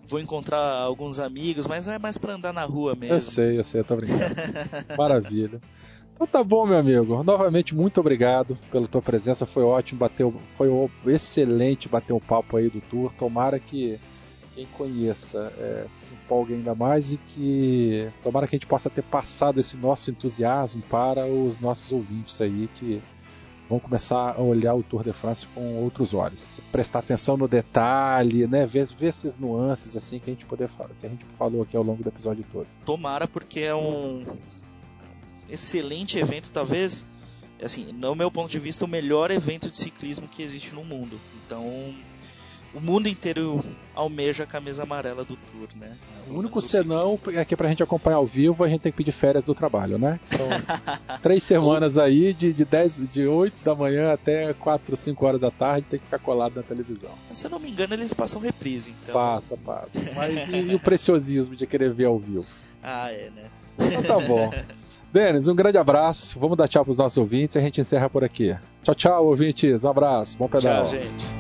Vou 0.08 0.20
encontrar 0.20 0.60
alguns 0.60 1.20
amigos, 1.20 1.68
mas 1.68 1.88
é 1.88 2.00
mais 2.00 2.18
pra 2.18 2.34
andar 2.34 2.54
na 2.54 2.64
rua 2.64 2.92
Eu 2.92 2.98
mesmo. 2.98 3.22
sei, 3.22 3.60
eu 3.60 3.64
sei, 3.64 3.82
eu 3.82 3.86
tô 3.86 3.96
brincando. 3.96 4.34
Maravilha. 4.98 5.60
Então 6.16 6.26
tá 6.26 6.44
bom, 6.44 6.66
meu 6.66 6.78
amigo. 6.78 7.24
Novamente, 7.24 7.76
muito 7.76 8.00
obrigado 8.00 8.58
pela 8.72 8.88
tua 8.88 9.02
presença. 9.02 9.46
Foi 9.46 9.64
ótimo, 9.64 10.00
bateu, 10.00 10.34
foi 10.58 10.70
excelente 11.08 11.88
bater 11.90 12.14
um 12.14 12.20
papo 12.20 12.58
aí 12.58 12.70
do 12.70 12.82
tour. 12.82 13.12
Tomara 13.20 13.60
que 13.60 14.00
quem 14.56 14.66
conheça 14.76 15.54
é, 15.60 15.86
se 15.94 16.14
empolgue 16.14 16.56
ainda 16.56 16.74
mais 16.74 17.12
e 17.12 17.18
que 17.18 18.10
tomara 18.24 18.48
que 18.48 18.56
a 18.56 18.58
gente 18.58 18.66
possa 18.66 18.90
ter 18.90 19.04
passado 19.04 19.60
esse 19.60 19.78
nosso 19.78 20.10
entusiasmo 20.10 20.82
para 20.90 21.28
os 21.28 21.60
nossos 21.60 21.92
ouvintes 21.92 22.42
aí 22.42 22.68
que 22.74 23.00
vão 23.69 23.80
começar 23.80 24.35
a 24.38 24.41
olhar 24.41 24.73
o 24.76 24.84
Tour 24.84 25.03
de 25.03 25.14
France 25.14 25.45
com 25.53 25.76
outros 25.84 26.14
olhos, 26.14 26.60
prestar 26.72 26.99
atenção 26.99 27.35
no 27.38 27.48
detalhe, 27.48 28.48
né, 28.48 28.65
ver, 28.65 28.85
ver 28.85 29.07
esses 29.07 29.38
nuances 29.38 29.98
assim 29.98 30.19
que 30.19 30.30
a 30.30 30.34
gente 30.34 30.45
poder 30.45 30.69
que 30.99 31.06
a 31.06 31.10
gente 31.10 31.26
falou 31.38 31.61
aqui 31.61 31.76
ao 31.76 31.84
longo 31.84 32.02
do 32.02 32.10
episódio 32.10 32.45
todo. 32.52 32.68
Tomara, 32.85 33.27
porque 33.27 33.60
é 33.61 33.76
um 33.76 34.23
excelente 35.49 36.19
evento, 36.19 36.52
talvez, 36.52 37.07
assim, 37.61 37.91
no 37.94 38.15
meu 38.15 38.31
ponto 38.31 38.49
de 38.49 38.60
vista, 38.60 38.85
o 38.85 38.88
melhor 38.88 39.31
evento 39.31 39.69
de 39.69 39.77
ciclismo 39.77 40.27
que 40.27 40.44
existe 40.44 40.73
no 40.73 40.84
mundo. 40.84 41.19
Então, 41.45 41.94
o 42.73 42.80
mundo 42.80 43.07
inteiro 43.07 43.64
almeja 43.95 44.44
a 44.44 44.48
camisa 44.48 44.84
amarela 44.84 45.23
do 45.23 45.35
Tour, 45.35 45.68
né? 45.76 45.98
O 46.30 46.38
único 46.38 46.61
senão 46.61 47.18
é 47.34 47.44
que 47.44 47.56
pra 47.56 47.69
gente 47.69 47.81
acompanhar 47.81 48.18
ao 48.18 48.26
vivo 48.26 48.64
a 48.64 48.69
gente 48.69 48.81
tem 48.81 48.91
que 48.91 48.98
pedir 48.98 49.11
férias 49.11 49.44
do 49.44 49.56
trabalho, 49.56 49.98
né? 49.98 50.19
São 50.30 50.48
três 51.22 51.44
semanas 51.44 51.98
aí, 51.98 52.34
de, 52.34 52.53
de, 52.53 52.65
10, 52.65 53.03
de 53.11 53.26
8 53.27 53.64
da 53.64 53.73
manhã 53.73 54.14
até 54.14 54.53
4, 54.53 54.95
5 54.95 55.26
horas 55.26 55.41
da 55.41 55.49
tarde, 55.52 55.88
tem 55.89 55.99
que 55.99 56.06
ficar 56.06 56.19
colado 56.19 56.56
na 56.56 56.64
televisão. 56.64 57.11
Se 57.31 57.48
eu 57.48 57.52
não 57.52 57.60
me 57.60 57.69
engano, 57.69 57.94
eles 57.94 58.14
passam 58.14 58.41
reprise, 58.41 58.94
então. 59.02 59.14
Passa, 59.14 59.57
passa. 59.57 59.89
Mas 60.15 60.49
e, 60.49 60.72
e 60.72 60.76
o 60.76 60.80
preciosismo 60.80 61.56
de 61.56 61.65
querer 61.65 61.91
ver 61.94 62.06
ao 62.06 62.19
vivo? 62.19 62.45
Ah, 62.84 63.11
é, 63.11 63.31
né? 63.35 63.49
Então 63.80 64.03
tá 64.03 64.19
bom. 64.19 64.49
Denis, 65.11 65.48
um 65.48 65.56
grande 65.56 65.77
abraço. 65.77 66.38
Vamos 66.39 66.57
dar 66.57 66.68
tchau 66.68 66.84
pros 66.84 66.98
nossos 66.98 67.18
ouvintes 67.18 67.56
e 67.56 67.60
a 67.60 67.61
gente 67.61 67.81
encerra 67.81 68.10
por 68.10 68.23
aqui. 68.23 68.56
Tchau, 68.84 68.94
tchau, 68.94 69.26
ouvintes. 69.26 69.84
Um 69.84 69.89
abraço. 69.89 70.38
Bom 70.38 70.48
pedal. 70.48 70.84
Tchau, 70.84 70.91
gente. 70.91 71.36